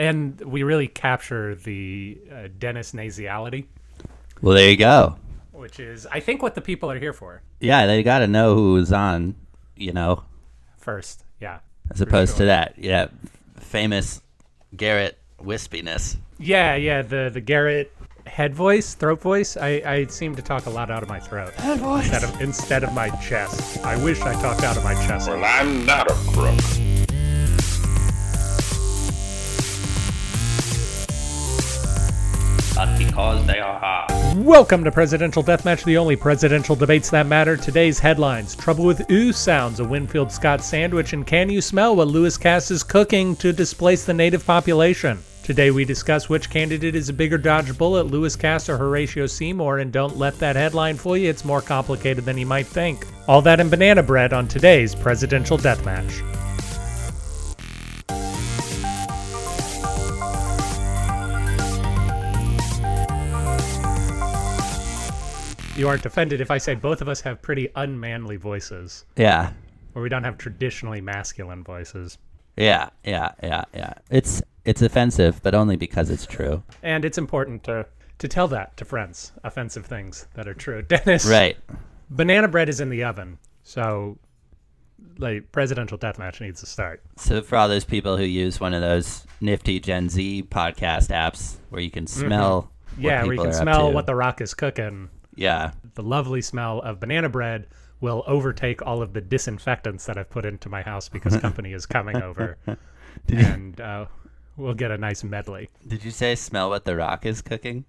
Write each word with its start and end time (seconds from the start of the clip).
and 0.00 0.40
we 0.40 0.62
really 0.62 0.88
capture 0.88 1.54
the 1.54 2.18
uh, 2.32 2.48
Dennis 2.58 2.92
nasality, 2.92 3.66
Well, 4.42 4.56
there 4.56 4.70
you 4.70 4.76
go. 4.76 5.16
which 5.52 5.78
is 5.78 6.06
I 6.06 6.20
think 6.20 6.42
what 6.42 6.54
the 6.54 6.60
people 6.60 6.90
are 6.90 6.98
here 6.98 7.12
for. 7.12 7.42
Yeah, 7.60 7.86
they 7.86 8.02
got 8.02 8.20
to 8.20 8.26
know 8.26 8.54
who's 8.54 8.92
on, 8.92 9.34
you 9.76 9.92
know, 9.92 10.24
First, 10.78 11.24
yeah, 11.40 11.58
as 11.90 12.00
opposed 12.00 12.32
sure. 12.32 12.38
to 12.38 12.44
that. 12.46 12.74
Yeah, 12.78 13.08
famous 13.58 14.22
Garrett 14.76 15.18
wispiness. 15.38 16.16
yeah, 16.38 16.74
yeah. 16.74 17.02
The 17.02 17.30
the 17.32 17.40
Garrett 17.42 17.92
head 18.26 18.54
voice, 18.54 18.94
throat 18.94 19.20
voice. 19.20 19.56
I, 19.56 19.82
I 19.84 20.06
seem 20.06 20.34
to 20.36 20.42
talk 20.42 20.66
a 20.66 20.70
lot 20.70 20.90
out 20.90 21.02
of 21.02 21.08
my 21.08 21.18
throat 21.20 21.52
Head 21.54 21.78
voice. 21.80 22.04
instead 22.10 22.24
of 22.24 22.40
instead 22.40 22.84
of 22.84 22.92
my 22.94 23.10
chest. 23.20 23.84
I 23.84 24.02
wish 24.02 24.20
I 24.22 24.32
talked 24.40 24.62
out 24.62 24.76
of 24.78 24.84
my 24.84 24.94
chest. 25.06 25.28
Well, 25.28 25.44
I'm 25.44 25.84
not 25.84 26.10
a 26.10 26.14
crook. 26.32 26.89
Because 33.10 33.44
they 33.44 33.58
are 33.58 33.78
hard. 33.80 34.36
Welcome 34.36 34.84
to 34.84 34.92
Presidential 34.92 35.42
Deathmatch, 35.42 35.82
the 35.84 35.98
only 35.98 36.14
presidential 36.14 36.76
debates 36.76 37.10
that 37.10 37.26
matter. 37.26 37.56
Today's 37.56 37.98
headlines 37.98 38.54
Trouble 38.54 38.84
with 38.84 39.10
Ooh 39.10 39.32
sounds, 39.32 39.80
a 39.80 39.84
Winfield 39.84 40.30
Scott 40.30 40.62
sandwich, 40.62 41.12
and 41.12 41.26
can 41.26 41.50
you 41.50 41.60
smell 41.60 41.96
what 41.96 42.06
Lewis 42.06 42.38
Cass 42.38 42.70
is 42.70 42.84
cooking 42.84 43.34
to 43.36 43.52
displace 43.52 44.04
the 44.04 44.14
native 44.14 44.46
population? 44.46 45.18
Today 45.42 45.72
we 45.72 45.84
discuss 45.84 46.28
which 46.28 46.50
candidate 46.50 46.94
is 46.94 47.08
a 47.08 47.12
bigger 47.12 47.38
dodge 47.38 47.76
bullet, 47.76 48.06
Lewis 48.06 48.36
Cass 48.36 48.68
or 48.68 48.78
Horatio 48.78 49.26
Seymour, 49.26 49.78
and 49.80 49.90
don't 49.90 50.16
let 50.16 50.38
that 50.38 50.54
headline 50.54 50.96
fool 50.96 51.16
you, 51.16 51.28
it's 51.28 51.44
more 51.44 51.60
complicated 51.60 52.24
than 52.24 52.38
you 52.38 52.46
might 52.46 52.68
think. 52.68 53.08
All 53.26 53.42
that 53.42 53.58
and 53.58 53.70
banana 53.70 54.04
bread 54.04 54.32
on 54.32 54.46
today's 54.46 54.94
Presidential 54.94 55.58
Deathmatch. 55.58 56.39
You 65.80 65.88
aren't 65.88 66.04
offended 66.04 66.42
if 66.42 66.50
I 66.50 66.58
say 66.58 66.74
both 66.74 67.00
of 67.00 67.08
us 67.08 67.22
have 67.22 67.40
pretty 67.40 67.70
unmanly 67.74 68.36
voices, 68.36 69.06
Yeah, 69.16 69.52
or 69.94 70.02
we 70.02 70.10
don't 70.10 70.24
have 70.24 70.36
traditionally 70.36 71.00
masculine 71.00 71.64
voices. 71.64 72.18
yeah, 72.58 72.90
yeah, 73.02 73.32
yeah, 73.42 73.64
yeah. 73.72 73.94
It's 74.10 74.42
it's 74.66 74.82
offensive, 74.82 75.40
but 75.42 75.54
only 75.54 75.76
because 75.76 76.10
it's 76.10 76.26
true. 76.26 76.62
And 76.82 77.02
it's 77.02 77.16
important 77.16 77.64
to 77.64 77.86
to 78.18 78.28
tell 78.28 78.46
that 78.48 78.76
to 78.76 78.84
friends, 78.84 79.32
offensive 79.42 79.86
things 79.86 80.26
that 80.34 80.46
are 80.46 80.52
true. 80.52 80.82
Dennis, 80.88 81.24
Right. 81.24 81.56
banana 82.10 82.46
bread 82.48 82.68
is 82.68 82.80
in 82.82 82.90
the 82.90 83.02
oven, 83.04 83.38
so 83.62 84.18
like 85.16 85.50
presidential 85.50 85.96
deathmatch 85.96 86.42
needs 86.42 86.60
to 86.60 86.66
start. 86.66 87.02
So 87.16 87.40
for 87.40 87.56
all 87.56 87.68
those 87.68 87.86
people 87.86 88.18
who 88.18 88.24
use 88.24 88.60
one 88.60 88.74
of 88.74 88.82
those 88.82 89.24
nifty 89.40 89.80
Gen 89.80 90.10
Z 90.10 90.42
podcast 90.50 91.08
apps 91.08 91.54
where 91.70 91.80
you 91.80 91.90
can 91.90 92.06
smell, 92.06 92.70
Mm-hmm. 92.92 93.02
yeah, 93.02 93.22
where 93.22 93.24
you 93.24 93.30
people 93.30 93.44
can 93.46 93.54
smell 93.54 93.90
what 93.94 94.04
the 94.04 94.14
rock 94.14 94.42
is 94.42 94.52
cooking. 94.52 95.08
Yeah, 95.40 95.72
The 95.94 96.02
lovely 96.02 96.42
smell 96.42 96.80
of 96.80 97.00
banana 97.00 97.28
bread 97.30 97.66
will 98.00 98.22
overtake 98.26 98.82
all 98.82 99.02
of 99.02 99.14
the 99.14 99.20
disinfectants 99.20 100.04
that 100.06 100.18
I've 100.18 100.30
put 100.30 100.44
into 100.44 100.68
my 100.68 100.82
house 100.82 101.08
because 101.08 101.36
company 101.40 101.72
is 101.72 101.86
coming 101.86 102.22
over, 102.22 102.58
and 103.28 103.80
uh, 103.80 104.06
we'll 104.56 104.74
get 104.74 104.90
a 104.90 104.98
nice 104.98 105.24
medley. 105.24 105.70
Did 105.86 106.04
you 106.04 106.10
say 106.10 106.34
smell 106.34 106.68
what 106.68 106.84
the 106.84 106.94
Rock 106.94 107.24
is 107.24 107.40
cooking? 107.42 107.84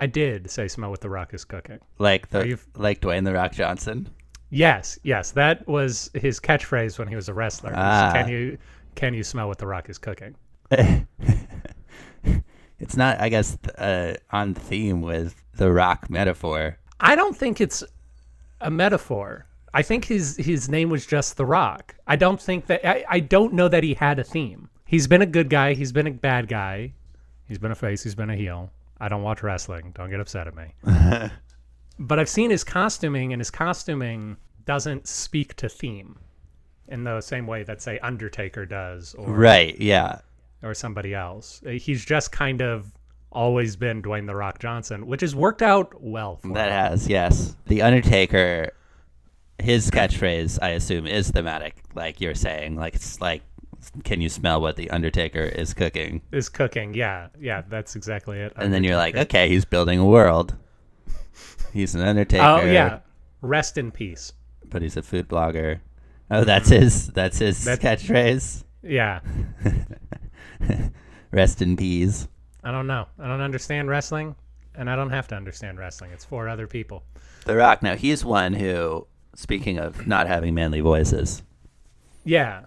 I 0.00 0.06
did 0.06 0.50
say 0.50 0.68
smell 0.68 0.90
what 0.90 1.00
the 1.00 1.10
rock 1.10 1.34
is 1.34 1.44
cooking. 1.44 1.78
Like 1.98 2.28
the 2.30 2.58
like 2.76 3.00
Dwayne 3.00 3.24
the 3.24 3.34
Rock 3.34 3.52
Johnson? 3.52 4.08
Yes, 4.50 4.98
yes, 5.02 5.32
that 5.32 5.66
was 5.68 6.10
his 6.14 6.40
catchphrase 6.40 6.98
when 6.98 7.08
he 7.08 7.16
was 7.16 7.28
a 7.28 7.34
wrestler. 7.34 7.70
was, 7.70 7.78
Ah. 7.78 8.12
Can 8.14 8.28
you 8.28 8.58
can 8.94 9.14
you 9.14 9.22
smell 9.22 9.48
what 9.48 9.58
the 9.58 9.66
rock 9.66 9.88
is 9.88 9.98
cooking? 9.98 10.34
It's 12.82 12.96
not, 12.96 13.20
I 13.20 13.28
guess, 13.28 13.56
uh, 13.78 14.14
on 14.32 14.54
theme 14.54 15.02
with 15.02 15.40
the 15.54 15.70
Rock 15.70 16.10
metaphor. 16.10 16.78
I 17.02 17.14
don't 17.16 17.36
think 17.36 17.60
it's 17.60 17.84
a 18.60 18.70
metaphor. 18.70 19.46
I 19.74 19.82
think 19.82 20.04
his 20.04 20.36
his 20.36 20.68
name 20.68 20.88
was 20.88 21.04
just 21.04 21.36
the 21.36 21.44
rock. 21.46 21.94
I 22.06 22.16
don't 22.16 22.40
think 22.40 22.66
that 22.66 22.86
I, 22.88 23.04
I 23.08 23.20
don't 23.20 23.52
know 23.54 23.68
that 23.68 23.82
he 23.82 23.94
had 23.94 24.18
a 24.18 24.24
theme. 24.24 24.68
He's 24.86 25.06
been 25.06 25.22
a 25.22 25.26
good 25.26 25.48
guy, 25.50 25.74
he's 25.74 25.92
been 25.92 26.06
a 26.06 26.10
bad 26.12 26.48
guy. 26.48 26.92
He's 27.48 27.58
been 27.58 27.72
a 27.72 27.74
face, 27.74 28.02
he's 28.02 28.14
been 28.14 28.30
a 28.30 28.36
heel. 28.36 28.70
I 29.00 29.08
don't 29.08 29.22
watch 29.22 29.42
wrestling. 29.42 29.92
Don't 29.94 30.10
get 30.10 30.20
upset 30.20 30.46
at 30.46 30.54
me. 30.54 30.74
but 31.98 32.18
I've 32.18 32.28
seen 32.28 32.50
his 32.50 32.62
costuming 32.64 33.32
and 33.32 33.40
his 33.40 33.50
costuming 33.50 34.36
doesn't 34.64 35.08
speak 35.08 35.54
to 35.56 35.68
theme 35.68 36.18
in 36.88 37.02
the 37.04 37.20
same 37.20 37.46
way 37.46 37.64
that 37.64 37.82
say 37.82 37.98
Undertaker 37.98 38.64
does 38.64 39.14
or 39.14 39.26
Right? 39.32 39.76
Yeah. 39.80 40.20
or 40.62 40.74
somebody 40.74 41.14
else. 41.14 41.62
He's 41.66 42.04
just 42.04 42.30
kind 42.30 42.62
of 42.62 42.92
always 43.32 43.76
been 43.76 44.02
Dwayne 44.02 44.26
the 44.26 44.34
Rock 44.36 44.58
Johnson, 44.58 45.06
which 45.06 45.20
has 45.22 45.34
worked 45.34 45.62
out 45.62 46.00
well 46.02 46.36
for 46.36 46.52
That 46.54 46.66
him. 46.68 46.72
has 46.72 47.08
yes. 47.08 47.56
The 47.66 47.82
Undertaker, 47.82 48.70
his 49.58 49.90
catchphrase, 49.90 50.58
I 50.62 50.70
assume, 50.70 51.06
is 51.06 51.30
thematic. 51.30 51.76
Like 51.94 52.20
you're 52.20 52.34
saying, 52.34 52.76
like 52.76 52.94
it's 52.94 53.20
like, 53.20 53.42
can 54.04 54.20
you 54.20 54.28
smell 54.28 54.60
what 54.60 54.76
the 54.76 54.90
Undertaker 54.90 55.40
is 55.42 55.74
cooking? 55.74 56.22
Is 56.30 56.48
cooking, 56.48 56.94
yeah, 56.94 57.28
yeah, 57.40 57.62
that's 57.68 57.96
exactly 57.96 58.38
it. 58.38 58.52
And 58.56 58.72
then 58.72 58.84
you're 58.84 58.96
like, 58.96 59.16
okay, 59.16 59.48
he's 59.48 59.64
building 59.64 59.98
a 59.98 60.04
world. 60.06 60.54
He's 61.72 61.94
an 61.94 62.02
Undertaker. 62.02 62.44
oh 62.44 62.64
yeah, 62.64 63.00
rest 63.40 63.78
in 63.78 63.90
peace. 63.90 64.32
but 64.66 64.82
he's 64.82 64.96
a 64.96 65.02
food 65.02 65.28
blogger. 65.28 65.80
Oh, 66.30 66.44
that's 66.44 66.68
his. 66.68 67.08
That's 67.08 67.38
his 67.38 67.64
That- 67.64 67.80
catchphrase. 67.80 68.64
Yeah, 68.84 69.20
Rest 71.30 71.62
in 71.62 71.76
peas. 71.76 72.28
I 72.64 72.70
don't 72.70 72.86
know. 72.86 73.06
I 73.18 73.26
don't 73.26 73.40
understand 73.40 73.88
wrestling, 73.88 74.34
and 74.74 74.88
I 74.88 74.96
don't 74.96 75.10
have 75.10 75.28
to 75.28 75.34
understand 75.34 75.78
wrestling. 75.78 76.10
It's 76.12 76.24
for 76.24 76.48
other 76.48 76.66
people. 76.66 77.02
The 77.44 77.56
Rock. 77.56 77.82
Now 77.82 77.96
he's 77.96 78.24
one 78.24 78.52
who, 78.54 79.06
speaking 79.34 79.78
of 79.78 80.06
not 80.06 80.26
having 80.28 80.54
manly 80.54 80.80
voices, 80.80 81.42
Yeah, 82.24 82.66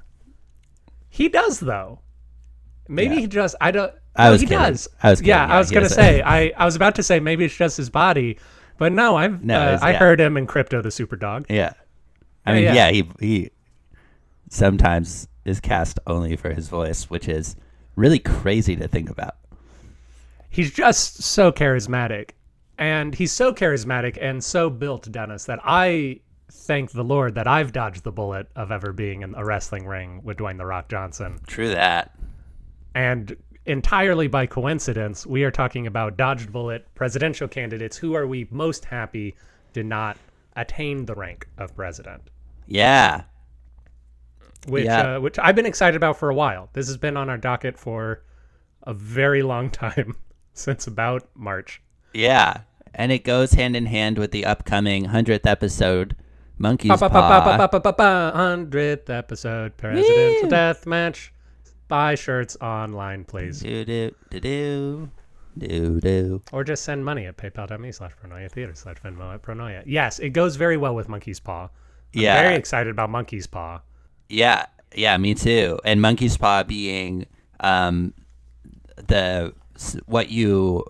he 1.10 1.30
does 1.30 1.60
though. 1.60 2.00
Maybe 2.88 3.16
Yeah. 3.16 3.22
he 3.22 3.28
just. 3.28 3.56
I 3.62 3.72
don't. 3.72 3.94
I 4.18 4.30
was 4.30 4.42
he 4.42 4.48
kidding. 4.48 4.60
does. 4.60 4.88
I 5.02 5.10
was 5.12 5.20
kidding, 5.20 5.30
Yeah, 5.30 5.48
yeah, 5.48 5.54
I 5.56 5.58
was 5.58 5.72
gonna 5.72 5.90
say. 5.90 6.22
I 6.22 6.52
I 6.58 6.66
was 6.66 6.76
about 6.76 6.96
to 6.96 7.04
say 7.04 7.20
maybe 7.20 7.46
it's 7.46 7.56
just 7.56 7.78
his 7.78 7.90
body, 7.90 8.38
but 8.78 8.92
no. 8.92 9.16
I've 9.16 9.44
No, 9.44 9.58
uh, 9.60 9.80
I 9.82 9.92
yeah. 9.92 9.98
heard 9.98 10.20
him 10.20 10.36
in 10.38 10.46
Krypto 10.48 10.84
the 10.84 10.92
Super 10.92 11.16
Dog. 11.16 11.46
yeah. 11.50 11.74
I 12.46 12.54
mean, 12.54 12.64
yeah. 12.66 12.74
yeah, 12.74 12.92
he 12.92 13.10
he 13.20 13.50
sometimes 14.50 15.28
is 15.46 15.60
cast 15.60 16.00
only 16.08 16.36
for 16.36 16.52
his 16.54 16.68
voice, 16.70 17.10
which 17.10 17.28
is 17.28 17.56
really 17.96 18.20
crazy 18.20 18.76
to 18.76 18.88
think 18.88 19.10
about. 19.10 19.36
He's 20.56 20.72
just 20.72 21.22
so 21.22 21.52
charismatic 21.52 22.30
and 22.78 23.14
he's 23.16 23.32
so 23.32 23.54
charismatic 23.54 24.18
and 24.22 24.42
so 24.44 24.70
built 24.70 25.12
dennis 25.12 25.44
that 25.46 25.60
i 25.66 26.18
thank 26.52 26.92
the 26.92 27.04
lord 27.04 27.36
that 27.36 27.48
i've 27.48 27.74
dodged 27.74 28.04
the 28.04 28.12
bullet 28.12 28.48
of 28.56 28.72
ever 28.72 28.94
being 28.94 29.22
in 29.22 29.36
a 29.36 29.44
wrestling 29.44 29.86
ring 29.86 30.22
with 30.24 30.38
dwayne 30.38 30.58
the 30.58 30.66
rock 30.66 30.88
johnson 30.88 31.38
True 31.46 31.70
that. 31.70 32.18
and 32.94 33.36
entirely 33.66 34.28
by 34.28 34.46
coincidence 34.46 35.26
we 35.26 35.44
are 35.44 35.52
talking 35.52 35.88
about 35.88 36.16
dodged 36.18 36.52
bullet 36.54 36.88
presidential 36.96 37.48
candidates 37.48 37.98
who 37.98 38.14
are 38.14 38.26
we 38.28 38.48
most 38.52 38.86
happy 38.86 39.36
did 39.74 39.86
not 39.86 40.18
attain 40.56 41.06
the 41.06 41.16
rank 41.16 41.48
of 41.58 41.76
president 41.76 42.22
Yeah. 42.68 43.24
which 44.68 44.86
Yeah. 44.86 45.16
uh, 45.16 45.20
which 45.20 45.38
i've 45.40 45.56
been 45.56 45.66
excited 45.66 45.98
about 45.98 46.18
for 46.18 46.30
a 46.30 46.36
while 46.36 46.70
this 46.74 46.88
has 46.88 46.96
been 46.98 47.18
on 47.18 47.30
our 47.30 47.38
docket 47.38 47.78
for 47.78 48.24
a 48.84 48.94
very 48.94 49.42
long 49.44 49.70
time 49.86 50.16
since 50.56 50.88
about 50.88 51.28
march 51.36 51.82
Yeah. 52.14 52.62
And 52.98 53.12
it 53.12 53.26
goes 53.26 53.52
hand 53.52 53.76
in 53.76 53.86
hand 53.88 54.18
with 54.18 54.32
the 54.32 54.46
upcoming 54.46 55.06
hundredth 55.06 55.46
episode, 55.46 56.16
Monkey's 56.58 56.98
Ba, 56.98 57.10
Paw. 57.10 57.44
ba, 57.44 57.58
ba, 57.58 57.68
ba, 57.68 57.80
ba, 57.82 57.92
ba, 57.94 58.32
hundredth 58.34 59.10
episode, 59.10 59.76
presidential 59.76 60.48
death 60.50 60.86
match. 60.88 61.34
Buy 61.90 62.16
shirts 62.16 62.56
online, 62.62 63.26
please, 63.26 63.60
Do 63.60 63.84
do 63.84 64.12
do 64.32 64.40
do 64.40 65.10
do 65.58 66.00
do. 66.00 66.42
or 66.54 66.64
just 66.64 66.84
send 66.86 67.04
money 67.04 67.26
at 67.26 67.36
paypal.me 67.36 67.92
slash 67.92 68.14
pronoia 68.24 68.50
theater 68.50 68.74
slash 68.76 68.96
venmo 69.04 69.34
at 69.34 69.42
pronoia. 69.42 69.84
Yes, 69.86 70.20
it 70.20 70.30
goes 70.30 70.56
very 70.56 70.78
well 70.78 70.96
with 70.96 71.10
Monkey's 71.10 71.42
Paw. 71.42 71.64
I'm 71.64 71.70
Yeah. 72.22 72.42
very 72.44 72.56
excited 72.56 72.92
about 72.92 73.10
Monkey's 73.10 73.46
Paw. 73.46 73.82
Yeah, 74.30 74.68
yeah, 74.96 75.18
me 75.18 75.36
too. 75.36 75.80
And 75.84 76.02
Monkey's 76.02 76.38
Paw 76.38 76.64
being 76.64 77.26
um, 77.60 78.14
the 79.08 79.54
what 80.06 80.30
you 80.30 80.84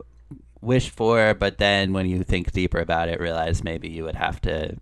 wish 0.62 0.90
for, 0.90 1.34
but 1.34 1.58
then 1.58 1.94
when 1.94 2.08
you 2.08 2.24
think 2.24 2.52
deeper 2.52 2.80
about 2.80 3.10
it, 3.10 3.20
realize 3.20 3.64
maybe 3.64 3.88
you 3.90 4.04
would 4.04 4.16
have 4.16 4.42
to 4.42 4.76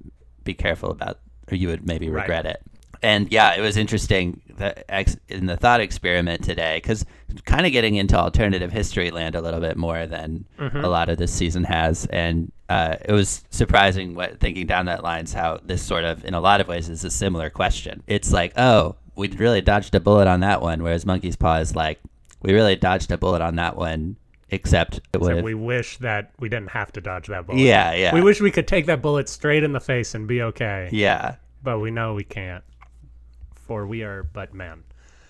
be 0.44 0.54
careful 0.54 0.92
about, 0.92 1.20
or 1.52 1.56
you 1.56 1.68
would 1.68 1.86
maybe 1.86 2.10
Right. 2.10 2.22
regret 2.22 2.46
it. 2.46 2.62
And 3.02 3.30
yeah, 3.32 3.54
it 3.56 3.60
was 3.62 3.76
interesting 3.76 4.40
the 4.58 4.90
ex- 4.90 5.18
in 5.28 5.46
the 5.48 5.58
thought 5.58 5.82
experiment 5.82 6.42
today 6.44 6.78
because 6.78 7.06
kind 7.44 7.66
of 7.66 7.72
getting 7.74 7.96
into 7.96 8.16
alternative 8.16 8.72
history 8.72 9.12
land 9.12 9.36
a 9.36 9.42
little 9.42 9.60
bit 9.60 9.76
more 9.76 10.06
than 10.08 10.46
a 10.60 10.88
lot 10.88 11.10
of 11.10 11.18
this 11.18 11.34
season 11.34 11.66
has, 11.66 12.06
and 12.06 12.52
uh, 12.70 12.96
it 13.04 13.12
was 13.12 13.44
surprising 13.50 14.16
what 14.16 14.40
thinking 14.40 14.66
down 14.68 14.86
that 14.86 15.04
lines 15.04 15.34
how 15.34 15.60
this 15.66 15.82
sort 15.82 16.06
of 16.06 16.24
in 16.24 16.34
a 16.34 16.40
lot 16.40 16.62
of 16.62 16.68
ways 16.70 16.88
is 16.88 17.04
a 17.04 17.12
similar 17.12 17.50
question. 17.50 18.04
It's 18.08 18.32
like, 18.32 18.54
oh, 18.58 18.96
we 19.16 19.28
really 19.30 19.62
dodged 19.62 19.94
a 19.96 20.00
bullet 20.00 20.28
on 20.28 20.40
that 20.40 20.62
one, 20.62 20.82
whereas 20.82 21.06
Monkey's 21.06 21.36
Paw 21.36 21.58
is 21.58 21.76
like, 21.76 22.00
we 22.44 22.54
really 22.54 22.76
dodged 22.76 23.12
a 23.12 23.18
bullet 23.18 23.42
on 23.42 23.56
that 23.56 23.76
one. 23.76 24.18
Except 24.50 25.00
it 25.14 25.20
would 25.20 25.30
So 25.30 25.36
have. 25.38 25.44
we 25.44 25.56
wish 25.56 25.98
that 25.98 26.32
we 26.40 26.48
didn't 26.48 26.70
have 26.70 26.92
to 26.92 27.02
dodge 27.02 27.26
that 27.28 27.48
bullet. 27.48 27.60
Yeah, 27.60 27.94
yeah. 27.96 28.14
We 28.14 28.22
wish 28.22 28.40
we 28.40 28.52
could 28.52 28.68
take 28.68 28.86
that 28.86 29.02
bullet 29.02 29.28
straight 29.28 29.64
in 29.64 29.72
the 29.74 29.80
face 29.80 30.14
and 30.14 30.28
be 30.28 30.44
okay. 30.44 30.90
yeah. 30.92 31.38
But 31.64 31.80
we 31.80 31.90
know 31.90 32.14
we 32.14 32.24
can't. 32.24 32.64
For 33.56 33.88
we 33.88 34.04
are 34.04 34.22
but 34.22 34.54
men. 34.54 34.84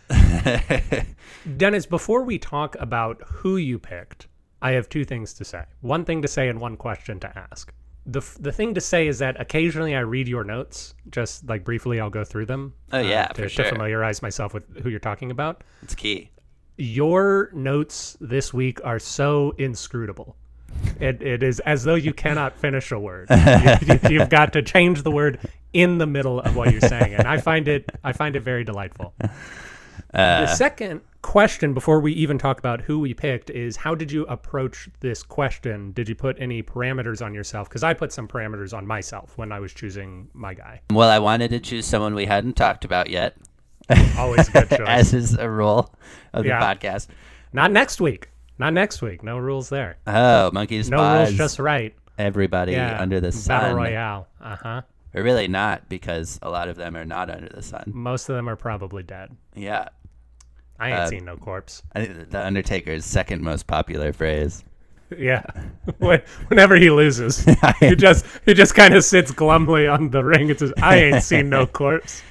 Dennis, 1.58 1.86
before 1.86 2.24
we 2.24 2.38
talk 2.38 2.76
about 2.80 3.22
who 3.28 3.58
you 3.58 3.80
picked, 3.80 4.28
I 4.62 4.72
have 4.72 4.90
two 4.90 5.06
things 5.06 5.34
to 5.36 5.46
say. 5.46 5.64
One 5.82 6.06
thing 6.06 6.22
to 6.22 6.28
say 6.28 6.50
and 6.50 6.60
one 6.60 6.78
question 6.78 7.20
to 7.22 7.38
ask. 7.52 7.72
The, 8.06 8.20
f- 8.20 8.38
the 8.40 8.52
thing 8.52 8.74
to 8.74 8.82
say 8.82 9.08
is 9.08 9.20
that 9.20 9.40
occasionally 9.40 9.96
I 9.96 10.02
read 10.02 10.28
your 10.28 10.44
notes, 10.44 10.94
just 11.10 11.48
like 11.48 11.64
briefly, 11.64 12.00
I'll 12.02 12.10
go 12.10 12.24
through 12.26 12.48
them. 12.48 12.74
uh, 12.92 12.98
Oh, 12.98 13.00
yeah, 13.02 13.28
to, 13.28 13.44
for 13.48 13.64
to 13.64 13.70
familiarize 13.70 14.22
myself 14.22 14.54
with 14.54 14.82
who 14.84 14.90
you're 14.90 15.00
talking 15.00 15.32
about. 15.32 15.64
It's 15.82 15.96
key. 15.96 16.30
Your 16.78 17.50
notes 17.54 18.18
this 18.20 18.54
week 18.54 18.80
are 18.84 19.00
so 19.00 19.54
inscrutable. 19.58 20.36
It, 21.00 21.22
it 21.22 21.44
is 21.44 21.60
as 21.62 21.84
though 21.84 21.96
you 21.96 22.14
cannot 22.14 22.58
finish 22.58 22.92
a 22.92 23.00
word. 23.00 23.28
You, 23.30 24.20
have 24.20 24.30
got 24.30 24.54
to 24.54 24.62
change 24.62 25.04
the 25.04 25.12
word 25.12 25.40
in 25.72 25.98
the 25.98 26.08
middle 26.08 26.40
of 26.40 26.56
what 26.56 26.72
you're 26.72 26.82
saying, 26.82 27.14
and 27.14 27.28
I 27.28 27.38
find 27.38 27.68
it 27.68 27.90
I 28.04 28.14
find 28.14 28.36
it 28.36 28.42
very 28.42 28.64
delightful. 28.64 29.14
Uh. 30.14 30.42
the 30.42 30.48
second 30.48 31.02
question, 31.24 31.74
before 31.74 32.00
we 32.00 32.14
even 32.14 32.38
talk 32.38 32.60
about 32.60 32.82
who 32.82 33.00
we 33.00 33.14
picked, 33.14 33.50
is 33.50 33.76
how 33.76 33.96
did 33.96 34.12
you 34.12 34.26
approach 34.26 34.90
this 35.00 35.24
question? 35.24 35.92
Did 35.92 36.08
you 36.08 36.16
put 36.16 36.40
any 36.40 36.62
parameters 36.62 37.26
on 37.26 37.34
yourself? 37.34 37.68
Because 37.68 37.84
I 37.84 37.96
put 37.96 38.12
some 38.12 38.28
parameters 38.28 38.78
on 38.78 38.86
myself 38.86 39.36
when 39.38 39.52
I 39.52 39.60
was 39.60 39.74
choosing 39.74 40.30
my 40.34 40.54
guy. 40.54 40.82
Well, 40.92 41.10
I 41.10 41.20
wanted 41.20 41.50
to 41.50 41.60
choose 41.60 41.88
someone 41.88 42.14
we 42.14 42.26
hadn't 42.26 42.56
talked 42.56 42.86
about 42.86 43.10
yet, 43.10 43.36
Always 44.18 44.48
a 44.50 44.52
good 44.52 44.70
choice. 44.70 44.88
as 44.88 45.14
is 45.14 45.34
a 45.38 45.50
rule 45.50 45.94
of 46.34 46.44
the 46.44 46.50
podcast. 46.52 47.08
Not 47.52 47.72
next 47.72 48.00
week. 48.02 48.30
Not 48.58 48.74
next 48.74 49.02
week. 49.02 49.24
No 49.24 49.38
rules 49.38 49.70
there. 49.70 49.98
Oh, 50.08 50.52
monkeys, 50.52 50.90
No 50.90 50.98
paws, 50.98 51.28
rules, 51.30 51.38
just 51.38 51.60
right. 51.60 51.94
everybody 52.18 52.74
Yeah. 52.74 53.02
under 53.02 53.20
the 53.20 53.32
sun. 53.32 53.60
Battle 53.62 53.78
Royale. 53.78 54.28
Uh 54.42 54.56
huh. 54.56 54.82
Or 55.16 55.22
really 55.22 55.48
not, 55.48 55.90
because 55.90 56.40
a 56.42 56.50
lot 56.50 56.70
of 56.70 56.76
them 56.76 56.96
are 56.96 57.06
not 57.06 57.30
under 57.30 57.50
the 57.50 57.62
sun. 57.62 57.84
Most 57.94 58.30
of 58.30 58.36
them 58.36 58.48
are 58.50 58.56
probably 58.56 59.04
dead. 59.04 59.30
Yeah. 59.56 59.90
I 60.80 60.90
ain't 60.90 61.00
Uh, 61.00 61.08
seen 61.08 61.26
no 61.26 61.38
corpse. 61.38 61.84
I 61.94 62.06
think 62.06 62.30
the 62.32 62.44
Undertaker's 62.46 63.06
second 63.06 63.42
most 63.44 63.68
popular 63.68 64.12
phrase. 64.14 64.64
Yeah. 65.16 65.44
Whenever 66.48 66.76
he 66.76 66.90
loses, 66.90 67.46
he 67.80 67.96
just 67.96 68.26
he 68.46 68.54
just 68.56 68.74
kind 68.74 68.96
of 68.96 69.04
sits 69.04 69.32
glumly 69.32 69.88
on 69.88 70.10
the 70.10 70.24
ring 70.24 70.50
and 70.50 70.58
says, 70.58 70.74
"I 70.82 70.96
ain't 70.98 71.22
seen 71.24 71.50
no 71.50 71.68
corpse." 71.68 72.24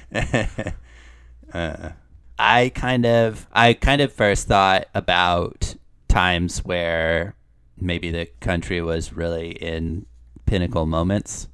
I 2.39 2.71
kind 2.73 3.05
of 3.05 3.47
I 3.51 3.73
kind 3.73 4.01
of 4.01 4.11
first 4.11 4.47
thought 4.47 4.87
about 4.93 5.75
times 6.07 6.59
where 6.59 7.35
maybe 7.77 8.11
the 8.11 8.25
country 8.39 8.81
was 8.81 9.13
really 9.13 9.51
in 9.51 10.05
pinnacle 10.45 10.85
moments 10.85 11.47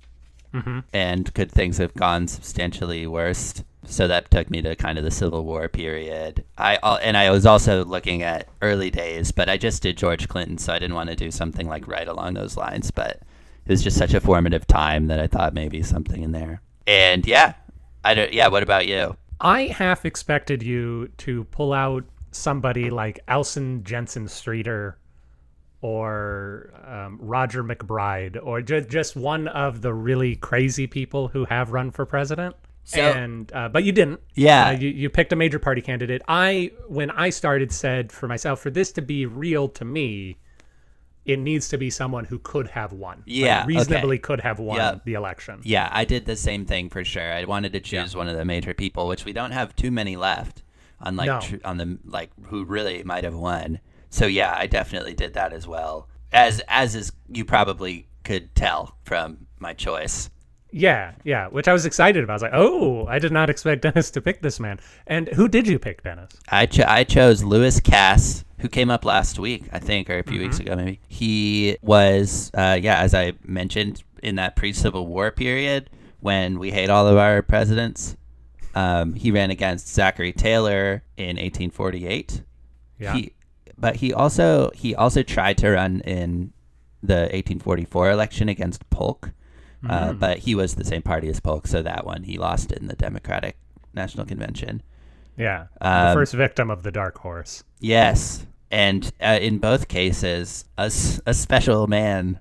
mm-hmm. 0.53 0.79
and 0.93 1.33
could 1.33 1.51
things 1.51 1.77
have 1.77 1.93
gone 1.93 2.27
substantially 2.27 3.07
worse 3.07 3.63
so 3.85 4.07
that 4.07 4.29
took 4.29 4.49
me 4.49 4.61
to 4.61 4.75
kind 4.75 4.97
of 4.97 5.03
the 5.03 5.11
civil 5.11 5.43
war 5.45 5.67
period. 5.67 6.43
I 6.57 6.75
and 7.01 7.15
i 7.17 7.29
was 7.29 7.45
also 7.45 7.85
looking 7.85 8.21
at 8.21 8.47
early 8.61 8.91
days 8.91 9.31
but 9.31 9.49
i 9.49 9.57
just 9.57 9.81
did 9.81 9.97
george 9.97 10.27
clinton 10.27 10.57
so 10.57 10.73
i 10.73 10.79
didn't 10.79 10.95
want 10.95 11.09
to 11.09 11.15
do 11.15 11.31
something 11.31 11.67
like 11.67 11.87
right 11.87 12.07
along 12.07 12.33
those 12.33 12.57
lines 12.57 12.91
but 12.91 13.21
it 13.65 13.71
was 13.71 13.83
just 13.83 13.97
such 13.97 14.13
a 14.13 14.19
formative 14.19 14.67
time 14.67 15.07
that 15.07 15.19
i 15.19 15.27
thought 15.27 15.53
maybe 15.53 15.83
something 15.83 16.23
in 16.23 16.31
there. 16.31 16.61
And 16.87 17.25
yeah 17.25 17.53
i 18.03 18.13
don't 18.13 18.33
yeah 18.33 18.47
what 18.47 18.63
about 18.63 18.87
you 18.87 19.15
I 19.41 19.63
half 19.67 20.05
expected 20.05 20.61
you 20.63 21.09
to 21.17 21.45
pull 21.45 21.73
out 21.73 22.03
somebody 22.31 22.89
like 22.89 23.19
Alson 23.27 23.83
Jenness 23.83 24.29
Streeter 24.31 24.97
or 25.81 26.73
um, 26.85 27.17
Roger 27.21 27.63
MacBride 27.63 28.37
or 28.41 28.61
ju- 28.61 28.81
just 28.81 29.15
one 29.15 29.47
of 29.47 29.81
the 29.81 29.93
really 29.93 30.35
crazy 30.35 30.87
people 30.87 31.29
who 31.29 31.45
have 31.45 31.71
run 31.71 31.91
for 31.91 32.05
president. 32.05 32.55
So- 32.83 32.99
and 33.01 33.51
uh, 33.53 33.69
but 33.69 33.83
you 33.83 33.91
didn't. 33.91 34.19
Yeah. 34.35 34.67
Uh, 34.67 34.71
you, 34.71 34.89
you 34.89 35.09
picked 35.09 35.31
a 35.31 35.35
major 35.35 35.59
party 35.59 35.81
candidate. 35.81 36.21
I 36.27 36.71
when 36.87 37.11
I 37.11 37.29
started 37.29 37.71
said 37.71 38.11
for 38.11 38.27
myself 38.27 38.59
for 38.59 38.69
this 38.71 38.91
to 38.93 39.01
be 39.01 39.25
real 39.25 39.69
to 39.69 39.85
me, 39.85 40.37
it 41.25 41.37
needs 41.39 41.69
to 41.69 41.77
be 41.77 41.89
someone 41.89 42.25
who 42.25 42.39
could 42.39 42.67
have 42.69 42.91
won. 42.93 43.17
Like, 43.19 43.23
Yeah, 43.27 43.59
okay. 43.59 43.67
reasonably 43.67 44.17
could 44.19 44.41
have 44.41 44.59
won 44.59 44.77
Yeah. 44.77 44.95
the 45.05 45.13
election. 45.13 45.61
Yeah, 45.63 45.89
I 45.91 46.05
did 46.05 46.25
the 46.25 46.35
same 46.35 46.65
thing 46.65 46.89
for 46.89 47.03
sure. 47.03 47.31
I 47.33 47.43
wanted 47.45 47.73
to 47.73 47.79
choose 47.79 48.15
one 48.15 48.27
of 48.27 48.35
the 48.37 48.45
major 48.45 48.73
people, 48.73 49.07
which 49.07 49.25
we 49.25 49.33
don't 49.33 49.51
have 49.51 49.75
too 49.75 49.91
many 49.91 50.15
left 50.15 50.63
on 51.01 51.15
like 51.15 51.27
No. 51.27 51.39
tr- 51.41 51.55
on 51.65 51.77
the 51.77 51.97
like 52.05 52.31
who 52.47 52.63
really 52.65 53.03
might 53.03 53.23
have 53.23 53.35
won. 53.35 53.79
So 54.09 54.25
yeah, 54.25 54.55
I 54.57 54.65
definitely 54.67 55.13
did 55.13 55.33
that 55.35 55.53
as 55.53 55.67
well. 55.67 56.09
As 56.31 56.61
as 56.67 56.95
is 56.95 57.11
you 57.27 57.45
probably 57.45 58.07
could 58.23 58.55
tell 58.55 58.97
from 59.03 59.47
my 59.59 59.73
choice. 59.73 60.29
Yeah, 60.71 61.13
yeah, 61.23 61.47
which 61.47 61.67
I 61.67 61.73
was 61.73 61.85
excited 61.85 62.23
about. 62.23 62.33
I 62.33 62.35
was 62.35 62.41
like, 62.43 62.51
oh, 62.53 63.07
I 63.07 63.17
did 63.17 63.31
not 63.31 63.49
expect 63.49 63.81
Dennis 63.83 64.11
to 64.11 64.21
pick 64.21 64.41
this 64.41 64.59
man. 64.59 64.79
And 65.07 65.27
who 65.29 65.47
did 65.47 65.67
you 65.67 65.79
pick, 65.79 66.03
Dennis? 66.03 66.31
I 66.49 66.65
cho- 66.67 66.85
I 66.87 67.03
chose 67.03 67.43
Lewis 67.43 67.79
Cass, 67.79 68.43
who 68.59 68.67
came 68.69 68.89
up 68.89 69.05
last 69.05 69.39
week, 69.39 69.63
I 69.71 69.79
think, 69.79 70.09
or 70.09 70.19
a 70.19 70.23
few 70.23 70.39
weeks 70.39 70.59
ago 70.59 70.75
maybe. 70.75 70.99
He 71.07 71.77
was, 71.81 72.51
uh, 72.53 72.77
yeah, 72.81 72.99
as 72.99 73.13
I 73.13 73.33
mentioned, 73.45 74.03
in 74.21 74.35
that 74.35 74.55
pre-Civil 74.55 75.07
War 75.07 75.31
period 75.31 75.89
when 76.19 76.59
we 76.59 76.71
hate 76.71 76.89
all 76.89 77.07
of 77.07 77.17
our 77.17 77.41
presidents. 77.41 78.17
Um, 78.75 79.13
he 79.13 79.31
ran 79.31 79.49
against 79.49 79.87
Zachary 79.93 80.31
Taylor 80.33 81.03
in 81.17 81.37
1848. 81.37 82.43
Yeah. 82.99 83.13
He, 83.15 83.33
but 83.77 83.95
he 83.95 84.13
also 84.13 84.71
he 84.75 84.93
also 84.93 85.23
tried 85.23 85.57
to 85.59 85.71
run 85.71 86.01
in 86.01 86.51
the 87.01 87.29
1844 87.31 88.11
election 88.11 88.49
against 88.49 88.87
Polk, 88.89 89.31
uh, 89.89 90.09
Mm. 90.09 90.19
but 90.19 90.39
he 90.39 90.53
was 90.53 90.75
the 90.75 90.83
same 90.83 91.01
party 91.01 91.29
as 91.29 91.39
Polk, 91.39 91.65
so 91.65 91.81
that 91.81 92.05
one 92.05 92.23
he 92.23 92.37
lost 92.37 92.73
in 92.73 92.87
the 92.87 92.95
Democratic 92.95 93.55
National 93.93 94.25
Convention. 94.25 94.81
Yeah, 95.39 95.67
the 95.95 96.09
Um, 96.09 96.13
first 96.13 96.35
victim 96.35 96.69
of 96.69 96.83
the 96.83 96.91
dark 96.91 97.17
horse. 97.17 97.63
Yes, 97.79 98.45
and 98.71 99.11
uh, 99.21 99.39
in 99.41 99.57
both 99.59 99.87
cases, 99.87 100.65
a, 100.77 100.85
a 101.25 101.33
special 101.33 101.87
man 101.87 102.39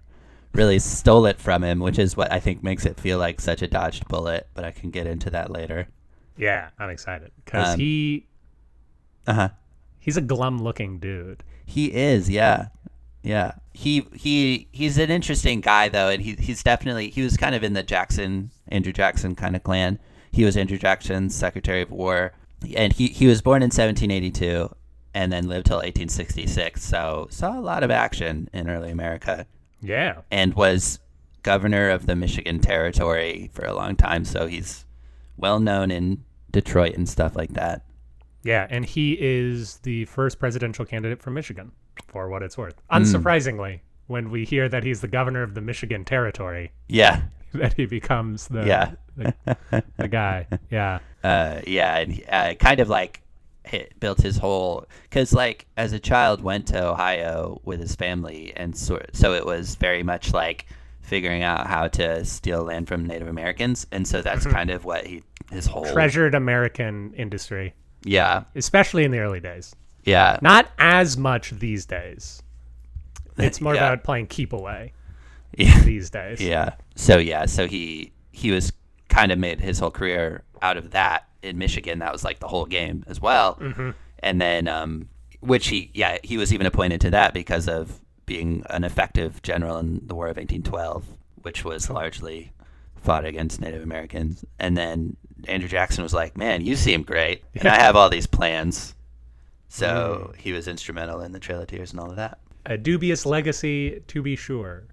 really 0.53 0.79
stole 0.81 1.27
it 1.27 1.39
from 1.41 1.63
him, 1.65 1.79
which 1.81 1.99
is 1.99 2.17
what 2.17 2.33
I 2.33 2.41
think 2.41 2.63
makes 2.63 2.85
it 2.87 3.01
feel 3.01 3.19
like 3.19 3.41
such 3.41 3.63
a 3.63 3.69
dodged 3.69 4.09
bullet. 4.09 4.49
But 4.55 4.65
I 4.65 4.73
can 4.73 4.91
get 4.91 5.07
into 5.07 5.31
that 5.31 5.51
later. 5.51 5.89
Yeah, 6.37 6.71
I'm 6.79 6.91
excited 6.91 7.33
because 7.45 7.75
Um, 7.75 7.79
he 7.81 8.27
Uh 9.27 9.33
huh. 9.35 9.49
he's 10.01 10.17
a 10.17 10.21
glum-looking 10.23 10.99
dude. 10.99 11.45
He 11.67 11.93
is, 11.93 12.31
yeah, 12.31 12.69
yeah. 13.23 13.53
He 13.75 14.07
he 14.15 14.69
he's 14.73 14.99
an 14.99 15.11
interesting 15.11 15.61
guy 15.61 15.89
though, 15.89 16.09
and 16.09 16.23
he 16.23 16.35
he's 16.35 16.63
definitely 16.63 17.11
he 17.11 17.23
was 17.23 17.37
kind 17.37 17.55
of 17.55 17.63
in 17.63 17.75
the 17.75 17.83
Jackson 17.83 18.51
Andrew 18.69 18.93
Jackson 18.93 19.35
kind 19.37 19.55
of 19.57 19.63
clan. 19.63 19.99
He 20.33 20.45
was 20.45 20.57
Andrew 20.57 20.79
Jackson's 20.79 21.35
Secretary 21.35 21.83
of 21.83 21.91
War, 21.91 22.33
and 22.77 22.93
he 22.93 23.09
he 23.09 23.27
was 23.27 23.43
born 23.43 23.63
in 23.63 23.67
1782 23.67 24.75
and 25.15 25.33
then 25.33 25.49
lived 25.49 25.67
till 25.67 25.77
1866. 25.77 26.83
So 26.83 27.27
saw 27.31 27.59
a 27.59 27.61
lot 27.61 27.83
of 27.83 27.91
action 27.91 28.49
in 28.53 28.69
early 28.69 28.91
America, 28.91 29.47
Yeah, 29.81 30.21
and 30.31 30.55
was 30.55 30.99
governor 31.43 31.89
of 31.91 32.07
the 32.07 32.15
Michigan 32.17 32.59
Territory 32.61 33.51
for 33.53 33.65
a 33.65 33.75
long 33.75 33.97
time. 33.97 34.25
So 34.25 34.47
he's 34.47 34.85
well 35.37 35.61
known 35.61 35.91
in 35.91 36.25
Detroit 36.51 36.95
and 36.97 37.09
stuff 37.09 37.37
like 37.37 37.55
that. 37.55 37.83
yeah, 38.45 38.67
and 38.71 38.85
he 38.85 39.17
is 39.21 39.77
the 39.79 40.05
first 40.07 40.39
presidential 40.39 40.85
candidate 40.85 41.23
from 41.23 41.35
Michigan, 41.35 41.73
for 42.07 42.29
what 42.29 42.43
it's 42.43 42.57
worth. 42.59 42.75
Hmm. 42.91 43.03
Unsurprisingly, 43.03 43.81
when 44.07 44.31
we 44.31 44.45
hear 44.45 44.69
that 44.69 44.85
he's 44.85 45.01
the 45.01 45.09
governor 45.09 45.43
of 45.43 45.55
the 45.55 45.61
Michigan 45.61 46.05
Territory, 46.05 46.73
Yeah, 46.89 47.23
that 47.55 47.75
he 47.75 47.87
becomes 47.87 48.49
the 48.49 48.65
Yeah. 48.67 48.91
the, 49.17 49.83
the 49.97 50.09
guy. 50.09 50.47
Yeah, 50.71 50.99
uh, 51.25 51.61
yeah, 51.67 51.99
and 51.99 52.23
uh, 52.29 52.55
kind 52.55 52.81
of 52.81 52.89
like 52.89 53.23
hit, 53.65 53.99
built 54.01 54.21
his 54.21 54.37
whole 54.39 54.87
because 55.03 55.33
like 55.33 55.67
as 55.77 55.93
a 55.93 55.99
child 55.99 56.41
went 56.43 56.69
to 56.69 56.87
Ohio 56.89 57.61
with 57.65 57.81
his 57.81 57.97
family, 57.97 58.53
and 58.57 58.77
so 58.77 59.01
so 59.13 59.35
it 59.35 59.45
was 59.45 59.75
very 59.77 60.03
much 60.03 60.33
like 60.33 60.67
figuring 61.01 61.43
out 61.43 61.67
how 61.67 61.89
to 61.89 62.25
steal 62.25 62.63
land 62.65 62.87
from 62.87 63.07
Native 63.07 63.29
Americans, 63.29 63.87
and 63.91 64.07
so 64.07 64.23
that's 64.23 64.47
kind 64.47 64.71
of 64.71 64.85
what 64.85 65.07
he 65.07 65.23
his 65.51 65.67
whole 65.67 65.85
treasured 65.91 66.35
American 66.35 67.13
industry, 67.15 67.75
yeah 68.05 68.45
especially 68.55 69.05
in 69.05 69.11
the 69.11 69.19
early 69.19 69.41
days. 69.41 69.75
yeah 70.05 70.39
Not 70.43 70.71
as 70.79 71.17
much 71.17 71.51
these 71.53 71.87
days. 71.87 72.43
It's 73.39 73.61
more 73.63 73.75
Yeah. 73.75 73.87
about 73.93 74.05
playing 74.05 74.27
keep 74.27 74.53
away 74.53 74.93
yeah 75.57 75.81
these 75.85 76.11
days. 76.11 76.41
yeah 76.41 76.75
so 76.95 77.19
yeah 77.19 77.47
so 77.47 77.67
he 77.67 78.13
he 78.31 78.51
was 78.51 78.73
kind 79.09 79.33
of 79.33 79.39
made 79.39 79.61
his 79.61 79.79
whole 79.79 79.91
career 79.91 80.45
out 80.63 80.77
of 80.77 80.91
that 80.91 81.29
in 81.43 81.59
Michigan. 81.59 82.01
That 82.01 82.13
was 82.13 82.25
like 82.25 82.39
the 82.39 82.49
whole 82.49 82.67
game 82.67 83.05
as 83.07 83.21
well. 83.21 83.57
Mm-hmm. 83.57 83.91
And 84.21 84.41
then, 84.41 84.69
um, 84.69 85.09
which 85.41 85.69
he, 85.69 85.91
yeah, 85.95 86.19
he 86.23 86.37
was 86.37 86.53
even 86.53 86.67
appointed 86.67 87.01
to 87.03 87.11
that 87.11 87.33
because 87.35 87.69
of 87.69 88.01
being 88.27 88.65
an 88.71 88.85
effective 88.85 89.41
general 89.43 89.79
in 89.79 90.03
the 90.07 90.15
War 90.15 90.27
of 90.27 90.37
1812, 90.37 91.05
which 91.43 91.65
was 91.65 91.89
largely 91.91 92.53
fought 92.97 93.25
against 93.25 93.61
Native 93.61 93.83
Americans. 93.83 94.45
And 94.59 94.77
then 94.77 95.17
Andrew 95.47 95.69
Jackson 95.69 96.03
was 96.03 96.13
like, 96.13 96.37
"Man, 96.37 96.65
you 96.65 96.75
seem 96.77 97.03
great, 97.03 97.45
and 97.55 97.69
I 97.69 97.77
have 97.77 97.97
all 97.97 98.11
these 98.11 98.27
plans. 98.27 98.95
So 99.69 100.33
he 100.37 100.53
was 100.53 100.67
instrumental 100.67 101.21
in 101.21 101.33
the 101.33 101.39
Trail 101.39 101.61
of 101.61 101.69
Tears 101.69 101.93
and 101.93 102.01
all 102.01 102.11
of 102.11 102.17
that. 102.17 102.39
A 102.67 102.77
dubious 102.77 103.25
legacy, 103.25 104.03
to 104.09 104.23
be 104.23 104.35
sure. 104.35 104.85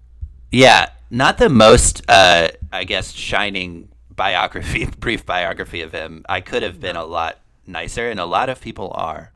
Yeah, 0.50 0.90
not 1.10 1.38
the 1.38 1.48
most, 1.48 2.02
uh, 2.08 2.48
I 2.72 2.84
guess, 2.84 3.12
shining 3.12 3.88
biography, 4.14 4.86
brief 5.00 5.26
biography 5.26 5.80
of 5.82 5.92
him. 5.92 6.24
I 6.28 6.40
could 6.40 6.62
have 6.62 6.80
been 6.80 6.96
a 6.96 7.04
lot 7.04 7.38
nicer, 7.66 8.08
and 8.08 8.20
a 8.20 8.24
lot 8.26 8.48
of 8.48 8.60
people 8.60 8.92
are. 8.94 9.32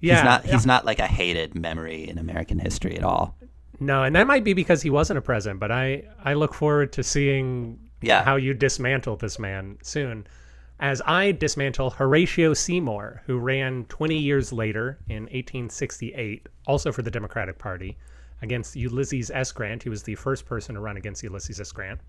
Yeah, 0.00 0.16
he's 0.16 0.24
not. 0.24 0.44
He's 0.44 0.66
not 0.66 0.84
like 0.84 0.98
a 1.00 1.06
hated 1.06 1.54
memory 1.54 2.08
in 2.08 2.18
American 2.18 2.58
history 2.58 2.96
at 2.96 3.02
all. 3.04 3.36
No, 3.80 4.02
and 4.04 4.14
that 4.16 4.26
might 4.26 4.44
be 4.44 4.52
because 4.54 4.82
he 4.82 4.90
wasn't 4.90 5.18
a 5.18 5.22
president. 5.22 5.60
But 5.60 5.70
I, 5.70 6.04
I 6.24 6.34
look 6.34 6.52
forward 6.54 6.92
to 6.94 7.02
seeing 7.02 7.78
Yeah. 8.00 8.24
how 8.24 8.36
you 8.36 8.54
dismantle 8.54 9.16
this 9.16 9.38
man 9.38 9.78
soon. 9.82 10.26
As 10.80 11.02
I 11.06 11.32
dismantle 11.32 11.90
Horatio 11.90 12.54
Seymour, 12.54 13.22
who 13.26 13.38
ran 13.38 13.84
20 13.88 14.16
years 14.16 14.52
later 14.52 14.98
in 15.08 15.24
1868, 15.24 16.48
also 16.66 16.92
for 16.92 17.02
the 17.02 17.10
Democratic 17.10 17.58
Party, 17.58 17.96
against 18.42 18.76
Ulysses 18.76 19.30
S. 19.30 19.52
Grant. 19.52 19.82
He 19.82 19.88
was 19.88 20.02
the 20.02 20.14
first 20.14 20.46
person 20.46 20.74
to 20.74 20.80
run 20.80 20.96
against 20.96 21.22
Ulysses 21.22 21.60
S. 21.60 21.72
Grant. 21.72 22.00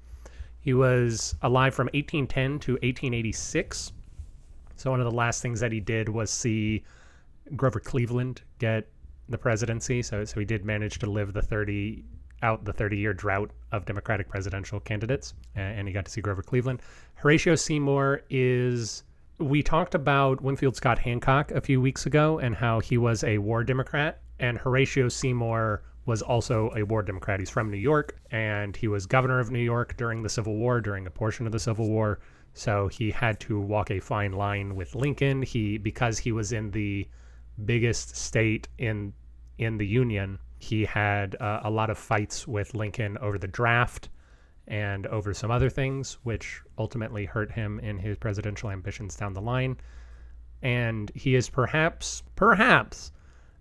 He 0.59 0.73
was 0.73 1.35
alive 1.41 1.73
from 1.73 1.85
1810 1.87 2.59
to 2.59 2.73
1886. 2.73 3.93
So 4.75 4.91
one 4.91 4.99
of 4.99 5.05
the 5.05 5.15
last 5.15 5.41
things 5.41 5.59
that 5.59 5.71
he 5.71 5.79
did 5.79 6.09
was 6.09 6.29
see 6.29 6.83
Grover 7.55 7.79
Cleveland 7.79 8.41
get 8.59 8.87
the 9.27 9.37
presidency. 9.37 10.01
So 10.01 10.25
so 10.25 10.39
he 10.39 10.45
did 10.45 10.65
manage 10.65 10.99
to 10.99 11.09
live 11.09 11.33
the 11.33 11.41
30 11.41 12.03
out 12.41 12.65
the 12.65 12.73
30 12.73 12.97
year 12.97 13.13
drought 13.13 13.51
of 13.71 13.85
Democratic 13.85 14.29
presidential 14.29 14.79
candidates, 14.79 15.33
and 15.55 15.87
he 15.87 15.93
got 15.93 16.05
to 16.05 16.11
see 16.11 16.21
Grover 16.21 16.41
Cleveland. 16.41 16.81
Horatio 17.15 17.55
Seymour 17.55 18.21
is. 18.29 19.03
We 19.37 19.63
talked 19.63 19.95
about 19.95 20.41
Winfield 20.41 20.75
Scott 20.75 20.99
Hancock 20.99 21.51
a 21.51 21.61
few 21.61 21.79
weeks 21.79 22.05
ago 22.05 22.39
and 22.39 22.53
how 22.53 22.81
he 22.81 22.97
was 22.97 23.23
a 23.23 23.37
war 23.37 23.63
Democrat, 23.63 24.19
and 24.37 24.57
Horatio 24.57 25.07
Seymour 25.07 25.81
was 26.09 26.23
also 26.23 26.71
a 26.75 26.83
war 26.83 27.03
Democrat. 27.03 27.39
He's 27.39 27.51
from 27.51 27.69
New 27.69 27.77
York, 27.77 28.19
and 28.31 28.75
he 28.75 28.87
was 28.87 29.05
governor 29.05 29.39
of 29.39 29.51
New 29.51 29.59
York 29.59 29.95
during 29.95 30.23
the 30.23 30.29
Civil 30.29 30.55
War, 30.57 30.81
during 30.81 31.05
a 31.05 31.11
portion 31.11 31.45
of 31.45 31.51
the 31.51 31.59
Civil 31.59 31.87
War. 31.87 32.19
So 32.53 32.87
he 32.87 33.11
had 33.11 33.39
to 33.41 33.59
walk 33.59 33.91
a 33.91 33.99
fine 33.99 34.33
line 34.33 34.75
with 34.75 34.95
Lincoln. 34.95 35.43
He 35.43 35.77
because 35.77 36.17
he 36.17 36.31
was 36.31 36.51
in 36.51 36.71
the 36.71 37.07
biggest 37.63 38.15
state 38.15 38.67
in 38.79 39.13
in 39.59 39.77
the 39.77 39.85
Union, 39.85 40.39
he 40.57 40.83
had 40.83 41.35
uh, 41.39 41.61
a 41.63 41.69
lot 41.69 41.91
of 41.91 41.97
fights 41.97 42.47
with 42.47 42.73
Lincoln 42.73 43.15
over 43.19 43.37
the 43.37 43.47
draft 43.47 44.09
and 44.67 45.05
over 45.07 45.31
some 45.31 45.51
other 45.51 45.69
things, 45.69 46.17
which 46.23 46.61
ultimately 46.77 47.25
hurt 47.25 47.51
him 47.51 47.79
in 47.79 47.99
his 47.99 48.17
presidential 48.17 48.71
ambitions 48.71 49.15
down 49.15 49.33
the 49.33 49.41
line. 49.41 49.77
And 50.63 51.11
he 51.13 51.35
is 51.35 51.49
perhaps, 51.49 52.23
perhaps, 52.35 53.11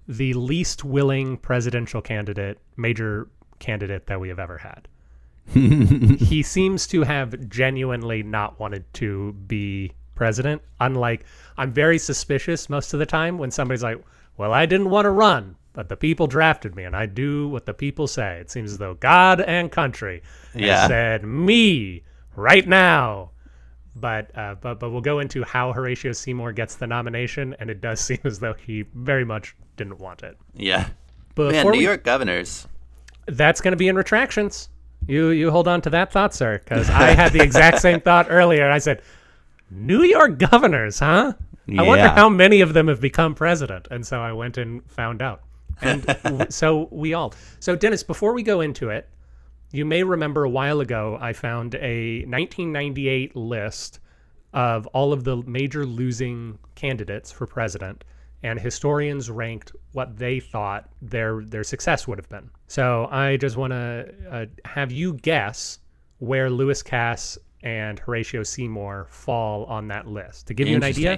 the 0.08 0.32
least 0.32 0.84
willing 0.84 1.36
presidential 1.36 2.00
candidate, 2.00 2.58
major 2.76 3.28
candidate 3.58 4.06
that 4.06 4.18
we 4.20 4.28
have 4.28 4.38
ever 4.38 4.58
had. 4.58 4.88
he 5.52 6.42
seems 6.42 6.86
to 6.88 7.02
have 7.02 7.48
genuinely 7.48 8.22
not 8.22 8.58
wanted 8.58 8.84
to 8.94 9.32
be 9.46 9.92
president. 10.14 10.60
Unlike, 10.80 11.24
I'm 11.56 11.72
very 11.72 11.98
suspicious 11.98 12.68
most 12.68 12.92
of 12.92 12.98
the 12.98 13.06
time 13.06 13.38
when 13.38 13.50
somebody's 13.50 13.82
like, 13.82 14.02
well, 14.36 14.52
I 14.52 14.66
didn't 14.66 14.90
want 14.90 15.06
to 15.06 15.10
run, 15.10 15.56
but 15.72 15.88
the 15.88 15.96
people 15.96 16.26
drafted 16.26 16.74
me 16.74 16.84
and 16.84 16.94
I 16.96 17.06
do 17.06 17.48
what 17.48 17.66
the 17.66 17.74
people 17.74 18.06
say. 18.06 18.38
It 18.40 18.50
seems 18.50 18.72
as 18.72 18.78
though 18.78 18.94
God 18.94 19.40
and 19.40 19.70
country 19.70 20.22
Yeah. 20.54 20.86
said, 20.86 21.24
me 21.24 22.02
right 22.36 22.66
now. 22.66 23.30
But, 23.96 24.36
uh, 24.38 24.54
but 24.60 24.78
but 24.78 24.90
we'll 24.90 25.00
go 25.00 25.18
into 25.18 25.42
how 25.42 25.72
Horatio 25.72 26.12
Seymour 26.12 26.52
gets 26.52 26.76
the 26.76 26.86
nomination, 26.86 27.56
and 27.58 27.68
it 27.68 27.80
does 27.80 27.98
seem 28.08 28.20
as 28.24 28.38
though 28.38 28.54
he 28.54 28.84
very 28.94 29.24
much 29.24 29.56
didn't 29.78 29.98
want 29.98 30.22
it. 30.22 30.36
Yeah. 30.54 30.88
Before 31.34 31.52
Man, 31.52 31.66
New 31.66 31.78
we- 31.78 31.84
York 31.84 32.04
governors. 32.04 32.66
that's 33.26 33.60
going 33.60 33.72
to 33.72 33.76
be 33.76 33.88
in 33.88 33.96
retractions. 33.96 34.68
You 35.06 35.28
you 35.28 35.50
hold 35.50 35.68
on 35.68 35.80
to 35.82 35.90
that 35.90 36.12
thought, 36.12 36.34
sir, 36.34 36.58
because 36.58 36.90
I 36.90 37.10
had 37.12 37.32
the 37.32 37.40
exact 37.40 37.78
same 37.80 38.00
thought 38.08 38.26
earlier. 38.28 38.68
I 38.70 38.78
said, 38.78 39.00
New 39.70 40.02
York 40.02 40.38
governors, 40.38 40.98
huh? 40.98 41.32
I 41.78 41.82
wonder 41.82 42.08
how 42.08 42.28
many 42.28 42.60
of 42.62 42.72
them 42.74 42.88
have 42.88 43.00
become 43.00 43.34
president. 43.34 43.88
And 43.90 44.04
so 44.06 44.20
I 44.20 44.32
went 44.32 44.56
and 44.58 44.82
found 44.90 45.20
out. 45.22 45.42
And 45.82 46.04
w- 46.24 46.46
so 46.50 46.88
we 46.90 47.14
all. 47.14 47.34
So 47.60 47.76
Dennis, 47.76 48.02
before 48.02 48.32
we 48.32 48.42
go 48.42 48.60
into 48.62 48.88
it, 48.90 49.08
you 49.70 49.84
may 49.84 50.02
remember 50.02 50.44
a 50.44 50.48
while 50.50 50.80
ago 50.80 51.18
I 51.20 51.32
found 51.34 51.74
a 51.76 52.24
1998 52.24 53.36
list 53.36 54.00
of 54.54 54.86
all 54.88 55.12
of 55.12 55.24
the 55.24 55.36
major 55.46 55.84
losing 55.84 56.58
candidates 56.74 57.30
for 57.30 57.46
president, 57.46 58.02
and 58.42 58.58
historians 58.60 59.30
ranked 59.30 59.72
what 59.92 60.16
they 60.16 60.40
thought 60.40 60.88
their 61.02 61.42
their 61.42 61.64
success 61.64 62.06
would 62.06 62.18
have 62.18 62.28
been. 62.28 62.50
So 62.68 63.08
I 63.10 63.36
just 63.36 63.56
want 63.56 63.72
to 63.72 64.14
uh, 64.30 64.46
have 64.64 64.92
you 64.92 65.14
guess 65.14 65.78
where 66.18 66.50
Lewis 66.50 66.82
Cass 66.82 67.38
and 67.62 67.98
Horatio 67.98 68.42
Seymour 68.42 69.06
fall 69.10 69.64
on 69.64 69.88
that 69.88 70.06
list. 70.06 70.46
To 70.48 70.54
give 70.54 70.68
you 70.68 70.76
an 70.76 70.84
idea, 70.84 71.14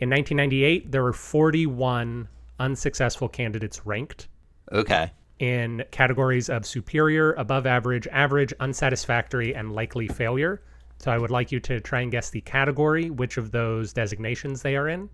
in 0.00 0.10
1998 0.10 0.90
there 0.92 1.02
were 1.02 1.12
41 1.12 2.28
unsuccessful 2.60 3.28
candidates 3.28 3.86
ranked 3.86 4.28
Okay. 4.72 5.10
in 5.38 5.84
categories 5.90 6.50
of 6.50 6.66
superior, 6.66 7.32
above 7.34 7.66
average, 7.66 8.06
average, 8.08 8.52
unsatisfactory, 8.60 9.54
and 9.54 9.72
likely 9.72 10.08
failure. 10.08 10.60
So 10.98 11.10
I 11.12 11.18
would 11.18 11.30
like 11.30 11.52
you 11.52 11.60
to 11.60 11.80
try 11.80 12.00
and 12.00 12.10
guess 12.10 12.28
the 12.30 12.40
category, 12.40 13.08
which 13.08 13.38
of 13.38 13.50
those 13.52 13.92
designations 13.92 14.62
they 14.62 14.76
are 14.76 14.88
in, 14.88 15.08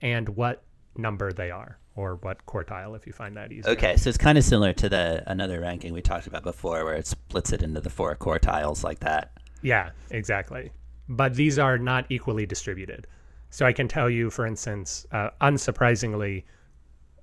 and 0.00 0.28
what 0.30 0.62
number 0.98 1.32
they 1.32 1.50
are, 1.50 1.78
or 1.94 2.16
what 2.16 2.44
quartile, 2.46 2.96
if 2.96 3.06
you 3.06 3.12
find 3.12 3.36
that 3.36 3.52
easy. 3.52 3.68
Okay, 3.68 3.96
so 3.96 4.08
it's 4.08 4.18
kind 4.18 4.36
of 4.38 4.44
similar 4.44 4.72
to 4.74 4.88
the 4.88 5.22
another 5.26 5.60
ranking 5.60 5.92
we 5.92 6.02
talked 6.02 6.26
about 6.26 6.42
before, 6.42 6.84
where 6.84 6.94
it 6.94 7.06
splits 7.06 7.52
it 7.52 7.62
into 7.62 7.80
the 7.80 7.90
four 7.90 8.14
quartiles 8.16 8.82
like 8.84 9.00
that. 9.00 9.32
Yeah, 9.62 9.90
exactly. 10.10 10.72
But 11.08 11.34
these 11.34 11.58
are 11.58 11.78
not 11.78 12.06
equally 12.10 12.46
distributed. 12.46 13.06
So 13.50 13.64
I 13.64 13.72
can 13.72 13.88
tell 13.88 14.10
you, 14.10 14.28
for 14.30 14.44
instance, 14.46 15.06
uh, 15.12 15.30
unsurprisingly, 15.40 16.44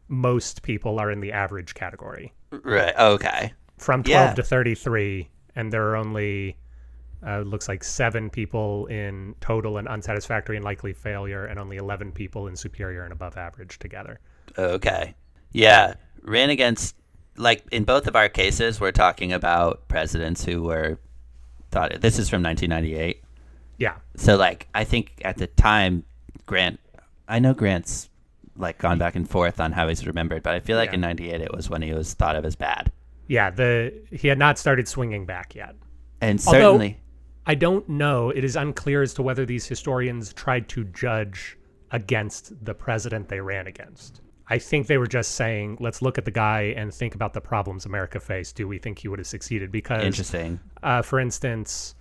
most 0.08 0.62
people 0.64 1.00
are 1.00 1.12
in 1.12 1.20
the 1.20 1.32
average 1.32 1.74
category. 1.74 2.34
Right. 2.52 2.96
Okay. 2.98 3.54
from 3.80 4.04
12 4.04 4.30
Yeah. 4.30 4.34
to 4.36 4.44
33 4.44 5.30
and 5.56 5.74
there 5.74 5.90
are 5.90 5.96
only 5.98 6.56
uh, 7.26 7.40
looks 7.42 7.68
like 7.68 7.84
seven 7.84 8.30
people 8.30 8.86
in 8.88 9.34
total 9.40 9.78
and 9.78 9.88
unsatisfactory 9.88 10.56
and 10.58 10.66
likely 10.66 10.94
failure 10.94 11.46
and 11.46 11.58
only 11.60 11.78
11 11.78 12.12
people 12.12 12.48
in 12.48 12.56
superior 12.56 13.04
and 13.04 13.14
above 13.14 13.38
average 13.38 13.80
together 13.80 14.20
Okay. 14.58 15.16
Yeah. 15.52 15.94
Ran 16.22 16.50
against 16.50 16.96
like 17.38 17.64
in 17.72 17.84
both 17.86 18.08
of 18.08 18.16
our 18.16 18.30
cases, 18.30 18.80
we're 18.80 18.92
talking 18.92 19.34
about 19.34 19.88
presidents 19.88 20.44
who 20.46 20.64
were 20.64 21.00
thought 21.72 22.00
this 22.02 22.20
is 22.20 22.30
from 22.30 22.44
1998. 22.44 23.24
yeah 23.78 23.96
So 24.18 24.36
like 24.36 24.68
I 24.76 24.84
think 24.84 25.14
at 25.26 25.38
the 25.38 25.48
time 25.48 26.04
Grant 26.46 26.80
I 27.28 27.40
know 27.40 27.54
Grant's 27.54 28.10
like 28.56 28.78
gone 28.78 29.00
back 29.00 29.16
and 29.16 29.28
forth 29.28 29.60
on 29.60 29.72
how 29.72 29.88
he's 29.88 30.06
remembered, 30.06 30.44
but 30.44 30.54
I 30.54 30.60
feel 30.60 30.78
like 30.78 30.90
Yeah. 30.90 30.96
in 30.96 31.02
98 31.02 31.42
it 31.42 31.56
was 31.56 31.70
when 31.70 31.82
he 31.82 31.94
was 31.94 32.14
thought 32.14 32.36
of 32.36 32.46
as 32.46 32.56
bad. 32.56 32.92
yeah 33.28 33.50
the 33.50 33.94
he 34.12 34.28
had 34.28 34.38
not 34.38 34.60
started 34.60 34.88
swinging 34.88 35.26
back 35.26 35.56
yet 35.56 35.76
And 36.22 36.40
Although- 36.46 36.60
certainly 36.60 37.00
i 37.46 37.56
don't 37.56 37.88
know 37.90 38.30
it 38.30 38.44
is 38.44 38.56
unclear 38.56 39.02
as 39.02 39.14
to 39.14 39.22
whether 39.22 39.46
these 39.46 39.66
historians 39.66 40.34
tried 40.34 40.68
to 40.70 40.84
judge 40.86 41.58
against 41.92 42.54
the 42.66 42.74
president 42.74 43.30
they 43.30 43.40
ran 43.40 43.68
against 43.68 44.22
i 44.48 44.58
think 44.58 44.88
they 44.88 44.98
were 44.98 45.08
just 45.08 45.32
saying 45.32 45.78
let's 45.80 46.02
look 46.02 46.18
at 46.18 46.26
the 46.26 46.32
guy 46.32 46.74
and 46.78 46.94
think 46.94 47.16
about 47.16 47.34
the 47.34 47.42
problems 47.42 47.86
america 47.86 48.20
faced 48.20 48.56
do 48.56 48.68
we 48.68 48.78
think 48.78 49.00
he 49.00 49.08
would 49.08 49.20
have 49.20 49.28
succeeded 49.28 49.72
because 49.72 50.04
interesting. 50.04 50.60
uh, 50.82 51.02
for 51.02 51.20
instance, 51.20 51.96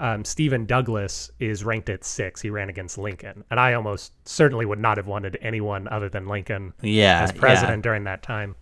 um, 0.00 0.24
Stephen 0.24 0.64
Douglas 0.64 1.30
is 1.40 1.64
ranked 1.64 1.90
at 1.90 2.04
six. 2.04 2.40
He 2.40 2.50
ran 2.50 2.68
against 2.68 2.98
Lincoln, 2.98 3.42
and 3.50 3.58
I 3.58 3.74
almost 3.74 4.12
certainly 4.28 4.64
would 4.64 4.78
not 4.78 4.96
have 4.96 5.08
wanted 5.08 5.36
anyone 5.42 5.88
other 5.88 6.08
than 6.08 6.28
Lincoln 6.28 6.72
Yeah. 6.82 7.22
as 7.22 7.32
yeah. 7.32 7.40
president 7.40 7.82
during 7.82 8.04
that 8.04 8.22
time. 8.22 8.54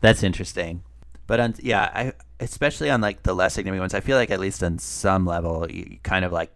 That's 0.00 0.24
interesting. 0.24 0.82
But 1.26 1.40
on 1.40 1.54
yeah, 1.58 1.90
I 1.94 2.12
especially 2.40 2.90
on 2.90 3.00
like 3.00 3.22
the 3.22 3.34
less 3.34 3.54
significant 3.54 3.82
ones, 3.82 3.94
I 3.94 4.00
feel 4.00 4.16
like 4.16 4.30
at 4.30 4.40
least 4.40 4.62
on 4.62 4.78
some 4.78 5.26
level, 5.26 5.70
you, 5.70 5.86
you 5.90 5.98
kind 6.02 6.24
of 6.24 6.32
like 6.32 6.52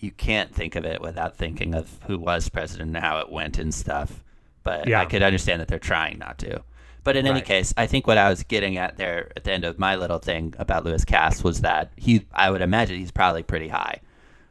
you 0.00 0.10
can't 0.10 0.54
think 0.54 0.76
of 0.76 0.84
it 0.84 1.00
without 1.00 1.36
thinking 1.36 1.74
of 1.74 1.98
who 2.06 2.18
was 2.18 2.48
president 2.48 2.94
and 2.94 3.04
how 3.04 3.18
it 3.18 3.30
went 3.30 3.58
and 3.58 3.74
stuff. 3.74 4.22
But 4.62 4.86
Yeah. 4.86 5.00
I 5.00 5.06
could 5.06 5.22
understand 5.22 5.60
that 5.60 5.68
they're 5.68 5.78
trying 5.78 6.18
not 6.18 6.38
to. 6.38 6.62
But 7.04 7.16
in 7.16 7.26
any 7.26 7.40
case, 7.40 7.72
I 7.76 7.86
think 7.86 8.06
what 8.06 8.18
I 8.18 8.28
was 8.28 8.42
getting 8.42 8.76
at 8.76 8.98
there 8.98 9.32
at 9.34 9.44
the 9.44 9.52
end 9.52 9.64
of 9.64 9.78
my 9.78 9.96
little 9.96 10.18
thing 10.18 10.54
about 10.58 10.84
Lewis 10.84 11.06
Cass 11.06 11.42
was 11.42 11.62
that 11.62 11.90
he, 11.96 12.26
I 12.32 12.50
would 12.50 12.60
imagine 12.60 12.98
he's 12.98 13.10
probably 13.10 13.42
pretty 13.42 13.68
high. 13.68 14.00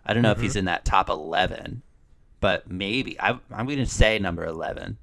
I 0.05 0.13
don't 0.13 0.23
know 0.23 0.31
if 0.31 0.39
he's 0.39 0.51
mm-hmm. 0.51 0.59
in 0.59 0.65
that 0.65 0.83
top 0.83 1.07
eleven, 1.09 1.83
but 2.39 2.67
maybe 2.67 3.19
I, 3.19 3.37
I'm 3.51 3.67
going 3.67 3.77
to 3.77 3.85
say 3.85 4.17
number 4.17 4.43
eleven. 4.43 4.97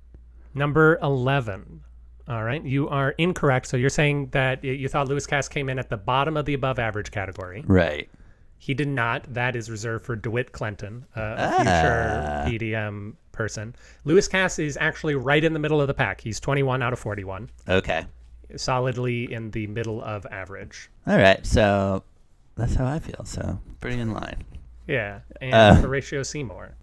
Number 0.53 0.99
eleven. 1.01 1.83
All 2.29 2.43
right, 2.43 2.65
you 2.65 2.89
are 2.89 3.11
incorrect. 3.19 3.67
So 3.67 3.77
you're 3.77 3.91
saying 3.91 4.29
that 4.33 4.65
you 4.65 4.89
thought 4.89 5.09
Lewis 5.09 5.27
Cass 5.27 5.49
came 5.49 5.69
in 5.69 5.79
at 5.79 5.91
the 5.91 5.97
bottom 5.97 6.37
of 6.37 6.47
the 6.47 6.55
above 6.55 6.79
average 6.79 7.11
category. 7.11 7.63
Right. 7.67 8.09
He 8.59 8.73
did 8.73 8.89
not. 8.89 9.33
That 9.35 9.57
is 9.57 9.71
reserved 9.71 10.07
for 10.07 10.17
DeWitt 10.17 10.53
Clinton, 10.53 11.05
a 11.17 11.35
Ah. 11.39 12.45
future 12.47 12.59
PDM 12.67 13.17
person. 13.33 13.75
Lewis 14.05 14.27
Cass 14.27 14.59
is 14.59 14.79
actually 14.81 15.15
right 15.17 15.45
in 15.45 15.53
the 15.53 15.59
middle 15.59 15.83
of 15.83 15.87
the 15.87 15.93
pack. 15.95 16.21
He's 16.23 16.41
21 16.41 16.83
out 16.83 16.95
of 16.95 16.99
41, 16.99 17.51
Okay. 17.69 18.07
solidly 18.57 19.31
in 19.31 19.51
the 19.51 19.67
middle 19.67 20.03
of 20.03 20.25
average. 20.31 20.89
All 21.07 21.19
right. 21.19 21.45
So 21.45 22.05
that's 22.57 22.75
how 22.75 22.87
I 22.87 23.01
feel. 23.01 23.25
So 23.25 23.59
pretty 23.81 24.01
in 24.01 24.13
line. 24.15 24.45
Yeah, 24.87 25.21
and 25.43 25.55
Uh. 25.55 25.75
Horatio 25.75 26.23
Seymour. 26.23 26.75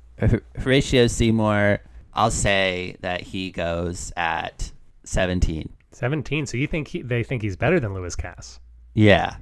Horatio 0.59 1.07
Seymour, 1.07 1.79
I'll 2.13 2.29
say 2.31 2.97
that 3.01 3.21
he 3.21 3.49
goes 3.51 4.11
at 4.15 4.71
17. 5.11 5.69
17. 5.91 6.45
So 6.45 6.57
you 6.57 6.67
think 6.67 6.87
he, 6.87 7.01
they 7.01 7.23
think 7.23 7.41
he's 7.41 7.57
better 7.57 7.79
than 7.79 7.93
Lewis 7.93 8.15
Cass? 8.15 8.59
Yeah. 8.93 9.35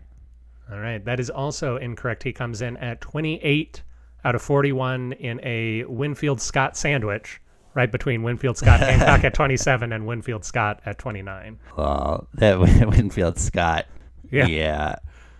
All 0.71 0.79
right, 0.79 1.03
that 1.05 1.19
is 1.19 1.29
also 1.29 1.77
incorrect. 1.77 2.23
He 2.23 2.33
comes 2.33 2.61
in 2.61 2.77
at 2.77 3.01
28 3.01 3.81
out 4.25 4.35
of 4.35 4.41
41 4.41 5.13
in 5.13 5.39
a 5.43 5.83
Winfield 5.85 6.41
Scott 6.41 6.77
sandwich, 6.77 7.41
right 7.73 7.91
between 7.91 8.23
Winfield 8.23 8.57
Scott 8.57 8.79
Hancock 8.79 9.23
at 9.23 9.33
27 9.33 9.93
and 9.93 10.05
Winfield 10.05 10.43
Scott 10.45 10.81
at 10.85 10.97
29. 10.97 11.59
Well, 11.77 12.27
that 12.35 12.59
Winfield 12.59 13.39
Scott. 13.39 13.85
Yeah. 14.31 14.45
Yeah. 14.47 14.95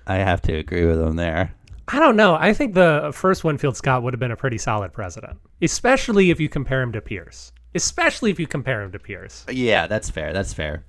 I 0.08 0.16
have 0.16 0.42
to 0.44 0.54
agree 0.54 0.86
with 0.86 1.00
him 1.00 1.16
there. 1.16 1.54
I 1.88 2.00
don't 2.00 2.16
know. 2.16 2.36
I 2.36 2.54
think 2.54 2.76
the 2.76 3.12
first 3.14 3.44
Winfield 3.44 3.78
Scott 3.78 4.04
would 4.04 4.14
have 4.14 4.20
been 4.20 4.32
a 4.32 4.36
pretty 4.36 4.60
solid 4.60 4.94
president, 4.94 5.40
especially 5.62 6.30
if 6.30 6.40
you 6.40 6.48
compare 6.50 6.82
him 6.82 6.92
to 6.92 7.02
Pierce. 7.02 7.52
Especially 7.76 8.32
if 8.32 8.40
you 8.40 8.48
compare 8.48 8.82
him 8.82 8.92
to 8.92 9.00
Pierce. 9.00 9.46
Yeah, 9.50 9.88
that's 9.88 10.10
fair. 10.10 10.34
That's 10.34 10.54
fair. 10.54 10.84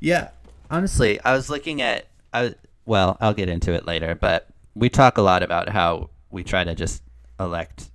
Yeah. 0.00 0.30
Honestly, 0.70 1.20
I 1.24 1.32
was 1.32 1.50
looking 1.50 1.82
at 1.82 2.06
I 2.32 2.54
well, 2.86 3.16
I'll 3.20 3.34
get 3.34 3.48
into 3.48 3.72
it 3.72 3.86
later, 3.86 4.14
but 4.14 4.48
we 4.74 4.88
talk 4.88 5.18
a 5.18 5.22
lot 5.22 5.42
about 5.42 5.68
how 5.68 6.10
we 6.30 6.44
try 6.44 6.64
to 6.64 6.74
just 6.74 7.02
elect 7.38 7.90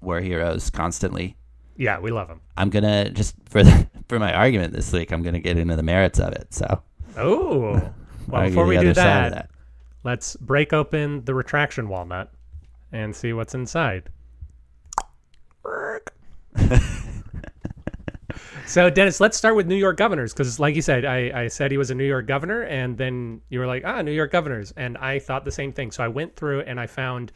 war 0.00 0.20
heroes 0.20 0.70
constantly. 0.70 1.36
Yeah, 1.76 1.98
we 1.98 2.10
love 2.10 2.28
him. 2.28 2.40
I'm 2.56 2.70
going 2.70 2.84
to 2.84 3.10
just 3.10 3.34
for 3.48 3.62
the, 3.62 3.88
for 4.08 4.18
my 4.18 4.32
argument 4.32 4.72
this 4.72 4.92
week, 4.92 5.12
I'm 5.12 5.22
going 5.22 5.34
to 5.34 5.40
get 5.40 5.58
into 5.58 5.76
the 5.76 5.82
merits 5.82 6.18
of 6.20 6.32
it. 6.32 6.54
So, 6.54 6.82
Oh, 7.16 7.92
well, 8.28 8.48
before 8.48 8.66
we 8.66 8.76
do 8.78 8.94
side 8.94 9.26
of 9.26 9.32
that, 9.32 9.50
let's 10.04 10.36
break 10.36 10.72
open 10.72 11.24
the 11.24 11.34
retraction 11.34 11.88
walnut 11.88 12.32
and 12.92 13.14
see 13.14 13.32
what's 13.32 13.54
inside. 13.54 14.10
so, 18.66 18.88
Dennis, 18.90 19.20
let's 19.20 19.36
start 19.36 19.56
with 19.56 19.66
New 19.66 19.74
York 19.76 19.96
governors 19.96 20.32
because, 20.32 20.58
like 20.58 20.74
you 20.74 20.82
said, 20.82 21.04
I, 21.04 21.42
I 21.44 21.48
said 21.48 21.70
he 21.70 21.76
was 21.78 21.90
a 21.90 21.94
New 21.94 22.04
York 22.06 22.26
governor, 22.26 22.62
and 22.62 22.96
then 22.96 23.40
you 23.50 23.58
were 23.58 23.66
like, 23.66 23.82
ah, 23.84 24.00
New 24.02 24.12
York 24.12 24.32
governors. 24.32 24.72
And 24.76 24.96
I 24.98 25.18
thought 25.18 25.44
the 25.44 25.52
same 25.52 25.72
thing. 25.72 25.90
So 25.90 26.02
I 26.02 26.08
went 26.08 26.34
through 26.36 26.60
and 26.62 26.80
I 26.80 26.86
found 26.86 27.32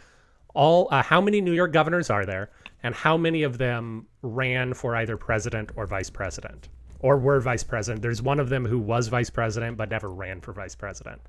all 0.55 0.89
uh, 0.91 1.03
how 1.03 1.21
many 1.21 1.41
New 1.41 1.53
York 1.53 1.73
governors 1.73 2.09
are 2.11 2.25
there 2.27 2.51
and 2.83 2.95
how 2.95 3.17
many 3.17 3.43
of 3.43 3.59
them 3.59 4.07
ran 4.23 4.73
for 4.75 4.97
either 4.97 5.17
president 5.17 5.71
or 5.77 5.87
vice 5.87 6.11
president 6.11 6.69
or 7.01 7.17
were 7.19 7.41
vice 7.41 7.63
president. 7.63 8.03
There's 8.03 8.23
one 8.23 8.41
of 8.41 8.49
them 8.49 8.65
who 8.65 8.79
was 8.79 9.09
vice 9.09 9.31
president 9.31 9.77
but 9.77 9.91
never 9.91 10.09
ran 10.11 10.41
for 10.41 10.53
vice 10.53 10.75
president 10.75 11.21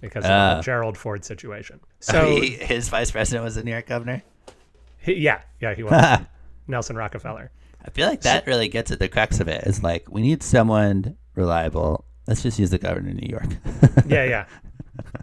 because 0.00 0.24
of 0.24 0.30
Ah. 0.30 0.54
the 0.56 0.62
Gerald 0.62 0.96
Ford 0.96 1.24
situation. 1.24 1.80
So 2.00 2.36
he, 2.40 2.50
his 2.50 2.88
vice 2.88 3.10
president 3.10 3.44
was 3.44 3.56
a 3.56 3.62
New 3.64 3.70
York 3.72 3.86
governor. 3.86 4.22
he- 4.98 5.14
yeah, 5.14 5.42
yeah, 5.60 5.74
he 5.74 5.82
was 5.82 6.20
Nelson 6.68 6.96
Rockefeller. 6.96 7.50
I 7.84 7.90
feel 7.90 8.08
like 8.08 8.20
that 8.22 8.46
really 8.46 8.68
gets 8.68 8.90
at 8.90 8.98
the 8.98 9.08
crux 9.08 9.40
of 9.40 9.48
it. 9.48 9.64
Is 9.66 9.82
like 9.82 10.10
we 10.10 10.22
need 10.22 10.42
someone 10.42 11.16
reliable. 11.34 12.04
Let's 12.26 12.42
just 12.42 12.58
use 12.58 12.70
the 12.70 12.78
governor 12.78 13.10
of 13.10 13.16
New 13.16 13.28
York. 13.28 13.48
Yeah, 14.06 14.24
yeah, 14.24 14.46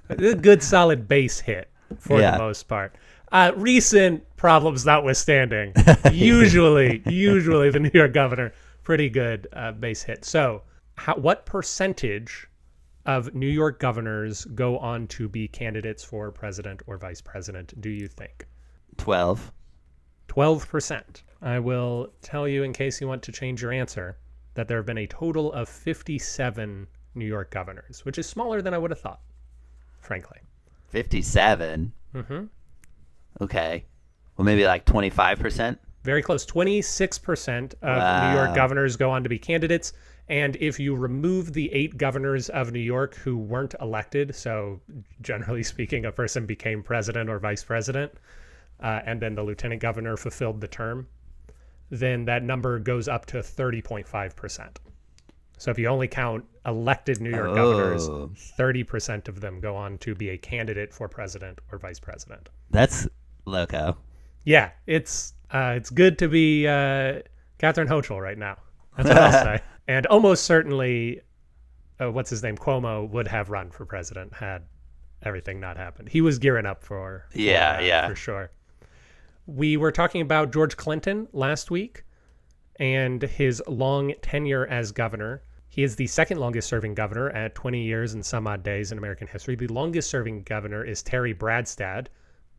a 0.10 0.36
good 0.36 0.62
solid 0.64 1.08
base 1.08 1.40
hit 1.40 1.70
for 1.98 2.20
Yeah. 2.20 2.32
the 2.32 2.38
most 2.40 2.64
part. 2.68 2.96
Uh, 3.32 3.52
recent 3.56 4.24
problems 4.38 4.86
notwithstanding, 4.86 5.74
usually, 6.12 7.02
usually 7.06 7.70
the 7.70 7.80
New 7.80 7.92
York 7.94 8.14
governor 8.14 8.52
pretty 8.84 9.10
good 9.10 9.48
uh, 9.54 9.72
base 9.72 10.02
hit. 10.02 10.26
So, 10.26 10.64
how, 10.96 11.16
what 11.16 11.46
percentage 11.46 12.48
of 13.06 13.34
New 13.36 13.48
York 13.48 13.80
governors 13.80 14.46
go 14.46 14.78
on 14.80 15.06
to 15.08 15.30
be 15.30 15.48
candidates 15.48 16.04
for 16.04 16.32
president 16.32 16.82
or 16.88 16.98
vice 16.98 17.22
president? 17.22 17.80
Do 17.80 17.90
you 17.90 18.08
think? 18.08 18.48
Twelve. 18.98 19.52
12%. 20.28 21.22
I 21.42 21.60
will 21.60 22.12
tell 22.22 22.48
you, 22.48 22.64
in 22.64 22.74
case 22.74 23.00
you 23.00 23.08
want 23.08 23.24
to 23.24 23.32
change 23.32 23.62
your 23.62 23.72
answer, 23.72 24.18
that 24.56 24.68
there 24.68 24.78
have 24.78 24.86
been 24.86 24.98
a 24.98 25.08
total 25.08 25.54
of 25.54 25.70
57 25.70 26.88
New 27.16 27.26
York 27.26 27.50
governors, 27.52 28.04
which 28.06 28.18
is 28.18 28.28
smaller 28.28 28.62
than 28.62 28.74
I 28.74 28.78
would 28.78 28.92
have 28.92 29.00
thought, 29.00 29.22
frankly. 30.02 30.40
Fifty-seven. 30.88 31.92
hmm 32.14 32.44
Okay. 33.42 33.86
Well, 34.36 34.46
maybe 34.46 34.66
like 34.66 34.86
twenty-five 34.86 35.40
percent. 35.40 35.80
Very 36.04 36.22
close. 36.24 36.46
26% 36.46 37.74
of 37.82 38.24
New 38.32 38.38
York 38.38 38.56
governors 38.56 38.96
go 38.96 39.12
on 39.12 39.22
to 39.24 39.30
be 39.30 39.38
candidates. 39.38 39.92
And 40.30 40.56
if 40.62 40.80
you 40.80 40.96
remove 40.96 41.52
the 41.54 41.72
eight 41.74 41.98
governors 41.98 42.48
of 42.50 42.72
New 42.72 42.80
York 42.80 43.16
who 43.16 43.38
weren't 43.38 43.76
elected, 43.82 44.34
so 44.34 44.80
generally 45.22 45.62
speaking, 45.74 46.06
a 46.06 46.12
person 46.12 46.46
became 46.46 46.84
president 46.84 47.30
or 47.30 47.38
vice 47.38 47.64
president, 47.66 48.14
uh, 48.82 49.02
and 49.06 49.22
then 49.22 49.36
the 49.36 49.44
lieutenant 49.44 49.82
governor 49.82 50.16
fulfilled 50.16 50.62
the 50.62 50.68
term, 50.70 51.08
then 51.90 52.26
that 52.26 52.44
number 52.44 52.80
goes 52.80 53.08
up 53.08 53.26
to 53.28 53.38
30.5%. 53.38 54.78
So 55.58 55.72
if 55.72 55.78
you 55.80 55.88
only 55.88 56.08
count 56.08 56.46
elected 56.66 57.20
New 57.20 57.32
York 57.32 57.54
governors, 57.56 58.08
Oh. 58.08 58.30
30% 58.58 59.28
of 59.28 59.42
them 59.42 59.60
go 59.60 59.76
on 59.76 59.98
to 60.00 60.16
be 60.16 60.30
a 60.30 60.38
candidate 60.38 60.94
for 60.94 61.10
president 61.10 61.60
or 61.72 61.78
vice 61.78 62.00
president. 62.00 62.50
That's 62.72 63.08
loco. 63.46 63.98
Yeah, 64.46 64.72
it's 64.88 65.34
uh, 65.52 65.74
it's 65.76 65.90
good 65.90 66.18
to 66.20 66.28
be 66.30 66.66
uh, 66.68 67.22
Catherine 67.58 67.88
Hochul 67.88 68.22
right 68.22 68.38
now. 68.38 68.58
That's 68.96 69.10
what 69.10 69.18
I'll 69.18 69.32
say. 69.44 69.60
And 69.88 70.06
almost 70.06 70.44
certainly, 70.46 71.20
uh, 72.00 72.12
what's 72.12 72.30
his 72.30 72.44
name, 72.44 72.56
Cuomo 72.56 73.10
would 73.10 73.28
have 73.28 73.50
run 73.50 73.72
for 73.72 73.88
president 73.88 74.32
had 74.36 74.62
everything 75.24 75.60
not 75.60 75.78
happened. 75.78 76.10
He 76.10 76.22
was 76.22 76.38
gearing 76.38 76.68
up 76.68 76.84
for, 76.84 77.26
for 77.32 77.40
Yeah, 77.40 77.78
that, 77.78 77.84
yeah. 77.84 78.08
for 78.08 78.14
sure. 78.16 78.52
We 79.50 79.78
were 79.78 79.92
talking 79.92 80.22
about 80.22 80.54
George 80.54 80.78
Clinton 80.78 81.28
last 81.34 81.72
week 81.72 82.04
and 82.76 83.20
his 83.24 83.64
long 83.68 84.14
tenure 84.22 84.68
as 84.68 84.92
governor. 84.92 85.42
He 85.70 85.82
is 85.82 85.96
the 85.96 86.06
second 86.06 86.38
longest 86.38 86.68
serving 86.70 86.94
governor 86.94 87.32
at 87.32 87.56
20 87.56 87.82
years 87.82 88.14
and 88.14 88.24
some 88.24 88.46
odd 88.46 88.62
days 88.62 88.92
in 88.92 89.00
American 89.00 89.26
history. 89.28 89.56
The 89.56 89.68
longest 89.68 90.10
serving 90.12 90.44
governor 90.44 90.84
is 90.84 91.02
Terry 91.02 91.34
Branstad, 91.34 92.08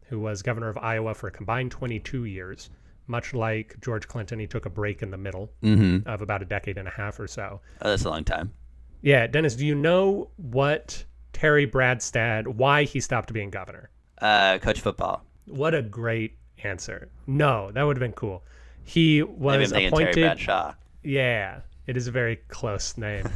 who 0.08 0.18
was 0.18 0.42
governor 0.42 0.68
of 0.68 0.78
Iowa 0.78 1.14
for 1.14 1.28
a 1.28 1.30
combined 1.30 1.70
22 1.70 2.24
years. 2.24 2.70
Much 3.06 3.34
like 3.34 3.76
George 3.80 4.08
Clinton, 4.08 4.40
he 4.40 4.48
took 4.48 4.66
a 4.66 4.70
break 4.70 5.00
in 5.02 5.10
the 5.12 5.16
middle 5.16 5.52
Mm-hmm. 5.62 6.08
of 6.08 6.22
about 6.22 6.42
a 6.42 6.44
decade 6.44 6.76
and 6.76 6.88
a 6.88 6.92
half 6.92 7.20
or 7.20 7.28
so. 7.28 7.60
Oh, 7.82 7.88
that's 7.90 8.04
a 8.04 8.10
long 8.10 8.24
time. 8.24 8.52
Yeah, 9.00 9.28
Dennis, 9.28 9.54
do 9.54 9.64
you 9.64 9.76
know 9.76 10.30
what 10.36 11.04
Terry 11.32 11.68
Branstad, 11.68 12.48
why 12.48 12.82
he 12.82 12.98
stopped 13.00 13.32
being 13.32 13.50
governor? 13.50 13.90
Uh, 14.20 14.58
coach 14.58 14.80
football. 14.80 15.24
What 15.46 15.74
a 15.74 15.82
great 15.82 16.36
answer. 16.64 17.08
No, 17.26 17.70
that 17.72 17.82
would 17.82 17.96
have 17.96 18.00
been 18.00 18.12
cool. 18.12 18.42
He 18.84 19.22
was 19.22 19.72
appointed. 19.72 20.14
Terry 20.14 20.26
Bradshaw. 20.26 20.74
Yeah, 21.02 21.60
it 21.86 21.96
is 21.96 22.06
a 22.06 22.10
very 22.10 22.36
close 22.48 22.96
name. 22.96 23.28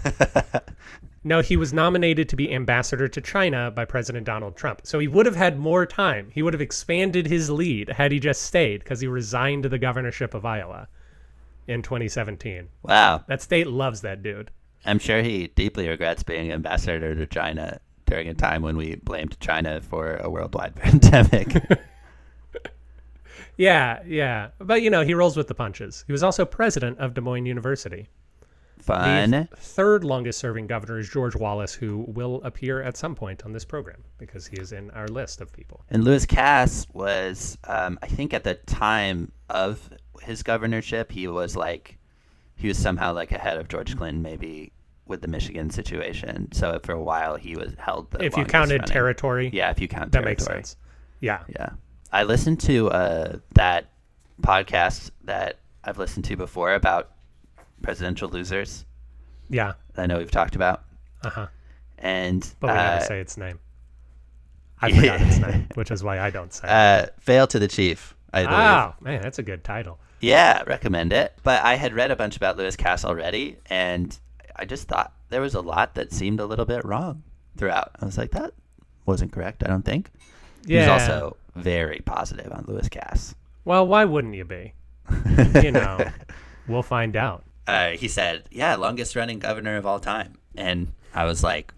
no, 1.25 1.41
he 1.41 1.57
was 1.57 1.73
nominated 1.73 2.29
to 2.29 2.37
be 2.37 2.53
ambassador 2.53 3.09
to 3.09 3.21
China 3.21 3.71
by 3.71 3.85
President 3.85 4.27
Donald 4.27 4.57
Trump. 4.57 4.83
So 4.85 4.99
he 4.99 5.09
would 5.09 5.27
have 5.27 5.37
had 5.37 5.59
more 5.59 5.87
time. 5.87 6.31
He 6.33 6.43
would 6.43 6.55
have 6.55 6.61
expanded 6.61 7.27
his 7.27 7.51
lead 7.51 7.89
had 7.91 8.13
he 8.13 8.21
just 8.21 8.43
stayed 8.43 8.81
because 8.81 9.01
he 9.01 9.07
resigned 9.07 9.65
the 9.65 9.79
governorship 9.79 10.35
of 10.35 10.45
Iowa 10.45 10.89
in 11.67 11.83
2017. 11.83 12.69
Wow. 12.83 13.25
That 13.27 13.43
state 13.43 13.67
loves 13.67 14.03
that 14.03 14.23
dude. 14.23 14.51
I'm 14.85 14.99
sure 14.99 15.23
he 15.23 15.49
deeply 15.49 15.89
regrets 15.89 16.23
being 16.23 16.53
ambassador 16.53 17.15
to 17.15 17.27
China 17.27 17.81
during 18.07 18.29
a 18.29 18.35
time 18.35 18.63
when 18.63 18.77
we 18.77 18.97
blamed 18.97 19.39
China 19.41 19.81
for 19.81 20.17
a 20.17 20.29
worldwide 20.29 20.77
pandemic. 20.77 21.55
Yeah, 23.57 24.03
yeah. 24.07 24.49
But, 24.59 24.83
you 24.83 24.91
know, 24.91 25.03
he 25.03 25.15
rolls 25.15 25.37
with 25.37 25.49
the 25.49 25.55
punches. 25.55 26.05
He 26.07 26.13
was 26.13 26.23
also 26.23 26.45
president 26.45 26.99
of 26.99 27.15
Des 27.15 27.21
Moines 27.21 27.47
University. 27.47 28.09
Fun. 28.79 29.31
The 29.31 29.49
third 29.57 30.05
longest 30.05 30.39
serving 30.39 30.67
governor 30.67 30.99
is 30.99 31.09
George 31.09 31.35
Wallace, 31.35 31.73
who 31.73 32.05
will 32.09 32.43
appear 32.45 32.83
at 32.83 32.99
some 32.99 33.15
point 33.15 33.45
on 33.45 33.53
this 33.53 33.65
program 33.65 34.05
because 34.19 34.47
he 34.47 34.59
is 34.59 34.73
in 34.73 34.91
our 34.91 35.09
list 35.09 35.41
of 35.41 35.51
people. 35.53 35.83
And 35.89 36.05
Lewis 36.05 36.27
Cass 36.27 36.87
was, 36.93 37.57
um, 37.65 37.99
I 38.03 38.09
think, 38.09 38.35
at 38.35 38.45
the 38.45 38.55
time 38.55 39.33
of 39.49 39.89
his 40.21 40.43
governorship, 40.43 41.11
he 41.11 41.29
was 41.29 41.57
like, 41.57 41.97
he 42.57 42.69
was 42.69 42.77
somehow 42.77 43.15
like 43.15 43.33
ahead 43.33 43.57
of 43.57 43.69
George 43.69 43.97
Clinton, 43.97 44.21
maybe 44.23 44.71
with 45.07 45.23
the 45.23 45.29
Michigan 45.29 45.71
situation. 45.71 46.53
So 46.53 46.79
for 46.83 46.93
a 46.93 47.03
while, 47.03 47.37
he 47.37 47.57
was 47.57 47.73
held. 47.79 48.11
The 48.11 48.23
if 48.23 48.37
you 48.37 48.45
counted 48.45 48.81
running. 48.81 48.87
territory, 48.93 49.51
yeah, 49.53 49.71
if 49.71 49.81
you 49.81 49.89
count 49.89 50.13
that 50.13 50.25
territory. 50.25 50.57
makes 50.57 50.71
sense. 50.71 50.77
Yeah. 51.21 51.43
Yeah, 51.49 51.71
I 52.15 52.23
listened 52.23 52.61
to 52.61 52.91
uh, 52.91 53.37
that 53.55 53.91
podcast 54.41 55.11
that 55.25 55.59
I've 55.83 55.99
listened 55.99 56.25
to 56.27 56.37
before 56.37 56.73
about 56.75 57.11
presidential 57.83 58.29
losers. 58.29 58.85
Yeah. 59.51 59.73
I 59.97 60.07
know 60.07 60.19
we've 60.19 60.31
talked 60.31 60.55
about, 60.57 60.85
Uh 61.25 61.31
huh. 61.31 61.47
and 61.99 62.49
But 62.61 62.69
we 62.69 62.73
uh, 62.79 62.83
never 62.95 63.05
say 63.05 63.21
its 63.21 63.37
name. 63.37 63.59
I 64.81 64.93
forgot 64.93 65.21
its 65.23 65.39
name, 65.39 65.67
which 65.75 65.91
is 65.91 66.03
why 66.05 66.19
I 66.21 66.31
don't 66.31 66.53
say. 66.53 66.67
it. 66.69 66.71
uh, 66.71 67.07
fail 67.21 67.47
to 67.49 67.59
the 67.59 67.69
chief. 67.69 68.15
I 68.33 68.43
believe. 68.45 68.59
Oh 68.59 68.95
man, 69.01 69.23
that's 69.23 69.39
a 69.39 69.43
good 69.43 69.63
title. 69.65 69.99
Yeah, 70.21 70.63
recommend 70.67 71.13
it. 71.13 71.33
But 71.43 71.63
I 71.65 71.75
had 71.75 71.95
read 71.95 72.11
a 72.11 72.17
bunch 72.17 72.37
about 72.37 72.57
Lewis 72.57 72.77
Cass 72.77 73.05
already, 73.05 73.57
and 73.67 74.17
I 74.57 74.65
just 74.65 74.89
thought 74.89 75.13
there 75.31 75.41
was 75.41 75.55
a 75.55 75.61
lot 75.61 75.95
that 75.97 76.13
seemed 76.13 76.41
a 76.41 76.47
little 76.47 76.65
bit 76.65 76.85
wrong 76.85 77.23
throughout. 77.57 77.91
I 78.01 78.05
was 78.07 78.19
like, 78.19 78.31
that 78.33 78.53
wasn't 79.07 79.33
correct. 79.33 79.63
I 79.65 79.69
don't 79.69 79.85
think. 79.85 80.11
Yeah. 80.65 80.81
He's 80.81 80.89
also 80.89 81.37
very 81.55 82.01
positive 82.05 82.53
on 82.53 82.65
Lewis 82.67 82.89
Cass. 82.89 83.35
Well, 83.65 83.87
why 83.87 84.05
wouldn't 84.05 84.35
you 84.35 84.45
be? 84.45 84.75
you 85.63 85.71
know, 85.73 86.11
we'll 86.69 86.83
find 86.83 87.17
out. 87.17 87.45
Uh, 87.67 87.91
he 87.91 88.09
said, 88.09 88.45
"Yeah, 88.51 88.75
longest 88.77 89.17
running 89.17 89.39
governor 89.39 89.77
of 89.77 89.87
all 89.87 90.01
time," 90.01 90.35
and 90.55 90.93
I 91.15 91.25
was 91.25 91.43
like, 91.43 91.73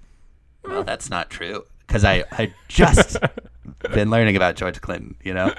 "Well, 0.65 0.83
that's 0.85 1.11
not 1.11 1.31
true," 1.31 1.65
because 1.87 2.05
I 2.05 2.25
had 2.31 2.53
just 2.69 3.17
been 3.93 4.11
learning 4.11 4.37
about 4.37 4.57
George 4.57 4.81
Clinton. 4.81 5.17
You 5.23 5.35
know, 5.35 5.55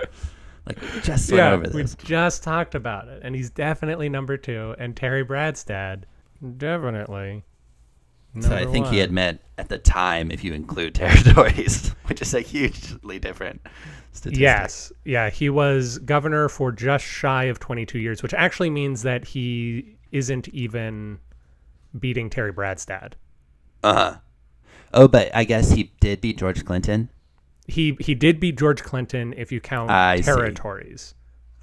like 0.65 0.81
we 0.81 0.99
just 1.01 1.31
went 1.31 1.39
Yeah, 1.39 1.51
over 1.51 1.69
we 1.73 1.85
just 2.03 2.43
talked 2.43 2.75
about 2.75 3.07
it, 3.07 3.21
and 3.23 3.35
he's 3.35 3.49
definitely 3.49 4.09
number 4.09 4.35
two, 4.37 4.75
and 4.77 4.95
Terry 4.95 5.23
Branstad 5.25 6.03
definitely. 6.57 7.43
So 8.41 8.55
I 8.55 8.59
number 8.59 8.71
think 8.71 8.87
he 8.87 8.97
had 8.99 9.11
meant 9.11 9.41
at 9.57 9.69
the 9.69 9.77
time, 9.77 10.31
if 10.31 10.43
you 10.43 10.53
include 10.53 10.95
territories, 10.95 11.95
which 12.05 12.21
is 12.21 12.33
a 12.33 12.41
hugely 12.41 13.19
different 13.19 13.61
statistic. 14.11 14.41
Yes, 14.41 14.91
yeah, 15.05 15.29
he 15.29 15.49
was 15.49 15.97
governor 15.99 16.49
for 16.49 16.71
just 16.71 17.05
shy 17.05 17.45
of 17.45 17.59
22 17.59 17.99
years, 17.99 18.21
which 18.21 18.33
actually 18.33 18.69
means 18.69 19.03
that 19.03 19.25
he 19.25 19.95
isn't 20.11 20.47
even 20.49 21.19
beating 21.97 22.29
Terry 22.29 22.53
Branstad. 22.53 23.13
Uh 23.83 23.93
huh. 23.93 24.17
Oh, 24.93 25.07
but 25.07 25.35
I 25.35 25.43
guess 25.43 25.71
he 25.71 25.91
did 25.99 26.21
beat 26.21 26.37
George 26.37 26.65
Clinton. 26.65 27.09
He 27.67 27.97
he 27.99 28.15
did 28.15 28.39
beat 28.39 28.57
George 28.57 28.83
Clinton 28.83 29.33
if 29.35 29.51
you 29.51 29.59
count 29.59 29.91
I 29.91 30.17
see. 30.17 30.23
territories, 30.23 31.13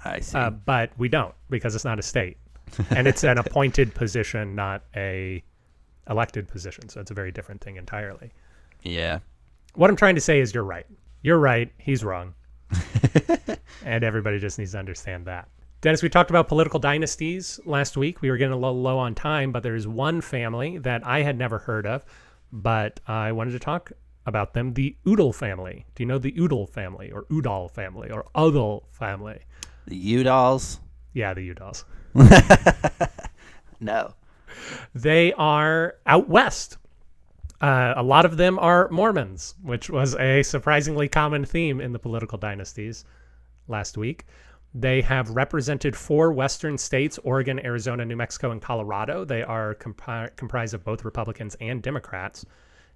I 0.03 0.19
see. 0.19 0.37
uh, 0.37 0.51
but 0.51 0.91
we 0.97 1.09
don't 1.09 1.33
because 1.49 1.73
it's 1.73 1.85
not 1.85 1.97
a 1.97 2.03
state, 2.03 2.37
and 2.91 3.07
it's 3.07 3.23
an 3.23 3.37
appointed 3.39 3.95
position, 3.95 4.53
not 4.53 4.83
a 4.95 5.43
elected 6.09 6.47
position. 6.47 6.89
So 6.89 7.01
it's 7.01 7.11
a 7.11 7.13
very 7.13 7.31
different 7.31 7.61
thing 7.61 7.75
entirely. 7.77 8.31
yeah. 8.83 9.19
What 9.75 9.89
I'm 9.89 9.97
trying 9.97 10.15
to 10.15 10.21
say 10.21 10.39
is 10.39 10.53
you're 10.53 10.63
right. 10.63 10.85
You're 11.21 11.37
right. 11.39 11.69
He's 11.77 12.01
wrong. 12.01 12.33
and 13.85 14.03
everybody 14.05 14.39
just 14.39 14.57
needs 14.57 14.71
to 14.71 14.77
understand 14.79 15.25
that. 15.25 15.49
Dennis, 15.81 16.01
we 16.01 16.07
talked 16.07 16.29
about 16.29 16.47
political 16.47 16.79
dynasties 16.79 17.59
last 17.65 17.97
week. 17.97 18.21
We 18.21 18.29
were 18.31 18.37
getting 18.37 18.53
a 18.53 18.57
little 18.57 18.81
low 18.81 18.97
on 18.97 19.13
time, 19.15 19.51
but 19.51 19.63
there 19.63 19.75
is 19.75 19.85
one 19.85 20.21
family 20.21 20.77
that 20.77 21.05
I 21.05 21.23
had 21.23 21.37
never 21.37 21.57
heard 21.57 21.85
of, 21.85 22.05
but 22.53 23.01
I 23.05 23.33
wanted 23.33 23.51
to 23.51 23.59
talk 23.59 23.91
about 24.25 24.53
them 24.53 24.73
the 24.75 24.95
Udall 25.05 25.33
family. 25.33 25.85
Do 25.93 26.03
you 26.03 26.07
know 26.07 26.17
the 26.17 26.33
Udall 26.39 26.65
family 26.65 27.11
or 27.11 27.25
Udall 27.29 27.67
family 27.67 28.09
or 28.09 28.25
Udall 28.33 28.87
family? 28.91 29.39
The 29.87 30.15
Udalls? 30.23 30.79
Yeah, 31.13 31.33
the 31.33 31.53
Udalls. 31.53 31.83
No. 33.81 34.13
They 34.93 35.33
are 35.33 35.95
out 36.05 36.29
west. 36.29 36.77
Uh, 37.61 37.93
a 37.95 38.03
lot 38.03 38.25
of 38.25 38.37
them 38.37 38.59
are 38.59 38.89
Mormons, 38.89 39.55
which 39.61 39.89
was 39.89 40.15
a 40.15 40.43
surprisingly 40.43 41.07
common 41.07 41.45
theme 41.45 41.79
in 41.79 41.93
the 41.93 41.99
political 41.99 42.37
dynasties 42.37 43.05
last 43.67 43.97
week. 43.97 44.25
They 44.77 45.01
have 45.03 45.29
represented 45.29 45.95
four 45.95 46.33
western 46.33 46.77
states 46.77 47.17
Oregon, 47.23 47.65
Arizona, 47.65 48.03
New 48.03 48.17
Mexico, 48.17 48.51
and 48.51 48.61
Colorado. 48.61 49.23
They 49.23 49.41
are 49.41 49.73
compi 49.75 50.35
comprised 50.35 50.73
of 50.73 50.83
both 50.83 51.05
Republicans 51.05 51.55
and 51.61 51.81
Democrats. 51.81 52.45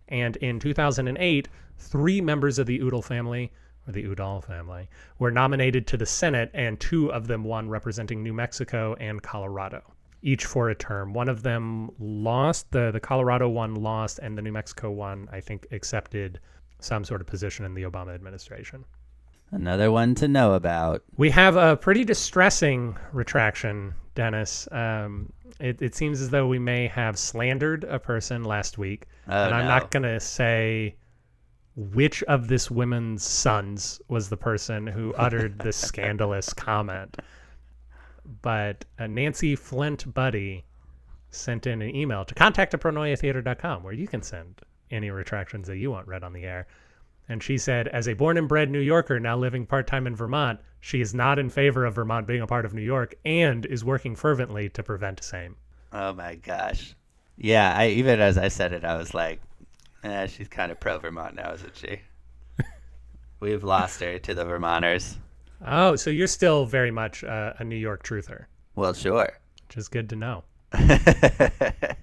And 0.10 0.36
in 0.38 0.60
2008, 0.60 1.48
three 1.78 2.20
members 2.20 2.60
of 2.60 2.68
the 2.68 2.76
Udall 2.80 3.02
family, 3.02 3.54
or 3.88 3.94
the 3.94 4.04
Udall 4.04 4.42
family, 4.42 4.90
were 5.20 5.32
nominated 5.32 5.88
to 5.88 5.98
the 5.98 6.06
Senate, 6.06 6.52
and 6.54 6.78
two 6.80 7.14
of 7.14 7.28
them 7.28 7.46
won, 7.46 7.70
representing 7.70 8.24
New 8.24 8.34
Mexico 8.34 8.98
and 9.00 9.24
Colorado, 9.24 9.82
each 10.22 10.46
for 10.46 10.70
a 10.70 10.76
term. 10.76 11.14
One 11.14 11.30
of 11.30 11.44
them 11.44 11.92
lost, 12.00 12.72
the, 12.72 12.92
the 12.92 13.00
Colorado 13.00 13.50
one 13.50 13.76
lost, 13.76 14.20
and 14.20 14.38
the 14.38 14.42
New 14.42 14.52
Mexico 14.52 14.92
one, 14.92 15.28
I 15.32 15.40
think, 15.40 15.68
accepted 15.72 16.40
some 16.80 17.04
sort 17.04 17.22
of 17.22 17.28
position 17.28 17.66
in 17.66 17.74
the 17.74 17.84
Obama 17.84 18.14
administration. 18.14 18.86
Another 19.52 19.92
one 19.92 20.16
to 20.16 20.28
know 20.28 20.54
about. 20.54 21.04
We 21.18 21.32
have 21.32 21.56
a 21.56 21.76
pretty 21.76 22.04
distressing 22.04 22.98
retraction, 23.12 23.96
Dennis. 24.14 24.68
Um, 24.72 25.34
it, 25.60 25.82
it 25.82 25.96
seems 25.96 26.22
as 26.22 26.30
though 26.30 26.48
we 26.48 26.60
may 26.60 26.88
have 26.88 27.18
slandered 27.18 27.84
a 27.84 28.00
person 28.00 28.44
last 28.44 28.78
week. 28.78 29.08
Oh, 29.28 29.46
and 29.46 29.56
I'm 29.56 29.66
no. 29.66 29.70
not 29.70 29.92
going 29.92 30.04
to 30.04 30.20
say 30.20 30.96
which 31.76 32.22
of 32.24 32.48
this 32.48 32.70
woman's 32.70 33.24
sons 33.24 34.02
was 34.08 34.30
the 34.30 34.38
person 34.38 34.86
who 34.86 35.14
uttered 35.16 35.60
this 35.60 35.78
scandalous 35.88 36.54
comment. 36.54 37.18
But 38.42 38.86
uh, 38.98 39.08
Nancy 39.08 39.56
Flint 39.56 40.14
Buddy 40.14 40.66
sent 41.32 41.68
in 41.68 41.82
an 41.82 41.96
email 41.96 42.26
to 42.26 42.36
contact 42.36 42.74
at 42.74 42.82
pronoiatheater.com 42.82 43.84
where 43.84 43.94
you 43.94 44.08
can 44.08 44.22
send 44.22 44.62
any 44.92 45.10
retractions 45.12 45.68
that 45.68 45.78
you 45.78 45.92
want 45.92 46.08
read 46.08 46.24
on 46.24 46.34
the 46.34 46.44
air. 46.44 46.68
And 47.28 47.44
she 47.44 47.58
said, 47.60 47.88
as 47.88 48.08
a 48.08 48.14
born 48.14 48.38
and 48.38 48.48
bred 48.48 48.72
New 48.72 48.80
Yorker 48.80 49.20
now 49.20 49.38
living 49.38 49.66
part 49.66 49.86
time 49.86 50.08
in 50.08 50.16
Vermont, 50.16 50.60
she 50.80 51.02
is 51.02 51.14
not 51.14 51.38
in 51.38 51.50
favor 51.50 51.86
of 51.86 51.96
Vermont 51.96 52.26
being 52.26 52.42
a 52.42 52.48
part 52.48 52.66
of 52.66 52.74
New 52.74 52.82
York 52.82 53.14
and 53.24 53.66
is 53.68 53.86
working 53.86 54.16
fervently 54.16 54.70
to 54.70 54.82
prevent 54.82 55.18
the 55.18 55.24
same. 55.24 55.56
Oh 55.94 56.14
my 56.14 56.36
gosh. 56.36 56.96
Yeah, 57.38 57.74
I 57.76 57.90
even 57.90 58.20
as 58.20 58.38
I 58.38 58.48
said 58.48 58.74
it, 58.74 58.84
I 58.84 58.98
was 58.98 59.14
like, 59.14 59.42
eh, 60.04 60.28
she's 60.28 60.48
kind 60.48 60.72
of 60.72 60.80
pro 60.80 60.98
Vermont 60.98 61.36
now, 61.36 61.54
isn't 61.54 61.78
she? 61.78 62.02
We've 63.40 63.64
lost 63.64 64.02
her 64.02 64.18
to 64.20 64.34
the 64.34 64.46
Vermonters. 64.46 65.18
Oh, 65.66 65.96
so 65.96 66.10
you're 66.10 66.28
still 66.28 66.66
very 66.66 66.92
much 66.92 67.24
uh, 67.24 67.54
a 67.58 67.64
New 67.64 67.76
York 67.76 68.04
truther, 68.04 68.46
Well, 68.76 68.94
sure. 68.94 69.30
which 69.68 69.78
is 69.78 69.88
good 69.88 70.10
to 70.10 70.16
know. 70.16 70.44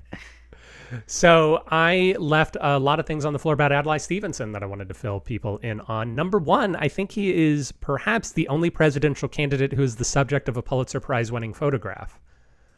So 1.06 1.64
I 1.68 2.14
left 2.18 2.56
a 2.60 2.78
lot 2.78 3.00
of 3.00 3.06
things 3.06 3.24
on 3.24 3.32
the 3.32 3.38
floor 3.40 3.54
about 3.54 3.72
Adlai 3.72 3.96
Stevenson 3.98 4.52
that 4.52 4.62
I 4.62 4.66
wanted 4.66 4.88
to 4.88 4.94
fill 4.94 5.18
people 5.18 5.58
in 5.58 5.80
on. 5.80 6.14
Number 6.14 6.38
one, 6.38 6.76
I 6.76 6.86
think 6.88 7.12
he 7.12 7.34
is 7.34 7.72
perhaps 7.72 8.30
the 8.32 8.46
only 8.48 8.70
presidential 8.70 9.28
candidate 9.28 9.72
who 9.72 9.82
is 9.82 9.96
the 9.96 10.04
subject 10.04 10.48
of 10.48 10.56
a 10.56 10.62
Pulitzer 10.62 11.00
Prize 11.00 11.32
winning 11.32 11.52
photograph. 11.52 12.20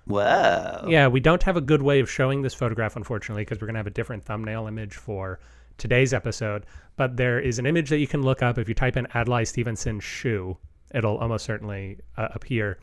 Whoa. 0.06 0.86
Yeah, 0.88 1.08
we 1.08 1.20
don't 1.20 1.42
have 1.42 1.58
a 1.58 1.60
good 1.60 1.82
way 1.82 2.00
of 2.00 2.10
showing 2.10 2.40
this 2.40 2.54
photograph, 2.54 2.96
unfortunately, 2.96 3.42
because 3.42 3.60
we're 3.60 3.66
going 3.66 3.74
to 3.74 3.80
have 3.80 3.86
a 3.86 3.90
different 3.90 4.24
thumbnail 4.24 4.66
image 4.66 4.94
for 4.94 5.38
today's 5.76 6.14
episode. 6.14 6.64
But 6.96 7.18
there 7.18 7.38
is 7.38 7.58
an 7.58 7.66
image 7.66 7.90
that 7.90 7.98
you 7.98 8.06
can 8.06 8.22
look 8.22 8.42
up 8.42 8.56
if 8.56 8.68
you 8.70 8.74
type 8.74 8.96
in 8.96 9.06
Adlai 9.14 9.44
Stevenson 9.44 10.00
shoe. 10.00 10.56
It'll 10.94 11.18
almost 11.18 11.44
certainly 11.44 11.98
uh, 12.16 12.28
appear. 12.32 12.78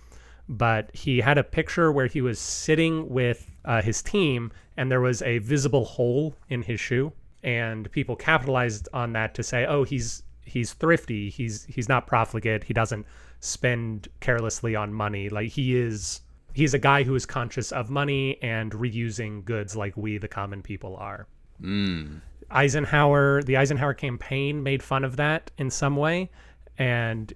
But 0.47 0.95
he 0.95 1.19
had 1.21 1.37
a 1.37 1.43
picture 1.43 1.91
where 1.91 2.05
he 2.07 2.21
was 2.21 2.37
sitting 2.39 3.09
with 3.09 3.49
uh, 3.65 3.81
his 3.81 4.01
team, 4.03 4.51
and 4.77 4.91
there 4.91 5.01
was 5.01 5.21
a 5.23 5.39
visible 5.39 5.85
hole 5.85 6.35
in 6.49 6.61
his 6.61 6.79
shoe, 6.79 7.11
and 7.43 7.91
people 7.91 8.15
capitalized 8.15 8.87
on 8.93 9.13
that 9.13 9.33
to 9.35 9.43
say, 9.43 9.65
"Oh, 9.65 9.83
he's 9.83 10.21
he's 10.43 10.73
thrifty. 10.73 11.29
He's 11.29 11.65
he's 11.65 11.89
not 11.89 12.05
profligate. 12.05 12.63
He 12.65 12.73
doesn't 12.73 13.07
spend 13.39 14.07
carelessly 14.19 14.75
on 14.75 14.93
money. 14.93 15.29
Like 15.29 15.49
he 15.49 15.75
is." 15.75 16.21
he's 16.53 16.73
a 16.73 16.79
guy 16.79 17.03
who 17.03 17.13
is 17.15 17.25
conscious 17.25 17.73
of 17.73 17.89
money 17.89 18.41
and 18.41 18.71
reusing 18.71 19.43
goods 19.43 19.75
like 19.75 19.97
we 19.97 20.17
the 20.17 20.27
common 20.29 20.61
people 20.61 20.95
are 20.95 21.27
Mm. 21.61 22.21
eisenhower 22.49 23.43
the 23.43 23.57
eisenhower 23.57 23.93
campaign 23.93 24.63
made 24.63 24.81
fun 24.81 25.03
of 25.03 25.17
that 25.17 25.51
in 25.57 25.69
some 25.69 25.97
way 25.97 26.29
and 26.77 27.33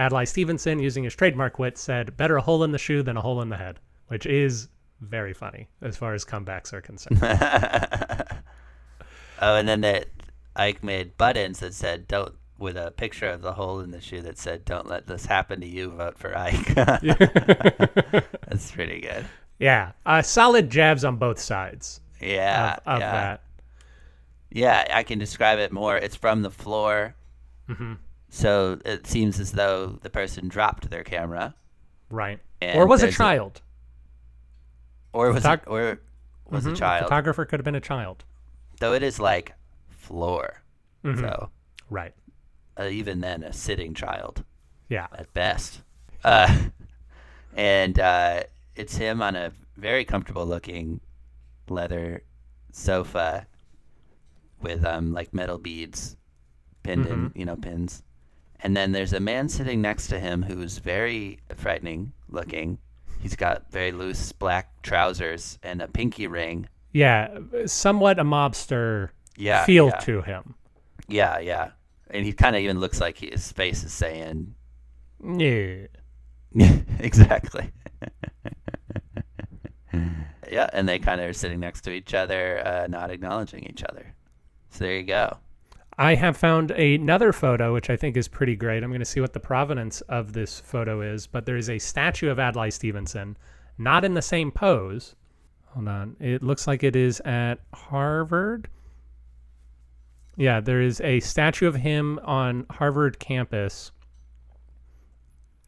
adlai 0.00 0.24
stevenson 0.24 0.78
using 0.78 1.04
his 1.04 1.14
trademark 1.14 1.58
wit 1.58 1.76
said 1.78 2.16
better 2.16 2.36
a 2.36 2.42
hole 2.42 2.64
in 2.64 2.72
the 2.72 2.78
shoe 2.78 3.02
than 3.02 3.16
a 3.16 3.20
hole 3.20 3.40
in 3.42 3.48
the 3.50 3.56
head 3.56 3.78
which 4.08 4.24
is 4.26 4.68
very 5.00 5.32
funny 5.32 5.68
as 5.82 5.96
far 5.96 6.14
as 6.14 6.24
comebacks 6.24 6.72
are 6.72 6.80
concerned 6.80 7.20
Oh, 9.42 9.56
and 9.56 9.66
then 9.66 9.80
that 9.80 10.06
Ike 10.54 10.84
made 10.84 11.16
buttons 11.16 11.60
that 11.60 11.72
said 11.72 12.06
"Don't" 12.06 12.34
with 12.58 12.76
a 12.76 12.90
picture 12.90 13.30
of 13.30 13.40
the 13.40 13.54
hole 13.54 13.80
in 13.80 13.90
the 13.90 14.00
shoe 14.02 14.20
that 14.20 14.36
said 14.36 14.66
"Don't 14.66 14.86
let 14.86 15.06
this 15.06 15.24
happen 15.24 15.62
to 15.62 15.66
you. 15.66 15.88
Vote 15.90 16.18
for 16.18 16.36
Ike." 16.36 16.74
That's 16.74 18.70
pretty 18.70 19.00
good. 19.00 19.24
yeah 19.58 19.92
uh, 20.04 20.20
solid 20.20 20.68
jabs 20.68 21.04
on 21.06 21.16
both 21.16 21.38
sides 21.38 22.00
Yeah, 22.20 22.74
of, 22.84 22.94
of 22.96 23.00
yeah, 23.00 23.12
that 23.12 23.42
yeah. 24.50 24.84
I 24.92 25.02
can 25.04 25.18
describe 25.18 25.58
it 25.58 25.72
more. 25.72 25.96
It's 25.96 26.16
from 26.16 26.42
the 26.42 26.50
floor, 26.50 27.14
hmm 27.66 27.94
so 28.30 28.78
it 28.84 29.06
seems 29.06 29.38
as 29.40 29.52
though 29.52 29.98
the 30.02 30.08
person 30.10 30.48
dropped 30.48 30.88
their 30.88 31.04
camera, 31.04 31.54
right 32.10 32.38
or 32.62 32.86
was 32.86 33.02
a 33.02 33.06
there's 33.06 33.14
a- 33.14 33.18
child 33.18 33.60
or 35.12 35.32
was 35.32 35.44
Photog- 35.44 35.62
it, 35.62 35.68
or 35.68 36.00
was 36.48 36.64
Mhm, 36.64 36.72
a 36.72 36.76
child. 36.76 37.02
photographer 37.04 37.44
could 37.44 37.58
have 37.60 37.64
been 37.64 37.74
a 37.74 37.80
child 37.80 38.24
Though 38.78 38.94
it 38.94 39.02
is 39.02 39.18
like 39.20 39.52
floor, 39.88 40.62
Mhm. 41.04 41.18
so 41.20 41.50
right 41.90 42.14
uh, 42.78 42.84
even 42.84 43.20
then 43.20 43.42
a 43.42 43.52
sitting 43.52 43.92
child. 43.94 44.44
yeah 44.88 45.08
at 45.12 45.32
best. 45.34 45.82
Uh, 46.24 46.68
and 47.56 47.98
uh, 48.00 48.42
it's 48.76 48.96
him 48.96 49.20
on 49.22 49.36
a 49.36 49.52
very 49.76 50.04
comfortable 50.04 50.46
looking 50.46 51.00
leather 51.68 52.22
sofa 52.72 53.46
with 54.60 54.84
um 54.84 55.12
like 55.12 55.32
metal 55.34 55.58
beads 55.58 56.16
pinned 56.82 57.06
in, 57.06 57.32
you 57.34 57.44
know, 57.44 57.56
pins. 57.56 58.02
And 58.62 58.76
then 58.76 58.92
there's 58.92 59.12
a 59.12 59.20
man 59.20 59.48
sitting 59.48 59.80
next 59.80 60.08
to 60.08 60.20
him 60.20 60.42
who's 60.42 60.78
very 60.78 61.38
frightening 61.56 62.12
looking. 62.28 62.78
He's 63.20 63.36
got 63.36 63.70
very 63.70 63.92
loose 63.92 64.32
black 64.32 64.82
trousers 64.82 65.58
and 65.62 65.80
a 65.82 65.88
pinky 65.88 66.26
ring. 66.26 66.68
Yeah, 66.92 67.38
somewhat 67.66 68.18
a 68.18 68.24
mobster 68.24 69.10
Yeah, 69.36 69.64
feel 69.64 69.86
yeah. 69.86 69.96
to 69.98 70.22
him. 70.22 70.54
Yeah, 71.08 71.38
yeah. 71.38 71.70
And 72.10 72.24
he 72.26 72.32
kind 72.32 72.56
of 72.56 72.62
even 72.62 72.80
looks 72.80 73.00
like 73.00 73.18
his 73.18 73.52
face 73.52 73.84
is 73.84 73.92
saying, 73.92 74.54
Yeah. 75.24 75.86
exactly. 76.98 77.70
yeah, 80.50 80.68
and 80.72 80.88
they 80.88 80.98
kind 80.98 81.20
of 81.20 81.28
are 81.28 81.32
sitting 81.34 81.60
next 81.60 81.82
to 81.82 81.92
each 81.92 82.14
other, 82.14 82.66
uh, 82.66 82.86
not 82.88 83.10
acknowledging 83.10 83.64
each 83.64 83.84
other. 83.84 84.14
So 84.70 84.84
there 84.84 84.96
you 84.96 85.04
go. 85.04 85.36
I 86.00 86.14
have 86.14 86.34
found 86.34 86.70
another 86.70 87.30
photo, 87.30 87.74
which 87.74 87.90
I 87.90 87.96
think 87.96 88.16
is 88.16 88.26
pretty 88.26 88.56
great. 88.56 88.82
I'm 88.82 88.88
going 88.88 89.00
to 89.00 89.04
see 89.04 89.20
what 89.20 89.34
the 89.34 89.38
provenance 89.38 90.00
of 90.02 90.32
this 90.32 90.58
photo 90.58 91.02
is, 91.02 91.26
but 91.26 91.44
there 91.44 91.58
is 91.58 91.68
a 91.68 91.78
statue 91.78 92.30
of 92.30 92.38
Adlai 92.38 92.70
Stevenson, 92.70 93.36
not 93.76 94.02
in 94.02 94.14
the 94.14 94.22
same 94.22 94.50
pose. 94.50 95.14
Hold 95.74 95.88
on. 95.88 96.16
It 96.18 96.42
looks 96.42 96.66
like 96.66 96.82
it 96.82 96.96
is 96.96 97.20
at 97.26 97.56
Harvard. 97.74 98.70
Yeah, 100.38 100.60
there 100.60 100.80
is 100.80 101.02
a 101.02 101.20
statue 101.20 101.66
of 101.66 101.74
him 101.74 102.18
on 102.24 102.64
Harvard 102.70 103.18
campus 103.18 103.92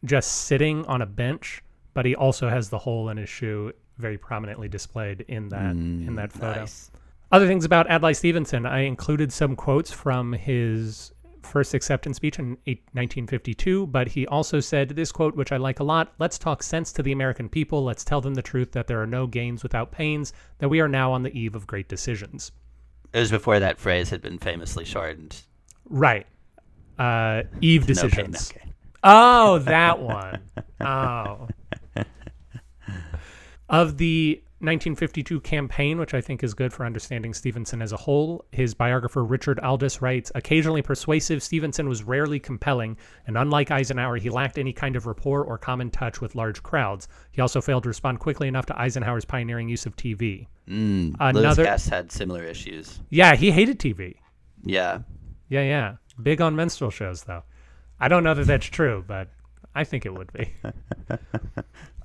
just 0.03 0.45
sitting 0.45 0.83
on 0.87 1.03
a 1.03 1.05
bench, 1.05 1.61
but 1.93 2.07
he 2.07 2.15
also 2.15 2.49
has 2.49 2.69
the 2.69 2.79
hole 2.79 3.09
in 3.09 3.17
his 3.17 3.29
shoe 3.29 3.71
very 3.99 4.17
prominently 4.17 4.67
displayed 4.67 5.25
in 5.27 5.49
that 5.49 5.73
in 5.73 6.15
that 6.15 6.31
mm, 6.31 6.39
photo. 6.39 6.61
Nice. 6.61 6.89
Other 7.33 7.47
things 7.47 7.65
about 7.65 7.89
Adlai 7.89 8.11
Stevenson, 8.11 8.67
I 8.67 8.81
included 8.81 9.33
some 9.33 9.55
quotes 9.55 9.91
from 9.91 10.33
his 10.33 11.11
first 11.41 11.73
acceptance 11.73 12.17
speech 12.17 12.37
in 12.37 12.49
1952, 12.65 13.87
but 13.87 14.07
he 14.07 14.27
also 14.27 14.59
said 14.59 14.89
this 14.89 15.11
quote, 15.11 15.35
which 15.35 15.51
I 15.51 15.57
like 15.57 15.79
a 15.79 15.83
lot 15.83 16.13
Let's 16.19 16.37
talk 16.37 16.61
sense 16.61 16.93
to 16.93 17.01
the 17.01 17.11
American 17.11 17.49
people. 17.49 17.83
Let's 17.83 18.03
tell 18.03 18.21
them 18.21 18.35
the 18.35 18.43
truth 18.43 18.73
that 18.73 18.85
there 18.85 19.01
are 19.01 19.07
no 19.07 19.25
gains 19.25 19.63
without 19.63 19.91
pains, 19.91 20.31
that 20.59 20.69
we 20.69 20.79
are 20.79 20.87
now 20.87 21.11
on 21.11 21.23
the 21.23 21.35
eve 21.35 21.55
of 21.55 21.65
great 21.65 21.89
decisions. 21.89 22.51
It 23.13 23.19
was 23.19 23.31
before 23.31 23.59
that 23.59 23.79
phrase 23.79 24.11
had 24.11 24.21
been 24.21 24.37
famously 24.37 24.85
shortened. 24.85 25.41
Right. 25.85 26.27
Uh, 26.99 27.41
Eve 27.61 27.81
No 27.89 27.95
pain, 27.95 27.95
no 27.95 28.09
decisions. 28.09 28.51
gain. 28.51 28.73
Oh, 29.03 29.57
that 29.57 29.99
one. 29.99 30.39
Oh. 30.81 31.47
Of 33.69 33.97
the 33.97 34.43
1952 34.63 35.41
campaign, 35.41 35.99
which 35.99 36.13
I 36.13 36.21
think 36.21 36.41
is 36.43 36.53
good 36.53 36.71
for 36.71 36.85
understanding 36.85 37.33
Stevenson 37.33 37.81
as 37.81 37.91
a 37.91 37.97
whole, 37.97 38.45
his 38.51 38.73
biographer 38.73 39.23
Richard 39.23 39.59
Aldous 39.59 40.01
writes 40.01 40.31
Occasionally 40.35 40.81
persuasive, 40.81 41.43
Stevenson 41.43 41.89
was 41.89 42.03
rarely 42.03 42.39
compelling, 42.39 42.97
and 43.27 43.37
unlike 43.37 43.71
Eisenhower, 43.71 44.15
he 44.15 44.29
lacked 44.29 44.57
any 44.57 44.71
kind 44.71 44.95
of 44.95 45.05
rapport 45.05 45.43
or 45.43 45.57
common 45.57 45.91
touch 45.91 46.21
with 46.21 46.35
large 46.35 46.63
crowds. 46.63 47.07
He 47.31 47.41
also 47.41 47.59
failed 47.59 47.83
to 47.83 47.89
respond 47.89 48.19
quickly 48.19 48.47
enough 48.47 48.65
to 48.67 48.79
Eisenhower's 48.79 49.25
pioneering 49.25 49.67
use 49.67 49.85
of 49.85 49.95
TV. 49.97 50.47
Mm, 50.69 51.15
Another- 51.19 51.63
Guest 51.63 51.89
had 51.89 52.11
similar 52.11 52.43
issues. 52.43 53.01
Yeah, 53.09 53.35
he 53.35 53.51
hated 53.51 53.79
TV. 53.79 54.15
Yeah. 54.63 54.99
Yeah, 55.49 55.63
yeah. 55.63 55.95
Big 56.21 56.39
on 56.39 56.55
minstrel 56.55 56.89
shows, 56.89 57.23
though. 57.23 57.43
I 57.99 58.07
don't 58.07 58.23
know 58.23 58.33
that 58.33 58.47
that's 58.47 58.65
true, 58.67 59.03
but 59.05 59.27
I 59.75 59.83
think 59.83 60.05
it 60.05 60.13
would 60.13 60.31
be. 60.31 60.53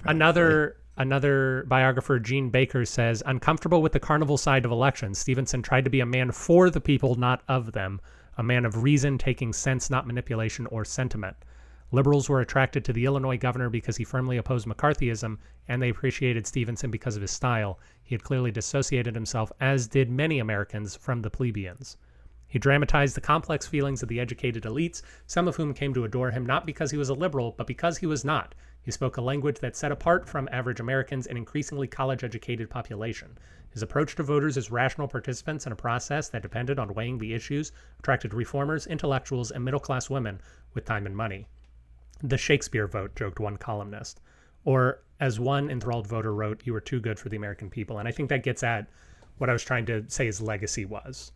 another 0.05 0.77
another 0.99 1.65
biographer, 1.69 2.19
Jean 2.19 2.51
Baker, 2.51 2.85
says, 2.85 3.23
uncomfortable 3.25 3.81
with 3.81 3.93
the 3.93 4.01
carnival 4.01 4.37
side 4.37 4.65
of 4.65 4.71
elections, 4.71 5.19
Stevenson 5.19 5.63
tried 5.63 5.85
to 5.85 5.91
be 5.91 6.01
a 6.01 6.07
man 6.07 6.31
for 6.33 6.69
the 6.69 6.81
people, 6.81 7.15
not 7.15 7.43
of 7.49 7.73
them, 7.73 8.01
a 8.37 8.43
man 8.43 8.67
of 8.67 8.83
reason, 8.83 9.17
taking 9.17 9.53
sense, 9.53 9.89
not 9.89 10.07
manipulation 10.07 10.67
or 10.67 10.85
sentiment. 10.85 11.37
Liberals 11.91 12.29
were 12.29 12.43
attracted 12.43 12.85
to 12.85 12.93
the 12.93 13.07
Illinois 13.07 13.39
governor 13.39 13.71
because 13.71 13.97
he 13.97 14.05
firmly 14.05 14.37
opposed 14.37 14.67
McCarthyism, 14.67 15.39
and 15.69 15.81
they 15.81 15.89
appreciated 15.89 16.47
Stevenson 16.47 16.91
because 16.91 17.17
of 17.17 17.23
his 17.23 17.31
style. 17.31 17.81
He 18.03 18.15
had 18.15 18.23
clearly 18.23 18.51
dissociated 18.51 19.15
himself, 19.15 19.51
as 19.61 19.87
did 19.87 20.11
many 20.11 20.39
Americans, 20.39 20.97
from 20.97 21.23
the 21.23 21.31
plebeians. 21.31 21.97
He 22.51 22.59
dramatized 22.59 23.15
the 23.15 23.21
complex 23.21 23.67
feelings 23.67 24.03
of 24.03 24.09
the 24.09 24.19
educated 24.19 24.63
elites, 24.63 25.03
some 25.27 25.47
of 25.47 25.57
whom 25.57 25.75
came 25.75 25.93
to 25.93 26.05
adore 26.05 26.31
him 26.31 26.47
not 26.47 26.65
because 26.65 26.91
he 26.91 26.97
was 26.97 27.11
a 27.11 27.15
liberal, 27.15 27.53
but 27.59 27.67
because 27.67 27.99
he 27.99 28.07
was 28.07 28.25
not. 28.25 28.55
He 28.81 28.91
spoke 28.91 29.19
a 29.19 29.21
language 29.21 29.59
that 29.59 29.77
set 29.77 29.93
apart 29.93 30.27
from 30.27 30.49
average 30.51 30.81
Americans 30.81 31.27
an 31.27 31.37
increasingly 31.37 31.87
college 31.87 32.25
educated 32.25 32.71
population. 32.71 33.37
His 33.69 33.83
approach 33.83 34.15
to 34.15 34.23
voters 34.23 34.57
as 34.57 34.71
rational 34.71 35.09
participants 35.09 35.67
in 35.67 35.73
a 35.73 35.77
process 35.77 36.31
that 36.31 36.41
depended 36.41 36.79
on 36.79 36.95
weighing 36.95 37.19
the 37.19 37.35
issues 37.35 37.71
attracted 37.99 38.33
reformers, 38.33 38.87
intellectuals, 38.87 39.51
and 39.51 39.63
middle 39.63 39.79
class 39.79 40.09
women 40.09 40.41
with 40.73 40.87
time 40.87 41.05
and 41.05 41.15
money. 41.15 41.47
The 42.23 42.39
Shakespeare 42.39 42.87
vote, 42.87 43.15
joked 43.15 43.41
one 43.41 43.59
columnist. 43.59 44.23
Or, 44.65 45.03
as 45.21 45.39
one 45.39 45.71
enthralled 45.71 46.07
voter 46.07 46.33
wrote, 46.33 46.63
you 46.65 46.73
were 46.73 46.81
too 46.81 46.99
good 46.99 47.19
for 47.19 47.29
the 47.29 47.37
American 47.37 47.69
people. 47.69 47.99
And 47.99 48.09
I 48.09 48.11
think 48.11 48.31
that 48.31 48.43
gets 48.43 48.63
at 48.63 48.89
what 49.37 49.51
I 49.51 49.53
was 49.53 49.65
trying 49.65 49.85
to 49.85 50.09
say 50.09 50.25
his 50.25 50.41
legacy 50.41 50.87
was 50.87 51.33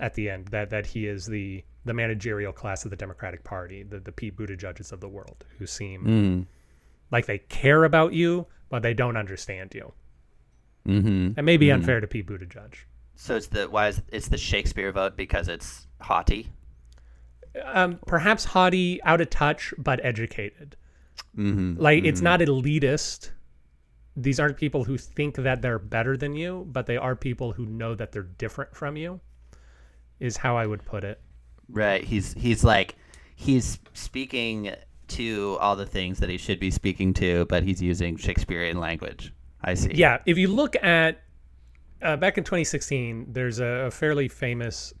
at 0.00 0.14
the 0.14 0.30
end 0.30 0.48
that 0.48 0.70
that 0.70 0.86
he 0.86 1.06
is 1.06 1.26
the 1.26 1.64
the 1.84 1.94
managerial 1.94 2.52
class 2.52 2.84
of 2.84 2.90
the 2.90 2.96
Democratic 2.96 3.44
Party, 3.44 3.82
the 3.82 4.00
the 4.00 4.12
Pete 4.12 4.36
Buttigieg's 4.36 4.92
of 4.92 5.00
the 5.00 5.08
world, 5.08 5.44
who 5.58 5.66
seem 5.66 6.04
Mm. 6.04 6.46
like 7.10 7.26
they 7.26 7.38
care 7.38 7.84
about 7.84 8.12
you, 8.12 8.46
but 8.68 8.82
they 8.82 8.94
don't 8.94 9.16
understand 9.16 9.74
you. 9.74 9.92
Mm-hmm. 10.86 11.34
That 11.34 11.42
may 11.42 11.56
be 11.56 11.70
unfair 11.70 12.00
to 12.00 12.06
Pete 12.06 12.26
Buttigieg. 12.26 12.74
So 13.14 13.36
it's 13.36 13.46
the 13.48 13.68
why 13.68 13.88
is 13.88 14.02
it's 14.10 14.28
the 14.28 14.38
Shakespeare 14.38 14.90
vote 14.92 15.16
because 15.16 15.48
it's 15.48 15.86
haughty. 16.00 16.50
Um, 17.64 17.98
perhaps 18.06 18.46
haughty, 18.46 19.02
out 19.02 19.20
of 19.20 19.28
touch, 19.30 19.74
but 19.76 20.02
educated. 20.04 20.76
Mm-hmm. 21.36 21.80
Like 21.80 22.04
it's 22.04 22.20
not 22.20 22.40
elitist. 22.40 23.30
These 24.16 24.40
aren't 24.40 24.56
people 24.56 24.84
who 24.84 24.96
think 24.98 25.36
that 25.36 25.62
they're 25.62 25.78
better 25.78 26.16
than 26.16 26.34
you, 26.34 26.66
but 26.70 26.86
they 26.86 26.96
are 26.96 27.14
people 27.14 27.52
who 27.52 27.66
know 27.66 27.94
that 27.94 28.12
they're 28.12 28.22
different 28.22 28.74
from 28.74 28.96
you. 28.96 29.20
Is 30.22 30.36
how 30.36 30.56
I 30.56 30.66
would 30.66 30.84
put 30.84 31.02
it. 31.02 31.20
Right. 31.68 32.04
He's 32.04 32.32
he's 32.34 32.62
like 32.62 32.94
he's 33.34 33.78
speaking 33.92 34.72
to 35.08 35.58
all 35.60 35.76
the 35.76 35.84
things 35.84 36.20
that 36.20 36.30
he 36.30 36.38
should 36.38 36.60
be 36.60 36.70
speaking 36.70 37.12
to, 37.14 37.44
but 37.46 37.64
he's 37.64 37.82
using 37.82 38.16
Shakespearean 38.16 38.78
language. 38.78 39.32
I 39.62 39.74
see. 39.74 39.92
Yeah, 39.94 40.18
if 40.26 40.38
you 40.38 40.48
look 40.48 40.76
at 40.82 41.22
uh, 42.00 42.16
back 42.16 42.38
in 42.38 42.44
2016, 42.44 43.32
there's 43.32 43.58
a, 43.58 43.64
a 43.64 43.90
fairly 43.90 44.28
famous 44.28 44.92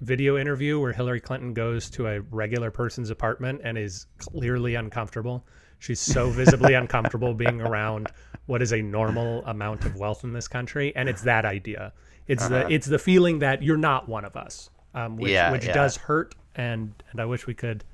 video 0.00 0.36
interview 0.36 0.80
where 0.80 0.92
Hillary 0.92 1.20
Clinton 1.20 1.54
goes 1.54 1.88
to 1.90 2.08
a 2.08 2.20
regular 2.20 2.70
person's 2.70 3.10
apartment 3.10 3.60
and 3.64 3.78
is 3.78 4.06
clearly 4.18 4.74
uncomfortable. 4.74 5.46
She's 5.78 6.00
so 6.00 6.30
visibly 6.30 6.74
uncomfortable 6.74 7.34
being 7.34 7.60
around 7.60 8.08
what 8.46 8.62
is 8.62 8.72
a 8.72 8.82
normal 8.82 9.44
amount 9.46 9.84
of 9.84 9.96
wealth 9.96 10.24
in 10.24 10.32
this 10.32 10.48
country, 10.48 10.94
and 10.96 11.08
it's 11.08 11.22
that 11.22 11.44
idea. 11.44 11.92
It's 12.26 12.46
the 12.48 12.68
it's 12.72 12.86
the 12.86 12.98
feeling 12.98 13.40
that 13.40 13.62
you're 13.62 13.76
not 13.76 14.08
one 14.08 14.24
of 14.24 14.36
us, 14.36 14.70
um, 14.94 15.16
which 15.16 15.32
Yeah, 15.32 15.50
which 15.52 15.66
yeah. 15.66 15.72
does 15.72 15.96
hurt, 15.96 16.34
and 16.54 16.92
and 17.10 17.20
I 17.20 17.24
wish 17.24 17.46
we 17.46 17.54
could 17.54 17.84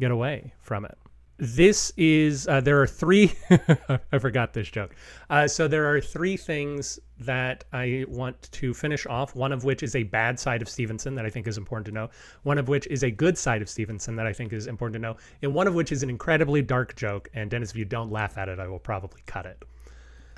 get 0.00 0.10
away 0.10 0.52
from 0.60 0.84
it. 0.84 0.96
This 1.38 1.92
is 1.98 2.48
uh, 2.48 2.62
there 2.62 2.80
are 2.80 2.86
three. 2.86 3.34
I 4.10 4.18
forgot 4.18 4.54
this 4.54 4.70
joke. 4.70 4.96
Uh, 5.28 5.46
so 5.46 5.68
there 5.68 5.86
are 5.94 6.00
three 6.00 6.34
things 6.36 6.98
that 7.18 7.64
I 7.74 8.06
want 8.08 8.50
to 8.52 8.72
finish 8.72 9.04
off. 9.06 9.36
One 9.36 9.52
of 9.52 9.62
which 9.62 9.82
is 9.82 9.94
a 9.94 10.02
bad 10.02 10.40
side 10.40 10.62
of 10.62 10.68
Stevenson 10.68 11.14
that 11.14 11.26
I 11.26 11.30
think 11.30 11.46
is 11.46 11.58
important 11.58 11.84
to 11.86 11.92
know. 11.92 12.08
One 12.44 12.56
of 12.56 12.68
which 12.68 12.86
is 12.86 13.02
a 13.02 13.10
good 13.10 13.36
side 13.36 13.60
of 13.60 13.68
Stevenson 13.68 14.16
that 14.16 14.26
I 14.26 14.32
think 14.32 14.54
is 14.54 14.66
important 14.66 14.94
to 14.94 14.98
know. 14.98 15.16
And 15.42 15.52
one 15.52 15.66
of 15.66 15.74
which 15.74 15.92
is 15.92 16.02
an 16.02 16.08
incredibly 16.08 16.62
dark 16.62 16.96
joke. 16.96 17.28
And 17.34 17.50
Dennis, 17.50 17.70
if 17.70 17.76
you 17.76 17.84
don't 17.84 18.10
laugh 18.10 18.38
at 18.38 18.48
it, 18.48 18.58
I 18.58 18.66
will 18.66 18.78
probably 18.78 19.20
cut 19.26 19.44
it. 19.44 19.62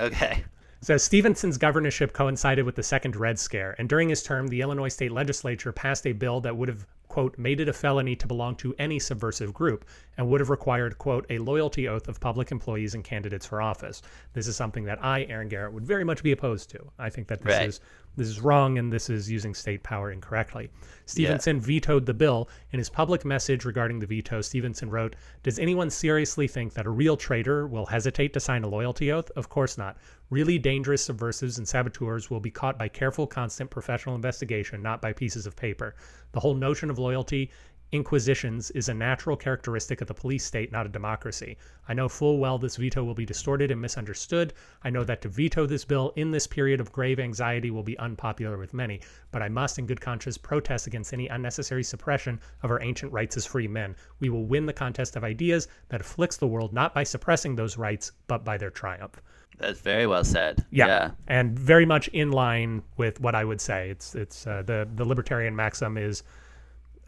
Okay. 0.01 0.45
So 0.81 0.97
Stevenson's 0.97 1.59
governorship 1.59 2.13
coincided 2.13 2.65
with 2.65 2.77
the 2.77 2.85
second 2.85 3.17
Red 3.17 3.39
Scare, 3.39 3.75
and 3.79 3.89
during 3.89 4.09
his 4.09 4.23
term, 4.23 4.47
the 4.47 4.61
Illinois 4.61 4.89
state 4.89 5.11
legislature 5.11 5.73
passed 5.73 6.07
a 6.07 6.13
bill 6.13 6.41
that 6.43 6.57
would 6.57 6.69
have, 6.69 6.87
quote, 7.09 7.37
made 7.37 7.61
it 7.61 7.69
a 7.69 7.73
felony 7.73 8.15
to 8.15 8.29
belong 8.29 8.55
to 8.57 8.77
any 8.79 9.01
subversive 9.01 9.53
group 9.53 9.85
and 10.17 10.29
would 10.29 10.39
have 10.41 10.51
required, 10.51 10.97
quote, 10.97 11.27
a 11.31 11.39
loyalty 11.39 11.89
oath 11.89 12.07
of 12.07 12.21
public 12.21 12.53
employees 12.53 12.95
and 12.95 13.03
candidates 13.03 13.45
for 13.45 13.61
office. 13.61 14.03
This 14.35 14.47
is 14.47 14.55
something 14.55 14.85
that 14.85 15.05
I, 15.05 15.25
Aaron 15.25 15.49
Garrett, 15.49 15.73
would 15.73 15.85
very 15.85 16.05
much 16.05 16.23
be 16.23 16.31
opposed 16.31 16.71
to. 16.71 16.93
I 16.97 17.11
think 17.11 17.27
that 17.27 17.43
this 17.43 17.57
Right. 17.59 17.69
is 17.69 17.81
this 18.19 18.29
is 18.29 18.41
wrong 18.41 18.79
and 18.79 18.93
this 18.93 19.09
is 19.09 19.31
using 19.31 19.55
state 19.55 19.83
power 19.83 20.11
incorrectly. 20.11 20.69
Stevenson 21.07 21.61
vetoed 21.61 22.05
the 22.05 22.13
bill. 22.13 22.49
In 22.73 22.79
his 22.79 22.91
public 22.91 23.25
message 23.25 23.65
regarding 23.65 24.01
the 24.01 24.07
veto, 24.07 24.41
Stevenson 24.41 24.91
wrote, 24.91 25.15
Does 25.45 25.59
anyone 25.61 25.89
seriously 25.89 26.49
think 26.49 26.75
that 26.75 26.85
a 26.85 26.91
real 26.91 27.17
traitor 27.17 27.69
will 27.69 27.87
hesitate 27.87 28.33
to 28.33 28.41
sign 28.41 28.65
a 28.65 28.69
loyalty 28.69 29.13
oath? 29.13 29.31
Of 29.37 29.49
course 29.49 29.79
not. 29.79 29.99
Really 30.31 30.59
dangerous 30.59 31.03
subversives 31.03 31.59
and 31.59 31.67
saboteurs 31.67 32.29
will 32.29 32.41
be 32.41 32.51
caught 32.51 32.77
by 32.77 32.89
careful, 32.89 33.27
constant 33.27 33.71
professional 33.71 34.17
investigation, 34.17 34.83
not 34.83 35.01
by 35.01 35.13
pieces 35.13 35.47
of 35.47 35.55
paper. 35.57 35.95
The 36.33 36.41
whole 36.41 36.55
notion 36.55 36.91
of 36.91 36.99
loyalty 36.99 37.51
inquisitions 37.91 38.71
is 38.73 38.89
a 38.89 38.95
natural 38.95 39.37
characteristic 39.37 40.01
of 40.01 40.09
the 40.09 40.15
police 40.15 40.45
state, 40.45 40.71
not 40.71 40.85
a 40.85 40.91
democracy. 40.91 41.57
I 41.89 41.95
know 41.95 42.09
full 42.09 42.39
well 42.39 42.59
this 42.59 42.77
veto 42.77 43.03
will 43.03 43.15
be 43.15 43.25
distorted 43.25 43.71
and 43.71 43.81
misunderstood. 43.81 44.53
I 44.83 44.91
know 44.91 45.05
that 45.05 45.23
to 45.23 45.29
veto 45.29 45.65
this 45.65 45.85
bill 45.85 46.13
in 46.17 46.31
this 46.31 46.47
period 46.47 46.81
of 46.81 46.93
grave 46.93 47.19
anxiety 47.19 47.71
will 47.71 47.83
be 47.83 47.99
unpopular 47.99 48.59
with 48.59 48.75
many, 48.75 49.01
but 49.31 49.43
I 49.43 49.49
must, 49.49 49.79
in 49.79 49.87
good 49.87 50.01
conscience, 50.01 50.37
protest 50.37 50.87
against 50.87 51.13
any 51.13 51.29
unnecessary 51.29 51.83
suppression 51.83 52.41
of 52.63 52.71
our 52.71 52.83
ancient 52.83 53.13
rights 53.13 53.37
as 53.37 53.47
free 53.47 53.69
men. 53.69 53.97
We 54.21 54.29
will 54.29 54.45
win 54.45 54.67
the 54.67 54.73
contest 54.73 55.17
of 55.17 55.25
ideas 55.25 55.69
that 55.89 56.01
afflicts 56.01 56.37
the 56.37 56.47
world 56.47 56.73
not 56.73 56.95
by 56.95 57.05
suppressing 57.05 57.57
those 57.57 57.79
rights, 57.79 58.13
but 58.27 58.45
by 58.45 58.59
their 58.59 58.71
triumph. 58.71 59.21
That's 59.59 59.81
very 59.81 60.07
well 60.07 60.25
said. 60.25 60.65
Yeah, 60.71 60.87
yeah. 60.87 61.11
and 61.27 61.59
very 61.59 61.85
much 61.85 62.09
in 62.09 62.31
line 62.31 62.83
with 62.97 63.21
what 63.21 63.35
I 63.35 63.45
would 63.45 63.61
say. 63.61 63.91
It's 63.91 64.15
it's 64.15 64.47
uh, 64.47 64.63
the 64.63 64.89
the 64.95 65.05
libertarian 65.05 65.57
maxim 65.57 65.99
is 65.99 66.23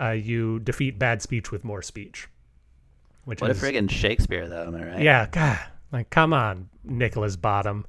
uh, 0.00 0.10
you 0.10 0.60
defeat 0.60 0.98
bad 0.98 1.22
speech 1.22 1.50
with 1.50 1.64
more 1.64 1.82
speech. 1.82 2.28
Which 3.24 3.40
What 3.40 3.50
a 3.50 3.54
is 3.54 3.60
friggin' 3.60 3.90
Shakespeare, 3.90 4.48
though, 4.48 4.66
am 4.66 4.74
I 4.74 4.84
right? 4.84 5.02
yeah, 5.02 5.26
God, 5.30 5.58
like 5.92 6.10
come 6.10 6.32
on, 6.32 6.68
Nicholas 6.84 7.36
Bottom. 7.36 7.86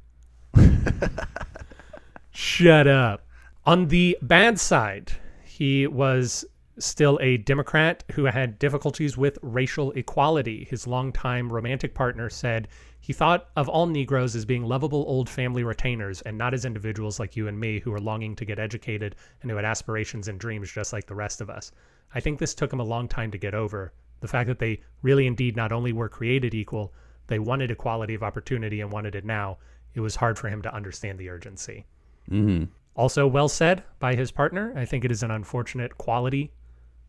Shut 2.31 2.87
up. 2.87 3.25
On 3.65 3.87
the 3.87 4.17
bad 4.21 4.59
side, 4.59 5.11
he 5.43 5.85
was 5.87 6.45
still 6.79 7.19
a 7.21 7.37
Democrat 7.37 8.03
who 8.13 8.25
had 8.25 8.57
difficulties 8.57 9.17
with 9.17 9.37
racial 9.41 9.91
equality. 9.91 10.65
His 10.69 10.87
longtime 10.87 11.51
romantic 11.51 11.93
partner 11.93 12.29
said 12.29 12.67
he 12.99 13.13
thought 13.13 13.49
of 13.55 13.69
all 13.69 13.85
Negroes 13.85 14.35
as 14.35 14.45
being 14.45 14.63
lovable 14.63 15.03
old 15.07 15.29
family 15.29 15.63
retainers 15.63 16.21
and 16.21 16.37
not 16.37 16.53
as 16.53 16.65
individuals 16.65 17.19
like 17.19 17.35
you 17.35 17.47
and 17.47 17.59
me 17.59 17.79
who 17.79 17.91
were 17.91 17.99
longing 17.99 18.35
to 18.37 18.45
get 18.45 18.57
educated 18.59 19.15
and 19.41 19.51
who 19.51 19.57
had 19.57 19.65
aspirations 19.65 20.27
and 20.27 20.39
dreams 20.39 20.71
just 20.71 20.93
like 20.93 21.05
the 21.05 21.15
rest 21.15 21.41
of 21.41 21.49
us. 21.49 21.71
I 22.13 22.19
think 22.19 22.39
this 22.39 22.53
took 22.53 22.71
him 22.73 22.79
a 22.79 22.83
long 22.85 23.07
time 23.07 23.31
to 23.31 23.37
get 23.37 23.53
over. 23.53 23.93
The 24.19 24.27
fact 24.27 24.47
that 24.47 24.59
they 24.59 24.81
really 25.01 25.25
indeed 25.27 25.55
not 25.55 25.71
only 25.71 25.93
were 25.93 26.09
created 26.09 26.53
equal, 26.53 26.93
they 27.27 27.39
wanted 27.39 27.71
equality 27.71 28.13
of 28.13 28.23
opportunity 28.23 28.81
and 28.81 28.91
wanted 28.91 29.15
it 29.15 29.25
now. 29.25 29.57
It 29.93 29.99
was 30.01 30.15
hard 30.15 30.37
for 30.37 30.47
him 30.49 30.61
to 30.63 30.73
understand 30.73 31.17
the 31.19 31.29
urgency. 31.29 31.85
hmm 32.29 32.65
Also, 32.95 33.25
well 33.27 33.49
said 33.49 33.83
by 33.99 34.15
his 34.15 34.31
partner. 34.31 34.73
I 34.75 34.85
think 34.85 35.05
it 35.05 35.11
is 35.11 35.23
an 35.23 35.31
unfortunate 35.31 35.97
quality 35.97 36.51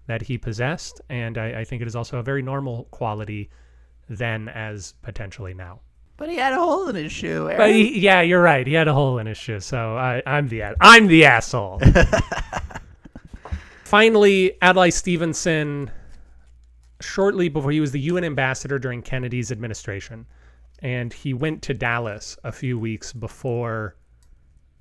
that 0.07 0.23
he 0.23 0.39
possessed, 0.39 1.01
and 1.09 1.37
I, 1.39 1.61
I 1.61 1.65
think 1.65 1.81
it 1.83 1.89
is 1.89 1.95
also 1.97 2.19
a 2.19 2.23
very 2.23 2.43
normal 2.43 2.85
quality 2.91 3.51
then 4.09 4.49
as 4.49 4.95
potentially 5.03 5.55
now. 5.55 5.81
But 6.17 6.29
he 6.29 6.37
had 6.37 6.53
a 6.53 6.57
hole 6.57 6.89
in 6.89 6.95
his 6.97 7.11
shoe. 7.13 7.47
Aaron. 7.49 7.57
But 7.59 7.71
he, 7.71 7.99
yeah, 8.01 8.21
you're 8.21 8.43
right. 8.43 8.67
He 8.67 8.75
had 8.75 8.89
a 8.89 8.95
hole 8.95 9.19
in 9.19 9.27
his 9.27 9.39
shoe, 9.39 9.61
so 9.61 9.97
I, 9.97 10.23
I'm 10.27 10.49
the 10.49 10.61
a- 10.61 10.75
I'm 10.81 11.07
the 11.09 11.25
asshole. 11.25 11.81
Finally, 13.93 14.57
Adlai 14.63 14.89
Stevenson, 14.89 15.91
shortly 17.03 17.51
before 17.51 17.71
he 17.73 17.79
was 17.79 17.93
the 17.93 18.01
UN 18.01 18.25
ambassador 18.25 18.79
during 18.79 19.03
Kennedy's 19.03 19.53
administration, 19.53 20.25
and 20.79 21.13
he 21.13 21.35
went 21.35 21.61
to 21.61 21.75
Dallas 21.75 22.39
a 22.43 22.53
few 22.53 22.79
weeks 22.79 23.13
before 23.13 23.95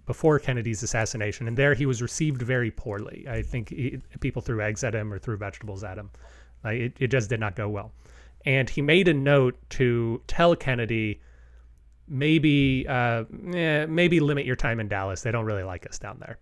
before 0.06 0.40
Kennedy's 0.40 0.82
assassination, 0.82 1.46
and 1.50 1.58
there 1.58 1.74
he 1.74 1.86
was 1.86 2.02
received 2.02 2.42
very 2.42 2.72
poorly. 2.72 3.26
I 3.28 3.42
think 3.42 3.72
he, 3.72 4.00
people 4.22 4.42
threw 4.42 4.62
eggs 4.62 4.82
at 4.82 4.96
him 4.96 5.12
or 5.12 5.20
threw 5.20 5.36
vegetables 5.36 5.84
at 5.84 5.98
him. 5.98 6.10
Like 6.64 6.80
it, 6.80 6.94
it 6.98 7.08
just 7.08 7.30
did 7.30 7.42
not 7.42 7.58
go 7.58 7.68
well. 7.68 7.92
And 8.46 8.70
he 8.70 8.82
made 8.82 9.10
a 9.10 9.14
note 9.14 9.58
to 9.72 10.22
tell 10.28 10.56
Kennedy, 10.56 11.20
maybe, 12.08 12.88
uh, 12.88 13.26
eh, 13.54 13.88
maybe 13.88 14.22
limit 14.22 14.46
your 14.46 14.56
time 14.56 14.80
in 14.80 14.88
Dallas. 14.88 15.22
They 15.22 15.32
don't 15.32 15.44
really 15.44 15.64
like 15.64 15.86
us 15.86 16.00
down 16.00 16.16
there. 16.22 16.40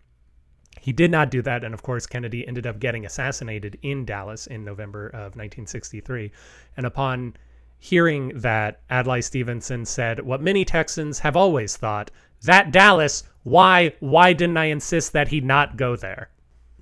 He 0.80 0.94
did 0.94 1.12
not 1.12 1.32
do 1.32 1.42
that, 1.42 1.64
and 1.64 1.74
of 1.74 1.84
course, 1.84 2.06
Kennedy 2.06 2.48
ended 2.48 2.66
up 2.66 2.80
getting 2.80 3.06
assassinated 3.06 3.78
in 3.82 4.06
Dallas 4.06 4.48
in 4.48 4.64
November 4.64 5.08
of 5.08 5.36
1963. 5.36 6.32
And 6.78 6.86
upon 6.86 7.36
hearing 7.78 8.30
that, 8.36 8.82
Adlai 8.90 9.20
Stevenson 9.22 9.86
said, 9.86 10.22
"What 10.22 10.42
many 10.42 10.66
Texans 10.66 11.20
have 11.20 11.36
always 11.36 11.78
thought: 11.78 12.12
that 12.44 12.72
Dallas, 12.72 13.24
why, 13.44 13.94
why 14.00 14.34
didn't 14.34 14.58
I 14.58 14.66
insist 14.66 15.14
that 15.14 15.30
he 15.30 15.42
not 15.42 15.78
go 15.78 15.96
there?" 15.96 16.30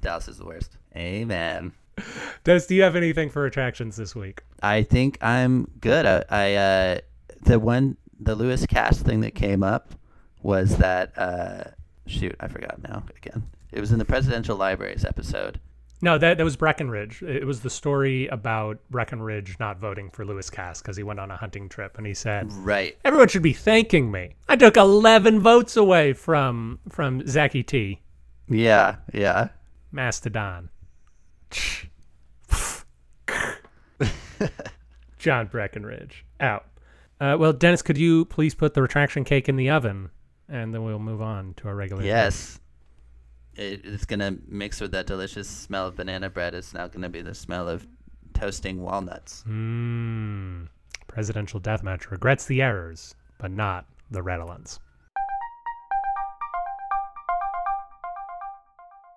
Dallas 0.01 0.27
is 0.27 0.37
the 0.37 0.45
worst. 0.45 0.77
Amen. 0.95 1.73
Des, 2.43 2.61
do 2.67 2.75
you 2.75 2.83
have 2.83 2.95
anything 2.95 3.29
for 3.29 3.45
attractions 3.45 3.95
this 3.95 4.15
week? 4.15 4.43
I 4.61 4.83
think 4.83 5.17
I'm 5.21 5.69
good. 5.81 6.05
I, 6.05 6.23
I 6.29 6.53
uh, 6.53 6.99
the 7.43 7.59
one 7.59 7.97
the 8.19 8.35
Lewis 8.35 8.65
Cass 8.65 9.01
thing 9.01 9.21
that 9.21 9.35
came 9.35 9.63
up 9.63 9.93
was 10.41 10.77
that 10.77 11.17
uh, 11.17 11.63
shoot, 12.05 12.35
I 12.39 12.47
forgot 12.47 12.81
now 12.83 13.03
again. 13.15 13.43
It 13.71 13.79
was 13.79 13.91
in 13.91 13.99
the 13.99 14.05
presidential 14.05 14.55
libraries 14.57 15.03
episode. 15.05 15.59
No, 16.01 16.17
that 16.19 16.37
that 16.37 16.43
was 16.43 16.55
Breckinridge. 16.55 17.23
It 17.23 17.45
was 17.45 17.61
the 17.61 17.69
story 17.71 18.27
about 18.27 18.77
Breckinridge 18.91 19.57
not 19.59 19.79
voting 19.79 20.11
for 20.11 20.23
Lewis 20.25 20.49
Cass 20.49 20.79
because 20.81 20.95
he 20.95 21.01
went 21.03 21.19
on 21.19 21.31
a 21.31 21.35
hunting 21.37 21.69
trip, 21.69 21.97
and 21.97 22.05
he 22.05 22.13
said, 22.13 22.53
Right. 22.53 22.95
"Everyone 23.03 23.27
should 23.29 23.41
be 23.41 23.53
thanking 23.53 24.11
me. 24.11 24.35
I 24.47 24.55
took 24.57 24.77
11 24.77 25.39
votes 25.39 25.75
away 25.75 26.13
from 26.13 26.79
from 26.87 27.25
Zachy 27.27 27.63
T, 27.63 28.01
Yeah. 28.47 28.97
Yeah. 29.11 29.49
Mastodon." 29.91 30.69
John 35.17 35.47
Breckinridge 35.47 36.25
out. 36.39 36.65
Uh, 37.19 37.35
well, 37.39 37.51
Dennis, 37.53 37.81
could 37.81 37.97
you 37.97 38.25
please 38.25 38.53
put 38.53 38.75
the 38.75 38.81
retraction 38.83 39.23
cake 39.23 39.49
in 39.49 39.55
the 39.55 39.71
oven, 39.71 40.11
and 40.47 40.71
then 40.73 40.83
we'll 40.83 40.99
move 40.99 41.21
on 41.23 41.55
to 41.55 41.67
our 41.67 41.75
regular. 41.75 42.03
Yes. 42.03 42.59
It, 43.57 43.81
it's 43.85 44.05
gonna 44.05 44.37
mix 44.47 44.79
with 44.79 44.91
that 44.91 45.07
delicious 45.07 45.49
smell 45.49 45.87
of 45.87 45.95
banana 45.95 46.29
bread. 46.29 46.53
It's 46.53 46.75
now 46.75 46.87
gonna 46.87 47.09
be 47.09 47.23
the 47.23 47.33
smell 47.33 47.67
of 47.67 47.87
toasting 48.33 48.81
walnuts. 48.81 49.43
Mmm. 49.47 50.67
Presidential 51.07 51.59
deathmatch 51.59 52.11
regrets 52.11 52.45
the 52.45 52.61
errors, 52.61 53.15
but 53.39 53.49
not 53.49 53.85
the 54.11 54.21
redolence. 54.21 54.79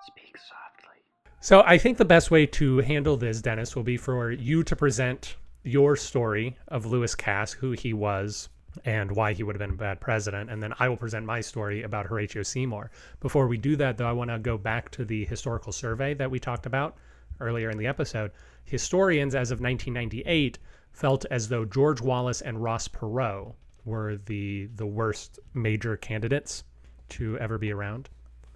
Speak 0.07 0.39
softly. 0.39 1.03
So 1.41 1.63
I 1.67 1.77
think 1.77 1.99
the 1.99 2.07
best 2.07 2.31
way 2.31 2.47
to 2.47 2.79
handle 2.79 3.19
this, 3.19 3.43
Dennis, 3.43 3.77
will 3.77 3.83
be 3.83 3.99
for 3.99 4.33
you 4.33 4.63
to 4.65 4.75
present 4.75 5.37
your 5.65 5.97
story 5.97 6.57
of 6.69 6.87
Lewis 6.87 7.15
Cass, 7.15 7.53
who 7.53 7.73
he 7.73 7.93
was, 7.93 8.49
and 8.85 9.11
why 9.13 9.33
he 9.33 9.43
would 9.43 9.55
have 9.55 9.61
been 9.61 9.77
a 9.77 9.79
bad 9.79 10.01
president, 10.01 10.51
and 10.51 10.63
then 10.63 10.75
I 10.79 10.89
will 10.89 10.97
present 10.97 11.27
my 11.27 11.41
story 11.41 11.83
about 11.83 12.07
Horatio 12.07 12.43
Seymour. 12.43 12.91
Before 13.21 13.47
we 13.47 13.59
do 13.59 13.77
that, 13.77 13.99
though, 13.99 14.09
I 14.09 14.13
want 14.13 14.31
to 14.31 14.39
go 14.39 14.57
back 14.57 14.91
to 14.93 15.05
the 15.05 15.25
historical 15.25 15.73
survey 15.73 16.15
that 16.15 16.31
we 16.31 16.39
talked 16.39 16.67
about 16.67 16.97
earlier 17.41 17.71
in 17.71 17.79
the 17.79 17.87
episode. 17.87 18.31
Historians, 18.65 19.35
as 19.35 19.51
of 19.51 19.61
1998, 19.61 20.59
felt 20.93 21.25
as 21.31 21.49
though 21.49 21.65
George 21.65 22.01
Wallace 22.01 22.41
and 22.41 22.63
Ross 22.63 22.89
Perot 22.89 23.55
were 23.85 24.17
the 24.27 24.69
the 24.77 24.87
worst 24.87 25.39
major 25.55 25.97
candidates 25.97 26.65
to 27.11 27.39
ever 27.39 27.59
be 27.59 27.73
around. 27.73 28.09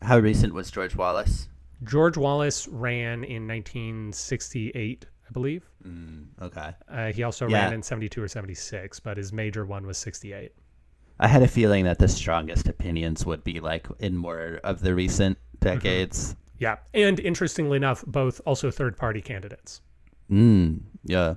How 0.02 0.18
recent 0.18 0.52
was 0.52 0.70
George 0.70 0.94
Wallace? 0.94 1.48
George 1.82 2.16
Wallace 2.16 2.68
ran 2.68 3.24
in 3.24 3.48
1968, 3.48 5.06
I 5.28 5.32
believe. 5.32 5.68
Mm, 5.86 6.26
okay. 6.42 6.72
Uh, 6.88 7.12
he 7.12 7.22
also 7.22 7.48
Yeah. 7.48 7.64
ran 7.64 7.72
in 7.72 7.82
72 7.82 8.22
or 8.22 8.28
76, 8.28 9.00
but 9.00 9.16
his 9.16 9.32
major 9.32 9.64
one 9.64 9.86
was 9.86 9.96
68. 9.98 10.52
I 11.18 11.28
had 11.28 11.42
a 11.42 11.48
feeling 11.48 11.84
that 11.84 11.98
the 11.98 12.08
strongest 12.08 12.68
opinions 12.68 13.24
would 13.24 13.44
be 13.44 13.60
like 13.60 13.86
in 14.00 14.16
more 14.16 14.60
of 14.64 14.80
the 14.80 14.94
recent 14.94 15.38
decades. 15.60 16.36
Yeah. 16.58 16.76
And 16.92 17.18
interestingly 17.20 17.76
enough, 17.76 18.04
both 18.06 18.40
also 18.44 18.70
third 18.70 18.96
party 18.96 19.20
candidates. 19.22 19.80
Mm, 20.30 20.80
yeah. 21.04 21.34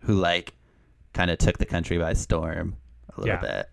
Who 0.00 0.14
like 0.14 0.54
kind 1.12 1.30
of 1.30 1.38
took 1.38 1.58
the 1.58 1.66
country 1.66 1.98
by 1.98 2.14
storm 2.14 2.76
a 3.16 3.20
little 3.20 3.34
Yeah. 3.36 3.40
bit. 3.40 3.70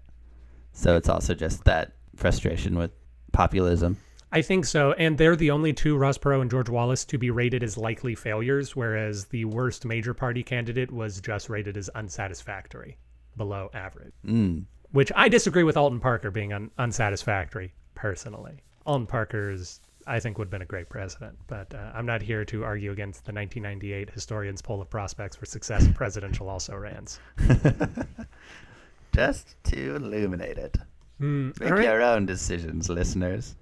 So 0.74 0.96
it's 0.96 1.10
also 1.10 1.34
just 1.34 1.64
that 1.66 1.94
frustration 2.16 2.76
with 2.78 2.92
populism. 3.32 3.98
I 4.32 4.42
think 4.42 4.66
so. 4.66 4.94
And 4.94 5.18
they're 5.18 5.36
the 5.36 5.52
only 5.52 5.74
two, 5.74 5.98
Ross 5.98 6.18
Perot 6.18 6.42
and 6.42 6.50
George 6.50 6.70
Wallace, 6.70 7.04
to 7.06 7.18
be 7.18 7.30
rated 7.32 7.64
as 7.64 7.78
likely 7.78 8.16
failures, 8.16 8.76
whereas 8.76 9.26
the 9.26 9.46
worst 9.46 9.86
major 9.86 10.14
party 10.14 10.42
candidate 10.42 10.92
was 10.92 11.20
just 11.20 11.50
rated 11.50 11.76
as 11.76 11.90
unsatisfactory, 11.90 12.98
below 13.36 13.70
average. 13.74 14.14
Mm. 14.26 14.64
Which 14.92 15.12
I 15.16 15.28
disagree 15.30 15.64
with 15.64 15.78
Alton 15.78 16.00
Parker 16.00 16.32
being 16.32 16.54
un 16.54 16.72
unsatisfactory, 16.78 17.74
personally. 17.96 18.62
Alton 18.86 19.06
Parker's, 19.08 19.82
I 20.08 20.20
think, 20.20 20.38
would 20.38 20.46
have 20.46 20.52
been 20.52 20.62
a 20.62 20.66
great 20.66 20.90
president, 20.90 21.38
but 21.48 21.74
uh, 21.74 21.92
I'm 21.94 22.06
not 22.06 22.22
here 22.22 22.46
to 22.46 22.64
argue 22.64 22.92
against 22.92 23.26
the 23.26 23.34
1998 23.34 24.10
Historians 24.10 24.62
Poll 24.62 24.82
of 24.82 24.90
Prospects 24.90 25.36
for 25.36 25.46
Success 25.46 25.88
Presidential 25.94 26.50
also 26.50 26.76
rans. 26.76 27.20
Just 29.14 29.56
to 29.66 29.96
illuminate 29.96 30.58
it. 30.58 30.78
Mm, 31.20 31.60
Make 31.60 31.70
right. 31.70 31.84
your 31.84 32.02
own 32.02 32.26
decisions, 32.26 32.90
listeners. 32.90 33.56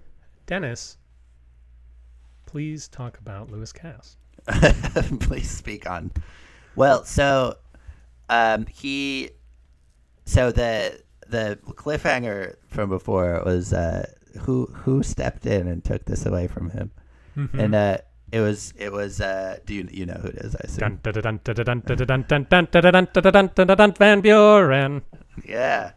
Dennis, 0.50 0.98
please 2.48 2.88
talk 2.88 3.20
about 3.20 3.52
Lewis 3.52 3.72
Cass. 3.72 4.18
please 5.20 5.48
speak 5.48 5.88
on. 5.88 6.10
Well, 6.76 7.04
so 7.04 7.58
um, 8.30 8.66
he, 8.66 9.30
so 10.26 10.52
the 10.52 11.04
the 11.28 11.60
cliffhanger 11.68 12.56
from 12.68 12.90
before 12.90 13.44
was 13.46 13.74
uh, 13.74 14.12
who 14.40 14.66
who 14.74 15.04
stepped 15.04 15.46
in 15.46 15.68
and 15.68 15.84
took 15.84 16.06
this 16.06 16.26
away 16.26 16.48
from 16.48 16.72
him, 16.72 16.90
mm-hmm. 17.38 17.60
and 17.60 17.76
uh, 17.76 17.98
it 18.32 18.40
was 18.40 18.74
it 18.76 18.92
was 18.92 19.22
uh, 19.22 19.60
do 19.68 19.76
you 19.76 19.88
you 19.92 20.08
know 20.08 20.16
who 20.16 20.30
it 20.30 20.38
is? 20.38 20.56
I 20.56 20.62
assume. 20.64 21.00
Van 24.00 24.22
Buren. 24.22 25.04
Yeah. 25.46 25.92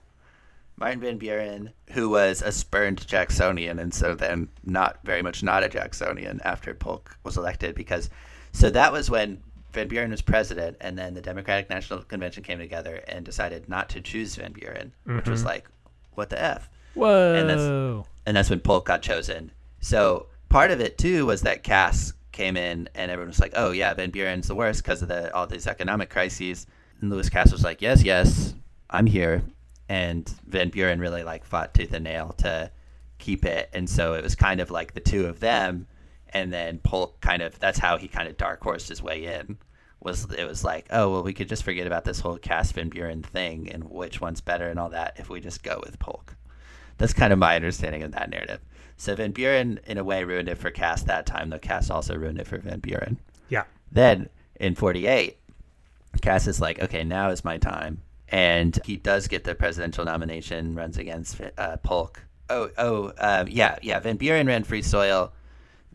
Martin 0.83 1.01
Van 1.01 1.17
Buren, 1.17 1.71
who 1.93 2.09
was 2.09 2.43
a 2.43 2.51
spurned 2.51 3.07
Jacksonian 3.07 3.79
and 3.79 3.95
so 3.95 4.17
then 4.17 4.49
not 4.65 4.99
very 5.05 5.23
much 5.23 5.41
not 5.41 5.63
a 5.63 5.69
Jacksonian 5.69 6.41
after 6.45 6.75
Polk 6.75 7.17
was 7.23 7.37
elected 7.37 7.77
because 7.77 8.11
so 8.51 8.69
that 8.69 8.93
was 8.93 9.09
when 9.09 9.41
Van 9.73 9.87
Buren 9.87 10.11
was 10.11 10.23
president 10.23 10.77
and 10.81 10.99
then 10.99 11.15
the 11.15 11.21
Democratic 11.21 11.71
National 11.71 12.03
Convention 12.03 12.43
came 12.43 12.59
together 12.59 12.97
and 13.07 13.25
decided 13.25 13.69
not 13.69 13.91
to 13.91 14.01
choose 14.01 14.35
Van 14.35 14.51
Buren, 14.51 14.93
which 15.05 15.29
was 15.29 15.43
mm-hmm. 15.43 15.51
like, 15.51 15.69
what 16.15 16.31
the 16.31 16.43
F? 16.43 16.69
Whoa. 16.95 18.05
and 18.27 18.37
that's 18.37 18.51
when 18.51 18.59
Polk 18.59 18.85
got 18.85 19.03
chosen. 19.03 19.53
So 19.79 20.27
part 20.49 20.73
of 20.73 20.81
it 20.81 20.99
too 20.99 21.27
was 21.27 21.43
that 21.43 21.63
Cass 21.63 22.13
came 22.33 22.57
in, 22.57 22.89
and 22.97 23.09
everyone 23.09 23.29
was 23.29 23.39
like, 23.39 23.53
"Oh 23.55 23.71
yeah, 23.71 23.95
Van 23.95 24.11
Buren's 24.11 24.49
the 24.49 24.57
worst 24.57 24.83
because 24.83 25.01
of 25.01 25.07
the 25.07 25.33
all 25.33 25.47
these 25.47 25.69
economic 25.69 26.11
crises." 26.11 26.67
And 27.01 27.09
Lewis 27.09 27.29
Cass 27.29 27.53
was 27.53 27.63
like, 27.63 27.81
"Yes, 27.81 28.03
yes, 28.03 28.55
I'm 28.91 29.07
here," 29.07 29.43
and 29.89 30.29
Van 30.47 30.71
Buren 30.71 31.01
really 31.01 31.25
like 31.25 31.45
fought 31.45 31.75
tooth 31.75 31.93
and 31.93 32.05
nail 32.05 32.35
to 32.39 32.71
keep 33.19 33.45
it, 33.45 33.71
and 33.73 33.89
so 33.89 34.15
it 34.15 34.23
was 34.23 34.35
kind 34.35 34.61
of 34.61 34.71
like 34.71 34.95
the 34.95 35.01
two 35.01 35.27
of 35.27 35.41
them, 35.41 35.87
and 36.31 36.53
then 36.53 36.79
Polk 36.79 37.21
kind 37.21 37.43
of 37.43 37.59
that's 37.59 37.79
how 37.79 37.97
he 37.97 38.09
kind 38.09 38.29
of 38.29 38.37
dark 38.37 38.63
horsed 38.63 38.89
his 38.89 39.03
way 39.03 39.25
in. 39.25 39.59
Was 40.01 40.27
it 40.33 40.47
was 40.47 40.65
like, 40.65 40.87
oh 40.91 41.11
well, 41.11 41.23
we 41.23 41.33
could 41.33 41.49
just 41.49 41.63
forget 41.63 41.87
about 41.87 42.05
this 42.05 42.21
whole 42.21 42.39
Cass 42.39 42.73
Van 42.73 42.89
Buren 42.89 43.23
thing 43.23 43.71
and 43.71 43.85
which 43.85 44.21
one's 44.21 44.41
better 44.41 44.69
and 44.69 44.81
all 44.81 44.91
that 44.91 45.15
if 45.19 45.31
we 45.31 45.41
just 45.41 45.63
go 45.63 45.81
with 45.85 45.99
Polk. 46.01 46.35
That's 46.99 47.13
kind 47.13 47.33
of 47.33 47.39
my 47.39 47.55
understanding 47.57 48.03
of 48.03 48.13
that 48.13 48.31
narrative. 48.31 48.61
So 48.97 49.15
Van 49.15 49.33
Buren, 49.33 49.81
in 49.87 49.99
a 49.99 50.05
way, 50.05 50.25
ruined 50.25 50.49
it 50.49 50.59
for 50.59 50.71
Cass 50.71 51.03
that 51.05 51.27
time, 51.27 51.51
though 51.51 51.59
Cass 51.59 51.91
also 51.91 52.15
ruined 52.17 52.39
it 52.39 52.47
for 52.47 52.59
Van 52.59 52.81
Buren. 52.81 53.19
Yeah. 53.49 53.65
Then 53.91 54.29
in 54.57 54.75
48, 54.75 55.39
Cass 56.21 56.47
is 56.47 56.61
like, 56.61 56.81
okay, 56.81 57.03
now 57.05 57.31
is 57.31 57.45
my 57.45 57.59
time. 57.59 58.03
And 58.33 58.79
he 58.87 58.97
does 58.97 59.29
get 59.29 59.45
the 59.45 59.55
presidential 59.55 60.05
nomination, 60.05 60.75
runs 60.75 60.97
against 60.99 61.41
uh, 61.59 61.77
Polk. 61.79 62.25
Oh, 62.49 62.71
oh, 62.79 63.07
uh, 63.19 63.45
yeah, 63.49 63.79
yeah. 63.83 64.01
Van 64.01 64.17
Buren 64.17 64.47
ran 64.47 64.65
Free 64.65 64.83
Soil. 64.83 65.33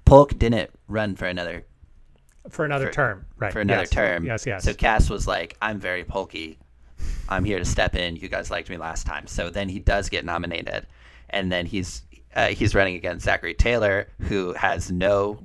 Polk 0.06 0.38
didn't 0.38 0.70
run 0.88 1.16
for 1.16 1.26
another 1.26 1.66
For 2.50 2.64
another 2.64 2.88
For- 2.88 2.94
term. 2.94 3.26
Right. 3.38 3.52
for 3.52 3.60
another 3.60 3.82
yes. 3.82 3.90
term. 3.90 4.24
Yes, 4.26 4.46
yes. 4.46 4.64
So 4.64 4.74
Cass 4.74 5.10
was 5.10 5.28
like, 5.28 5.58
I'm 5.62 5.80
very 5.80 6.04
pokey. 6.04 6.60
I'm 7.28 7.44
here 7.44 7.60
to 7.60 7.66
step 7.66 7.96
in. 7.96 8.16
You 8.16 8.30
guys 8.30 8.50
liked 8.50 8.70
me 8.70 8.78
last 8.78 9.06
time. 9.06 9.28
So 9.28 9.50
then 9.50 9.68
he 9.68 9.80
does 9.80 10.08
get 10.10 10.24
nominated. 10.24 10.88
And 11.30 11.52
then 11.52 11.66
he's 11.66 12.04
uh, 12.36 12.48
he's 12.48 12.74
running 12.76 12.96
against 12.96 13.26
Zachary 13.26 13.54
Taylor, 13.56 14.08
who 14.22 14.54
has 14.54 14.92
no 14.92 15.40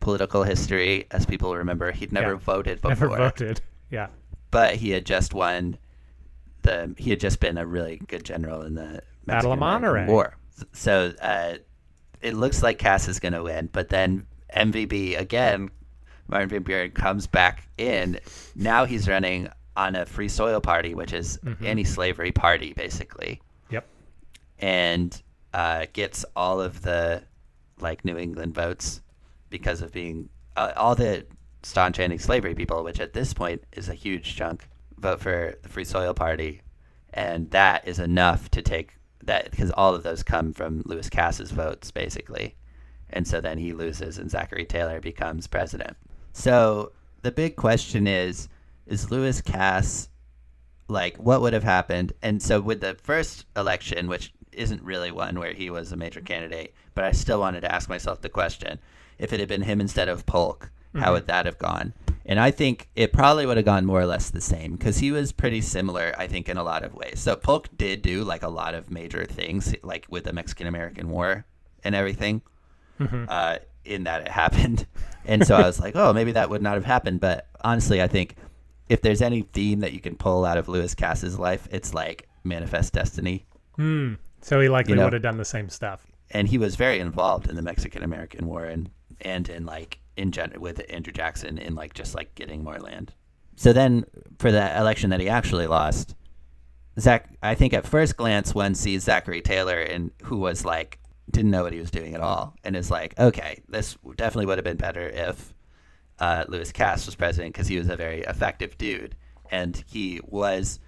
political 0.00 0.44
history, 0.44 1.06
as 1.10 1.26
people 1.26 1.54
remember. 1.56 1.90
He'd 1.90 2.12
never 2.12 2.32
Yeah. 2.32 2.38
voted 2.38 2.80
before, 2.80 2.90
Never 2.90 3.08
voted. 3.08 3.60
Yeah. 3.90 4.06
but 4.50 4.76
he 4.76 4.90
had 4.90 5.04
just 5.04 5.34
won 5.34 5.76
the. 6.68 6.94
He 6.96 7.10
had 7.10 7.20
just 7.20 7.40
been 7.40 7.58
a 7.58 7.66
really 7.66 8.00
good 8.08 8.24
general 8.24 8.62
in 8.62 8.74
the 8.74 9.02
Battle 9.26 9.52
of 9.52 9.58
Monterrey. 9.58 10.06
War. 10.06 10.36
So 10.72 11.12
uh, 11.20 11.54
it 12.22 12.34
looks 12.34 12.62
like 12.62 12.78
Cass 12.78 13.08
is 13.08 13.20
going 13.20 13.32
to 13.34 13.42
win, 13.42 13.68
but 13.72 13.88
then 13.88 14.26
MVB 14.56 15.18
again, 15.18 15.70
Martin 16.28 16.48
Van 16.48 16.62
Buren 16.62 16.90
comes 16.90 17.26
back 17.26 17.68
in. 17.78 18.18
Now 18.54 18.84
he's 18.84 19.08
running 19.08 19.48
on 19.76 19.94
a 19.94 20.04
Free 20.06 20.28
Soil 20.28 20.60
Party, 20.60 20.94
which 20.94 21.12
is 21.12 21.38
Mm-hmm. 21.44 21.64
anti-slavery 21.66 22.32
party, 22.32 22.72
basically, 22.72 23.40
Yep. 23.70 23.86
and 24.58 25.22
uh, 25.54 25.86
gets 25.92 26.24
all 26.36 26.60
of 26.60 26.82
the 26.82 27.22
like 27.80 28.04
New 28.04 28.16
England 28.18 28.54
votes 28.54 29.00
because 29.50 29.80
of 29.82 29.92
being 29.92 30.28
uh, 30.56 30.72
all 30.76 30.94
the 30.96 31.24
staunch 31.62 32.00
anti-slavery 32.00 32.54
people, 32.54 32.82
which 32.82 32.98
at 33.00 33.12
this 33.12 33.32
point 33.32 33.62
is 33.72 33.88
a 33.88 33.94
huge 33.94 34.34
chunk, 34.36 34.68
vote 35.00 35.20
for 35.20 35.56
the 35.62 35.68
Free 35.68 35.84
Soil 35.84 36.14
Party, 36.14 36.62
and 37.12 37.50
that 37.50 37.86
is 37.86 37.98
enough 37.98 38.50
to 38.50 38.62
take 38.62 38.94
that 39.22 39.50
because 39.50 39.70
all 39.72 39.94
of 39.94 40.02
those 40.02 40.22
come 40.22 40.52
from 40.52 40.82
Lewis 40.84 41.10
Cass's 41.10 41.50
votes, 41.50 41.90
basically, 41.90 42.56
and 43.10 43.26
so 43.26 43.40
then 43.40 43.58
he 43.58 43.72
loses, 43.72 44.18
and 44.18 44.30
Zachary 44.30 44.64
Taylor 44.64 45.00
becomes 45.00 45.46
president. 45.46 45.96
So 46.32 46.92
the 47.22 47.32
big 47.32 47.56
question 47.56 48.06
is: 48.06 48.48
Is 48.86 49.10
Lewis 49.10 49.40
Cass 49.40 50.08
like 50.88 51.16
what 51.16 51.40
would 51.40 51.52
have 51.52 51.64
happened? 51.64 52.12
And 52.22 52.42
so 52.42 52.60
with 52.60 52.80
the 52.80 52.94
first 52.94 53.46
election, 53.56 54.08
which 54.08 54.32
isn't 54.52 54.82
really 54.82 55.10
one 55.10 55.38
where 55.38 55.52
he 55.52 55.70
was 55.70 55.92
a 55.92 55.96
major 55.96 56.20
candidate, 56.20 56.74
but 56.94 57.04
I 57.04 57.12
still 57.12 57.40
wanted 57.40 57.60
to 57.60 57.72
ask 57.74 57.88
myself 57.88 58.20
the 58.20 58.28
question: 58.28 58.78
If 59.18 59.32
it 59.32 59.40
had 59.40 59.48
been 59.48 59.62
him 59.62 59.80
instead 59.80 60.08
of 60.08 60.26
Polk, 60.26 60.70
how 60.94 61.12
would 61.12 61.26
that 61.26 61.46
have 61.46 61.58
gone? 61.58 61.92
And 62.26 62.38
I 62.38 62.50
think 62.50 62.88
it 62.94 63.12
probably 63.12 63.46
would 63.46 63.56
have 63.56 63.64
gone 63.66 63.86
more 63.86 64.00
or 64.00 64.06
less 64.06 64.28
the 64.30 64.40
same 64.40 64.72
because 64.72 64.98
he 64.98 65.10
was 65.12 65.32
pretty 65.32 65.60
similar, 65.62 66.14
I 66.18 66.26
think, 66.26 66.48
in 66.48 66.56
a 66.58 66.62
lot 66.62 66.84
of 66.84 66.92
ways. 66.94 67.20
So 67.20 67.36
Polk 67.36 67.68
did 67.76 68.02
do 68.02 68.22
like 68.22 68.42
a 68.42 68.48
lot 68.48 68.74
of 68.74 68.90
major 68.90 69.24
things, 69.24 69.74
like 69.82 70.06
with 70.10 70.24
the 70.24 70.32
Mexican 70.32 70.66
American 70.66 71.08
War 71.08 71.46
and 71.82 71.94
everything 71.94 72.42
uh, 73.00 73.58
in 73.84 74.04
that 74.04 74.22
it 74.22 74.28
happened. 74.28 74.86
And 75.24 75.46
so 75.46 75.56
I 75.56 75.66
was 75.66 75.78
like, 75.78 75.94
oh, 75.94 76.14
maybe 76.14 76.32
that 76.32 76.48
would 76.48 76.62
not 76.62 76.72
have 76.74 76.86
happened. 76.86 77.20
But 77.20 77.46
honestly, 77.60 78.00
I 78.00 78.06
think 78.06 78.36
if 78.88 79.02
there's 79.02 79.20
any 79.20 79.42
theme 79.42 79.80
that 79.80 79.92
you 79.92 80.00
can 80.00 80.16
pull 80.16 80.46
out 80.46 80.56
of 80.56 80.68
Lewis 80.70 80.94
Cass's 80.94 81.38
life, 81.38 81.68
it's 81.70 81.92
like 81.92 82.26
manifest 82.44 82.94
destiny. 82.94 83.44
Hmm. 83.76 84.14
So 84.40 84.58
he 84.58 84.70
likely 84.70 84.92
You 84.92 84.96
know- 84.96 85.04
would 85.04 85.12
have 85.12 85.20
done 85.20 85.36
the 85.36 85.44
same 85.44 85.68
stuff. 85.68 86.06
And 86.30 86.48
he 86.48 86.56
was 86.56 86.76
very 86.76 86.98
involved 86.98 87.46
in 87.46 87.56
the 87.56 87.62
Mexican 87.62 88.02
American 88.02 88.46
War 88.46 88.64
and 88.64 88.88
and 89.20 89.50
in 89.50 89.66
like 89.66 89.98
in 90.18 90.32
gen- 90.32 90.54
with 90.58 90.82
Andrew 90.90 91.12
Jackson 91.12 91.56
in 91.56 91.74
like 91.74 91.94
just 91.94 92.14
like 92.14 92.34
getting 92.34 92.62
more 92.62 92.78
land. 92.78 93.14
So 93.56 93.72
then 93.72 94.04
for 94.38 94.52
the 94.52 94.78
election 94.78 95.10
that 95.10 95.20
he 95.20 95.28
actually 95.28 95.66
lost, 95.66 96.14
Zach, 96.98 97.30
I 97.42 97.54
think 97.54 97.72
at 97.72 97.86
first 97.86 98.16
glance 98.16 98.54
one 98.54 98.74
sees 98.74 99.04
Zachary 99.04 99.40
Taylor 99.40 99.78
and 99.78 100.10
who 100.24 100.36
was 100.36 100.64
like 100.64 100.98
didn't 101.30 101.50
know 101.50 101.62
what 101.62 101.72
he 101.72 101.78
was 101.78 101.90
doing 101.90 102.14
at 102.14 102.20
all 102.20 102.56
and 102.64 102.74
is 102.74 102.90
like, 102.90 103.18
okay, 103.18 103.62
this 103.68 103.96
definitely 104.16 104.46
would 104.46 104.58
have 104.58 104.64
been 104.64 104.76
better 104.76 105.08
if 105.08 105.54
uh, 106.18 106.44
Lewis 106.48 106.72
Cass 106.72 107.06
was 107.06 107.14
president 107.14 107.54
because 107.54 107.68
he 107.68 107.78
was 107.78 107.88
a 107.88 107.96
very 107.96 108.22
effective 108.22 108.76
dude 108.78 109.14
and 109.50 109.84
he 109.86 110.20
was 110.26 110.80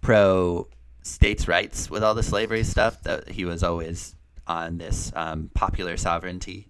pro 0.00 0.68
states' 1.02 1.48
rights 1.48 1.88
with 1.88 2.04
all 2.04 2.14
the 2.14 2.22
slavery 2.22 2.64
stuff. 2.64 3.02
That 3.02 3.28
he 3.30 3.44
was 3.44 3.62
always 3.62 4.14
on 4.46 4.78
this 4.78 5.12
um, 5.14 5.50
popular 5.54 5.96
sovereignty 5.96 6.68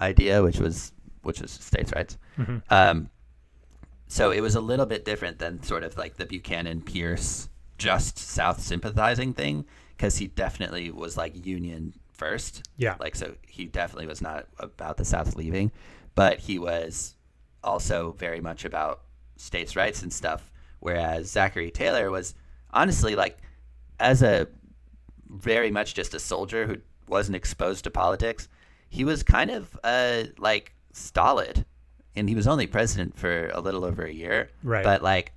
idea, 0.00 0.42
which 0.42 0.58
was 0.58 0.92
which 1.22 1.40
was 1.40 1.50
states' 1.50 1.92
rights. 1.94 2.18
Um, 2.68 3.10
so 4.06 4.30
it 4.30 4.40
was 4.40 4.54
a 4.54 4.60
little 4.60 4.86
bit 4.86 5.04
different 5.04 5.38
than 5.38 5.62
sort 5.62 5.82
of 5.82 5.96
like 5.96 6.16
the 6.16 6.26
Buchanan 6.26 6.82
Pierce 6.82 7.48
just 7.78 8.18
South 8.18 8.60
sympathizing 8.60 9.32
thing 9.32 9.64
because 9.96 10.18
he 10.18 10.26
definitely 10.26 10.90
was 10.90 11.16
like 11.16 11.46
Union 11.46 11.94
first. 12.12 12.68
Yeah. 12.76 12.96
Like 13.00 13.16
so 13.16 13.34
he 13.46 13.66
definitely 13.66 14.06
was 14.06 14.20
not 14.20 14.46
about 14.58 14.96
the 14.96 15.04
South 15.04 15.36
leaving, 15.36 15.72
but 16.14 16.38
he 16.38 16.58
was 16.58 17.14
also 17.62 18.12
very 18.18 18.40
much 18.40 18.64
about 18.64 19.00
states' 19.36 19.76
rights 19.76 20.02
and 20.02 20.12
stuff. 20.12 20.50
Whereas 20.80 21.30
Zachary 21.30 21.70
Taylor 21.70 22.10
was 22.10 22.34
honestly 22.72 23.14
like 23.14 23.38
as 23.98 24.22
a 24.22 24.48
very 25.28 25.70
much 25.70 25.94
just 25.94 26.14
a 26.14 26.18
soldier 26.18 26.66
who 26.66 26.76
wasn't 27.08 27.36
exposed 27.36 27.84
to 27.84 27.90
politics, 27.90 28.48
he 28.94 29.04
was 29.04 29.24
kind 29.24 29.50
of 29.50 29.76
uh 29.82 30.22
like 30.38 30.72
stolid. 30.92 31.64
And 32.16 32.28
he 32.28 32.36
was 32.36 32.46
only 32.46 32.68
president 32.68 33.18
for 33.18 33.48
a 33.48 33.60
little 33.60 33.84
over 33.84 34.04
a 34.04 34.12
year. 34.12 34.50
Right. 34.62 34.84
But 34.84 35.02
like 35.02 35.32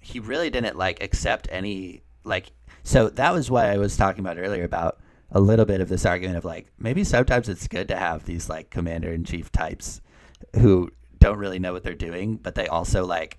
he 0.00 0.20
really 0.20 0.48
didn't 0.48 0.76
like 0.76 1.02
accept 1.02 1.46
any 1.50 2.02
like 2.24 2.50
so 2.82 3.10
that 3.10 3.34
was 3.34 3.50
what 3.50 3.66
I 3.66 3.76
was 3.76 3.98
talking 3.98 4.20
about 4.20 4.38
earlier 4.38 4.64
about 4.64 5.00
a 5.30 5.40
little 5.40 5.66
bit 5.66 5.82
of 5.82 5.90
this 5.90 6.06
argument 6.06 6.38
of 6.38 6.46
like 6.46 6.66
maybe 6.78 7.04
sometimes 7.04 7.50
it's 7.50 7.68
good 7.68 7.88
to 7.88 7.96
have 7.96 8.24
these 8.24 8.48
like 8.48 8.70
commander 8.70 9.12
in 9.12 9.24
chief 9.24 9.52
types 9.52 10.00
who 10.56 10.90
don't 11.18 11.38
really 11.38 11.58
know 11.58 11.74
what 11.74 11.82
they're 11.82 11.94
doing, 11.94 12.36
but 12.36 12.54
they 12.54 12.68
also 12.68 13.04
like 13.04 13.38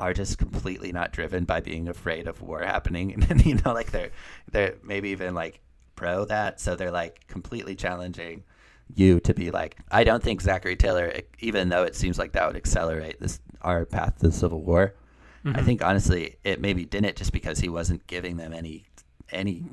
are 0.00 0.12
just 0.12 0.38
completely 0.38 0.90
not 0.90 1.12
driven 1.12 1.44
by 1.44 1.60
being 1.60 1.88
afraid 1.88 2.26
of 2.26 2.42
war 2.42 2.62
happening 2.62 3.12
and 3.30 3.46
you 3.46 3.54
know 3.64 3.72
like 3.72 3.92
they're 3.92 4.10
they're 4.50 4.74
maybe 4.82 5.10
even 5.10 5.34
like 5.34 5.60
pro 5.94 6.24
that 6.24 6.60
so 6.60 6.74
they're 6.74 6.92
like 6.92 7.26
completely 7.28 7.76
challenging 7.76 8.42
you 8.94 9.20
to 9.20 9.34
be 9.34 9.50
like 9.50 9.76
I 9.90 10.04
don't 10.04 10.22
think 10.22 10.40
Zachary 10.40 10.76
Taylor 10.76 11.12
even 11.40 11.68
though 11.68 11.82
it 11.84 11.94
seems 11.94 12.18
like 12.18 12.32
that 12.32 12.46
would 12.46 12.56
accelerate 12.56 13.20
this 13.20 13.40
our 13.62 13.84
path 13.84 14.18
to 14.18 14.28
the 14.28 14.32
civil 14.32 14.60
war 14.62 14.94
I 15.44 15.62
think 15.62 15.82
honestly 15.82 16.36
it 16.44 16.60
maybe 16.60 16.84
didn't 16.84 17.16
just 17.16 17.32
because 17.32 17.58
he 17.58 17.68
wasn't 17.70 18.06
giving 18.06 18.36
them 18.36 18.52
any 18.52 18.84
any 19.30 19.64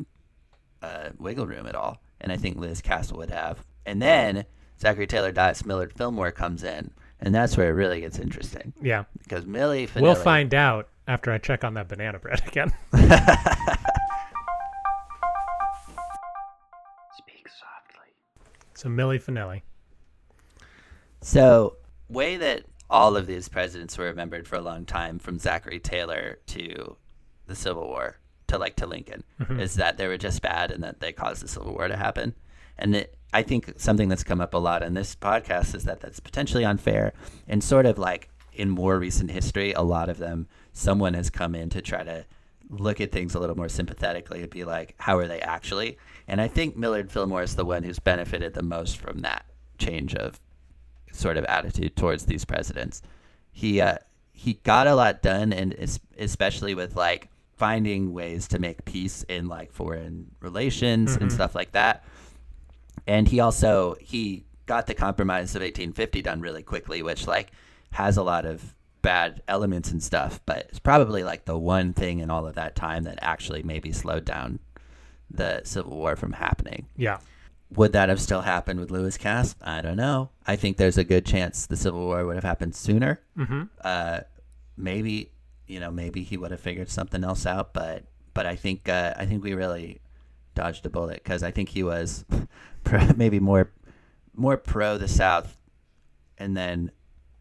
uh, 0.81 1.09
wiggle 1.17 1.47
room 1.47 1.65
at 1.67 1.75
all 1.75 2.01
and 2.21 2.31
I 2.31 2.37
think 2.37 2.57
Lewis 2.57 2.81
Cass 2.81 3.11
would 3.11 3.29
have 3.31 3.63
and 3.85 4.01
then 4.01 4.45
Zachary 4.79 5.07
Taylor 5.07 5.31
dies 5.31 5.65
Millard 5.65 5.91
Fillmore 5.93 6.31
comes 6.31 6.63
in 6.63 6.91
and 7.19 7.33
that's 7.35 7.57
where 7.57 7.69
it 7.69 7.73
really 7.73 8.01
gets 8.01 8.19
interesting 8.19 8.73
Yeah. 8.81 9.03
because 9.23 9.45
Millie 9.45 9.87
Vanilli, 9.87 10.01
We'll 10.01 10.15
find 10.15 10.53
out 10.53 10.87
after 11.07 11.31
I 11.31 11.37
check 11.39 11.63
on 11.63 11.73
that 11.75 11.87
banana 11.87 12.19
bread 12.19 12.41
again. 12.47 12.71
So 18.85 18.89
Millie 18.89 19.17
Finelli. 19.17 19.63
So, 21.19 21.77
way 22.07 22.37
that 22.37 22.65
all 22.87 23.17
of 23.17 23.25
these 23.25 23.49
presidents 23.49 23.97
were 23.97 24.05
remembered 24.05 24.47
for 24.47 24.57
a 24.57 24.61
long 24.61 24.85
time, 24.85 25.17
from 25.17 25.39
Zachary 25.39 25.79
Taylor 25.79 26.37
to 26.45 26.95
the 27.47 27.55
Civil 27.55 27.87
War 27.87 28.17
to 28.45 28.59
like 28.59 28.75
to 28.75 28.85
Lincoln, 28.85 29.23
mm-hmm. 29.41 29.59
is 29.59 29.73
that 29.77 29.97
they 29.97 30.05
were 30.05 30.19
just 30.19 30.43
bad 30.43 30.69
and 30.69 30.83
that 30.83 30.99
they 30.99 31.11
caused 31.11 31.41
the 31.41 31.47
Civil 31.47 31.73
War 31.73 31.87
to 31.87 31.97
happen. 31.97 32.35
And 32.77 32.95
it, 32.95 33.17
I 33.33 33.41
think 33.41 33.73
something 33.77 34.07
that's 34.07 34.23
come 34.23 34.39
up 34.39 34.53
a 34.53 34.59
lot 34.59 34.83
in 34.83 34.93
this 34.93 35.15
podcast 35.15 35.73
is 35.73 35.85
that 35.85 36.01
that's 36.01 36.19
potentially 36.19 36.63
unfair 36.63 37.13
and 37.47 37.63
sort 37.63 37.87
of 37.87 37.97
like 37.97 38.29
in 38.53 38.69
more 38.69 38.99
recent 38.99 39.31
history, 39.31 39.73
a 39.73 39.81
lot 39.81 40.09
of 40.09 40.19
them, 40.19 40.47
someone 40.73 41.15
has 41.15 41.31
come 41.31 41.55
in 41.55 41.71
to 41.71 41.81
try 41.81 42.03
to 42.03 42.23
look 42.69 43.01
at 43.01 43.11
things 43.11 43.33
a 43.33 43.39
little 43.39 43.57
more 43.57 43.67
sympathetically 43.67 44.41
and 44.41 44.51
be 44.51 44.63
like, 44.63 44.93
how 44.99 45.17
are 45.17 45.27
they 45.27 45.39
actually? 45.41 45.97
And 46.27 46.41
I 46.41 46.47
think 46.47 46.75
Millard 46.75 47.11
Fillmore 47.11 47.43
is 47.43 47.55
the 47.55 47.65
one 47.65 47.83
who's 47.83 47.99
benefited 47.99 48.53
the 48.53 48.63
most 48.63 48.97
from 48.97 49.19
that 49.19 49.45
change 49.77 50.15
of 50.15 50.39
sort 51.11 51.37
of 51.37 51.45
attitude 51.45 51.95
towards 51.95 52.25
these 52.25 52.45
presidents. 52.45 53.01
He 53.51 53.79
uh, 53.81 53.97
he 54.31 54.55
got 54.63 54.87
a 54.87 54.95
lot 54.95 55.21
done, 55.21 55.53
and 55.53 55.75
especially 56.17 56.75
with 56.75 56.95
like 56.95 57.29
finding 57.55 58.13
ways 58.13 58.47
to 58.49 58.59
make 58.59 58.83
peace 58.85 59.23
in 59.29 59.47
like 59.47 59.71
foreign 59.71 60.31
relations 60.41 61.15
and 61.15 61.31
stuff 61.31 61.55
like 61.55 61.71
that. 61.71 62.03
And 63.07 63.27
he 63.27 63.39
also 63.39 63.95
he 63.99 64.45
got 64.65 64.87
the 64.87 64.93
Compromise 64.93 65.55
of 65.55 65.61
1850 65.61 66.21
done 66.21 66.41
really 66.41 66.63
quickly, 66.63 67.01
which 67.01 67.27
like 67.27 67.51
has 67.91 68.17
a 68.17 68.23
lot 68.23 68.45
of 68.45 68.75
bad 69.01 69.41
elements 69.47 69.91
and 69.91 70.01
stuff, 70.01 70.41
but 70.45 70.65
it's 70.69 70.79
probably 70.79 71.23
like 71.23 71.45
the 71.45 71.57
one 71.57 71.93
thing 71.93 72.19
in 72.19 72.31
all 72.31 72.47
of 72.47 72.55
that 72.55 72.75
time 72.75 73.03
that 73.03 73.19
actually 73.21 73.61
maybe 73.61 73.91
slowed 73.91 74.25
down 74.25 74.59
the 75.29 75.61
Civil 75.63 75.97
War 75.97 76.15
from 76.15 76.33
happening. 76.33 76.87
Yeah. 76.97 77.19
Would 77.71 77.93
that 77.93 78.09
have 78.09 78.21
still 78.21 78.41
happened 78.41 78.79
with 78.79 78.91
Lewis 78.91 79.17
Cass? 79.17 79.55
I 79.61 79.81
don't 79.81 79.97
know. 79.97 80.29
I 80.45 80.55
think 80.55 80.77
there's 80.77 80.97
a 80.97 81.03
good 81.03 81.25
chance 81.25 81.65
the 81.65 81.75
Civil 81.75 82.05
War 82.05 82.25
would 82.25 82.35
have 82.35 82.43
happened 82.43 82.75
sooner. 82.75 83.21
Mm-hmm. 83.37 83.63
Uh, 83.83 84.19
maybe 84.77 85.31
you 85.67 85.79
know, 85.79 85.91
maybe 85.91 86.23
he 86.23 86.37
would 86.37 86.51
have 86.51 86.59
figured 86.59 86.89
something 86.89 87.23
else 87.23 87.45
out. 87.45 87.73
But 87.73 88.03
but 88.33 88.45
I 88.45 88.55
think 88.55 88.87
uh, 88.87 89.13
I 89.17 89.25
think 89.25 89.43
we 89.43 89.53
really 89.53 89.99
dodged 90.53 90.85
a 90.85 90.89
bullet 90.89 91.23
because 91.23 91.43
I 91.43 91.51
think 91.51 91.69
he 91.69 91.83
was 91.83 92.25
pro- 92.83 93.13
maybe 93.15 93.39
more 93.39 93.71
more 94.33 94.57
pro 94.57 94.97
the 94.97 95.07
South, 95.07 95.57
and 96.37 96.55
then 96.55 96.91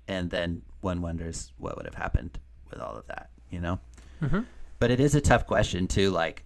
and 0.09 0.31
then 0.31 0.63
one 0.81 1.01
wonders 1.03 1.53
what 1.59 1.77
would 1.77 1.87
have 1.87 1.95
happened 1.95 2.39
with 2.71 2.81
all 2.81 2.97
of 2.97 3.07
that. 3.09 3.31
You 3.51 3.61
know. 3.61 3.81
Mm-hmm. 4.23 4.41
But 4.79 4.91
it 4.91 5.01
is 5.01 5.15
a 5.15 5.21
tough 5.21 5.47
question 5.47 5.87
too, 5.87 6.11
like 6.11 6.45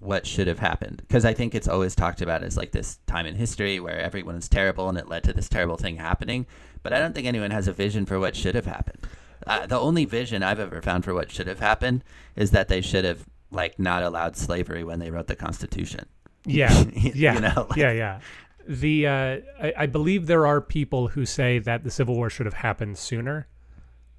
what 0.00 0.26
should 0.26 0.46
have 0.46 0.58
happened 0.58 0.98
because 1.06 1.24
I 1.24 1.32
think 1.32 1.54
it's 1.54 1.68
always 1.68 1.94
talked 1.94 2.20
about 2.20 2.42
as 2.42 2.56
like 2.56 2.72
this 2.72 2.98
time 3.06 3.24
in 3.26 3.34
history 3.36 3.80
where 3.80 3.98
everyone 3.98 4.36
is 4.36 4.48
terrible 4.48 4.88
and 4.88 4.98
it 4.98 5.08
led 5.08 5.24
to 5.24 5.32
this 5.32 5.48
terrible 5.48 5.76
thing 5.76 5.96
happening. 5.96 6.46
But 6.82 6.92
I 6.92 6.98
don't 6.98 7.14
think 7.14 7.26
anyone 7.26 7.50
has 7.52 7.68
a 7.68 7.72
vision 7.72 8.04
for 8.04 8.18
what 8.20 8.36
should 8.36 8.54
have 8.54 8.66
happened. 8.66 9.06
Uh, 9.46 9.66
the 9.66 9.78
only 9.78 10.04
vision 10.04 10.42
I've 10.42 10.60
ever 10.60 10.82
found 10.82 11.04
for 11.04 11.14
what 11.14 11.30
should 11.30 11.46
have 11.46 11.60
happened 11.60 12.04
is 12.36 12.50
that 12.50 12.68
they 12.68 12.80
should 12.82 13.04
have 13.04 13.24
like 13.50 13.78
not 13.78 14.02
allowed 14.02 14.36
slavery 14.36 14.84
when 14.84 14.98
they 14.98 15.10
wrote 15.10 15.26
the 15.28 15.36
Constitution. 15.36 16.06
Yeah, 16.44 16.82
You 16.94 17.12
yeah, 17.14 17.38
know, 17.38 17.66
like- 17.70 17.76
yeah, 17.78 17.92
yeah. 17.92 18.20
The 18.66 19.06
uh, 19.06 19.36
I, 19.60 19.72
I 19.78 19.86
believe 19.86 20.26
there 20.26 20.46
are 20.46 20.60
people 20.62 21.08
who 21.08 21.26
say 21.26 21.58
that 21.60 21.84
the 21.84 21.90
Civil 21.90 22.14
War 22.14 22.30
should 22.30 22.46
have 22.46 22.54
happened 22.54 22.96
sooner, 22.96 23.46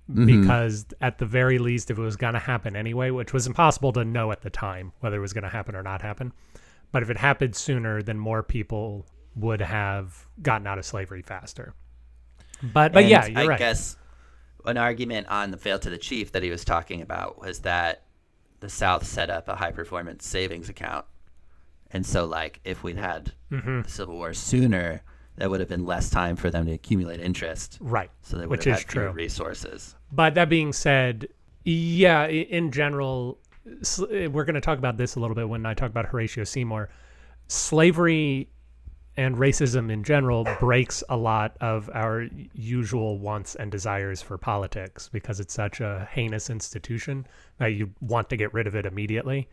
Mm-hmm. 0.09 0.25
because 0.41 0.85
at 1.01 1.17
the 1.17 1.25
very 1.25 1.57
least, 1.57 1.89
if 1.89 1.97
it 1.97 2.01
was 2.01 2.15
going 2.15 2.33
to 2.35 2.39
happen 2.39 2.75
anyway, 2.75 3.09
which 3.09 3.33
was 3.33 3.47
impossible 3.47 3.91
to 3.93 4.05
know 4.05 4.31
at 4.31 4.41
the 4.41 4.51
time 4.51 4.91
whether 4.99 5.17
it 5.17 5.19
was 5.21 5.33
going 5.33 5.43
to 5.45 5.49
happen 5.49 5.75
or 5.75 5.81
not 5.81 6.03
happen, 6.03 6.31
but 6.91 7.01
if 7.01 7.09
it 7.09 7.17
happened 7.17 7.55
sooner, 7.55 8.03
then 8.03 8.19
more 8.19 8.43
people 8.43 9.07
would 9.35 9.61
have 9.61 10.27
gotten 10.43 10.67
out 10.67 10.77
of 10.77 10.85
slavery 10.85 11.23
faster. 11.23 11.73
But 12.61 12.93
but 12.93 13.01
And 13.03 13.09
yeah, 13.09 13.27
I 13.35 13.47
right. 13.47 13.57
guess 13.59 13.97
an 14.65 14.77
argument 14.77 15.27
on 15.27 15.49
the 15.51 15.57
fail 15.57 15.79
to 15.79 15.89
the 15.89 15.97
chief 15.97 16.31
that 16.33 16.43
he 16.43 16.49
was 16.51 16.63
talking 16.63 17.01
about 17.01 17.39
was 17.41 17.59
that 17.61 18.03
the 18.59 18.69
South 18.69 19.05
set 19.05 19.29
up 19.31 19.47
a 19.47 19.55
high 19.55 19.71
performance 19.71 20.25
savings 20.27 20.69
account, 20.69 21.05
and 21.91 22.05
so 22.05 22.25
like 22.25 22.59
if 22.63 22.83
we'd 22.83 22.97
had 22.97 23.33
Mm-hmm. 23.51 23.81
the 23.81 23.89
Civil 23.89 24.15
War 24.15 24.33
sooner, 24.33 25.01
that 25.37 25.49
would 25.49 25.59
have 25.59 25.69
been 25.69 25.85
less 25.85 26.09
time 26.09 26.35
for 26.35 26.49
them 26.51 26.65
to 26.67 26.71
accumulate 26.73 27.19
interest, 27.19 27.77
right. 27.81 28.09
so 28.21 28.37
they 28.37 28.43
would 28.45 28.51
Which 28.59 28.65
have 28.65 28.75
is 28.77 28.83
had 28.83 28.91
fewer 28.91 29.05
true. 29.05 29.13
resources. 29.13 29.94
But 30.11 30.35
that 30.35 30.49
being 30.49 30.71
said, 30.73 31.27
yeah, 31.63 32.27
in 32.27 32.71
general, 32.71 33.39
we're 33.99 34.29
going 34.45 34.55
to 34.55 34.61
talk 34.61 34.77
about 34.77 34.97
this 34.97 35.15
a 35.15 35.19
little 35.19 35.35
bit 35.35 35.49
when 35.49 35.65
I 35.65 35.73
talk 35.73 35.89
about 35.89 36.05
Horatio 36.05 36.43
Seymour. 36.43 36.89
Slavery 37.47 38.49
and 39.17 39.37
racism 39.37 39.89
in 39.91 40.03
general 40.03 40.45
breaks 40.59 41.03
a 41.09 41.15
lot 41.15 41.55
of 41.61 41.89
our 41.93 42.27
usual 42.53 43.17
wants 43.17 43.55
and 43.55 43.71
desires 43.71 44.21
for 44.21 44.37
politics 44.37 45.09
because 45.11 45.39
it's 45.39 45.53
such 45.53 45.79
a 45.79 46.07
heinous 46.11 46.49
institution 46.49 47.25
that 47.57 47.67
you 47.67 47.89
want 48.01 48.29
to 48.29 48.35
get 48.35 48.53
rid 48.53 48.67
of 48.67 48.75
it 48.75 48.85
immediately. 48.85 49.47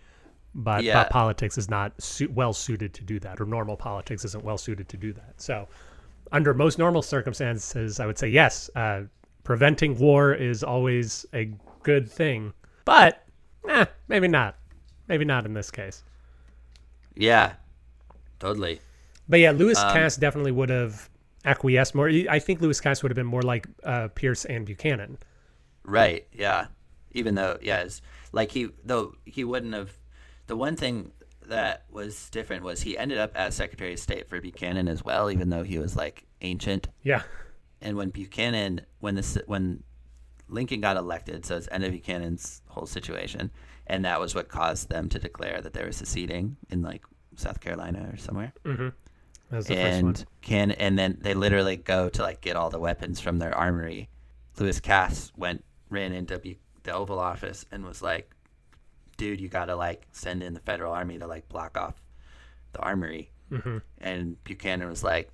But, 0.54 0.82
Yeah. 0.82 0.94
but 0.94 1.10
politics 1.10 1.56
is 1.56 1.70
not 1.70 1.92
su 2.02 2.28
well 2.34 2.52
suited 2.52 2.92
to 2.94 3.04
do 3.04 3.18
that, 3.20 3.40
or 3.40 3.46
normal 3.46 3.76
politics 3.76 4.24
isn't 4.24 4.44
well 4.44 4.58
suited 4.58 4.88
to 4.90 4.96
do 4.96 5.12
that. 5.14 5.40
So, 5.40 5.68
under 6.32 6.52
most 6.52 6.78
normal 6.78 7.00
circumstances, 7.02 8.00
I 8.00 8.06
would 8.06 8.18
say 8.18 8.28
yes. 8.28 8.68
Uh, 8.74 9.02
preventing 9.44 9.98
war 9.98 10.32
is 10.34 10.62
always 10.62 11.26
a 11.34 11.50
good 11.82 12.10
thing, 12.10 12.52
but 12.84 13.24
eh, 13.68 13.86
maybe 14.08 14.28
not. 14.28 14.56
Maybe 15.08 15.24
not 15.24 15.44
in 15.46 15.54
this 15.54 15.70
case. 15.70 16.04
Yeah, 17.14 17.54
totally. 18.38 18.80
But 19.28 19.40
yeah, 19.40 19.50
Lewis 19.50 19.78
Um, 19.78 19.92
Cass 19.92 20.16
definitely 20.16 20.52
would 20.52 20.70
have 20.70 21.08
acquiesced 21.44 21.94
more. 21.94 22.08
I 22.08 22.38
think 22.38 22.60
Lewis 22.60 22.80
Cass 22.80 23.02
would 23.02 23.10
have 23.10 23.16
been 23.16 23.26
more 23.26 23.42
like 23.42 23.66
uh, 23.84 24.08
Pierce 24.08 24.44
and 24.44 24.64
Buchanan. 24.64 25.18
Right. 25.84 26.26
Yeah. 26.32 26.66
Even 27.12 27.34
though, 27.34 27.58
yes, 27.60 28.00
like 28.32 28.52
he 28.52 28.70
though 28.84 29.14
he 29.24 29.44
wouldn't 29.44 29.74
have. 29.74 29.92
The 30.46 30.56
one 30.56 30.76
thing 30.76 31.12
that 31.46 31.84
was 31.90 32.30
different 32.30 32.62
was 32.64 32.82
he 32.82 32.96
ended 32.96 33.18
up 33.18 33.32
as 33.34 33.54
Secretary 33.54 33.92
of 33.92 33.98
State 33.98 34.28
for 34.28 34.40
Buchanan 34.40 34.88
as 34.88 35.04
well, 35.04 35.30
even 35.30 35.50
though 35.50 35.62
he 35.62 35.78
was 35.78 35.94
like 35.96 36.24
ancient. 36.40 36.88
Yeah, 37.02 37.22
And 37.82 37.96
when 37.96 38.10
Buchanan, 38.10 38.82
when 39.00 39.14
this, 39.16 39.36
when 39.46 39.82
Lincoln 40.48 40.80
got 40.80 40.96
elected, 40.96 41.44
so 41.44 41.56
it's 41.56 41.68
end 41.70 41.84
of 41.84 41.92
Buchanan's 41.92 42.62
whole 42.68 42.86
situation, 42.86 43.50
and 43.86 44.04
that 44.04 44.20
was 44.20 44.34
what 44.34 44.48
caused 44.48 44.88
them 44.88 45.08
to 45.10 45.18
declare 45.18 45.60
that 45.60 45.72
they 45.74 45.84
were 45.84 45.92
seceding 45.92 46.56
in 46.70 46.82
like 46.82 47.02
South 47.36 47.60
Carolina 47.60 48.08
or 48.12 48.16
somewhere. 48.16 48.52
that 48.64 48.92
was 49.50 49.66
the 49.66 49.74
first 49.74 50.02
one. 50.02 50.06
and 50.08 50.24
can 50.42 50.70
and 50.72 50.98
then 50.98 51.18
they 51.20 51.34
literally 51.34 51.76
go 51.76 52.08
to 52.08 52.22
like 52.22 52.40
get 52.40 52.56
all 52.56 52.70
the 52.70 52.78
weapons 52.78 53.20
from 53.20 53.38
their 53.38 53.54
armory. 53.56 54.08
Lewis 54.58 54.80
Cass 54.80 55.32
went 55.36 55.64
ran 55.90 56.12
into 56.12 56.38
Bu- 56.38 56.54
the 56.84 56.92
Oval 56.92 57.18
Office 57.18 57.64
and 57.72 57.84
was 57.84 58.00
like, 58.02 58.30
"Dude, 59.16 59.40
you 59.40 59.48
got 59.48 59.66
to 59.66 59.76
like 59.76 60.06
send 60.12 60.42
in 60.42 60.54
the 60.54 60.60
Federal 60.60 60.92
Army 60.92 61.18
to 61.18 61.26
like 61.26 61.48
block 61.48 61.76
off 61.76 62.00
the 62.72 62.80
armory." 62.80 63.30
hmm 63.50 63.78
And 63.98 64.42
Buchanan 64.44 64.88
was 64.88 65.02
like, 65.04 65.30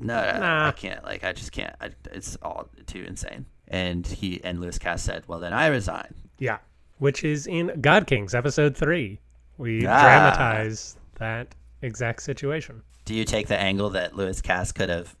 "No, 0.00 0.16
I- 0.16 0.38
Nah. 0.38 0.68
I 0.68 0.72
can't. 0.72 1.04
Like, 1.04 1.22
I 1.24 1.32
just 1.32 1.52
can't. 1.52 1.74
I, 1.80 1.90
it's 2.12 2.36
all 2.42 2.68
too 2.86 3.04
insane." 3.06 3.46
And 3.68 4.06
he 4.06 4.42
and 4.42 4.60
Lewis 4.60 4.78
Cass 4.78 5.02
said, 5.02 5.24
"Well, 5.28 5.38
then 5.40 5.52
I 5.52 5.66
resign." 5.68 6.14
Yeah, 6.38 6.58
which 6.98 7.22
is 7.24 7.46
in 7.46 7.80
God 7.80 8.06
Kings 8.06 8.34
episode 8.34 8.76
three. 8.76 9.20
We 9.58 9.86
Ah. 9.86 10.00
dramatize 10.02 10.96
that 11.18 11.54
exact 11.82 12.22
situation. 12.22 12.82
Do 13.04 13.14
you 13.14 13.24
take 13.24 13.46
the 13.48 13.58
angle 13.58 13.90
that 13.90 14.16
Lewis 14.16 14.40
Cass 14.40 14.72
could 14.72 14.88
have 14.88 15.14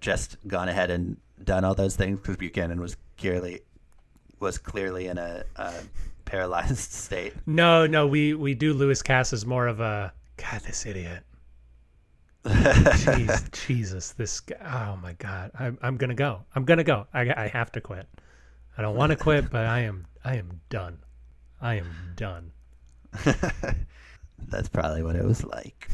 just 0.00 0.36
gone 0.46 0.68
ahead 0.68 0.90
and 0.90 1.16
done 1.42 1.64
all 1.64 1.74
those 1.74 1.96
things 1.96 2.18
because 2.20 2.36
Buchanan 2.36 2.80
was 2.80 2.96
clearly 3.18 3.60
was 4.40 4.58
clearly 4.58 5.06
in 5.06 5.16
a, 5.18 5.44
a 5.56 5.72
paralyzed 6.24 6.78
state? 6.92 7.34
No, 7.46 7.86
no, 7.86 8.06
we 8.06 8.34
we 8.34 8.54
do 8.54 8.72
Lewis 8.74 9.02
Cass 9.02 9.32
as 9.32 9.46
more 9.46 9.66
of 9.66 9.80
a 9.80 10.12
God. 10.36 10.60
This 10.66 10.84
idiot. 10.86 11.22
Jeez, 12.44 13.50
Jesus, 13.66 14.12
this 14.12 14.40
guy. 14.40 14.56
Oh 14.92 14.96
my 14.96 15.14
God, 15.14 15.50
I'm 15.58 15.78
I'm 15.82 15.96
gonna 15.96 16.14
go. 16.14 16.40
I'm 16.54 16.64
gonna 16.64 16.84
go. 16.84 17.06
I 17.14 17.22
I 17.44 17.48
have 17.48 17.72
to 17.72 17.80
quit. 17.80 18.06
I 18.76 18.82
don't 18.82 18.96
want 18.96 19.10
to 19.10 19.16
quit, 19.16 19.50
but 19.50 19.66
I 19.66 19.80
am 19.80 20.06
I 20.24 20.36
am 20.36 20.60
done. 20.68 20.98
I 21.60 21.74
am 21.76 21.90
done. 22.16 22.52
That's 24.48 24.68
probably 24.68 25.02
what 25.02 25.16
it 25.16 25.24
was 25.24 25.44
like. 25.44 25.88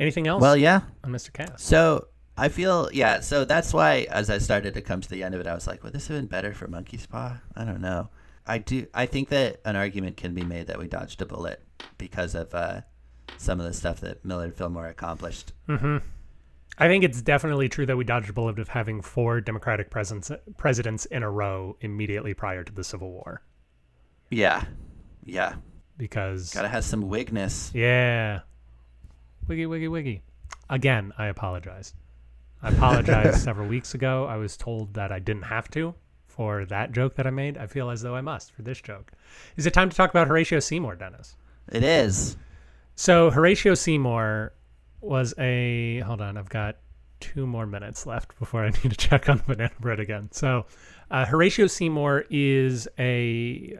Anything 0.00 0.26
else 0.26 0.40
Well, 0.40 0.56
yeah. 0.56 0.82
on 1.04 1.10
Mr. 1.10 1.32
Cass? 1.32 1.62
So 1.62 2.08
I 2.36 2.48
feel 2.48 2.88
yeah. 2.92 3.20
So 3.20 3.44
that's 3.44 3.72
why 3.74 4.06
as 4.10 4.30
I 4.30 4.38
started 4.38 4.74
to 4.74 4.80
come 4.80 5.00
to 5.00 5.08
the 5.08 5.22
end 5.24 5.34
of 5.34 5.40
it, 5.40 5.46
I 5.46 5.54
was 5.54 5.66
like, 5.66 5.82
would 5.82 5.92
this 5.92 6.06
have 6.08 6.16
been 6.16 6.26
better 6.26 6.54
for 6.54 6.68
Monkey's 6.68 7.06
Paw? 7.06 7.38
I 7.56 7.64
don't 7.64 7.80
know. 7.80 8.08
I 8.46 8.58
do. 8.58 8.86
I 8.94 9.06
think 9.06 9.28
that 9.30 9.60
an 9.64 9.76
argument 9.76 10.16
can 10.16 10.34
be 10.34 10.42
made 10.42 10.68
that 10.68 10.78
we 10.78 10.86
dodged 10.86 11.20
a 11.20 11.26
bullet 11.26 11.62
because 11.98 12.34
of 12.34 12.54
uh, 12.54 12.82
some 13.36 13.60
of 13.60 13.66
the 13.66 13.72
stuff 13.72 14.00
that 14.00 14.24
Millard 14.24 14.54
Fillmore 14.56 14.86
accomplished. 14.86 15.52
Mm-hmm. 15.68 15.98
I 16.80 16.86
think 16.86 17.02
it's 17.04 17.20
definitely 17.20 17.68
true 17.68 17.86
that 17.86 17.96
we 17.96 18.04
dodged 18.04 18.30
a 18.30 18.32
bullet 18.32 18.58
of 18.58 18.68
having 18.68 19.02
four 19.02 19.40
Democratic 19.40 19.90
presidents 19.90 20.30
presidents 20.56 21.06
in 21.06 21.22
a 21.22 21.30
row 21.30 21.76
immediately 21.80 22.34
prior 22.34 22.62
to 22.62 22.72
the 22.72 22.84
Civil 22.84 23.10
War 23.10 23.42
Yeah, 24.30 24.62
yeah. 25.24 25.54
because 25.96 26.54
Gotta 26.54 26.68
have 26.68 26.84
some 26.84 27.02
wigness. 27.08 27.72
yeah, 27.74 28.40
wiggy 29.48 29.66
wiggy 29.66 29.88
wiggy. 29.88 30.22
Again, 30.70 31.12
I 31.18 31.26
apologize. 31.26 31.94
I 32.62 32.68
apologized 32.70 33.38
several 33.42 33.66
weeks 33.68 33.94
ago. 33.94 34.26
I 34.26 34.36
was 34.36 34.56
told 34.56 34.94
that 34.94 35.10
I 35.10 35.18
didn't 35.18 35.44
have 35.44 35.68
to 35.70 35.94
for 36.26 36.64
that 36.66 36.92
joke 36.92 37.16
that 37.16 37.26
I 37.26 37.30
made. 37.30 37.56
I 37.58 37.66
feel 37.66 37.90
as 37.90 38.02
though 38.02 38.14
I 38.14 38.20
must 38.20 38.52
for 38.52 38.62
this 38.62 38.80
joke. 38.80 39.10
Is 39.56 39.66
it 39.66 39.72
time 39.74 39.90
to 39.90 39.96
talk 39.96 40.10
about 40.10 40.28
Horatio 40.28 40.60
Seymour, 40.60 40.94
Dennis? 40.96 41.36
It 41.72 41.82
is. 41.82 42.36
So 42.98 43.30
Horatio 43.30 43.74
Seymour 43.74 44.52
was 45.00 45.32
a 45.38 46.00
hold 46.00 46.20
on, 46.20 46.36
I've 46.36 46.48
got 46.48 46.78
two 47.20 47.46
more 47.46 47.64
minutes 47.64 48.06
left 48.06 48.36
before 48.40 48.64
I 48.64 48.70
need 48.82 48.90
to 48.90 48.96
check 48.96 49.28
on 49.28 49.40
banana 49.46 49.70
bread 49.78 50.00
again. 50.00 50.28
So 50.32 50.66
uh, 51.08 51.24
Horatio 51.24 51.68
Seymour 51.68 52.24
is 52.28 52.88
a 52.98 53.78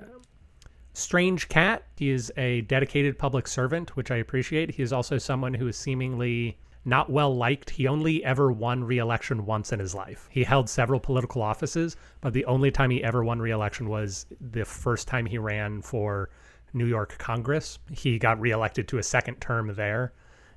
strange 0.93 1.49
cat. 1.49 1.83
He 1.97 2.11
is 2.11 2.33
a 2.37 2.61
dedicated 2.61 3.19
public 3.19 3.49
servant, 3.49 3.97
which 3.97 4.13
I 4.13 4.19
appreciate. 4.19 4.71
He 4.71 4.85
is 4.85 4.93
also 4.93 5.19
someone 5.19 5.53
who 5.53 5.67
is 5.67 5.77
seemingly 5.77 6.57
not 6.85 7.11
well 7.11 7.35
liked. 7.35 7.71
He 7.71 7.89
only 7.89 8.25
ever 8.25 8.53
won 8.53 8.85
re-election 8.85 9.47
once 9.47 9.73
in 9.73 9.81
his 9.81 9.97
life. 9.97 10.29
He 10.31 10.45
held 10.45 10.71
several 10.71 11.01
political 11.01 11.43
offices, 11.43 11.97
but 12.21 12.35
the 12.35 12.45
only 12.45 12.71
time 12.71 12.91
he 12.91 13.03
ever 13.03 13.25
won 13.25 13.41
re-election 13.41 13.89
was 13.89 14.27
the 14.41 14.65
first 14.65 15.09
time 15.09 15.27
he 15.27 15.39
ran 15.39 15.83
for 15.83 16.31
New 16.73 16.87
York 16.87 17.17
Congress. 17.19 17.79
He 17.91 18.19
got 18.19 18.41
reelected 18.41 18.89
to 18.89 18.99
a 18.99 19.03
second 19.03 19.41
term 19.41 19.75
there 19.75 20.13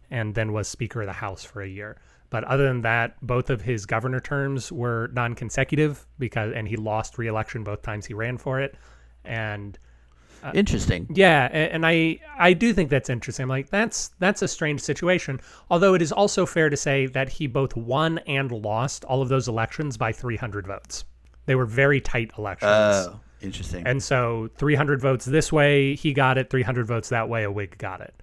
and 0.10 0.36
then 0.36 0.52
was 0.54 0.68
Speaker 0.68 1.02
of 1.02 1.08
the 1.08 1.14
House 1.14 1.44
for 1.44 1.62
a 1.62 1.68
year. 1.68 1.98
But 2.30 2.44
other 2.46 2.68
than 2.68 2.82
that, 2.82 3.16
both 3.22 3.50
of 3.50 3.62
his 3.62 3.86
governor 3.86 4.20
terms 4.20 4.72
were 4.72 5.10
non-consecutive 5.14 6.06
because 6.18 6.54
and 6.56 6.68
he 6.68 6.78
lost 6.78 7.18
re-election 7.18 7.64
both 7.64 7.82
times 7.82 8.06
he 8.06 8.14
ran 8.14 8.38
for 8.38 8.60
it. 8.62 8.76
And 9.26 9.78
uh, 10.44 10.52
interesting. 10.56 11.08
Yeah, 11.14 11.46
and 11.52 11.86
I 11.86 12.20
I 12.38 12.54
do 12.54 12.74
think 12.74 12.90
that's 12.90 13.10
interesting. 13.10 13.44
I'm 13.44 13.50
like 13.50 13.70
that's 13.70 14.12
that's 14.20 14.42
a 14.42 14.48
strange 14.48 14.82
situation. 14.82 15.40
Although 15.70 15.94
it 15.94 16.02
is 16.02 16.12
also 16.12 16.46
fair 16.46 16.70
to 16.70 16.78
say 16.78 17.06
that 17.08 17.30
he 17.30 17.48
both 17.48 17.76
won 17.76 18.18
and 18.20 18.52
lost 18.52 19.04
all 19.06 19.22
of 19.22 19.30
those 19.30 19.48
elections 19.48 19.98
by 19.98 20.12
300 20.12 20.66
votes. 20.66 21.04
They 21.46 21.56
were 21.56 21.66
very 21.66 22.02
tight 22.02 22.32
elections. 22.38 22.72
Oh, 22.72 23.20
interesting. 23.42 23.86
And 23.86 24.02
so 24.02 24.50
300 24.58 25.02
votes 25.02 25.26
this 25.26 25.52
way, 25.52 25.96
he 25.96 26.14
got 26.14 26.38
it. 26.38 26.50
300 26.50 26.88
votes 26.88 27.10
that 27.10 27.30
way, 27.30 27.44
a 27.44 27.52
Whig 27.52 27.78
got 27.78 28.02
it. 28.02 28.14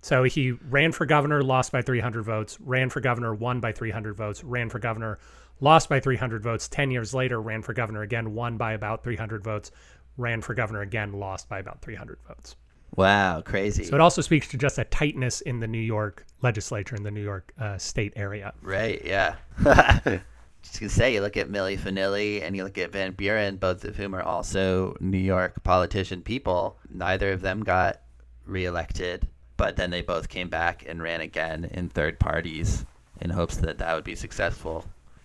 So 0.00 0.24
he 0.24 0.52
ran 0.68 0.92
for 0.92 1.06
governor, 1.06 1.42
lost 1.42 1.70
by 1.70 1.82
300 1.82 2.22
votes. 2.22 2.58
Ran 2.60 2.90
for 2.90 3.00
governor, 3.00 3.34
won 3.34 3.60
by 3.60 3.72
300 3.72 4.16
votes. 4.16 4.42
Ran 4.42 4.68
for 4.68 4.78
governor, 4.80 5.18
lost 5.60 5.88
by 5.88 6.00
300 6.00 6.42
votes. 6.42 6.68
10 6.68 6.90
years 6.90 7.14
later, 7.14 7.40
ran 7.40 7.62
for 7.62 7.72
governor 7.72 8.02
again, 8.02 8.34
won 8.34 8.56
by 8.56 8.72
about 8.72 9.04
300 9.04 9.44
votes 9.44 9.70
ran 10.16 10.40
for 10.40 10.54
governor 10.54 10.80
again, 10.80 11.12
lost 11.12 11.48
by 11.48 11.58
about 11.58 11.80
300 11.82 12.18
votes. 12.26 12.56
Wow, 12.94 13.40
crazy. 13.40 13.84
So 13.84 13.94
it 13.94 14.00
also 14.00 14.20
speaks 14.20 14.48
to 14.48 14.58
just 14.58 14.78
a 14.78 14.84
tightness 14.84 15.40
in 15.40 15.60
the 15.60 15.66
New 15.66 15.78
York 15.78 16.26
legislature, 16.42 16.94
in 16.94 17.02
the 17.02 17.10
New 17.10 17.22
York 17.22 17.52
uh, 17.58 17.78
state 17.78 18.12
area. 18.16 18.52
Right, 18.60 19.02
yeah. 19.04 19.36
Just 20.62 20.80
gonna 20.80 20.90
say, 20.90 21.14
you 21.14 21.20
look 21.20 21.36
at 21.36 21.50
Millie 21.50 21.76
Vanilli 21.76 22.42
and 22.42 22.56
you 22.56 22.64
look 22.64 22.78
at 22.78 22.92
Van 22.92 23.12
Buren, 23.12 23.56
both 23.56 23.84
of 23.84 23.96
whom 23.96 24.14
are 24.14 24.22
also 24.22 24.96
New 25.00 25.18
York 25.18 25.62
politician 25.64 26.22
people. 26.22 26.78
Neither 26.88 27.32
of 27.32 27.40
them 27.40 27.62
got 27.62 28.00
reelected, 28.46 29.28
but 29.56 29.76
then 29.76 29.90
they 29.90 30.02
both 30.02 30.28
came 30.28 30.48
back 30.48 30.84
and 30.88 31.02
ran 31.02 31.20
again 31.20 31.64
in 31.72 31.88
third 31.88 32.18
parties 32.18 32.84
in 33.20 33.30
hopes 33.30 33.56
that 33.56 33.78
that 33.78 33.94
would 33.94 34.04
be 34.04 34.14
successful. 34.14 34.84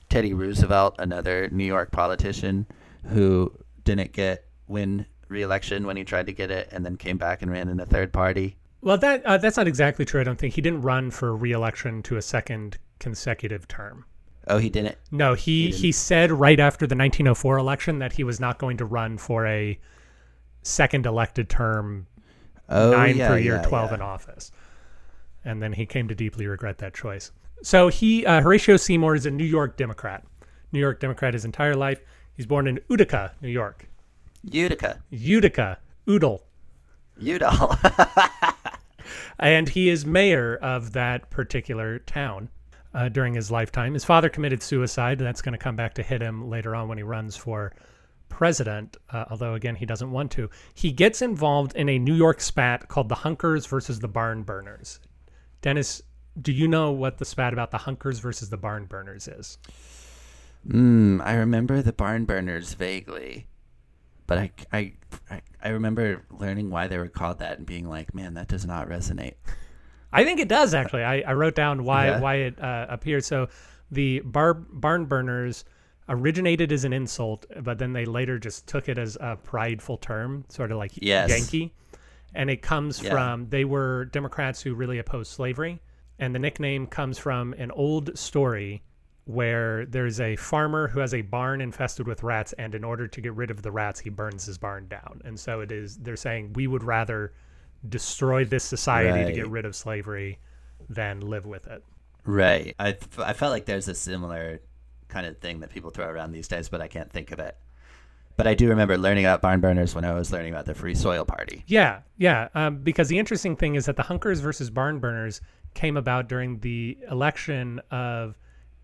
Teddy 0.09 0.33
Roosevelt, 0.33 0.95
another 0.99 1.49
New 1.51 1.65
York 1.65 1.91
politician 1.91 2.65
who 3.05 3.51
didn't 3.83 4.13
get 4.13 4.45
win 4.67 5.05
re-election 5.29 5.85
when 5.85 5.97
he 5.97 6.03
tried 6.03 6.25
to 6.27 6.33
get 6.33 6.51
it, 6.51 6.69
and 6.71 6.85
then 6.85 6.95
came 6.95 7.17
back 7.17 7.41
and 7.41 7.51
ran 7.51 7.67
in 7.67 7.79
a 7.79 7.85
third 7.85 8.13
party. 8.13 8.55
Well, 8.81 8.97
that 8.99 9.25
uh, 9.25 9.37
that's 9.37 9.57
not 9.57 9.67
exactly 9.67 10.05
true. 10.05 10.21
I 10.21 10.23
don't 10.23 10.39
think 10.39 10.53
he 10.53 10.61
didn't 10.61 10.81
run 10.81 11.11
for 11.11 11.35
re-election 11.35 12.03
to 12.03 12.17
a 12.17 12.21
second 12.21 12.77
consecutive 12.99 13.67
term. 13.67 14.05
Oh, 14.49 14.57
he 14.57 14.69
didn't. 14.69 14.97
No, 15.11 15.33
he 15.33 15.71
he, 15.71 15.77
he, 15.77 15.91
said 15.91 16.31
right 16.31 16.59
after 16.59 16.87
the 16.87 16.95
1904 16.95 17.57
election 17.57 17.99
that 17.99 18.13
he 18.13 18.23
was 18.23 18.39
not 18.39 18.57
going 18.57 18.77
to 18.77 18.85
run 18.85 19.17
for 19.17 19.45
a 19.45 19.77
second 20.63 21.05
elected 21.05 21.49
term, 21.49 22.07
oh, 22.69 22.91
nine 22.91 23.17
yeah, 23.17 23.27
per 23.27 23.37
year, 23.37 23.55
yeah, 23.55 23.61
12 23.63 23.89
yeah. 23.89 23.95
in 23.95 24.01
office, 24.01 24.51
and 25.43 25.61
then 25.61 25.73
he 25.73 25.85
came 25.85 26.07
to 26.07 26.15
deeply 26.15 26.47
regret 26.47 26.77
that 26.77 26.93
choice. 26.93 27.31
So 27.61 27.89
he 27.89 28.25
uh, 28.25 28.41
Horatio 28.41 28.77
Seymour 28.77 29.15
is 29.15 29.25
a 29.25 29.31
New 29.31 29.43
York 29.43 29.75
Democrat, 29.75 30.23
New 30.71 30.79
York 30.79 30.99
Democrat 30.99 31.33
his 31.33 31.45
entire 31.45 31.75
life. 31.75 32.01
He's 32.35 32.45
born 32.45 32.67
in 32.67 32.79
Utica, 32.89 33.33
New 33.41 33.49
York. 33.49 33.89
Utica. 34.43 35.03
Utica. 35.09 35.79
Oodle. 36.07 36.43
Udall. 37.19 37.77
and 39.39 39.69
he 39.69 39.89
is 39.89 40.05
mayor 40.05 40.55
of 40.57 40.93
that 40.93 41.29
particular 41.29 41.99
town 41.99 42.49
uh, 42.97 43.09
during 43.09 43.33
his 43.33 43.51
lifetime. 43.51 43.93
His 43.93 44.03
father 44.03 44.27
committed 44.27 44.63
suicide. 44.63 45.19
That's 45.19 45.41
going 45.41 45.53
to 45.53 45.59
come 45.59 45.75
back 45.75 45.93
to 45.93 46.03
hit 46.03 46.21
him 46.21 46.49
later 46.49 46.75
on 46.75 46.87
when 46.87 46.97
he 46.97 47.03
runs 47.03 47.37
for 47.37 47.73
president, 48.27 48.97
uh, 49.11 49.25
although, 49.29 49.53
again, 49.53 49.75
he 49.75 49.85
doesn't 49.85 50.11
want 50.11 50.31
to. 50.31 50.49
He 50.73 50.91
gets 50.91 51.21
involved 51.21 51.75
in 51.75 51.87
a 51.89 51.99
New 51.99 52.15
York 52.15 52.41
spat 52.41 52.87
called 52.89 53.07
the 53.07 53.15
Hunkers 53.15 53.67
versus 53.67 53.99
the 53.99 54.07
Barn 54.07 54.41
Burners. 54.43 54.99
Dennis, 55.61 56.01
do 56.41 56.51
you 56.51 56.67
know 56.67 56.91
what 56.91 57.19
the 57.19 57.25
spat 57.25 57.53
about 57.53 57.71
the 57.71 57.77
Hunkers 57.77 58.19
versus 58.19 58.49
the 58.49 58.57
Barn 58.57 58.85
Burners 58.85 59.27
is? 59.27 59.59
Mm, 60.67 61.21
I 61.23 61.35
remember 61.35 61.81
the 61.83 61.93
Barn 61.93 62.25
Burners 62.25 62.73
vaguely 62.73 63.47
but 64.27 64.37
I, 64.37 64.51
I, 64.73 64.93
I 65.63 65.69
remember 65.69 66.25
learning 66.29 66.69
why 66.69 66.87
they 66.87 66.97
were 66.97 67.07
called 67.07 67.39
that 67.39 67.57
and 67.57 67.65
being 67.65 67.87
like, 67.89 68.13
man, 68.13 68.33
that 68.33 68.49
does 68.49 68.65
not 68.65 68.89
resonate. 68.89 69.35
I 70.17 70.23
think 70.23 70.39
it 70.39 70.47
does 70.47 70.73
actually. 70.73 71.03
I, 71.03 71.21
I 71.21 71.33
wrote 71.33 71.55
down 71.55 71.83
why 71.83 72.07
yeah. 72.07 72.19
why 72.19 72.35
it 72.35 72.59
uh, 72.59 72.87
appeared. 72.89 73.23
So 73.23 73.49
the 73.91 74.21
bar, 74.21 74.53
barn 74.53 75.05
burners 75.05 75.63
originated 76.09 76.71
as 76.71 76.85
an 76.85 76.93
insult, 76.93 77.45
but 77.61 77.77
then 77.77 77.93
they 77.93 78.05
later 78.05 78.39
just 78.39 78.67
took 78.67 78.89
it 78.89 78.97
as 78.97 79.17
a 79.19 79.35
prideful 79.35 79.97
term, 79.97 80.45
sort 80.49 80.71
of 80.71 80.77
like 80.77 80.91
yes. 80.95 81.29
Yankee. 81.29 81.73
And 82.33 82.49
it 82.49 82.61
comes 82.61 83.01
yeah. 83.01 83.11
from 83.11 83.47
they 83.49 83.65
were 83.65 84.05
Democrats 84.05 84.61
who 84.61 84.73
really 84.73 84.99
opposed 84.99 85.31
slavery, 85.31 85.79
and 86.19 86.33
the 86.33 86.39
nickname 86.39 86.87
comes 86.87 87.17
from 87.17 87.53
an 87.53 87.71
old 87.71 88.17
story 88.17 88.83
where 89.25 89.85
there's 89.85 90.21
a 90.21 90.35
farmer 90.37 90.87
who 90.87 91.01
has 91.01 91.13
a 91.13 91.21
barn 91.21 91.59
infested 91.59 92.07
with 92.07 92.23
rats 92.23 92.53
and 92.53 92.73
in 92.73 92.83
order 92.83 93.07
to 93.07 93.19
get 93.19 93.33
rid 93.33 93.51
of 93.51 93.61
the 93.61 93.71
rats 93.71 93.99
he 93.99 94.09
burns 94.09 94.45
his 94.45 94.57
barn 94.57 94.87
down 94.87 95.21
and 95.25 95.37
so 95.37 95.59
it 95.59 95.69
is 95.69 95.97
they're 95.97 96.15
saying 96.15 96.53
we 96.53 96.65
would 96.65 96.81
rather 96.81 97.33
destroy 97.87 98.45
this 98.45 98.63
society 98.63 99.09
right. 99.09 99.25
to 99.25 99.33
get 99.33 99.47
rid 99.49 99.65
of 99.65 99.75
slavery 99.75 100.39
than 100.89 101.19
live 101.19 101.45
with 101.45 101.67
it 101.67 101.83
right 102.25 102.75
I, 102.79 102.97
I 103.19 103.33
felt 103.33 103.51
like 103.51 103.65
there's 103.65 103.87
a 103.87 103.95
similar 103.95 104.61
kind 105.07 105.25
of 105.25 105.37
thing 105.39 105.61
that 105.61 105.69
people 105.69 105.89
throw 105.91 106.07
around 106.07 106.31
these 106.31 106.47
days 106.47 106.69
but 106.69 106.81
i 106.81 106.87
can't 106.87 107.11
think 107.11 107.31
of 107.31 107.39
it 107.39 107.57
but 108.35 108.47
i 108.47 108.53
do 108.53 108.69
remember 108.69 108.97
learning 108.97 109.25
about 109.25 109.41
barn 109.41 109.59
burners 109.59 109.95
when 109.95 110.05
i 110.05 110.13
was 110.13 110.31
learning 110.31 110.53
about 110.53 110.65
the 110.65 110.75
free 110.75 110.95
soil 110.95 111.23
party 111.25 111.63
yeah 111.67 112.01
yeah 112.17 112.49
um, 112.55 112.77
because 112.77 113.07
the 113.07 113.19
interesting 113.19 113.55
thing 113.55 113.75
is 113.75 113.85
that 113.85 113.95
the 113.95 114.03
hunkers 114.03 114.39
versus 114.39 114.69
barn 114.69 114.99
burners 114.99 115.41
came 115.73 115.95
about 115.95 116.27
during 116.27 116.59
the 116.59 116.97
election 117.09 117.79
of 117.91 118.37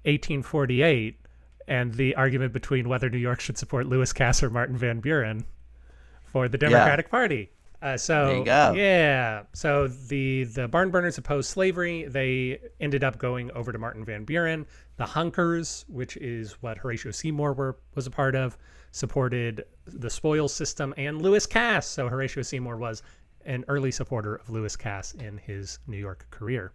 1848 0.06 1.18
and 1.68 1.94
the 1.96 2.16
argument 2.16 2.54
between 2.54 2.90
whether 2.90 3.10
New 3.10 3.18
York 3.18 3.40
should 3.40 3.58
support 3.58 3.88
Lewis 3.88 4.14
Cass 4.14 4.44
or 4.44 4.50
Martin 4.50 4.78
Van 4.78 5.00
Buren 5.00 5.46
for 6.24 6.48
the 6.48 6.58
Democratic 6.58 7.08
yeah. 7.08 7.12
Party. 7.12 7.52
Uh, 7.84 7.98
so 7.98 8.46
yeah, 8.46 9.44
so 9.52 9.90
the 9.90 10.46
the 10.46 10.70
barn 10.70 10.90
burners 10.90 11.18
opposed 11.18 11.50
slavery. 11.50 12.06
They 12.08 12.62
ended 12.80 13.04
up 13.04 13.18
going 13.18 13.52
over 13.52 13.74
to 13.74 13.78
Martin 13.78 14.06
Van 14.06 14.24
Buren. 14.24 14.66
The 14.96 15.06
Hunkers, 15.06 15.84
which 15.90 16.16
is 16.16 16.54
what 16.62 16.78
Horatio 16.78 17.12
Seymour 17.12 17.52
were, 17.52 17.78
was 17.94 18.08
a 18.08 18.10
part 18.10 18.36
of, 18.36 18.58
supported 18.92 19.66
the 19.86 20.10
spoils 20.10 20.54
system 20.54 20.94
and 20.96 21.22
Lewis 21.22 21.46
Cass. 21.46 21.86
So 21.86 22.08
Horatio 22.08 22.42
Seymour 22.42 22.78
was 22.78 23.04
an 23.44 23.66
early 23.68 23.92
supporter 23.92 24.36
of 24.36 24.50
Lewis 24.50 24.78
Cass 24.78 25.12
in 25.16 25.38
his 25.40 25.80
New 25.86 25.98
York 25.98 26.26
career. 26.32 26.72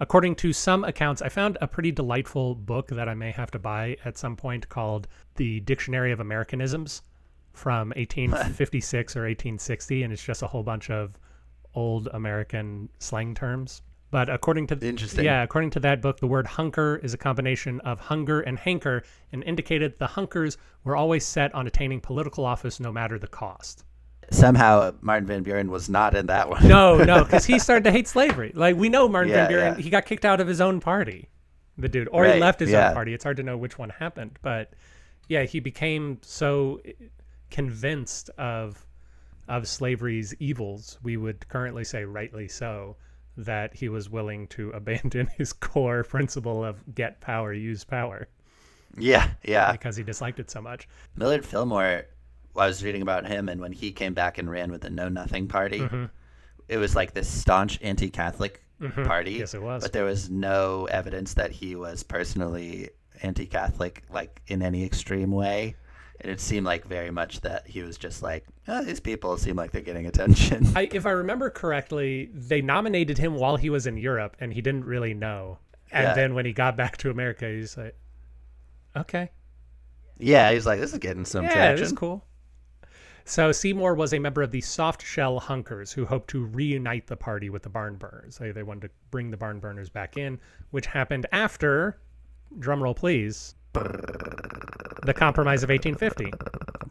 According 0.00 0.34
to 0.36 0.52
some 0.52 0.82
accounts, 0.82 1.22
I 1.22 1.28
found 1.28 1.58
a 1.60 1.68
pretty 1.68 1.92
delightful 1.92 2.56
book 2.56 2.88
that 2.88 3.08
I 3.08 3.14
may 3.14 3.30
have 3.30 3.52
to 3.52 3.60
buy 3.60 3.98
at 4.04 4.18
some 4.18 4.34
point 4.34 4.68
called 4.68 5.06
The 5.36 5.60
Dictionary 5.60 6.10
of 6.10 6.18
Americanisms 6.18 7.02
from 7.52 7.88
1856 7.96 9.16
or 9.16 9.20
1860. 9.20 10.02
And 10.02 10.12
it's 10.12 10.24
just 10.24 10.42
a 10.42 10.46
whole 10.46 10.62
bunch 10.62 10.90
of 10.90 11.18
old 11.74 12.08
American 12.12 12.88
slang 12.98 13.34
terms. 13.34 13.82
But 14.10 14.28
according 14.28 14.66
to 14.68 14.78
interesting, 14.80 15.24
yeah, 15.24 15.44
according 15.44 15.70
to 15.70 15.80
that 15.80 16.02
book, 16.02 16.18
the 16.18 16.26
word 16.26 16.46
hunker 16.46 17.00
is 17.00 17.14
a 17.14 17.18
combination 17.18 17.78
of 17.80 18.00
hunger 18.00 18.40
and 18.40 18.58
hanker, 18.58 19.04
and 19.30 19.44
indicated 19.44 20.00
the 20.00 20.08
hunkers 20.08 20.56
were 20.82 20.96
always 20.96 21.24
set 21.24 21.54
on 21.54 21.68
attaining 21.68 22.00
political 22.00 22.44
office 22.44 22.80
no 22.80 22.90
matter 22.90 23.20
the 23.20 23.28
cost 23.28 23.84
somehow 24.30 24.92
Martin 25.00 25.26
Van 25.26 25.42
Buren 25.42 25.70
was 25.70 25.88
not 25.88 26.14
in 26.14 26.26
that 26.26 26.48
one. 26.48 26.66
no, 26.66 26.98
no, 26.98 27.24
because 27.24 27.44
he 27.44 27.58
started 27.58 27.84
to 27.84 27.90
hate 27.90 28.08
slavery. 28.08 28.52
Like 28.54 28.76
we 28.76 28.88
know 28.88 29.08
Martin 29.08 29.30
yeah, 29.30 29.36
Van 29.36 29.48
Buren, 29.48 29.74
yeah. 29.76 29.82
he 29.82 29.90
got 29.90 30.06
kicked 30.06 30.24
out 30.24 30.40
of 30.40 30.48
his 30.48 30.60
own 30.60 30.80
party, 30.80 31.28
the 31.76 31.88
dude, 31.88 32.08
or 32.12 32.22
right, 32.22 32.34
he 32.34 32.40
left 32.40 32.60
his 32.60 32.70
yeah. 32.70 32.88
own 32.88 32.94
party. 32.94 33.14
It's 33.14 33.24
hard 33.24 33.36
to 33.38 33.42
know 33.42 33.56
which 33.56 33.78
one 33.78 33.90
happened, 33.90 34.38
but 34.42 34.72
yeah, 35.28 35.44
he 35.44 35.60
became 35.60 36.18
so 36.22 36.80
convinced 37.50 38.30
of 38.38 38.86
of 39.48 39.66
slavery's 39.66 40.32
evils. 40.38 40.98
We 41.02 41.16
would 41.16 41.48
currently 41.48 41.84
say 41.84 42.04
rightly 42.04 42.46
so 42.46 42.96
that 43.36 43.74
he 43.74 43.88
was 43.88 44.08
willing 44.08 44.46
to 44.48 44.70
abandon 44.80 45.26
his 45.36 45.52
core 45.52 46.04
principle 46.04 46.64
of 46.64 46.94
get 46.94 47.20
power, 47.20 47.52
use 47.52 47.84
power. 47.84 48.28
Yeah, 48.96 49.30
yeah. 49.44 49.72
Because 49.72 49.96
he 49.96 50.02
disliked 50.02 50.40
it 50.40 50.50
so 50.50 50.60
much. 50.60 50.88
Millard 51.16 51.44
Fillmore, 51.44 52.06
I 52.56 52.66
was 52.66 52.82
reading 52.82 53.02
about 53.02 53.26
him, 53.26 53.48
and 53.48 53.60
when 53.60 53.72
he 53.72 53.92
came 53.92 54.14
back 54.14 54.38
and 54.38 54.50
ran 54.50 54.70
with 54.70 54.82
the 54.82 54.90
Know 54.90 55.08
Nothing 55.08 55.48
Party, 55.48 55.80
mm 55.80 55.88
-hmm. 55.88 56.10
it 56.68 56.78
was 56.78 56.96
like 56.96 57.12
this 57.12 57.28
staunch 57.28 57.78
anti 57.82 58.10
Catholic 58.10 58.62
mm 58.80 58.90
-hmm. 58.90 59.06
party. 59.06 59.32
Yes, 59.32 59.54
it 59.54 59.62
was. 59.62 59.82
But 59.82 59.92
there 59.92 60.04
was 60.04 60.28
no 60.28 60.86
evidence 60.86 61.34
that 61.34 61.50
he 61.52 61.76
was 61.76 62.02
personally 62.02 62.90
anti 63.22 63.46
Catholic, 63.46 64.02
like 64.12 64.42
in 64.46 64.62
any 64.62 64.84
extreme 64.84 65.30
way. 65.36 65.76
And 66.22 66.30
it 66.30 66.40
seemed 66.40 66.66
like 66.66 66.84
very 66.86 67.10
much 67.10 67.40
that 67.40 67.66
he 67.66 67.82
was 67.82 67.96
just 67.96 68.22
like, 68.22 68.44
oh, 68.68 68.84
these 68.84 69.00
people 69.00 69.38
seem 69.38 69.56
like 69.56 69.72
they're 69.72 69.80
getting 69.80 70.06
attention. 70.06 70.66
I, 70.76 70.88
if 70.92 71.06
I 71.06 71.10
remember 71.12 71.48
correctly, 71.48 72.30
they 72.34 72.60
nominated 72.60 73.16
him 73.16 73.34
while 73.34 73.56
he 73.56 73.70
was 73.70 73.86
in 73.86 73.96
Europe, 73.96 74.36
and 74.38 74.52
he 74.52 74.60
didn't 74.60 74.84
really 74.84 75.14
know. 75.14 75.58
And 75.90 76.04
yeah. 76.04 76.14
then 76.14 76.34
when 76.34 76.44
he 76.44 76.52
got 76.52 76.76
back 76.76 76.98
to 76.98 77.10
America, 77.10 77.48
he's 77.48 77.76
like, 77.76 77.96
okay. 78.94 79.30
Yeah, 80.18 80.52
he's 80.52 80.66
like, 80.66 80.78
this 80.78 80.92
is 80.92 80.98
getting 80.98 81.24
some 81.24 81.44
yeah, 81.44 81.52
traction. 81.52 81.76
this 81.76 81.92
is 81.92 81.98
cool. 81.98 82.24
So 83.24 83.52
Seymour 83.52 83.94
was 83.94 84.12
a 84.12 84.18
member 84.18 84.42
of 84.42 84.50
the 84.50 84.60
soft 84.60 85.04
shell 85.04 85.38
hunkers 85.40 85.92
who 85.92 86.04
hoped 86.04 86.30
to 86.30 86.44
reunite 86.44 87.06
the 87.06 87.16
party 87.16 87.48
with 87.48 87.62
the 87.62 87.68
barn 87.68 87.96
burners. 87.96 88.38
They, 88.38 88.50
they 88.50 88.62
wanted 88.62 88.88
to 88.88 88.90
bring 89.10 89.30
the 89.30 89.36
barn 89.36 89.60
burners 89.60 89.88
back 89.88 90.16
in, 90.16 90.38
which 90.70 90.86
happened 90.86 91.26
after, 91.32 92.00
drumroll 92.58 92.96
please, 92.96 93.54
the 95.02 95.14
Compromise 95.14 95.62
of 95.62 95.70
1850. 95.70 96.32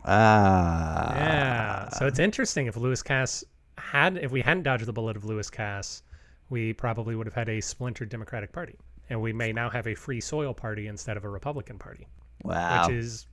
Ah. 0.06 1.16
Yeah. 1.16 1.90
So 1.90 2.08
it's 2.08 2.20
interesting 2.20 2.68
if 2.68 2.78
Lewis 2.78 3.02
Cass 3.04 3.44
had, 3.78 4.18
if 4.18 4.32
we 4.32 4.42
hadn't 4.42 4.64
dodged 4.64 4.86
the 4.86 4.94
bullet 4.94 5.16
of 5.16 5.26
Lewis 5.26 5.50
Cass, 5.50 6.04
we 6.50 6.74
probably 6.74 7.16
would 7.16 7.28
have 7.28 7.34
had 7.34 7.50
a 7.50 7.62
splintered 7.62 8.10
Democratic 8.10 8.52
Party. 8.52 8.76
And 9.10 9.22
we 9.22 9.34
may 9.34 9.52
now 9.52 9.70
have 9.70 9.88
a 9.88 9.96
free 9.96 10.22
soil 10.22 10.54
party 10.54 10.88
instead 10.88 11.18
of 11.18 11.26
a 11.26 11.30
Republican 11.30 11.80
Party. 11.80 12.08
Wow. 12.44 12.88
Which 12.88 12.96
is 12.96 13.28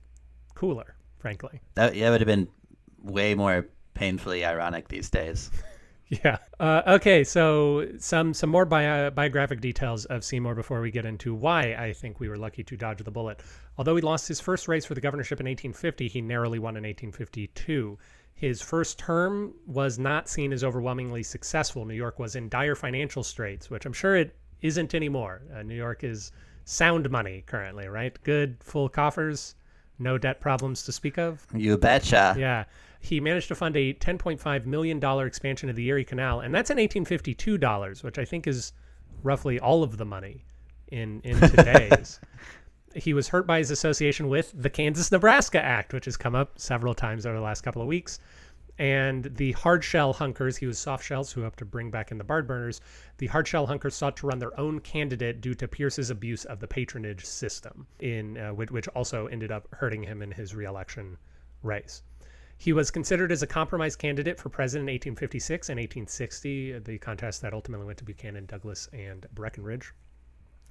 cooler, 0.55 0.95
frankly. 1.19 1.61
That, 1.75 1.95
yeah, 1.95 2.09
would 2.09 2.21
have 2.21 2.27
been 2.27 2.47
way 3.03 3.35
more 3.35 3.67
painfully 3.93 4.43
ironic 4.45 4.87
these 4.87 5.09
days. 5.09 5.51
Yeah. 6.09 6.37
Uh, 6.59 6.81
okay. 6.87 7.23
So 7.23 7.87
some 7.99 8.33
some 8.33 8.49
more 8.49 8.65
bio, 8.65 9.09
biographic 9.09 9.61
details 9.61 10.05
of 10.05 10.23
Seymour 10.23 10.55
before 10.55 10.81
we 10.81 10.89
get 10.91 11.05
into 11.05 11.33
why 11.33 11.75
I 11.77 11.93
think 11.93 12.19
we 12.19 12.29
were 12.29 12.37
lucky 12.37 12.63
to 12.63 12.77
dodge 12.77 12.99
the 12.99 13.11
bullet. 13.11 13.41
Although 13.77 13.95
he 13.95 14.01
lost 14.01 14.27
his 14.27 14.39
first 14.39 14.67
race 14.67 14.85
for 14.85 14.95
the 14.95 15.01
governorship 15.01 15.39
in 15.39 15.45
1850, 15.45 16.07
he 16.07 16.21
narrowly 16.21 16.59
won 16.59 16.77
in 16.77 16.83
1852. 16.83 17.97
His 18.35 18.61
first 18.61 18.99
term 18.99 19.53
was 19.65 19.99
not 19.99 20.29
seen 20.29 20.53
as 20.53 20.63
overwhelmingly 20.63 21.23
successful. 21.23 21.85
New 21.85 21.95
York 21.95 22.19
was 22.19 22.35
in 22.35 22.49
dire 22.49 22.75
financial 22.75 23.23
straits, 23.23 23.69
which 23.69 23.85
I'm 23.85 23.93
sure 23.93 24.15
it 24.15 24.35
isn't 24.61 24.93
anymore. 24.93 25.41
Uh, 25.53 25.63
New 25.63 25.75
York 25.75 26.03
is 26.03 26.31
sound 26.65 27.09
money 27.09 27.43
currently, 27.47 27.87
right? 27.87 28.17
Good, 28.23 28.57
full 28.63 28.89
coffers, 28.89 29.55
no 29.99 30.17
debt 30.17 30.39
problems 30.39 30.83
to 30.83 30.91
speak 30.91 31.17
of. 31.17 31.45
You 31.53 31.77
betcha. 31.77 32.35
Yeah 32.37 32.65
he 33.07 33.19
managed 33.19 33.47
to 33.47 33.55
fund 33.55 33.75
a 33.77 33.93
$10.5 33.93 34.65
million 34.65 35.03
expansion 35.25 35.69
of 35.69 35.75
the 35.75 35.87
Erie 35.87 36.03
Canal, 36.03 36.41
and 36.41 36.53
that's 36.53 36.69
in 36.69 36.75
1852 36.75 37.57
dollars, 37.57 38.03
which 38.03 38.17
I 38.17 38.25
think 38.25 38.47
is 38.47 38.73
roughly 39.23 39.59
all 39.59 39.83
of 39.83 39.97
the 39.97 40.05
money 40.05 40.45
in 40.89 41.21
in 41.21 41.39
today's. 41.39 42.19
he 42.95 43.13
was 43.13 43.27
hurt 43.29 43.45
by 43.45 43.59
his 43.59 43.71
association 43.71 44.27
with 44.27 44.53
the 44.55 44.69
Kansas-Nebraska 44.69 45.63
Act, 45.63 45.93
which 45.93 46.05
has 46.05 46.17
come 46.17 46.35
up 46.35 46.59
several 46.59 46.93
times 46.93 47.25
over 47.25 47.35
the 47.35 47.43
last 47.43 47.61
couple 47.61 47.81
of 47.81 47.87
weeks. 47.87 48.19
And 48.79 49.35
the 49.37 49.53
hard 49.53 49.83
shell 49.83 50.13
hunkers, 50.13 50.57
he 50.57 50.67
was 50.67 50.77
soft 50.77 51.03
shells 51.03 51.31
who 51.31 51.41
helped 51.41 51.59
to 51.59 51.65
bring 51.65 51.89
back 51.89 52.11
in 52.11 52.19
the 52.19 52.23
barn 52.23 52.45
burners. 52.45 52.79
The 53.17 53.27
hard 53.27 53.47
shell 53.47 53.65
hunkers 53.65 53.95
sought 53.95 54.15
to 54.17 54.27
run 54.27 54.37
their 54.37 54.57
own 54.59 54.79
candidate 54.81 55.41
due 55.41 55.55
to 55.55 55.67
Pierce's 55.67 56.11
abuse 56.11 56.45
of 56.45 56.59
the 56.59 56.67
patronage 56.67 57.25
system, 57.25 57.87
in 57.99 58.37
uh, 58.37 58.53
which, 58.53 58.69
which 58.69 58.87
also 58.89 59.25
ended 59.27 59.51
up 59.51 59.67
hurting 59.71 60.03
him 60.03 60.21
in 60.21 60.31
his 60.31 60.53
reelection 60.53 61.17
race. 61.63 62.03
He 62.57 62.73
was 62.73 62.89
considered 62.89 63.31
as 63.31 63.43
a 63.43 63.47
compromise 63.47 63.95
candidate 63.95 64.39
for 64.39 64.49
president 64.49 64.89
in 64.89 64.93
1856 64.95 65.69
and 65.69 65.77
1860, 65.77 66.79
the 66.79 66.97
contest 66.97 67.41
that 67.43 67.53
ultimately 67.53 67.85
went 67.85 67.99
to 67.99 68.03
Buchanan, 68.03 68.45
Douglas, 68.45 68.89
and 68.91 69.27
Breckinridge. 69.33 69.93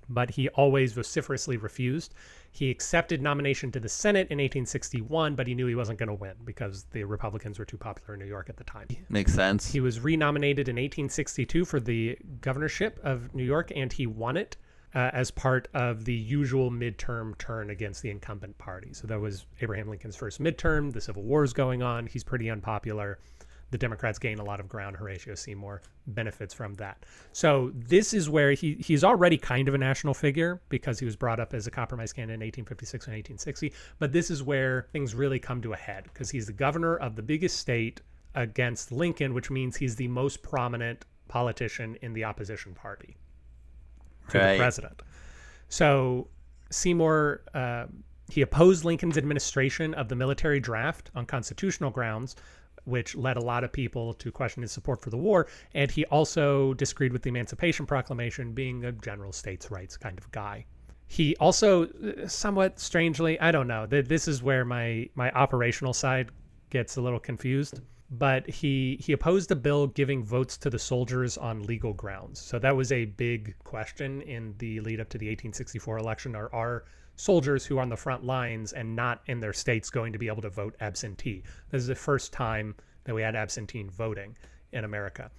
But 0.08 0.30
he 0.30 0.48
always 0.50 0.92
vociferously 0.92 1.56
refused. 1.56 2.14
He 2.52 2.70
accepted 2.70 3.22
nomination 3.22 3.72
to 3.72 3.80
the 3.80 3.88
Senate 3.88 4.28
in 4.30 4.38
1861, 4.38 5.34
but 5.34 5.46
he 5.46 5.54
knew 5.54 5.66
he 5.66 5.74
wasn't 5.74 5.98
going 5.98 6.08
to 6.08 6.14
win 6.14 6.34
because 6.44 6.84
the 6.92 7.04
Republicans 7.04 7.58
were 7.58 7.64
too 7.64 7.76
popular 7.76 8.14
in 8.14 8.20
New 8.20 8.26
York 8.26 8.48
at 8.48 8.56
the 8.56 8.64
time. 8.64 8.88
Makes 9.08 9.34
sense. 9.34 9.70
He 9.70 9.80
was 9.80 10.00
renominated 10.00 10.68
in 10.68 10.76
1862 10.76 11.64
for 11.64 11.80
the 11.80 12.18
governorship 12.40 13.00
of 13.02 13.34
New 13.34 13.44
York, 13.44 13.72
and 13.74 13.92
he 13.92 14.06
won 14.06 14.36
it 14.36 14.56
uh, 14.96 15.10
as 15.12 15.30
part 15.30 15.68
of 15.74 16.06
the 16.06 16.14
usual 16.14 16.70
midterm 16.70 17.36
turn 17.36 17.68
against 17.68 18.00
the 18.00 18.08
incumbent 18.08 18.56
party. 18.56 18.94
So 18.94 19.06
that 19.06 19.20
was 19.20 19.44
Abraham 19.60 19.90
Lincoln's 19.90 20.16
first 20.16 20.40
midterm. 20.40 20.90
The 20.90 21.02
Civil 21.02 21.22
War 21.22 21.44
is 21.44 21.52
going 21.52 21.82
on. 21.82 22.06
He's 22.06 22.24
pretty 22.24 22.48
unpopular. 22.48 23.18
The 23.72 23.76
Democrats 23.76 24.18
gain 24.18 24.38
a 24.38 24.44
lot 24.44 24.58
of 24.58 24.70
ground. 24.70 24.96
Horatio 24.96 25.34
Seymour 25.34 25.82
benefits 26.06 26.54
from 26.54 26.72
that. 26.74 27.04
So 27.32 27.72
this 27.74 28.14
is 28.14 28.30
where 28.30 28.52
he 28.52 28.74
he's 28.74 29.04
already 29.04 29.36
kind 29.36 29.68
of 29.68 29.74
a 29.74 29.78
national 29.78 30.14
figure 30.14 30.62
because 30.70 30.98
he 30.98 31.04
was 31.04 31.14
brought 31.14 31.40
up 31.40 31.52
as 31.52 31.66
a 31.66 31.70
compromise 31.70 32.14
candidate 32.14 32.36
in 32.36 32.46
1856 32.46 33.06
and 33.06 33.14
1860. 33.16 33.74
But 33.98 34.12
this 34.12 34.30
is 34.30 34.42
where 34.42 34.86
things 34.92 35.14
really 35.14 35.38
come 35.38 35.60
to 35.60 35.74
a 35.74 35.76
head 35.76 36.04
because 36.04 36.30
he's 36.30 36.46
the 36.46 36.54
governor 36.54 36.96
of 36.96 37.16
the 37.16 37.22
biggest 37.22 37.58
state 37.58 38.00
against 38.34 38.92
Lincoln, 38.92 39.34
which 39.34 39.50
means 39.50 39.76
he's 39.76 39.96
the 39.96 40.08
most 40.08 40.42
prominent 40.42 41.04
politician 41.28 41.98
in 42.00 42.14
the 42.14 42.24
opposition 42.24 42.72
party 42.72 43.18
to 44.30 44.38
right. 44.38 44.52
the 44.52 44.58
president. 44.58 45.02
So 45.68 46.28
Seymour 46.70 47.42
uh, 47.54 47.86
he 48.28 48.42
opposed 48.42 48.84
Lincoln's 48.84 49.16
administration 49.16 49.94
of 49.94 50.08
the 50.08 50.16
military 50.16 50.60
draft 50.60 51.10
on 51.14 51.26
constitutional 51.26 51.90
grounds, 51.90 52.36
which 52.84 53.14
led 53.14 53.36
a 53.36 53.40
lot 53.40 53.64
of 53.64 53.72
people 53.72 54.14
to 54.14 54.32
question 54.32 54.62
his 54.62 54.72
support 54.72 55.00
for 55.00 55.10
the 55.10 55.16
war. 55.16 55.46
And 55.74 55.90
he 55.90 56.04
also 56.06 56.74
disagreed 56.74 57.12
with 57.12 57.22
the 57.22 57.28
Emancipation 57.28 57.86
Proclamation, 57.86 58.52
being 58.52 58.84
a 58.84 58.92
general 58.92 59.32
states' 59.32 59.70
rights 59.70 59.96
kind 59.96 60.18
of 60.18 60.30
guy. 60.32 60.66
He 61.08 61.36
also, 61.36 61.86
uh, 61.86 62.26
somewhat 62.26 62.80
strangely, 62.80 63.38
I 63.38 63.52
don't 63.52 63.68
know. 63.68 63.86
This 63.86 64.26
is 64.26 64.42
where 64.42 64.64
my 64.64 65.08
my 65.14 65.30
operational 65.30 65.92
side 65.92 66.30
gets 66.70 66.96
a 66.96 67.00
little 67.00 67.20
confused 67.20 67.80
but 68.10 68.48
he 68.48 68.96
he 69.00 69.12
opposed 69.12 69.50
a 69.50 69.56
bill 69.56 69.88
giving 69.88 70.24
votes 70.24 70.56
to 70.58 70.70
the 70.70 70.78
soldiers 70.78 71.36
on 71.36 71.62
legal 71.64 71.92
grounds. 71.92 72.40
So 72.40 72.58
that 72.58 72.76
was 72.76 72.92
a 72.92 73.06
big 73.06 73.54
question 73.64 74.22
in 74.22 74.54
the 74.58 74.80
lead 74.80 75.00
up 75.00 75.08
to 75.10 75.18
the 75.18 75.26
1864 75.26 75.98
election. 75.98 76.36
Are 76.36 76.52
are 76.54 76.84
soldiers 77.16 77.64
who 77.66 77.78
are 77.78 77.82
on 77.82 77.88
the 77.88 77.96
front 77.96 78.24
lines 78.24 78.72
and 78.72 78.94
not 78.94 79.22
in 79.26 79.40
their 79.40 79.52
states 79.52 79.90
going 79.90 80.12
to 80.12 80.18
be 80.18 80.28
able 80.28 80.42
to 80.42 80.50
vote 80.50 80.76
absentee? 80.80 81.42
This 81.70 81.80
is 81.80 81.88
the 81.88 81.94
first 81.94 82.32
time 82.32 82.74
that 83.04 83.14
we 83.14 83.22
had 83.22 83.34
absentee 83.34 83.82
voting 83.84 84.36
in 84.72 84.84
America. 84.84 85.30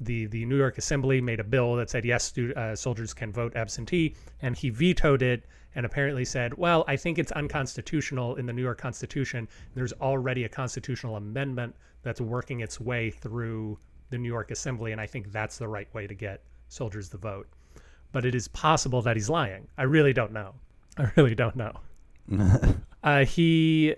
The 0.00 0.26
the 0.26 0.44
New 0.44 0.56
York 0.56 0.78
Assembly 0.78 1.20
made 1.20 1.40
a 1.40 1.44
bill 1.44 1.76
that 1.76 1.90
said 1.90 2.04
yes, 2.04 2.36
uh, 2.38 2.74
soldiers 2.74 3.14
can 3.14 3.32
vote 3.32 3.54
absentee, 3.56 4.14
and 4.42 4.56
he 4.56 4.70
vetoed 4.70 5.22
it 5.22 5.44
and 5.74 5.84
apparently 5.84 6.24
said, 6.24 6.54
well, 6.54 6.84
I 6.86 6.96
think 6.96 7.18
it's 7.18 7.32
unconstitutional 7.32 8.36
in 8.36 8.46
the 8.46 8.52
New 8.52 8.62
York 8.62 8.78
Constitution. 8.78 9.48
There's 9.74 9.92
already 9.94 10.44
a 10.44 10.48
constitutional 10.48 11.16
amendment 11.16 11.74
that's 12.02 12.20
working 12.20 12.60
its 12.60 12.80
way 12.80 13.10
through 13.10 13.78
the 14.10 14.18
New 14.18 14.28
York 14.28 14.50
Assembly, 14.50 14.92
and 14.92 15.00
I 15.00 15.06
think 15.06 15.32
that's 15.32 15.58
the 15.58 15.66
right 15.68 15.92
way 15.94 16.06
to 16.06 16.14
get 16.14 16.42
soldiers 16.68 17.08
to 17.10 17.16
vote. 17.16 17.48
But 18.12 18.24
it 18.24 18.34
is 18.34 18.46
possible 18.48 19.02
that 19.02 19.16
he's 19.16 19.28
lying. 19.28 19.66
I 19.76 19.82
really 19.82 20.12
don't 20.12 20.32
know. 20.32 20.54
I 20.98 21.10
really 21.16 21.34
don't 21.34 21.56
know. 21.56 21.72
uh, 23.02 23.24
he 23.24 23.96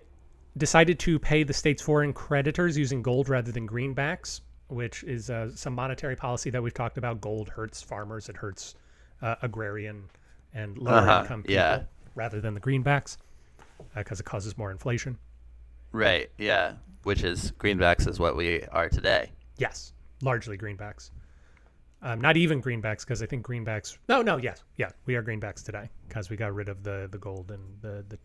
decided 0.57 0.99
to 1.01 1.19
pay 1.19 1.43
the 1.43 1.53
state's 1.53 1.83
foreign 1.83 2.15
creditors 2.15 2.79
using 2.79 3.03
gold 3.03 3.29
rather 3.29 3.53
than 3.53 3.69
greenbacks, 3.69 4.41
which 4.69 5.05
is 5.05 5.31
uh, 5.31 5.51
some 5.55 5.75
monetary 5.75 6.17
policy 6.17 6.51
that 6.51 6.63
we've 6.63 6.75
talked 6.75 6.99
about. 6.99 7.21
Gold 7.21 7.49
hurts 7.49 7.83
farmers, 7.83 8.29
it 8.29 8.37
hurts 8.37 8.75
uh, 9.23 9.37
agrarian 9.43 10.05
and 10.55 10.79
lower 10.79 10.99
uh 10.99 11.07
-huh, 11.07 11.23
income 11.23 11.43
people 11.43 11.55
yeah. 11.55 11.85
rather 12.15 12.41
than 12.41 12.55
the 12.55 12.61
greenbacks 12.61 13.17
because 13.95 14.21
uh, 14.21 14.23
it 14.23 14.27
causes 14.27 14.57
more 14.57 14.71
inflation. 14.71 15.19
Right. 15.93 16.31
Yeah. 16.39 16.75
Which 17.03 17.23
is 17.23 17.53
greenbacks 17.53 18.09
is 18.09 18.19
what 18.19 18.37
we 18.37 18.63
are 18.73 18.89
today. 18.89 19.33
Yes, 19.59 19.93
largely 20.23 20.59
greenbacks. 20.59 21.11
Um, 22.03 22.21
not 22.21 22.37
even 22.37 22.61
greenbacks 22.63 23.01
because 23.01 23.23
I 23.23 23.27
think 23.27 23.47
greenbacks. 23.47 23.99
No, 24.09 24.23
no, 24.23 24.37
yes, 24.37 24.65
yeah, 24.77 24.91
we 25.07 25.17
are 25.17 25.23
greenbacks 25.23 25.65
today 25.65 25.89
because 26.07 26.31
we 26.31 26.37
got 26.37 26.55
rid 26.55 26.69
of 26.69 26.83
the 26.83 27.09
the 27.11 27.19
gold 27.19 27.51
in 27.51 27.61
the 27.81 28.05
the 28.09 28.19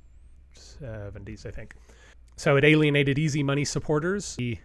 seventies, 0.54 1.46
I 1.46 1.52
think. 1.52 1.76
So 2.36 2.58
it 2.58 2.66
alienated 2.66 3.18
easy 3.18 3.44
money 3.44 3.66
supporters. 3.66 4.36
He 4.36 4.60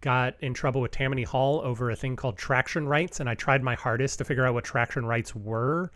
got 0.00 0.34
in 0.40 0.54
trouble 0.54 0.80
with 0.80 0.90
Tammany 0.92 1.24
Hall 1.24 1.60
over 1.64 1.90
a 1.90 1.96
thing 1.96 2.16
called 2.16 2.36
traction 2.36 2.86
rights, 2.86 3.20
and 3.20 3.28
I 3.28 3.34
tried 3.34 3.62
my 3.62 3.74
hardest 3.74 4.18
to 4.18 4.24
figure 4.24 4.46
out 4.46 4.54
what 4.54 4.64
traction 4.64 5.04
rights 5.06 5.34
were 5.34 5.90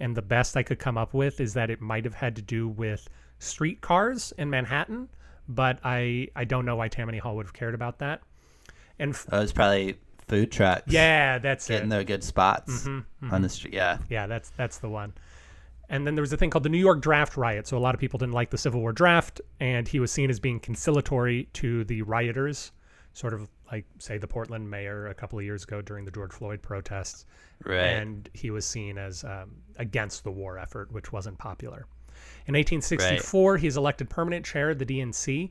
and 0.00 0.16
the 0.16 0.22
best 0.22 0.56
I 0.56 0.62
could 0.62 0.78
come 0.78 0.96
up 0.96 1.12
with 1.14 1.40
is 1.40 1.54
that 1.54 1.70
it 1.70 1.80
might 1.80 2.04
have 2.04 2.14
had 2.14 2.36
to 2.36 2.42
do 2.42 2.68
with 2.68 3.08
streetcars 3.40 4.32
in 4.38 4.50
Manhattan, 4.50 5.08
but 5.48 5.78
I 5.84 6.28
I 6.36 6.44
don't 6.44 6.64
know 6.64 6.76
why 6.76 6.88
Tammany 6.88 7.18
Hall 7.18 7.36
would 7.36 7.46
have 7.46 7.52
cared 7.52 7.74
about 7.74 7.98
that. 7.98 8.20
And 8.98 9.16
oh, 9.32 9.38
it 9.38 9.42
was 9.42 9.52
probably 9.52 9.98
food 10.26 10.52
trucks. 10.52 10.92
Yeah, 10.92 11.38
that's 11.38 11.66
getting 11.68 11.88
it. 11.88 11.90
their 11.90 12.04
good 12.04 12.22
spots 12.22 12.84
Mm-hmm, 12.86 13.32
on 13.32 13.42
the 13.42 13.48
street. 13.48 13.74
Yeah, 13.74 13.98
Yeah, 14.08 14.26
that's 14.26 14.50
that's 14.50 14.78
the 14.78 14.88
one. 14.88 15.14
And 15.90 16.06
then 16.06 16.14
there 16.14 16.22
was 16.22 16.32
a 16.32 16.36
thing 16.36 16.50
called 16.50 16.64
the 16.64 16.68
New 16.68 16.78
York 16.78 17.00
Draft 17.00 17.36
Riot. 17.36 17.66
So 17.66 17.78
a 17.78 17.80
lot 17.80 17.94
of 17.94 18.00
people 18.00 18.18
didn't 18.18 18.34
like 18.34 18.50
the 18.50 18.58
Civil 18.58 18.80
War 18.80 18.92
draft, 18.92 19.40
and 19.58 19.88
he 19.88 20.00
was 20.00 20.12
seen 20.12 20.28
as 20.28 20.38
being 20.38 20.60
conciliatory 20.60 21.48
to 21.54 21.82
the 21.84 22.02
rioters, 22.02 22.72
sort 23.12 23.34
of 23.34 23.48
like 23.70 23.84
say 23.98 24.18
the 24.18 24.26
Portland 24.26 24.68
mayor 24.68 25.08
a 25.08 25.14
couple 25.14 25.38
of 25.38 25.44
years 25.44 25.64
ago 25.64 25.82
during 25.82 26.04
the 26.04 26.10
George 26.10 26.32
Floyd 26.32 26.62
protests. 26.62 27.26
right. 27.64 27.78
And 27.78 28.28
he 28.34 28.50
was 28.50 28.64
seen 28.64 28.98
as 28.98 29.24
um, 29.24 29.56
against 29.76 30.24
the 30.24 30.30
war 30.30 30.58
effort, 30.58 30.92
which 30.92 31.12
wasn't 31.12 31.38
popular. 31.38 31.86
In 32.46 32.54
1864, 32.54 33.58
he's 33.58 33.76
elected 33.76 34.10
permanent 34.10 34.44
chair 34.44 34.70
of 34.70 34.78
the 34.78 34.86
DNC, 34.86 35.50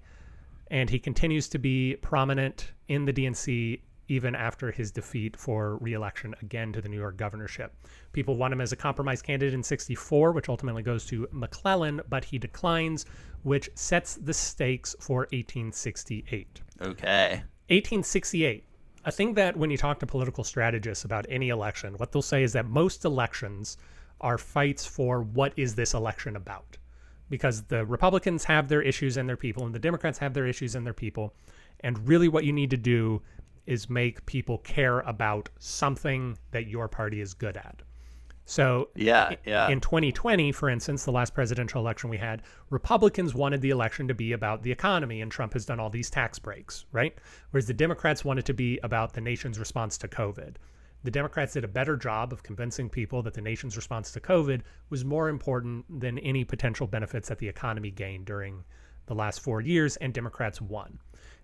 and 0.70 0.90
he 0.90 1.00
continues 1.00 1.48
to 1.50 1.60
be 1.60 1.96
prominent 2.02 2.72
in 2.88 3.06
the 3.06 3.14
DNC 3.14 3.80
even 4.10 4.36
after 4.36 4.72
his 4.72 4.92
defeat 4.92 5.36
for 5.36 5.78
re-election 5.78 6.34
again 6.42 6.72
to 6.74 6.82
the 6.82 6.90
New 6.90 6.98
York 6.98 7.18
governorship. 7.18 7.74
People 8.14 8.38
want 8.38 8.54
him 8.54 8.62
as 8.62 8.72
a 8.72 8.76
compromise 8.76 9.22
candidate 9.22 9.54
in 9.54 9.64
64, 9.64 10.32
which 10.32 10.50
ultimately 10.50 10.82
goes 10.82 11.06
to 11.08 11.28
McClellan, 11.32 12.02
but 12.10 12.24
he 12.24 12.38
declines, 12.38 13.06
which 13.44 13.70
sets 13.76 14.16
the 14.16 14.34
stakes 14.34 14.96
for 15.00 15.28
1868. 15.32 16.62
okay. 16.82 17.44
1868. 17.70 18.64
I 19.06 19.12
think 19.12 19.36
that 19.36 19.56
when 19.56 19.70
you 19.70 19.78
talk 19.78 20.00
to 20.00 20.06
political 20.06 20.44
strategists 20.44 21.06
about 21.06 21.26
any 21.30 21.50
election, 21.50 21.94
what 21.94 22.12
they'll 22.12 22.22
say 22.22 22.44
is 22.44 22.54
that 22.54 22.66
most 22.66 23.06
elections 23.06 23.78
are 24.20 24.38
fights 24.38 24.86
for 24.86 25.22
what 25.22 25.54
is 25.56 25.76
this 25.76 25.94
election 25.94 26.36
about? 26.36 26.78
Because 27.30 27.64
the 27.64 27.86
Republicans 27.86 28.44
have 28.46 28.68
their 28.68 28.82
issues 28.82 29.18
and 29.18 29.28
their 29.28 29.38
people, 29.38 29.66
and 29.66 29.74
the 29.74 29.80
Democrats 29.80 30.18
have 30.18 30.34
their 30.34 30.48
issues 30.48 30.76
and 30.76 30.86
their 30.86 30.94
people. 30.94 31.34
And 31.82 32.08
really, 32.08 32.28
what 32.28 32.44
you 32.44 32.54
need 32.54 32.70
to 32.72 32.78
do 32.78 33.22
is 33.66 33.90
make 33.90 34.26
people 34.26 34.58
care 34.60 35.00
about 35.02 35.50
something 35.60 36.38
that 36.52 36.68
your 36.68 36.88
party 36.88 37.22
is 37.22 37.34
good 37.34 37.58
at. 37.58 37.82
So, 38.50 38.88
Yeah, 38.96 39.36
yeah. 39.46 39.68
in 39.68 39.82
2020, 39.82 40.54
for 40.54 40.70
instance, 40.70 41.04
the 41.04 41.12
last 41.12 41.34
presidential 41.34 41.82
election 41.82 42.10
we 42.10 42.18
had, 42.18 42.44
Republicans 42.70 43.36
wanted 43.36 43.60
the 43.60 43.72
election 43.72 44.08
to 44.08 44.14
be 44.14 44.32
about 44.32 44.64
the 44.64 44.72
economy, 44.72 45.20
and 45.22 45.30
Trump 45.30 45.52
has 45.52 45.66
done 45.66 45.82
all 45.82 45.90
these 45.90 46.10
tax 46.10 46.40
breaks, 46.40 46.86
right? 46.94 47.14
Whereas 47.52 47.68
the 47.68 47.74
Democrats 47.74 48.24
wanted 48.24 48.46
to 48.46 48.54
be 48.54 48.80
about 48.84 49.12
the 49.12 49.20
nation's 49.20 49.60
response 49.60 49.98
to 49.98 50.08
COVID. 50.08 50.56
The 51.04 51.12
Democrats 51.12 51.54
did 51.54 51.66
a 51.66 51.68
better 51.68 51.98
job 51.98 52.32
of 52.32 52.42
convincing 52.42 52.90
people 52.90 53.22
that 53.24 53.34
the 53.34 53.42
nation's 53.42 53.76
response 53.76 54.14
to 54.14 54.22
COVID 54.22 54.62
was 54.90 55.04
more 55.04 55.28
important 55.28 56.00
than 56.00 56.18
any 56.20 56.46
potential 56.46 56.88
benefits 56.88 57.28
that 57.28 57.40
the 57.40 57.50
economy 57.50 57.92
gained 57.92 58.26
during 58.26 58.64
the 59.08 59.16
last 59.16 59.42
four 59.42 59.60
years, 59.60 59.98
and 59.98 60.14
Democrats 60.14 60.62
won. 60.62 61.00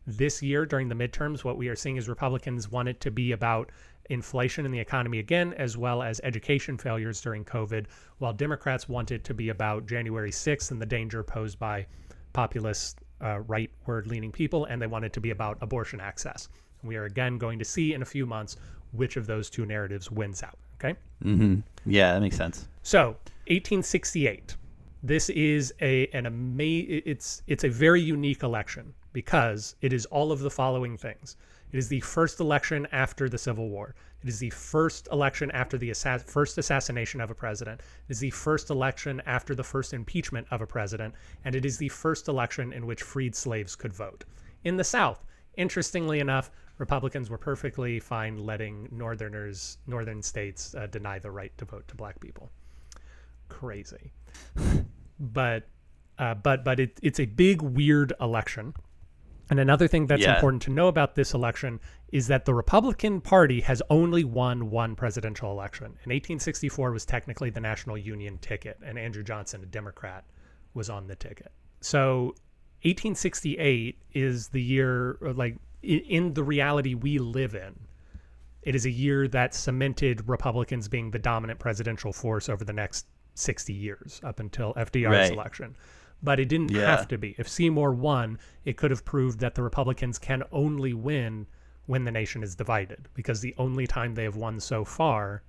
This 0.06 0.42
year, 0.42 0.66
during 0.66 0.90
the 0.90 0.96
midterms, 0.96 1.44
what 1.44 1.58
we 1.58 1.70
are 1.70 1.76
seeing 1.76 1.98
is 1.98 2.10
Republicans 2.10 2.70
want 2.70 2.90
it 2.90 3.00
to 3.02 3.12
be 3.12 3.32
about 3.32 3.72
inflation 4.10 4.66
in 4.66 4.72
the 4.72 4.80
economy 4.80 5.20
again, 5.20 5.54
as 5.54 5.78
well 5.78 6.04
as 6.04 6.20
education 6.24 6.78
failures 6.78 7.22
during 7.22 7.46
COVID, 7.46 7.86
while 8.18 8.34
Democrats 8.34 8.90
want 8.90 9.12
it 9.12 9.24
to 9.24 9.34
be 9.34 9.50
about 9.50 9.86
January 9.88 10.32
6th 10.32 10.72
and 10.72 10.82
the 10.82 10.86
danger 10.86 11.24
posed 11.24 11.60
by 11.60 11.86
populist, 12.34 13.00
uh, 13.22 13.40
rightward 13.48 14.08
leaning 14.08 14.32
people, 14.32 14.66
and 14.66 14.82
they 14.82 14.88
want 14.88 15.06
it 15.06 15.14
to 15.14 15.22
be 15.22 15.30
about 15.30 15.58
abortion 15.62 16.00
access. 16.00 16.50
We 16.84 16.98
are 16.98 17.06
again 17.06 17.38
going 17.38 17.60
to 17.60 17.66
see 17.66 17.94
in 17.94 18.02
a 18.02 18.06
few 18.06 18.26
months 18.26 18.58
which 18.92 19.18
of 19.18 19.26
those 19.26 19.50
two 19.50 19.66
narratives 19.66 20.12
wins 20.12 20.44
out. 20.44 20.58
Okay. 20.76 20.98
mm-hmm. 21.24 21.60
Yeah, 21.86 22.14
that 22.14 22.22
makes 22.22 22.36
sense. 22.36 22.68
So, 22.82 23.16
1868. 23.48 24.56
This 25.06 25.30
is 25.30 25.74
a 25.82 26.08
an 26.08 26.26
ama 26.26 26.64
it's 26.64 27.44
it's 27.48 27.66
a 27.66 27.70
very 27.70 28.02
unique 28.02 28.42
election 28.42 28.94
because 29.12 29.76
it 29.82 29.92
is 29.92 30.06
all 30.06 30.32
of 30.32 30.40
the 30.40 30.50
following 30.50 30.98
things. 30.98 31.36
It 31.74 31.78
is 31.78 31.90
the 31.90 32.00
first 32.00 32.40
election 32.40 32.88
after 32.94 33.28
the 33.28 33.38
Civil 33.38 33.68
War. 33.68 33.96
It 34.22 34.30
is 34.30 34.40
the 34.40 34.52
first 34.52 35.10
election 35.12 35.52
after 35.52 35.78
the 35.78 35.90
assa 35.90 36.20
first 36.20 36.58
assassination 36.58 37.20
of 37.20 37.32
a 37.32 37.36
president. 37.36 37.82
It 38.08 38.12
is 38.12 38.20
the 38.20 38.30
first 38.30 38.70
election 38.70 39.22
after 39.26 39.54
the 39.54 39.64
first 39.64 39.94
impeachment 39.94 40.48
of 40.52 40.62
a 40.62 40.68
president, 40.68 41.16
and 41.44 41.56
it 41.56 41.66
is 41.66 41.78
the 41.78 41.90
first 41.90 42.30
election 42.30 42.72
in 42.72 42.86
which 42.86 43.02
freed 43.02 43.36
slaves 43.36 43.76
could 43.76 43.92
vote. 43.92 44.24
In 44.64 44.78
the 44.78 44.84
South, 44.86 45.26
interestingly 45.58 46.20
enough, 46.22 46.52
Republicans 46.78 47.30
were 47.30 47.38
perfectly 47.38 48.00
fine 48.00 48.38
letting 48.38 48.88
Northerners, 48.92 49.80
Northern 49.86 50.22
states, 50.22 50.74
uh, 50.76 50.88
deny 50.88 51.20
the 51.20 51.32
right 51.32 51.58
to 51.58 51.66
vote 51.66 51.88
to 51.90 51.96
black 51.96 52.20
people 52.20 52.50
crazy. 53.54 54.12
but 55.20 55.68
uh, 56.18 56.34
but 56.36 56.64
but 56.64 56.80
it, 56.80 57.00
it's 57.02 57.20
a 57.20 57.26
big 57.26 57.62
weird 57.62 58.14
election. 58.20 58.74
And 59.50 59.60
another 59.60 59.88
thing 59.88 60.08
that's 60.08 60.22
Yeah. 60.22 60.36
important 60.36 60.62
to 60.64 60.72
know 60.72 60.88
about 60.88 61.16
this 61.16 61.34
election 61.34 61.80
is 62.12 62.28
that 62.28 62.46
the 62.46 62.54
Republican 62.54 63.20
Party 63.22 63.62
has 63.62 63.82
only 63.90 64.24
won 64.24 64.70
one 64.70 64.96
presidential 64.96 65.52
election. 65.52 65.98
In 66.06 66.12
1864 66.12 66.92
was 66.92 67.06
technically 67.06 67.50
the 67.50 67.60
National 67.60 67.98
Union 67.98 68.38
ticket, 68.38 68.78
and 68.84 68.98
Andrew 68.98 69.24
Johnson, 69.24 69.62
a 69.62 69.66
Democrat, 69.66 70.24
was 70.74 70.90
on 70.90 71.08
the 71.08 71.16
ticket. 71.16 71.52
So 71.82 72.36
1868 72.84 73.98
is 74.14 74.48
the 74.50 74.62
year, 74.62 75.18
uh, 75.26 75.34
like 75.34 75.58
in 75.82 76.34
the 76.34 76.44
reality 76.44 76.94
we 76.94 77.18
live 77.20 77.54
in, 77.56 77.78
it 78.62 78.76
is 78.76 78.86
a 78.86 78.90
year 78.90 79.28
that 79.28 79.54
cemented 79.54 80.28
Republicans 80.30 80.88
being 80.88 81.12
the 81.12 81.20
dominant 81.20 81.60
presidential 81.60 82.14
force 82.14 82.48
over 82.48 82.64
the 82.64 82.72
next 82.72 83.06
60 83.36 83.74
years 83.74 84.22
up 84.24 84.40
until 84.40 84.74
FDR's 84.78 85.30
Right. 85.30 85.32
election. 85.32 85.76
But 86.24 86.40
it 86.40 86.48
didn't 86.48 86.72
Yeah. 86.72 86.86
have 86.86 87.08
to 87.10 87.18
be. 87.18 87.36
If 87.38 87.50
Seymour 87.50 87.92
won, 87.92 88.40
it 88.64 88.78
could 88.78 88.92
have 88.92 89.04
proved 89.04 89.40
that 89.42 89.56
the 89.56 89.62
Republicans 89.62 90.18
can 90.18 90.44
only 90.52 90.94
win 90.94 91.48
when 91.86 92.06
the 92.06 92.12
nation 92.12 92.42
is 92.44 92.56
divided 92.56 93.10
because 93.14 93.42
the 93.42 93.54
only 93.58 93.86
time 93.86 94.16
they 94.16 94.24
have 94.24 94.38
won 94.38 94.60
so 94.60 94.86
far 94.86 95.44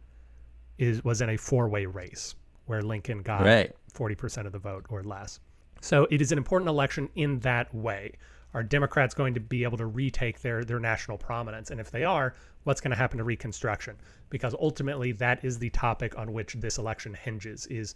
is 0.76 1.04
was 1.04 1.20
in 1.20 1.30
a 1.30 1.36
four-way 1.36 1.86
race 1.86 2.34
where 2.66 2.82
Lincoln 2.82 3.22
got 3.22 3.42
Right. 3.42 3.72
40% 3.92 4.46
of 4.46 4.52
the 4.52 4.58
vote 4.58 4.84
or 4.88 5.04
less. 5.04 5.38
So 5.80 6.08
it 6.10 6.20
is 6.20 6.32
an 6.32 6.38
important 6.38 6.68
election 6.68 7.08
in 7.14 7.38
that 7.40 7.72
way. 7.72 8.14
Are 8.52 8.62
Democrats 8.62 9.14
going 9.14 9.34
to 9.34 9.40
be 9.40 9.62
able 9.64 9.78
to 9.78 9.86
retake 9.86 10.40
their 10.40 10.64
their 10.64 10.80
national 10.80 11.18
prominence? 11.18 11.70
And 11.70 11.78
if 11.80 11.90
they 11.90 12.04
are, 12.04 12.34
what's 12.64 12.80
going 12.80 12.90
to 12.90 12.96
happen 12.96 13.18
to 13.18 13.24
Reconstruction? 13.24 13.96
Because 14.30 14.54
ultimately, 14.60 15.12
that 15.12 15.44
is 15.44 15.58
the 15.58 15.70
topic 15.70 16.16
on 16.18 16.32
which 16.32 16.54
this 16.54 16.78
election 16.78 17.14
hinges: 17.14 17.66
is 17.66 17.94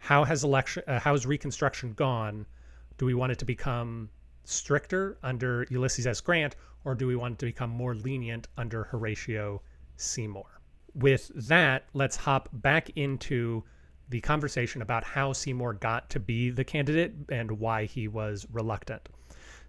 how 0.00 0.24
has 0.24 0.42
election 0.42 0.82
uh, 0.88 0.98
how 0.98 1.12
has 1.12 1.26
Reconstruction 1.26 1.92
gone? 1.92 2.46
Do 2.98 3.06
we 3.06 3.14
want 3.14 3.32
it 3.32 3.38
to 3.38 3.44
become 3.44 4.10
stricter 4.44 5.18
under 5.22 5.66
Ulysses 5.70 6.06
S. 6.06 6.20
Grant, 6.20 6.56
or 6.84 6.94
do 6.94 7.06
we 7.06 7.16
want 7.16 7.34
it 7.34 7.38
to 7.40 7.46
become 7.46 7.70
more 7.70 7.94
lenient 7.94 8.48
under 8.56 8.84
Horatio 8.84 9.62
Seymour? 9.96 10.60
With 10.94 11.30
that, 11.48 11.84
let's 11.92 12.16
hop 12.16 12.48
back 12.52 12.90
into 12.96 13.62
the 14.08 14.20
conversation 14.20 14.82
about 14.82 15.04
how 15.04 15.32
Seymour 15.32 15.74
got 15.74 16.10
to 16.10 16.18
be 16.18 16.50
the 16.50 16.64
candidate 16.64 17.14
and 17.28 17.52
why 17.52 17.84
he 17.84 18.08
was 18.08 18.46
reluctant. 18.50 19.08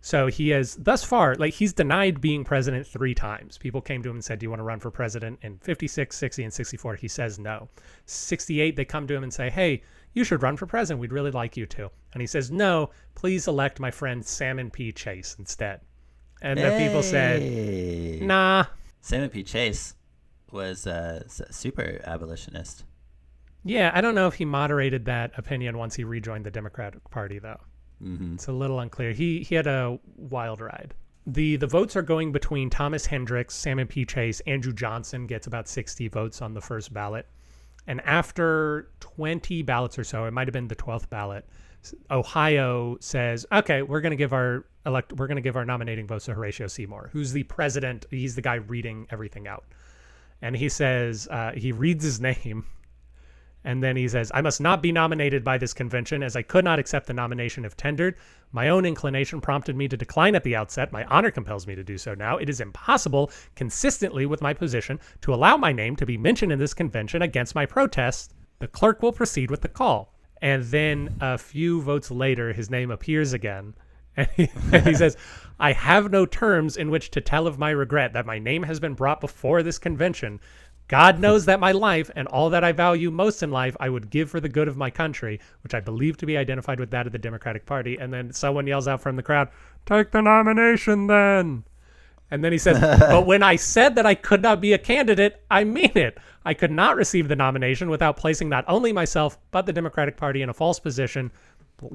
So 0.03 0.27
he 0.27 0.49
has 0.49 0.75
thus 0.77 1.03
far, 1.03 1.35
like 1.35 1.53
he's 1.53 1.73
denied 1.73 2.21
being 2.21 2.43
president 2.43 2.87
three 2.87 3.13
times. 3.13 3.59
People 3.59 3.81
came 3.81 4.01
to 4.01 4.09
him 4.09 4.15
and 4.15 4.23
said, 4.23 4.39
Do 4.39 4.45
you 4.45 4.49
want 4.49 4.59
to 4.59 4.63
run 4.63 4.79
for 4.79 4.89
president 4.89 5.37
in 5.43 5.59
56, 5.59 6.17
60, 6.17 6.43
and 6.43 6.53
64? 6.53 6.95
He 6.95 7.07
says 7.07 7.37
no. 7.37 7.69
68, 8.07 8.75
they 8.75 8.83
come 8.83 9.05
to 9.05 9.13
him 9.13 9.21
and 9.21 9.31
say, 9.31 9.51
Hey, 9.51 9.83
you 10.13 10.23
should 10.23 10.41
run 10.43 10.57
for 10.57 10.65
president. 10.65 10.99
We'd 10.99 11.13
really 11.13 11.31
like 11.31 11.55
you 11.57 11.65
to. 11.67 11.89
And 12.13 12.21
he 12.21 12.27
says, 12.27 12.51
No, 12.51 12.89
please 13.15 13.47
elect 13.47 13.79
my 13.79 13.91
friend 13.91 14.25
Salmon 14.25 14.69
P. 14.69 14.91
Chase 14.91 15.35
instead. 15.39 15.81
And 16.41 16.59
the 16.59 16.75
people 16.77 17.03
said, 17.03 17.41
Hey. 17.41 18.19
Nah. 18.21 18.65
Salmon 19.01 19.29
P. 19.29 19.43
Chase 19.43 19.95
was 20.51 20.85
a 20.87 21.23
super 21.27 22.01
abolitionist. 22.03 22.83
Yeah, 23.63 23.91
I 23.93 24.01
don't 24.01 24.15
know 24.15 24.27
if 24.27 24.33
he 24.35 24.45
moderated 24.45 25.05
that 25.05 25.31
opinion 25.37 25.77
once 25.77 25.95
he 25.95 26.03
rejoined 26.03 26.45
the 26.45 26.51
Democratic 26.51 27.07
Party, 27.11 27.39
though. 27.39 27.59
hmm 27.99 28.33
It's 28.33 28.47
a 28.47 28.51
little 28.51 28.79
unclear. 28.79 29.11
He 29.11 29.43
he 29.43 29.55
had 29.55 29.67
a 29.67 29.99
wild 30.17 30.61
ride. 30.61 30.93
The 31.27 31.55
the 31.57 31.67
votes 31.67 31.95
are 31.95 32.01
going 32.01 32.31
between 32.31 32.69
Thomas 32.71 33.05
Hendricks, 33.05 33.53
Salmon 33.55 33.87
P. 33.87 34.03
Chase, 34.05 34.39
Andrew 34.47 34.73
Johnson 34.73 35.27
gets 35.27 35.45
about 35.45 35.67
60 35.67 36.07
votes 36.07 36.41
on 36.41 36.53
the 36.55 36.61
first 36.61 36.91
ballot. 36.93 37.27
And 37.87 38.01
after 38.01 38.89
20 38.99 39.63
ballots 39.63 39.97
or 39.97 40.03
so, 40.03 40.25
it 40.25 40.31
might 40.31 40.47
have 40.47 40.53
been 40.53 40.67
the 40.67 40.75
12th 40.75 41.09
ballot, 41.09 41.45
Ohio 42.11 42.97
says, 42.99 43.45
"Okay, 43.51 43.81
we're 43.81 44.01
going 44.01 44.11
to 44.11 44.17
give 44.17 44.33
our 44.33 44.65
elect 44.85 45.13
we're 45.13 45.27
going 45.27 45.37
to 45.37 45.41
give 45.41 45.55
our 45.55 45.65
nominating 45.65 46.05
votes 46.05 46.25
to 46.25 46.33
Horatio 46.33 46.67
Seymour, 46.67 47.09
who's 47.11 47.31
the 47.33 47.43
president. 47.43 48.05
He's 48.11 48.35
the 48.35 48.41
guy 48.41 48.55
reading 48.55 49.07
everything 49.09 49.47
out." 49.47 49.65
And 50.43 50.55
he 50.55 50.69
says, 50.69 51.27
uh, 51.29 51.51
he 51.55 51.71
reads 51.71 52.03
his 52.03 52.19
name 52.29 52.65
and 53.63 53.83
then 53.83 53.95
he 53.95 54.07
says, 54.07 54.31
I 54.33 54.41
must 54.41 54.59
not 54.59 54.81
be 54.81 54.91
nominated 54.91 55.43
by 55.43 55.57
this 55.57 55.73
convention 55.73 56.23
as 56.23 56.35
I 56.35 56.41
could 56.41 56.65
not 56.65 56.79
accept 56.79 57.07
the 57.07 57.13
nomination 57.13 57.63
if 57.63 57.77
tendered. 57.77 58.15
My 58.51 58.69
own 58.69 58.85
inclination 58.85 59.39
prompted 59.39 59.75
me 59.75 59.87
to 59.87 59.95
decline 59.95 60.35
at 60.35 60.43
the 60.43 60.55
outset. 60.55 60.91
My 60.91 61.05
honor 61.05 61.31
compels 61.31 61.67
me 61.67 61.75
to 61.75 61.83
do 61.83 61.97
so 61.97 62.15
now. 62.15 62.37
It 62.37 62.49
is 62.49 62.59
impossible, 62.59 63.31
consistently 63.55 64.25
with 64.25 64.41
my 64.41 64.53
position, 64.53 64.99
to 65.21 65.33
allow 65.33 65.57
my 65.57 65.71
name 65.71 65.95
to 65.97 66.05
be 66.05 66.17
mentioned 66.17 66.51
in 66.51 66.59
this 66.59 66.73
convention 66.73 67.21
against 67.21 67.55
my 67.55 67.65
protest. 67.65 68.33
The 68.59 68.67
clerk 68.67 69.01
will 69.01 69.13
proceed 69.13 69.51
with 69.51 69.61
the 69.61 69.69
call. 69.69 70.13
And 70.41 70.63
then 70.65 71.15
a 71.21 71.37
few 71.37 71.81
votes 71.81 72.09
later, 72.09 72.51
his 72.51 72.69
name 72.69 72.91
appears 72.91 73.33
again. 73.33 73.75
And 74.17 74.27
he, 74.35 74.49
and 74.73 74.85
he 74.85 74.93
says, 74.93 75.15
I 75.57 75.71
have 75.71 76.11
no 76.11 76.25
terms 76.25 76.75
in 76.75 76.91
which 76.91 77.11
to 77.11 77.21
tell 77.21 77.47
of 77.47 77.57
my 77.57 77.69
regret 77.69 78.11
that 78.11 78.25
my 78.25 78.39
name 78.39 78.63
has 78.63 78.77
been 78.77 78.93
brought 78.93 79.21
before 79.21 79.63
this 79.63 79.77
convention. 79.77 80.41
God 80.91 81.21
knows 81.21 81.45
that 81.45 81.61
my 81.61 81.71
life 81.71 82.11
and 82.17 82.27
all 82.27 82.49
that 82.49 82.65
I 82.65 82.73
value 82.73 83.11
most 83.11 83.41
in 83.43 83.49
life 83.49 83.77
I 83.79 83.87
would 83.87 84.09
give 84.09 84.29
for 84.29 84.41
the 84.41 84.49
good 84.49 84.67
of 84.67 84.75
my 84.75 84.89
country, 84.89 85.39
which 85.63 85.73
I 85.73 85.79
believe 85.79 86.17
to 86.17 86.25
be 86.25 86.35
identified 86.35 86.81
with 86.81 86.91
that 86.91 87.05
of 87.05 87.13
the 87.13 87.17
Democratic 87.17 87.65
Party. 87.65 87.97
And 87.97 88.13
then 88.13 88.33
someone 88.33 88.67
yells 88.67 88.89
out 88.89 88.99
from 88.99 89.15
the 89.15 89.23
crowd, 89.23 89.47
Take 89.85 90.11
the 90.11 90.19
nomination 90.19 91.07
then. 91.07 91.63
And 92.29 92.43
then 92.43 92.51
he 92.51 92.57
says, 92.57 92.77
But 92.99 93.25
when 93.25 93.41
I 93.41 93.55
said 93.55 93.95
that 93.95 94.05
I 94.05 94.15
could 94.15 94.41
not 94.41 94.59
be 94.59 94.73
a 94.73 94.77
candidate, 94.77 95.41
I 95.49 95.63
mean 95.63 95.93
it. 95.95 96.17
I 96.43 96.53
could 96.53 96.71
not 96.71 96.97
receive 96.97 97.29
the 97.29 97.37
nomination 97.37 97.89
without 97.89 98.17
placing 98.17 98.49
not 98.49 98.65
only 98.67 98.91
myself, 98.91 99.37
but 99.51 99.65
the 99.65 99.71
Democratic 99.71 100.17
Party 100.17 100.41
in 100.41 100.49
a 100.49 100.53
false 100.53 100.77
position. 100.77 101.31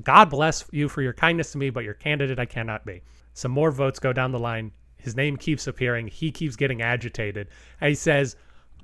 God 0.04 0.30
bless 0.30 0.64
you 0.72 0.88
for 0.88 1.02
your 1.02 1.12
kindness 1.12 1.52
to 1.52 1.58
me, 1.58 1.68
but 1.68 1.84
your 1.84 1.92
candidate 1.92 2.38
I 2.38 2.46
cannot 2.46 2.86
be. 2.86 3.02
Some 3.34 3.52
more 3.52 3.70
votes 3.70 3.98
go 3.98 4.14
down 4.14 4.32
the 4.32 4.38
line. 4.38 4.72
His 4.96 5.14
name 5.14 5.36
keeps 5.36 5.66
appearing. 5.66 6.08
He 6.08 6.32
keeps 6.32 6.56
getting 6.56 6.80
agitated. 6.80 7.48
And 7.78 7.90
he 7.90 7.94
says, 7.94 8.36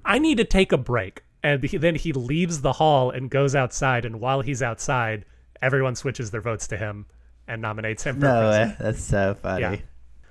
I 0.05 0.18
need 0.18 0.38
to 0.38 0.44
take 0.44 0.72
a 0.72 0.78
break. 0.78 1.22
And 1.42 1.62
he, 1.64 1.76
then 1.76 1.96
he 1.96 2.12
leaves 2.12 2.61
the 2.61 2.72
hall 2.74 3.11
and 3.11 3.28
goes 3.30 3.55
outside. 3.55 4.05
And 4.05 4.20
while 4.20 4.42
he's 4.42 4.62
outside, 4.62 5.24
everyone 5.61 5.94
switches 5.96 6.30
their 6.30 6.40
votes 6.40 6.68
to 6.68 6.76
him 6.76 7.07
and 7.48 7.61
nominates 7.61 8.05
him 8.05 8.16
for 8.16 8.26
No 8.26 8.40
president. 8.40 8.70
way. 8.70 8.76
That's 8.84 9.03
so 9.03 9.34
funny. 9.34 9.61
Yeah. 9.62 9.76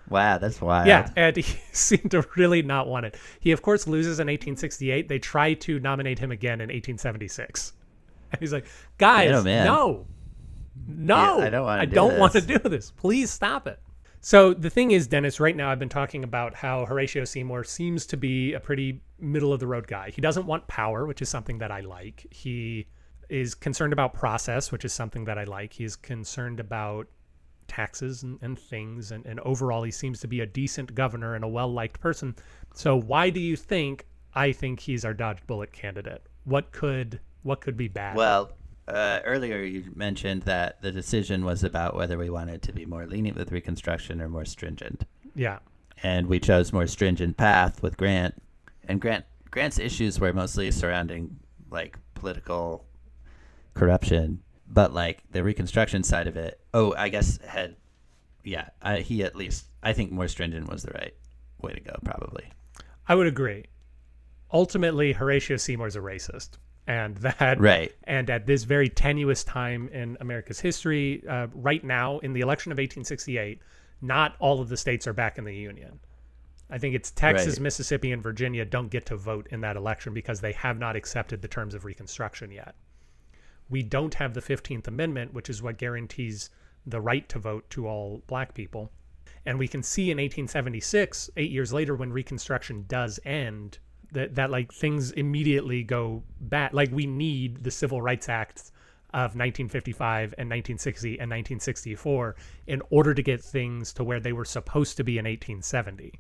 Wow, 0.10 0.38
that's 0.40 0.60
wild. 0.62 0.88
Yeah, 0.88 1.10
and 1.16 1.36
he 1.38 1.44
seemed 1.72 2.12
to 2.12 2.26
really 2.36 2.62
not 2.62 2.88
want 2.88 3.06
it. 3.06 3.16
He, 3.40 3.52
of 3.52 3.62
course, 3.62 3.88
loses 3.88 4.20
in 4.20 4.28
1868. 4.28 5.08
They 5.08 5.20
try 5.20 5.54
to 5.54 5.80
nominate 5.80 6.20
him 6.20 6.32
again 6.32 6.56
in 6.62 6.68
1876. 6.70 7.74
And 8.32 8.40
he's 8.40 8.54
like, 8.54 8.66
guys, 8.98 9.30
no, 9.44 10.06
no, 10.88 11.40
Yeah, 11.40 11.46
I 11.46 11.50
don't 11.50 11.68
I 11.68 11.86
do 11.86 11.96
don't 11.96 12.18
want 12.18 12.34
to 12.34 12.42
do 12.42 12.58
this. 12.60 12.92
Please 12.92 13.30
stop 13.32 13.68
it. 13.68 13.80
So 14.24 14.54
the 14.54 14.70
thing 14.70 14.92
is, 14.92 15.08
Dennis, 15.08 15.40
right 15.40 15.56
now 15.56 15.72
I've 15.72 15.80
been 15.80 15.90
talking 15.90 16.24
about 16.24 16.54
how 16.54 16.86
Horatio 16.86 17.26
Seymour 17.26 17.64
seems 17.64 18.06
to 18.06 18.18
be 18.18 18.54
a 18.54 18.60
pretty 18.60 19.02
middle 19.20 19.52
of 19.52 19.60
the 19.60 19.66
road 19.66 19.88
guy. 19.88 20.12
He 20.12 20.22
doesn't 20.22 20.46
want 20.46 20.68
power, 20.68 21.08
which 21.08 21.24
is 21.24 21.30
something 21.30 21.58
that 21.58 21.72
I 21.72 21.80
like. 21.82 22.28
He 22.30 22.88
is 23.30 23.56
concerned 23.56 23.94
about 23.94 24.14
process, 24.14 24.72
which 24.72 24.86
is 24.86 24.94
something 24.94 25.26
that 25.26 25.40
I 25.40 25.46
like. 25.46 25.74
He's 25.74 25.96
concerned 25.96 26.60
about 26.60 27.08
taxes 27.68 28.22
and, 28.24 28.38
and 28.42 28.60
things 28.60 29.12
and, 29.12 29.26
and 29.26 29.40
overall 29.40 29.82
he 29.84 29.92
seems 29.92 30.20
to 30.20 30.28
be 30.28 30.42
a 30.42 30.46
decent 30.46 30.94
governor 30.94 31.36
and 31.36 31.44
a 31.46 31.48
well-liked 31.48 32.02
person 32.02 32.36
so 32.74 32.98
why 32.98 33.30
do 33.30 33.40
you 33.40 33.56
think 33.56 34.06
i 34.34 34.52
think 34.52 34.78
he's 34.82 35.06
our 35.06 35.14
dodged 35.14 35.48
bullet 35.48 35.72
candidate 35.72 36.22
what 36.44 36.74
could 36.74 37.18
what 37.44 37.62
could 37.62 37.78
be 37.78 37.88
bad 37.88 38.18
Well, 38.18 38.52
uh, 38.88 39.20
earlier 39.26 39.62
you 39.62 39.92
mentioned 39.96 40.44
that 40.44 40.82
the 40.82 40.92
decision 40.92 41.46
was 41.46 41.64
about 41.64 41.96
whether 41.96 42.18
we 42.18 42.30
wanted 42.30 42.62
to 42.64 42.74
be 42.74 42.86
more 42.86 43.06
lenient 43.06 43.38
with 43.38 43.52
Reconstruction 43.52 44.22
or 44.22 44.30
more 44.30 44.46
stringent, 44.46 45.06
yeah 45.36 45.60
and 46.04 46.28
we 46.28 46.40
chose 46.40 46.74
more 46.74 46.88
stringent 46.88 47.38
path 47.38 47.84
with 47.84 47.96
Grant. 47.98 48.42
And 48.88 49.00
Grant 49.00 49.26
Grant's 49.52 49.78
issues 49.80 50.20
were 50.20 50.34
mostly 50.34 50.72
surrounding 50.72 51.38
like 51.70 51.98
political 52.16 52.86
corruption, 53.74 54.42
but 54.68 54.94
like 54.94 55.22
the 55.32 55.44
Reconstruction 55.44 56.04
side 56.04 56.28
of 56.28 56.36
it. 56.38 56.60
Oh, 56.74 56.94
I 56.98 57.10
guess 57.10 57.38
had 57.46 57.76
yeah, 58.44 58.70
I, 58.82 58.98
he 58.98 59.24
at 59.24 59.36
least 59.36 59.66
I 59.84 59.94
think 59.94 60.12
more 60.12 60.28
stringent 60.28 60.68
was 60.70 60.84
the 60.84 60.92
right 60.92 61.14
way 61.62 61.74
to 61.74 61.80
go, 61.80 61.96
probably. 62.04 62.46
i 63.08 63.14
would 63.14 63.28
agree 63.28 63.66
ultimately 64.52 65.14
horatio 65.14 65.58
seymour's 65.58 65.96
a 65.96 66.00
racist 66.00 66.58
and 66.88 67.18
that 67.18 67.60
Right. 67.60 67.94
and 68.06 68.30
at 68.30 68.46
this 68.46 68.64
very 68.64 68.90
tenuous 68.90 69.44
time 69.44 69.88
in 69.90 70.18
america's 70.20 70.60
history 70.60 71.24
uh, 71.28 71.48
right 71.54 71.84
now 71.84 72.20
in 72.20 72.34
the 72.34 72.42
election 72.42 72.72
of 72.72 72.78
1868 72.78 73.60
not 74.02 74.36
all 74.40 74.60
of 74.62 74.70
the 74.70 74.78
states 74.78 75.06
are 75.08 75.14
back 75.14 75.38
in 75.38 75.44
the 75.44 75.56
union 75.56 76.00
I 76.74 76.78
think 76.78 76.96
it's 76.96 77.12
Texas, 77.12 77.56
Right. 77.56 77.64
Mississippi, 77.64 78.14
and 78.14 78.24
Virginia 78.24 78.64
don't 78.64 78.90
get 78.90 79.06
to 79.08 79.18
vote 79.18 79.46
in 79.52 79.60
that 79.60 79.76
election 79.76 80.14
because 80.14 80.40
they 80.40 80.54
have 80.54 80.80
not 80.80 80.96
accepted 80.96 81.42
the 81.42 81.50
terms 81.50 81.74
of 81.74 81.84
Reconstruction 81.84 82.50
yet. 82.50 82.76
We 83.70 83.84
don't 83.84 84.14
have 84.14 84.34
the 84.34 84.42
15th 84.42 84.88
Amendment, 84.88 85.34
which 85.34 85.50
is 85.50 85.62
what 85.62 85.78
guarantees 85.78 86.50
the 86.86 87.02
right 87.02 87.28
to 87.28 87.40
vote 87.40 87.70
to 87.72 87.88
all 87.88 88.24
black 88.26 88.54
people. 88.54 88.90
And 89.46 89.60
we 89.60 89.68
can 89.68 89.84
see 89.84 90.12
in 90.12 90.18
1876, 90.18 91.30
eight 91.36 91.52
years 91.52 91.74
later, 91.74 91.94
when 91.94 92.14
Reconstruction 92.14 92.86
does 92.88 93.20
end, 93.26 93.80
that, 94.12 94.36
that 94.36 94.52
like 94.52 94.72
things 94.74 95.12
immediately 95.12 95.84
go 95.84 96.24
bad. 96.40 96.74
Like 96.74 96.92
we 96.92 97.06
need 97.06 97.64
the 97.64 97.72
Civil 97.72 98.02
Rights 98.02 98.30
Acts 98.30 98.72
of 99.14 99.36
1955 99.36 100.36
and 100.38 100.50
1960 100.50 101.10
and 101.12 101.30
1964 101.30 102.36
in 102.68 102.82
order 102.90 103.14
to 103.14 103.22
get 103.22 103.42
things 103.42 103.92
to 103.94 104.04
where 104.04 104.20
they 104.20 104.34
were 104.34 104.46
supposed 104.46 104.98
to 104.98 105.04
be 105.04 105.18
in 105.18 105.26
1870. 105.26 106.20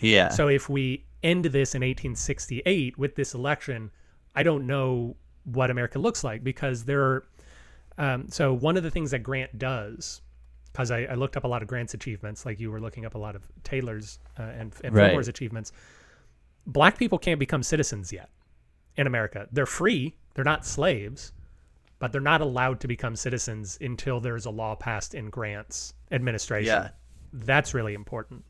Yeah. 0.00 0.30
So 0.30 0.48
if 0.48 0.68
we 0.68 1.04
end 1.22 1.44
this 1.44 1.74
in 1.74 1.82
1868 1.82 2.98
with 2.98 3.14
this 3.14 3.34
election, 3.34 3.90
I 4.34 4.42
don't 4.42 4.66
know 4.66 5.16
what 5.44 5.70
America 5.70 5.98
looks 5.98 6.24
like 6.24 6.42
because 6.42 6.84
there 6.84 7.02
are. 7.02 7.24
Um, 7.98 8.28
so 8.30 8.54
one 8.54 8.78
of 8.78 8.82
the 8.82 8.90
things 8.90 9.10
that 9.10 9.18
Grant 9.18 9.58
does, 9.58 10.22
because 10.72 10.90
I, 10.90 11.02
I 11.02 11.14
looked 11.14 11.36
up 11.36 11.44
a 11.44 11.48
lot 11.48 11.60
of 11.60 11.68
Grant's 11.68 11.92
achievements, 11.92 12.46
like 12.46 12.58
you 12.58 12.70
were 12.70 12.80
looking 12.80 13.04
up 13.04 13.14
a 13.14 13.18
lot 13.18 13.36
of 13.36 13.46
Taylor's 13.64 14.18
uh, 14.38 14.44
and, 14.44 14.72
and 14.82 14.94
Right. 14.94 15.10
Fillmore's 15.10 15.28
achievements. 15.28 15.72
Black 16.66 16.98
people 16.98 17.18
can't 17.18 17.38
become 17.40 17.62
citizens 17.62 18.12
yet 18.12 18.30
in 18.96 19.06
America. 19.06 19.48
They're 19.52 19.66
free. 19.66 20.14
They're 20.34 20.44
not 20.44 20.64
slaves, 20.64 21.32
but 21.98 22.12
they're 22.12 22.20
not 22.20 22.40
allowed 22.40 22.80
to 22.80 22.88
become 22.88 23.16
citizens 23.16 23.78
until 23.80 24.20
there's 24.20 24.46
a 24.46 24.50
law 24.50 24.74
passed 24.74 25.14
in 25.14 25.30
Grant's 25.30 25.94
administration. 26.10 26.66
Yeah. 26.74 26.90
That's 27.32 27.74
really 27.74 27.94
important. 27.94 28.44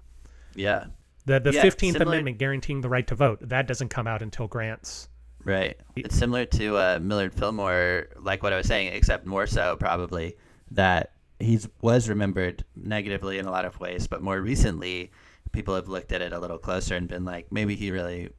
yeah. 0.55 0.87
The 1.25 1.39
the 1.39 1.53
Yeah, 1.53 1.63
Fifteenth 1.63 1.99
similar- 1.99 2.15
Amendment 2.17 2.39
guaranteeing 2.39 2.81
the 2.81 2.89
right 2.89 3.07
to 3.07 3.15
vote 3.15 3.39
that 3.49 3.69
doesn't 3.69 3.91
come 3.91 4.09
out 4.09 4.23
until 4.23 4.49
Grant's. 4.49 5.09
Right. 5.45 5.77
It's 5.95 6.17
similar 6.17 6.45
to 6.47 6.77
uh, 6.77 6.99
Millard 7.01 7.33
Fillmore, 7.33 8.09
like 8.21 8.43
what 8.43 8.53
I 8.53 8.57
was 8.57 8.67
saying, 8.67 8.93
except 8.93 9.25
more 9.25 9.47
so 9.47 9.77
probably 9.77 10.37
that 10.73 11.13
he 11.39 11.61
was 11.81 12.09
remembered 12.09 12.65
negatively 12.75 13.39
in 13.39 13.47
a 13.47 13.53
lot 13.53 13.65
of 13.65 13.79
ways, 13.79 14.09
but 14.09 14.21
more 14.21 14.41
recently, 14.41 15.13
people 15.53 15.75
have 15.75 15.89
looked 15.89 16.13
at 16.13 16.23
it 16.23 16.33
a 16.33 16.39
little 16.39 16.59
closer 16.59 16.97
and 16.97 17.09
been 17.09 17.25
like, 17.25 17.53
maybe 17.53 17.77
he 17.77 17.91
really 17.91 18.31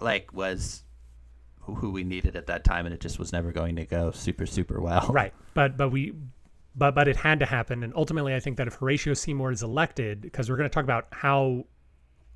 like 0.00 0.32
was 0.32 0.84
who 1.60 1.90
we 1.90 2.04
needed 2.04 2.36
at 2.36 2.46
that 2.46 2.64
time, 2.64 2.86
and 2.86 2.94
it 2.94 3.00
just 3.00 3.18
was 3.18 3.32
never 3.32 3.52
going 3.52 3.76
to 3.76 3.84
go 3.84 4.10
super 4.10 4.46
super 4.46 4.80
well. 4.80 5.08
Right, 5.12 5.32
but 5.54 5.76
but 5.76 5.90
we, 5.90 6.14
but 6.74 6.94
but 6.94 7.08
it 7.08 7.16
had 7.16 7.38
to 7.40 7.46
happen, 7.46 7.82
and 7.82 7.92
ultimately, 7.94 8.34
I 8.34 8.40
think 8.40 8.56
that 8.56 8.66
if 8.66 8.74
Horatio 8.74 9.14
Seymour 9.14 9.52
is 9.52 9.62
elected, 9.62 10.20
because 10.20 10.50
we're 10.50 10.56
going 10.56 10.68
to 10.68 10.74
talk 10.74 10.84
about 10.84 11.06
how 11.12 11.66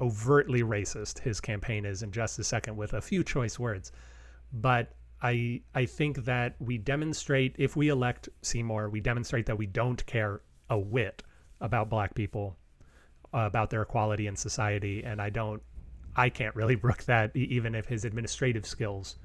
overtly 0.00 0.62
racist 0.62 1.20
his 1.20 1.40
campaign 1.40 1.84
is 1.84 2.02
in 2.02 2.10
just 2.10 2.38
a 2.38 2.44
second 2.44 2.76
with 2.76 2.94
a 2.94 3.00
few 3.00 3.24
choice 3.24 3.58
words, 3.58 3.92
but 4.52 4.92
I 5.22 5.62
I 5.74 5.86
think 5.86 6.24
that 6.24 6.56
we 6.58 6.78
demonstrate 6.78 7.56
if 7.58 7.76
we 7.76 7.88
elect 7.88 8.28
Seymour, 8.42 8.90
we 8.90 9.00
demonstrate 9.00 9.46
that 9.46 9.58
we 9.58 9.66
don't 9.66 10.04
care 10.06 10.42
a 10.70 10.78
whit 10.78 11.22
about 11.60 11.88
black 11.88 12.14
people, 12.14 12.56
about 13.34 13.70
their 13.70 13.82
equality 13.82 14.26
in 14.26 14.36
society, 14.36 15.02
and 15.04 15.20
I 15.20 15.30
don't, 15.30 15.62
I 16.16 16.28
can't 16.28 16.54
really 16.54 16.74
brook 16.84 17.04
that 17.04 17.34
even 17.36 17.74
if 17.74 17.86
his 17.86 18.04
administrative 18.04 18.66
skills 18.66 19.16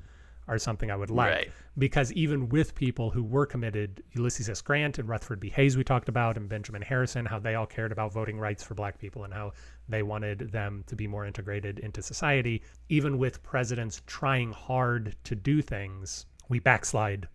are 0.47 0.57
something 0.57 0.89
I 0.89 0.95
would 0.95 1.11
like 1.11 1.31
Right. 1.31 1.51
because 1.77 2.11
even 2.13 2.49
with 2.49 2.73
people 2.73 3.11
who 3.11 3.21
were 3.23 3.45
committed, 3.45 4.01
Ulysses 4.13 4.49
S. 4.49 4.61
Grant 4.63 4.97
and 4.97 5.07
Rutherford 5.07 5.39
B. 5.39 5.49
Hayes, 5.51 5.77
we 5.77 5.83
talked 5.83 6.09
about, 6.09 6.37
and 6.37 6.49
Benjamin 6.49 6.81
Harrison, 6.81 7.27
how 7.27 7.37
they 7.37 7.53
all 7.53 7.67
cared 7.67 7.91
about 7.91 8.11
voting 8.11 8.39
rights 8.39 8.63
for 8.63 8.73
black 8.73 8.97
people 8.97 9.25
and 9.25 9.31
how 9.31 9.51
they 9.87 10.01
wanted 10.01 10.51
them 10.51 10.83
to 10.87 10.95
be 10.95 11.05
more 11.05 11.23
integrated 11.23 11.77
into 11.77 12.01
society. 12.01 12.63
Even 12.89 13.19
with 13.19 13.43
presidents 13.43 14.01
trying 14.07 14.51
hard 14.51 15.15
to 15.25 15.35
do 15.35 15.61
things, 15.61 16.25
we 16.47 16.57
backslide 16.57 17.27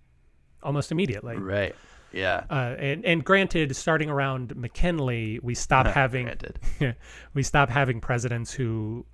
almost 0.64 0.90
immediately. 0.90 1.36
Right. 1.36 1.76
Yeah. 2.14 2.44
Uh, 2.48 2.76
and, 2.78 3.04
and 3.04 3.24
granted, 3.24 3.74
starting 3.74 4.08
around 4.08 4.54
McKinley, 4.56 5.40
we 5.42 5.54
stop 5.54 5.86
having 6.00 6.30
we 7.34 7.42
stop 7.42 7.68
having 7.68 8.00
presidents 8.00 8.52
who 8.52 9.04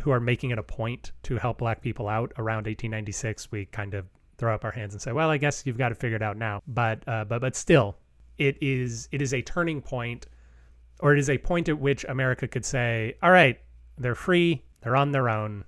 who 0.00 0.10
are 0.10 0.20
making 0.20 0.50
it 0.50 0.58
a 0.58 0.62
point 0.62 1.12
to 1.22 1.36
help 1.36 1.58
black 1.58 1.82
people 1.82 2.08
out 2.08 2.32
around 2.38 2.66
1896 2.66 3.50
we 3.52 3.66
kind 3.66 3.92
of 3.92 4.06
throw 4.38 4.54
up 4.54 4.64
our 4.64 4.70
hands 4.70 4.94
and 4.94 5.02
say 5.02 5.12
well 5.12 5.28
i 5.28 5.36
guess 5.36 5.66
you've 5.66 5.76
got 5.76 5.90
to 5.90 5.94
figure 5.94 6.16
it 6.16 6.22
out 6.22 6.36
now. 6.36 6.62
But 6.66 7.06
uh, 7.06 7.24
but 7.24 7.40
but 7.40 7.54
still 7.54 7.96
it 8.38 8.56
is 8.62 9.08
it 9.12 9.20
is 9.20 9.34
a 9.34 9.42
turning 9.42 9.82
point 9.82 10.26
or 11.00 11.12
it 11.12 11.18
is 11.18 11.28
a 11.28 11.36
point 11.38 11.68
at 11.68 11.78
which 11.78 12.04
america 12.04 12.48
could 12.48 12.64
say 12.64 13.14
all 13.22 13.30
right 13.30 13.60
they're 13.98 14.14
free 14.14 14.62
they're 14.80 14.96
on 14.96 15.12
their 15.12 15.28
own. 15.28 15.64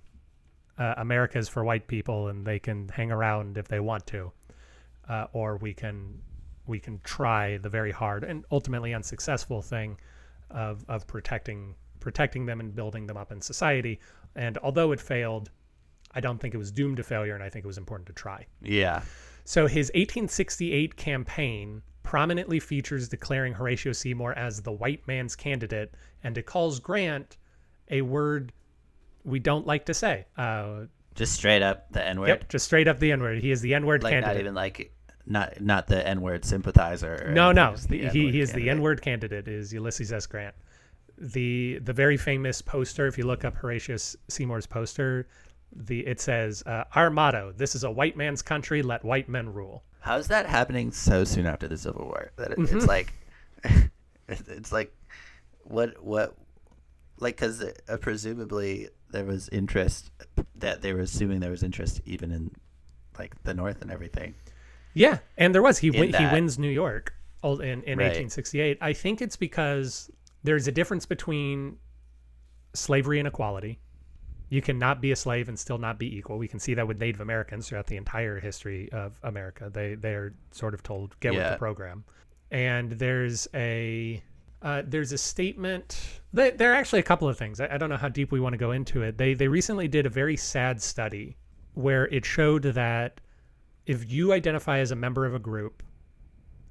Uh, 0.79 0.95
america 0.97 1.39
is 1.39 1.49
for 1.49 1.63
white 1.63 1.87
people 1.87 2.29
and 2.29 2.47
they 2.47 2.59
can 2.59 2.89
hang 2.89 3.13
around 3.13 3.59
if 3.59 3.69
they 3.69 3.81
want 3.81 4.07
to 4.07 4.33
uh, 5.09 5.27
or 5.35 5.59
we 5.59 5.75
can 5.75 6.19
we 6.67 6.79
can 6.81 7.01
try 7.05 7.59
the 7.59 7.69
very 7.69 7.91
hard 7.93 8.25
and 8.25 8.45
ultimately 8.51 8.95
unsuccessful 8.95 9.63
thing 9.63 9.99
of 10.51 10.85
of 10.89 11.07
protecting 11.07 11.75
protecting 12.01 12.47
them 12.47 12.61
and 12.61 12.75
building 12.75 13.07
them 13.07 13.17
up 13.17 13.31
in 13.33 13.41
society. 13.41 14.01
And 14.35 14.59
although 14.59 14.93
it 14.93 15.01
failed, 15.01 15.51
I 16.15 16.21
don't 16.21 16.39
think 16.41 16.53
it 16.55 16.59
was 16.59 16.73
doomed 16.73 16.97
to 16.99 17.03
failure, 17.03 17.35
and 17.35 17.43
I 17.45 17.49
think 17.49 17.65
it 17.65 17.69
was 17.69 17.79
important 17.79 18.07
to 18.09 18.13
try. 18.13 18.47
Yeah. 18.61 19.03
So 19.45 19.67
his 19.67 19.89
1868 19.95 20.97
campaign 20.97 21.83
prominently 22.03 22.59
features 22.61 23.09
declaring 23.09 23.53
Horatio 23.55 23.93
Seymour 23.93 24.33
as 24.35 24.61
the 24.63 24.73
white 24.73 25.07
man's 25.07 25.37
candidate, 25.37 25.95
and 26.25 26.37
it 26.37 26.47
calls 26.47 26.81
Grant 26.81 27.37
a 27.91 28.03
word 28.03 28.53
we 29.25 29.39
don't 29.39 29.67
like 29.67 29.87
to 29.87 29.95
say. 29.95 30.27
Uh, 30.37 30.87
Just 31.15 31.35
straight 31.35 31.63
up 31.63 31.91
the 31.93 32.05
N 32.07 32.21
word. 32.21 32.29
yep, 32.29 32.49
just 32.49 32.65
straight 32.65 32.89
up 32.89 32.99
the 32.99 33.13
N 33.13 33.21
word. 33.21 33.39
He 33.39 33.51
is 33.53 33.61
the 33.61 33.75
N 33.75 33.87
word 33.87 34.03
Like 34.03 34.13
candidate. 34.13 34.35
not 34.35 34.41
even 34.41 34.55
like 34.55 34.93
not 35.27 35.61
not 35.61 35.87
the 35.87 36.07
N 36.07 36.21
word 36.21 36.45
sympathizer. 36.45 37.31
no, 37.33 37.53
no, 37.53 37.77
the, 37.77 38.09
he, 38.09 38.31
he 38.31 38.41
is 38.41 38.53
the. 38.53 38.69
N 38.71 38.81
word 38.83 39.03
candidate. 39.03 39.49
Is 39.49 39.73
Ulysses 39.73 40.13
S. 40.13 40.27
Grant. 40.27 40.55
The 41.19 41.79
the 41.79 41.93
very 41.93 42.17
famous 42.17 42.61
poster. 42.63 43.07
If 43.07 43.19
you 43.19 43.25
look 43.25 43.45
up 43.45 43.55
Horatio 43.55 43.97
Seymour's 44.29 44.67
poster, 44.67 45.29
the 45.75 46.07
it 46.07 46.21
says 46.21 46.63
uh, 46.67 46.85
our 46.95 47.11
motto: 47.11 47.53
"This 47.57 47.75
is 47.75 47.85
a 47.85 47.91
white 47.91 48.17
man's 48.17 48.43
country. 48.43 48.83
Let 48.83 49.05
white 49.05 49.29
men 49.29 49.53
rule." 49.53 49.85
How's 50.01 50.27
that 50.29 50.47
happening 50.47 50.91
so 50.91 51.23
soon 51.23 51.47
after 51.47 51.69
the 51.69 51.79
Civil 51.79 52.07
War? 52.07 52.33
That 52.37 52.53
it, 52.53 52.59
Mm-hmm. 52.59 52.77
it's 52.77 52.87
like, 52.87 53.13
it's 54.29 54.73
like, 54.73 54.93
what 55.63 56.03
what, 56.03 56.37
like 57.21 57.37
because 57.37 57.63
uh, 57.63 57.97
presumably 57.99 58.89
there 59.13 59.25
was 59.25 59.49
interest 59.51 60.11
that 60.57 60.83
they 60.83 60.93
were 60.93 61.01
assuming 61.01 61.39
there 61.39 61.51
was 61.51 61.63
interest 61.63 62.01
even 62.05 62.33
in 62.33 62.51
like 63.19 63.41
the 63.45 63.55
North 63.55 63.81
and 63.83 63.91
everything. 63.93 64.35
Yeah, 64.95 65.19
and 65.39 65.55
there 65.55 65.63
was 65.63 65.79
he 65.79 65.91
win, 65.91 66.13
he 66.13 66.27
wins 66.27 66.59
New 66.59 66.69
York 66.69 67.15
in 67.45 67.61
in 67.61 67.99
Right. 67.99 68.07
1868. 68.07 68.79
I 68.81 68.93
think 68.93 69.23
it's 69.23 69.37
because 69.37 70.11
there's 70.45 70.67
a 70.69 70.73
difference 70.73 71.07
between 71.07 71.77
slavery 72.75 73.19
and 73.19 73.29
equality. 73.29 73.79
You 74.49 74.61
cannot 74.61 75.01
be 75.01 75.13
a 75.13 75.17
slave 75.17 75.49
and 75.49 75.59
still 75.59 75.79
not 75.79 75.99
be 75.99 76.15
equal. 76.15 76.37
We 76.37 76.47
can 76.47 76.59
see 76.61 76.75
that 76.75 76.87
with 76.87 76.99
Native 76.99 77.23
Americans 77.23 77.69
throughout 77.69 77.87
the 77.87 77.97
entire 77.97 78.39
history 78.39 78.93
of 78.93 79.19
America. 79.23 79.71
They 79.73 79.95
they're 79.95 80.35
sort 80.51 80.75
of 80.75 80.83
told 80.83 81.19
get 81.21 81.33
with 81.33 81.53
the 81.53 81.59
program. 81.59 82.05
And 82.51 82.93
there's 82.93 83.49
a 83.55 84.23
uh, 84.61 84.83
there's 84.87 85.11
a 85.13 85.19
statement. 85.19 86.21
They, 86.33 86.51
there 86.51 86.71
are 86.73 86.75
actually 86.77 87.01
a 87.01 87.05
couple 87.05 87.29
of 87.29 87.37
things. 87.37 87.61
I, 87.61 87.69
I 87.75 87.79
don't 87.79 87.89
know 87.89 87.97
how 87.97 88.09
deep 88.09 88.31
we 88.31 88.41
want 88.41 88.53
to 88.53 88.59
go 88.59 88.73
into 88.73 89.03
it. 89.03 89.17
They 89.17 89.35
they 89.35 89.49
recently 89.49 89.89
did 89.89 90.05
a 90.07 90.11
very 90.11 90.37
sad 90.37 90.83
study 90.83 91.37
where 91.75 92.07
it 92.09 92.25
showed 92.27 92.63
that 92.63 93.21
if 93.87 94.11
you 94.11 94.33
identify 94.33 94.79
as 94.79 94.91
a 94.91 94.97
member 94.97 95.27
of 95.27 95.35
a 95.35 95.39
group 95.39 95.83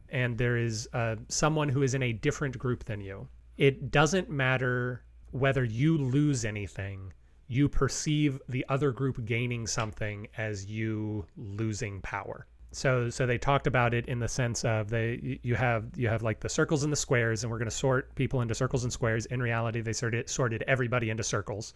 and 0.09 0.37
there 0.37 0.57
is 0.57 0.87
uh, 0.93 1.15
someone 1.27 1.69
who 1.69 1.83
is 1.83 1.93
in 1.93 2.03
a 2.03 2.13
different 2.13 2.57
group 2.57 2.85
than 2.85 3.01
you, 3.01 3.27
it 3.57 3.91
doesn't 3.91 4.29
matter 4.29 5.03
whether 5.31 5.63
you 5.63 5.97
lose 5.97 6.45
anything. 6.45 7.13
You 7.47 7.67
perceive 7.67 8.39
the 8.47 8.65
other 8.69 8.91
group 8.91 9.25
gaining 9.25 9.67
something 9.67 10.27
as 10.37 10.65
you 10.65 11.25
losing 11.35 12.01
power. 12.01 12.47
So, 12.73 13.09
so 13.09 13.25
they 13.25 13.37
talked 13.37 13.67
about 13.67 13.93
it 13.93 14.05
in 14.05 14.19
the 14.19 14.29
sense 14.29 14.63
of 14.63 14.89
they 14.89 15.39
you 15.43 15.55
have 15.55 15.87
you 15.97 16.07
have 16.07 16.23
like 16.23 16.39
the 16.39 16.47
circles 16.47 16.85
and 16.85 16.91
the 16.91 16.97
squares, 16.97 17.43
and 17.43 17.51
we're 17.51 17.57
going 17.57 17.69
to 17.69 17.75
sort 17.75 18.15
people 18.15 18.39
into 18.39 18.55
circles 18.55 18.85
and 18.85 18.93
squares. 18.93 19.25
In 19.25 19.41
reality, 19.41 19.81
they 19.81 19.91
sorted 19.91 20.29
sorted 20.29 20.63
everybody 20.67 21.09
into 21.09 21.23
circles, 21.23 21.73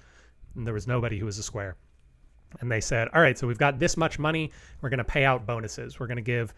and 0.56 0.66
there 0.66 0.74
was 0.74 0.88
nobody 0.88 1.20
who 1.20 1.26
was 1.26 1.38
a 1.38 1.44
square 1.44 1.76
and 2.62 2.72
they 2.72 2.82
said, 2.82 3.08
"All 3.14 3.22
right, 3.22 3.38
so 3.38 3.48
we've 3.48 3.58
got 3.58 3.80
this 3.80 3.98
much 3.98 4.20
money. 4.20 4.52
We're 4.82 4.90
going 4.90 4.98
to 5.00 5.04
pay 5.04 5.26
out 5.26 5.46
bonuses. 5.46 6.00
We're 6.00 6.08
going 6.08 6.18
to 6.18 6.24
give 6.24 6.54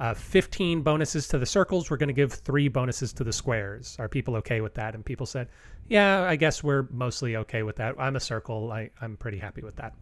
uh, 0.00 0.14
15 0.14 0.82
bonuses 0.82 1.28
to 1.28 1.38
the 1.38 1.46
circles. 1.46 1.90
We're 1.90 1.96
going 1.96 2.08
to 2.08 2.14
give 2.14 2.32
three 2.32 2.68
bonuses 2.68 3.12
to 3.14 3.24
the 3.24 3.32
squares. 3.32 3.96
Are 3.98 4.08
people 4.08 4.36
okay 4.36 4.60
with 4.60 4.74
that?" 4.74 4.94
And 4.94 5.04
people 5.04 5.26
said, 5.26 5.48
"Yeah, 5.88 6.22
I 6.22 6.36
guess 6.36 6.62
we're 6.62 6.86
mostly 6.90 7.36
okay 7.36 7.62
with 7.62 7.76
that. 7.76 7.94
I'm 7.98 8.16
a 8.16 8.20
circle. 8.20 8.72
I, 8.72 8.90
I'm 9.00 9.16
pretty 9.16 9.38
happy 9.38 9.62
with 9.62 9.76
that." 9.76 9.94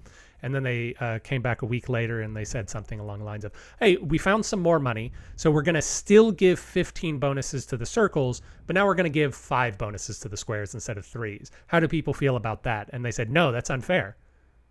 And 0.43 0.55
then 0.55 0.63
they 0.63 0.95
uh, 1.01 1.19
came 1.23 1.43
back 1.43 1.63
a 1.63 1.67
week 1.67 1.89
later 1.89 2.23
and 2.23 2.35
they 2.35 2.45
said 2.45 2.71
something 2.71 2.99
along 2.99 3.19
the 3.19 3.25
lines 3.25 3.45
of, 3.45 3.53
"Hey, 3.79 3.97
we 3.97 4.19
found 4.19 4.45
some 4.45 4.61
more 4.61 4.79
money, 4.79 5.13
so 5.37 5.51
we're 5.51 5.63
going 5.63 5.75
to 5.75 5.83
still 5.83 6.33
give 6.33 6.59
15 6.59 7.19
bonuses 7.19 7.67
to 7.67 7.77
the 7.77 7.87
circles, 7.87 8.43
but 8.67 8.75
now 8.75 8.87
we're 8.87 8.95
going 8.95 9.05
to 9.05 9.11
give 9.11 9.35
five 9.35 9.77
bonuses 9.77 10.19
to 10.21 10.29
the 10.29 10.37
squares 10.37 10.75
instead 10.75 10.97
of 10.97 11.05
threes. 11.05 11.51
How 11.67 11.81
do 11.81 11.89
people 11.89 12.15
feel 12.15 12.37
about 12.37 12.63
that?" 12.63 12.89
And 12.93 13.05
they 13.05 13.11
said, 13.11 13.31
"No, 13.31 13.53
that's 13.53 13.71
unfair." 13.71 14.17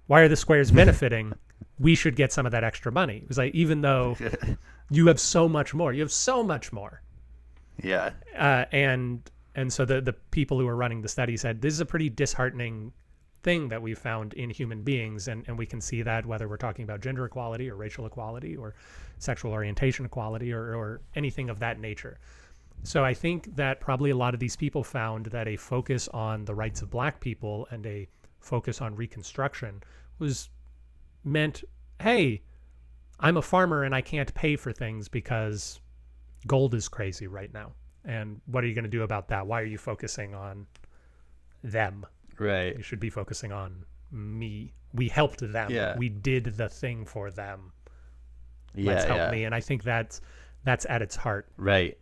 Why 0.09 0.21
are 0.21 0.27
the 0.27 0.35
squares 0.35 0.71
benefiting? 0.71 1.33
we 1.79 1.95
should 1.95 2.15
get 2.15 2.31
some 2.31 2.45
of 2.45 2.51
that 2.51 2.63
extra 2.63 2.91
money. 2.91 3.17
It 3.17 3.27
was 3.27 3.37
like, 3.37 3.55
even 3.55 3.81
though 3.81 4.17
you 4.91 5.07
have 5.07 5.19
so 5.19 5.47
much 5.47 5.73
more, 5.73 5.93
you 5.93 6.01
have 6.01 6.11
so 6.11 6.43
much 6.43 6.71
more. 6.71 7.01
Yeah, 7.81 8.11
Uh, 8.37 8.65
and 8.73 9.29
and 9.55 9.71
so 9.71 9.85
the 9.85 10.01
the 10.01 10.13
people 10.31 10.59
who 10.59 10.65
were 10.65 10.75
running 10.75 11.01
the 11.01 11.07
study 11.07 11.37
said 11.37 11.61
this 11.61 11.73
is 11.73 11.79
a 11.79 11.85
pretty 11.85 12.09
disheartening 12.09 12.91
thing 13.41 13.69
that 13.69 13.81
we 13.81 13.93
found 13.93 14.33
in 14.33 14.49
human 14.49 14.83
beings, 14.83 15.29
and 15.29 15.45
and 15.47 15.57
we 15.57 15.65
can 15.65 15.79
see 15.79 16.01
that 16.01 16.25
whether 16.25 16.49
we're 16.49 16.57
talking 16.57 16.83
about 16.83 16.99
gender 16.99 17.23
equality 17.23 17.69
or 17.69 17.77
racial 17.77 18.05
equality 18.05 18.57
or 18.57 18.75
sexual 19.17 19.53
orientation 19.53 20.05
equality 20.05 20.51
or 20.51 20.75
or 20.75 21.01
anything 21.15 21.49
of 21.49 21.59
that 21.59 21.79
nature. 21.79 22.19
So 22.83 23.05
I 23.05 23.13
think 23.13 23.55
that 23.55 23.79
probably 23.79 24.09
a 24.09 24.15
lot 24.15 24.33
of 24.33 24.41
these 24.41 24.57
people 24.57 24.83
found 24.83 25.27
that 25.27 25.47
a 25.47 25.55
focus 25.55 26.09
on 26.09 26.43
the 26.43 26.55
rights 26.55 26.81
of 26.81 26.89
black 26.89 27.21
people 27.21 27.65
and 27.71 27.85
a 27.85 28.09
focus 28.39 28.81
on 28.81 28.95
reconstruction 28.95 29.83
was 30.17 30.49
meant, 31.23 31.63
hey, 32.01 32.41
I'm 33.19 33.37
a 33.37 33.41
farmer 33.41 33.83
and 33.83 33.93
I 33.93 34.01
can't 34.01 34.33
pay 34.33 34.55
for 34.55 34.71
things 34.71 35.07
because 35.07 35.79
gold 36.47 36.73
is 36.73 36.87
crazy 36.87 37.27
right 37.27 37.53
now. 37.53 37.73
And 38.05 38.39
what 38.45 38.63
are 38.63 38.67
you 38.67 38.73
going 38.73 38.83
to 38.85 38.89
do 38.89 39.03
about 39.03 39.27
that? 39.29 39.45
Why 39.45 39.61
are 39.61 39.65
you 39.65 39.77
focusing 39.77 40.33
on 40.33 40.67
them? 41.63 42.05
right. 42.39 42.75
You 42.75 42.83
should 42.83 42.99
be 42.99 43.09
focusing 43.09 43.51
on 43.51 43.83
me. 44.11 44.73
We 44.93 45.07
helped 45.07 45.39
them. 45.39 45.71
Yeah. 45.71 45.97
We 45.97 46.09
did 46.09 46.45
the 46.45 46.69
thing 46.69 47.05
for 47.05 47.31
them. 47.31 47.73
Yeah, 48.73 48.93
Let's 48.93 49.05
help 49.05 49.17
yeah. 49.17 49.31
me. 49.31 49.43
And 49.43 49.53
I 49.53 49.59
think 49.59 49.83
that's 49.83 50.21
that's 50.63 50.85
at 50.89 51.01
its 51.01 51.15
heart. 51.15 51.49
Right. 51.57 51.97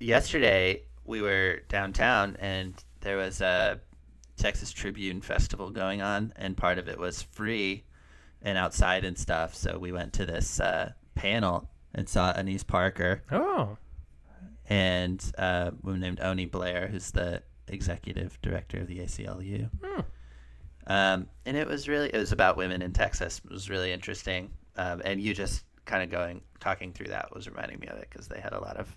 Yesterday 0.00 0.82
we 1.04 1.22
were 1.22 1.60
downtown 1.68 2.36
and 2.40 2.74
there 3.00 3.16
was 3.16 3.40
a 3.40 3.80
Texas 4.38 4.72
Tribune 4.72 5.20
festival 5.20 5.70
going 5.70 6.00
on 6.00 6.32
and 6.36 6.56
part 6.56 6.78
of 6.78 6.88
it 6.88 6.98
was 6.98 7.22
free 7.22 7.84
and 8.40 8.56
outside 8.56 9.04
and 9.04 9.18
stuff. 9.18 9.54
So 9.54 9.78
we 9.78 9.92
went 9.92 10.12
to 10.14 10.26
this 10.26 10.60
uh, 10.60 10.92
panel 11.14 11.68
and 11.94 12.08
saw 12.08 12.30
Annise 12.30 12.62
Parker 12.62 13.22
Oh, 13.30 13.76
and 14.70 15.22
uh, 15.38 15.70
a 15.72 15.86
woman 15.86 16.00
named 16.00 16.20
Oni 16.20 16.46
Blair, 16.46 16.88
who's 16.88 17.10
the 17.10 17.42
executive 17.66 18.38
director 18.42 18.78
of 18.78 18.86
the 18.86 18.98
ACLU. 18.98 19.70
Hmm. 19.82 20.00
Um, 20.86 21.28
and 21.44 21.56
it 21.56 21.66
was 21.66 21.88
really 21.88 22.08
it 22.08 22.18
was 22.18 22.32
about 22.32 22.56
women 22.56 22.82
in 22.82 22.92
Texas. 22.92 23.40
It 23.44 23.50
was 23.50 23.68
really 23.68 23.92
interesting. 23.92 24.50
Um, 24.76 25.02
and 25.04 25.20
you 25.20 25.34
just 25.34 25.64
kind 25.84 26.02
of 26.02 26.10
going 26.10 26.42
talking 26.60 26.92
through 26.92 27.08
that 27.08 27.34
was 27.34 27.48
reminding 27.48 27.80
me 27.80 27.88
of 27.88 27.98
it 27.98 28.08
because 28.10 28.28
they 28.28 28.40
had 28.40 28.52
a 28.52 28.60
lot 28.60 28.76
of 28.76 28.96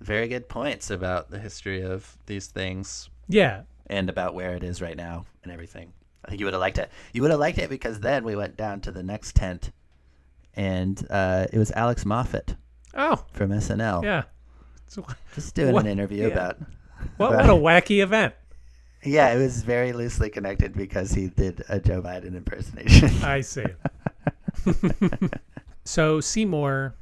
very 0.00 0.28
good 0.28 0.48
points 0.48 0.90
about 0.90 1.30
the 1.30 1.38
history 1.38 1.82
of 1.82 2.18
these 2.26 2.48
things 2.48 3.08
yeah. 3.28 3.62
And 3.88 4.08
about 4.10 4.34
where 4.34 4.54
it 4.54 4.62
is 4.64 4.80
right 4.82 4.96
now 4.96 5.26
and 5.42 5.52
everything. 5.52 5.92
I 6.24 6.28
think 6.28 6.40
you 6.40 6.46
would 6.46 6.54
have 6.54 6.60
liked 6.60 6.78
it. 6.78 6.90
You 7.12 7.22
would 7.22 7.30
have 7.30 7.40
liked 7.40 7.58
it 7.58 7.70
because 7.70 8.00
then 8.00 8.24
we 8.24 8.34
went 8.36 8.56
down 8.56 8.80
to 8.82 8.90
the 8.90 9.02
next 9.02 9.36
tent, 9.36 9.70
and 10.54 11.06
uh, 11.10 11.46
it 11.52 11.58
was 11.58 11.70
Alex 11.72 12.04
Moffat 12.04 12.56
Oh, 12.94 13.24
from 13.32 13.50
SNL, 13.50 14.02
yeah. 14.04 14.22
So, 14.88 15.04
just 15.34 15.54
doing 15.54 15.72
What- 15.74 15.84
an 15.84 15.90
interview 15.92 16.22
yeah. 16.28 16.32
about. 16.32 16.58
what, 17.16 17.34
about- 17.34 17.46
what 17.46 17.80
a 17.80 17.82
wacky 17.82 18.02
event. 18.02 18.34
Yeah, 19.04 19.32
it 19.32 19.38
was 19.38 19.62
very 19.62 19.92
loosely 19.92 20.30
connected 20.30 20.72
because 20.72 21.12
he 21.12 21.28
did 21.28 21.62
a 21.68 21.78
Joe 21.78 22.02
Biden 22.02 22.34
impersonation. 22.36 23.10
I 23.22 23.40
see. 23.42 23.66
so 25.84 26.20
Seymour, 26.20 26.94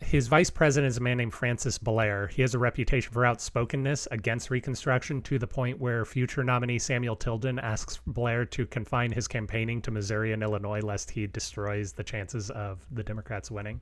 his 0.00 0.28
vice 0.28 0.48
president 0.48 0.90
is 0.90 0.96
a 0.96 1.00
man 1.00 1.16
named 1.16 1.34
Francis 1.34 1.76
Blair. 1.76 2.28
He 2.28 2.42
has 2.42 2.54
a 2.54 2.58
reputation 2.58 3.12
for 3.12 3.26
outspokenness 3.26 4.06
against 4.10 4.50
Reconstruction 4.50 5.22
to 5.22 5.38
the 5.38 5.46
point 5.46 5.80
where 5.80 6.04
future 6.04 6.44
nominee 6.44 6.78
Samuel 6.78 7.16
Tilden 7.16 7.58
asks 7.58 8.00
Blair 8.06 8.44
to 8.46 8.66
confine 8.66 9.10
his 9.10 9.26
campaigning 9.26 9.82
to 9.82 9.90
Missouri 9.90 10.32
and 10.32 10.42
Illinois 10.42 10.80
lest 10.80 11.10
he 11.10 11.26
destroys 11.26 11.92
the 11.92 12.04
chances 12.04 12.50
of 12.50 12.86
the 12.92 13.02
Democrats 13.02 13.50
winning. 13.50 13.80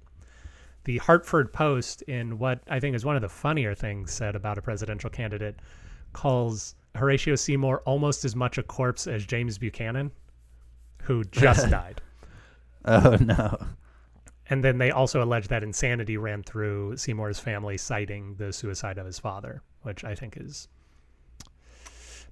The 0.84 0.98
Hartford 0.98 1.52
Post, 1.52 2.02
in 2.02 2.38
what 2.38 2.60
I 2.68 2.80
think 2.80 2.96
is 2.96 3.04
one 3.04 3.16
of 3.16 3.22
the 3.22 3.28
funnier 3.28 3.74
things 3.74 4.12
said 4.12 4.36
about 4.36 4.56
a 4.56 4.62
presidential 4.62 5.10
candidate, 5.10 5.56
calls 6.12 6.76
Horatio 6.94 7.34
Seymour 7.34 7.82
almost 7.84 8.24
as 8.24 8.34
much 8.34 8.56
a 8.56 8.62
corpse 8.62 9.06
as 9.06 9.26
James 9.26 9.58
Buchanan, 9.58 10.10
who 11.02 11.24
just 11.24 11.68
died. 11.70 12.00
oh 12.86 13.16
no! 13.20 13.58
And 14.48 14.62
then 14.62 14.78
they 14.78 14.90
also 14.90 15.22
allege 15.22 15.48
that 15.48 15.62
insanity 15.64 16.16
ran 16.16 16.42
through 16.42 16.96
Seymour's 16.96 17.40
family, 17.40 17.76
citing 17.76 18.36
the 18.36 18.52
suicide 18.52 18.96
of 18.98 19.06
his 19.06 19.18
father, 19.18 19.62
which 19.82 20.04
I 20.04 20.14
think 20.14 20.36
is 20.36 20.68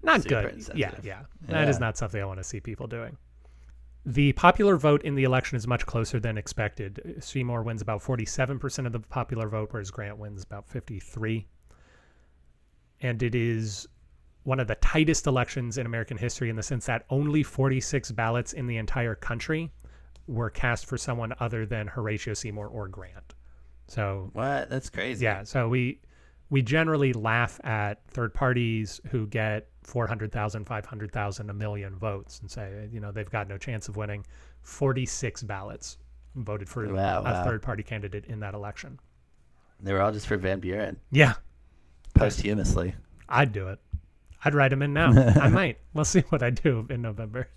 not 0.03 0.23
Super 0.23 0.29
good. 0.29 0.45
Yeah, 0.45 0.55
insensitive. 0.91 1.05
yeah. 1.05 1.23
That 1.49 1.69
is 1.69 1.81
not 1.81 1.97
something 1.97 2.21
I 2.21 2.25
want 2.25 2.39
to 2.39 2.45
see 2.45 2.61
people 2.61 2.87
doing. 2.87 3.17
The 4.07 4.33
popular 4.33 4.77
vote 4.77 5.03
in 5.03 5.15
the 5.15 5.25
election 5.25 5.57
is 5.57 5.67
much 5.67 5.87
closer 5.87 6.21
than 6.21 6.37
expected. 6.37 7.17
Seymour 7.21 7.63
wins 7.63 7.81
about 7.81 8.03
47% 8.03 8.87
of 8.87 8.93
the 8.93 9.01
popular 9.01 9.49
vote, 9.49 9.69
whereas 9.73 9.91
Grant 9.91 10.19
wins 10.19 10.45
about 10.45 10.69
53. 10.69 11.47
And 13.01 13.23
it 13.23 13.35
is 13.35 13.89
one 14.43 14.61
of 14.61 14.69
the 14.69 14.75
tightest 14.77 15.27
elections 15.27 15.79
in 15.79 15.87
American 15.87 16.19
history 16.19 16.51
in 16.51 16.57
the 16.57 16.63
sense 16.63 16.85
that 16.87 17.07
only 17.09 17.43
46 17.43 18.13
ballots 18.13 18.53
in 18.53 18.67
the 18.67 18.77
entire 18.77 19.15
country 19.15 19.73
were 20.27 20.51
cast 20.51 20.87
for 20.87 20.97
someone 20.99 21.35
other 21.41 21.67
than 21.67 21.87
Horatio 21.87 22.35
Seymour 22.35 22.67
or 22.69 22.89
Grant. 22.89 23.35
So 23.89 24.31
What? 24.33 24.71
That's 24.71 24.89
crazy. 24.91 25.25
yeah, 25.25 25.45
so 25.45 25.69
we 25.69 26.01
we 26.51 26.63
generally 26.63 27.13
laugh 27.13 27.59
at 27.65 28.07
third 28.09 28.33
parties 28.35 29.01
who 29.11 29.27
get 29.27 29.69
400,000, 29.83 30.65
500,000, 30.65 31.51
a 31.51 31.55
million 31.55 31.97
votes 31.97 32.39
and 32.41 32.51
say, 32.51 32.89
you 32.93 33.01
know, 33.01 33.11
they've 33.13 33.29
got 33.31 33.49
no 33.49 33.59
chance 33.59 33.89
of 33.89 33.97
winning. 33.97 34.25
46 34.63 35.43
ballots 35.45 35.99
voted 36.37 36.69
for 36.69 36.87
Wow, 36.93 37.21
a 37.21 37.23
wow. 37.25 37.45
third 37.45 37.63
party 37.63 37.83
candidate 37.83 38.27
in 38.27 38.41
that 38.41 38.55
election. 38.55 38.99
They 39.81 39.93
were 39.93 40.01
all 40.01 40.13
just 40.13 40.27
for 40.27 40.37
Van 40.37 40.61
Buren 40.61 40.99
Yeah, 41.11 41.35
posthumously. 42.15 42.95
I'd 43.29 43.53
do 43.53 43.69
it. 43.69 43.79
I'd 44.45 44.55
write 44.55 44.73
him 44.73 44.83
in 44.83 44.93
now. 44.93 45.11
I 45.41 45.49
might. 45.49 45.79
We'll 45.95 46.05
see 46.05 46.21
what 46.29 46.43
I 46.43 46.51
do 46.51 46.87
in 46.91 47.03
November. 47.03 47.49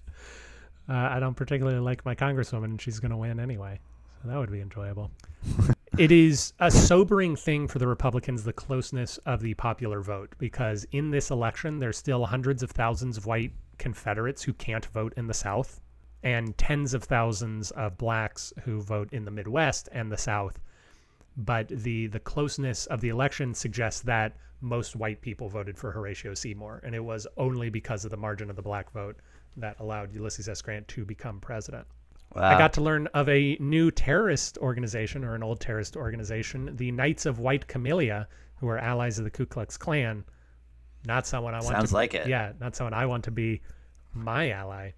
Uh, 0.90 0.94
I 0.94 1.20
don't 1.20 1.36
particularly 1.36 1.80
like 1.80 2.06
my 2.06 2.16
congresswoman, 2.16 2.66
and 2.66 2.82
she's 2.82 3.00
going 3.00 3.12
to 3.12 3.18
win 3.18 3.40
anyway. 3.40 3.80
So 4.22 4.30
that 4.30 4.38
would 4.38 4.52
be 4.52 4.62
enjoyable. 4.62 5.12
it 5.98 6.12
is 6.12 6.54
a 6.60 6.72
sobering 6.72 7.36
thing 7.36 7.68
for 7.68 7.80
the 7.80 7.88
Republicans, 7.88 8.44
the 8.44 8.54
closeness 8.54 9.18
of 9.26 9.42
the 9.42 9.54
popular 9.56 10.02
vote, 10.02 10.34
because 10.38 10.86
in 10.92 11.12
this 11.12 11.30
election, 11.30 11.80
there's 11.80 11.98
still 11.98 12.26
hundreds 12.26 12.64
of 12.64 12.72
thousands 12.72 13.18
of 13.18 13.26
white 13.26 13.52
Confederates 13.78 14.42
who 14.42 14.54
can't 14.54 14.86
vote 14.88 15.14
in 15.18 15.28
the 15.28 15.36
South, 15.36 15.80
and 16.24 16.58
tens 16.58 16.96
of 16.96 17.04
thousands 17.04 17.70
of 17.72 17.96
blacks 17.96 18.52
who 18.64 18.82
vote 18.82 19.14
in 19.14 19.24
the 19.24 19.30
Midwest 19.30 19.88
and 19.92 20.12
the 20.12 20.18
South 20.18 20.60
but 21.38 21.68
the 21.68 22.08
the 22.08 22.20
closeness 22.20 22.88
of 22.88 23.00
the 23.00 23.10
election 23.10 23.54
suggests 23.54 24.02
that 24.02 24.36
most 24.60 24.96
white 24.96 25.22
people 25.22 25.48
voted 25.48 25.78
for 25.78 25.92
Horatio 25.92 26.34
Seymour, 26.34 26.82
and 26.84 26.96
it 26.96 27.04
was 27.04 27.28
only 27.38 27.70
because 27.70 28.04
of 28.04 28.12
the 28.12 28.18
margin 28.18 28.50
of 28.50 28.56
the 28.56 28.62
black 28.64 28.92
vote 28.92 29.18
that 29.58 29.80
allowed 29.80 30.14
Ulysses 30.14 30.48
S. 30.48 30.62
Grant 30.62 30.88
to 30.90 31.06
become 31.06 31.40
president. 31.40 31.86
Wow. 32.36 32.56
I 32.56 32.58
got 32.58 32.74
to 32.74 32.82
learn 32.82 33.08
of 33.08 33.28
a 33.30 33.58
new 33.60 33.90
terrorist 33.90 34.58
organization 34.60 35.24
or 35.24 35.36
an 35.36 35.44
old 35.44 35.60
terrorist 35.60 35.96
organization, 35.96 36.76
the 36.76 36.92
Knights 36.92 37.26
of 37.26 37.40
White 37.40 37.68
Camellia, 37.68 38.28
who 38.58 38.68
are 38.68 38.78
allies 38.78 39.18
of 39.18 39.24
the 39.24 39.32
Ku 39.32 39.46
Klux 39.46 39.78
Klan. 39.78 40.24
Not 41.06 41.26
someone 41.26 41.54
I 41.54 41.58
want 41.58 41.76
Sounds 41.76 41.90
to 41.90 41.96
like 41.96 42.14
it. 42.14 42.28
Yeah, 42.28 42.52
not 42.60 42.76
someone 42.76 42.94
I 42.94 43.06
want 43.06 43.24
to 43.26 43.32
be 43.32 43.62
my 44.14 44.50
ally. 44.52 44.92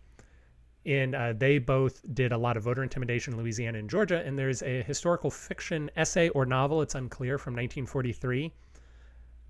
And 0.86 1.14
uh, 1.14 1.34
they 1.34 1.60
both 1.60 2.02
did 2.14 2.32
a 2.32 2.38
lot 2.38 2.58
of 2.58 2.64
voter 2.64 2.82
intimidation 2.82 3.34
in 3.34 3.40
Louisiana 3.40 3.78
and 3.78 3.90
Georgia. 3.90 4.24
And 4.26 4.40
there's 4.40 4.64
a 4.64 4.82
historical 4.84 5.30
fiction 5.30 5.92
essay 5.96 6.30
or 6.30 6.46
novel, 6.46 6.82
it's 6.82 6.96
unclear, 6.96 7.38
from 7.38 7.54
1943 7.54 8.52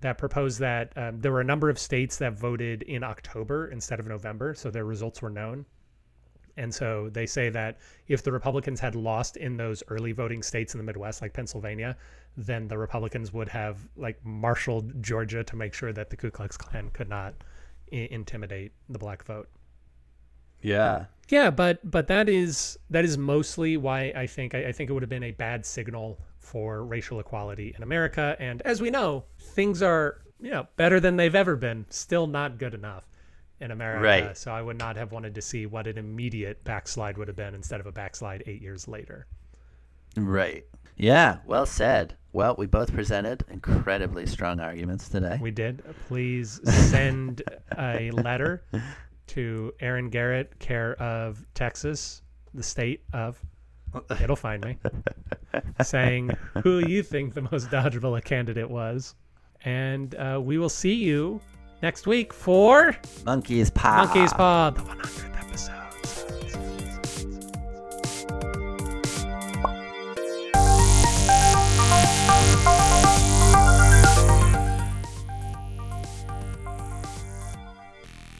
that 0.00 0.18
proposed 0.18 0.58
that 0.60 0.92
um, 0.96 1.20
there 1.20 1.32
were 1.32 1.40
a 1.40 1.44
number 1.44 1.68
of 1.68 1.78
states 1.78 2.16
that 2.18 2.38
voted 2.38 2.82
in 2.82 3.02
October 3.02 3.68
instead 3.68 4.00
of 4.00 4.06
November, 4.06 4.54
so 4.54 4.70
their 4.70 4.84
results 4.84 5.20
were 5.20 5.30
known. 5.30 5.66
And 6.56 6.74
so 6.74 7.08
they 7.10 7.26
say 7.26 7.48
that 7.50 7.78
if 8.08 8.22
the 8.22 8.32
Republicans 8.32 8.80
had 8.80 8.94
lost 8.94 9.36
in 9.36 9.56
those 9.56 9.82
early 9.88 10.12
voting 10.12 10.42
states 10.42 10.74
in 10.74 10.78
the 10.78 10.84
Midwest, 10.84 11.22
like 11.22 11.32
Pennsylvania, 11.32 11.96
then 12.36 12.68
the 12.68 12.76
Republicans 12.76 13.32
would 13.32 13.48
have 13.48 13.78
like 13.96 14.22
marshaled 14.24 15.02
Georgia 15.02 15.44
to 15.44 15.56
make 15.56 15.72
sure 15.72 15.92
that 15.92 16.10
the 16.10 16.16
Ku 16.16 16.30
Klux 16.30 16.56
Klan 16.56 16.90
could 16.90 17.08
not 17.08 17.34
I 17.92 18.08
intimidate 18.10 18.72
the 18.88 18.98
black 18.98 19.24
vote. 19.24 19.48
Yeah. 20.62 21.06
Yeah, 21.28 21.50
but 21.50 21.88
but 21.88 22.08
that 22.08 22.28
is 22.28 22.78
that 22.90 23.04
is 23.04 23.16
mostly 23.16 23.76
why 23.76 24.12
I 24.16 24.26
think 24.26 24.54
I, 24.54 24.66
I 24.66 24.72
think 24.72 24.90
it 24.90 24.92
would 24.92 25.02
have 25.02 25.10
been 25.10 25.22
a 25.22 25.30
bad 25.30 25.64
signal 25.64 26.20
for 26.50 26.84
racial 26.84 27.20
equality 27.20 27.72
in 27.76 27.82
America. 27.84 28.34
And 28.40 28.60
as 28.62 28.82
we 28.82 28.90
know, 28.90 29.24
things 29.38 29.82
are 29.82 30.20
you 30.40 30.50
know 30.50 30.66
better 30.76 30.98
than 30.98 31.16
they've 31.16 31.34
ever 31.34 31.54
been. 31.54 31.86
Still 31.90 32.26
not 32.26 32.58
good 32.58 32.74
enough 32.74 33.04
in 33.60 33.70
America. 33.70 34.02
Right. 34.02 34.36
So 34.36 34.50
I 34.50 34.60
would 34.60 34.76
not 34.76 34.96
have 34.96 35.12
wanted 35.12 35.36
to 35.36 35.42
see 35.42 35.66
what 35.66 35.86
an 35.86 35.96
immediate 35.96 36.64
backslide 36.64 37.16
would 37.18 37.28
have 37.28 37.36
been 37.36 37.54
instead 37.54 37.78
of 37.78 37.86
a 37.86 37.92
backslide 37.92 38.42
eight 38.46 38.60
years 38.60 38.88
later. 38.88 39.26
Right. 40.16 40.64
Yeah. 40.96 41.38
Well 41.46 41.66
said. 41.66 42.16
Well, 42.32 42.56
we 42.58 42.66
both 42.66 42.92
presented 42.92 43.44
incredibly 43.48 44.26
strong 44.26 44.58
arguments 44.58 45.08
today. 45.08 45.38
We 45.40 45.52
did. 45.52 45.84
Please 46.08 46.60
send 46.64 47.42
a 47.78 48.10
letter 48.10 48.64
to 49.28 49.72
Aaron 49.80 50.10
Garrett, 50.10 50.58
care 50.58 50.94
of 51.00 51.46
Texas, 51.54 52.22
the 52.54 52.62
state 52.62 53.04
of. 53.12 53.40
It'll 54.22 54.36
find 54.36 54.64
me. 54.64 54.78
saying 55.82 56.30
who 56.62 56.78
you 56.78 57.02
think 57.02 57.34
the 57.34 57.42
most 57.42 57.70
dodgeable 57.70 58.16
a 58.16 58.20
candidate 58.20 58.70
was. 58.70 59.14
And 59.64 60.14
uh, 60.14 60.40
we 60.42 60.58
will 60.58 60.68
see 60.68 60.94
you 60.94 61.40
next 61.82 62.06
week 62.06 62.32
for 62.32 62.96
Monkey's 63.24 63.70
Paw. 63.70 64.04
Monkey's 64.04 64.32
Paw, 64.32 64.70
the 64.70 64.80
100th 64.80 65.38
episode. 65.38 65.74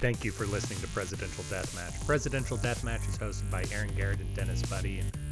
Thank 0.00 0.24
you 0.24 0.32
for 0.32 0.46
listening 0.46 0.80
to 0.80 0.88
Presidential 0.88 1.44
Deathmatch. 1.44 2.06
Presidential 2.06 2.56
Deathmatch 2.56 3.06
is 3.06 3.18
hosted 3.18 3.50
by 3.50 3.64
Aaron 3.70 3.94
Garrett 3.94 4.20
and 4.20 4.34
Dennis 4.34 4.62
Buddy 4.62 5.00
and 5.00 5.12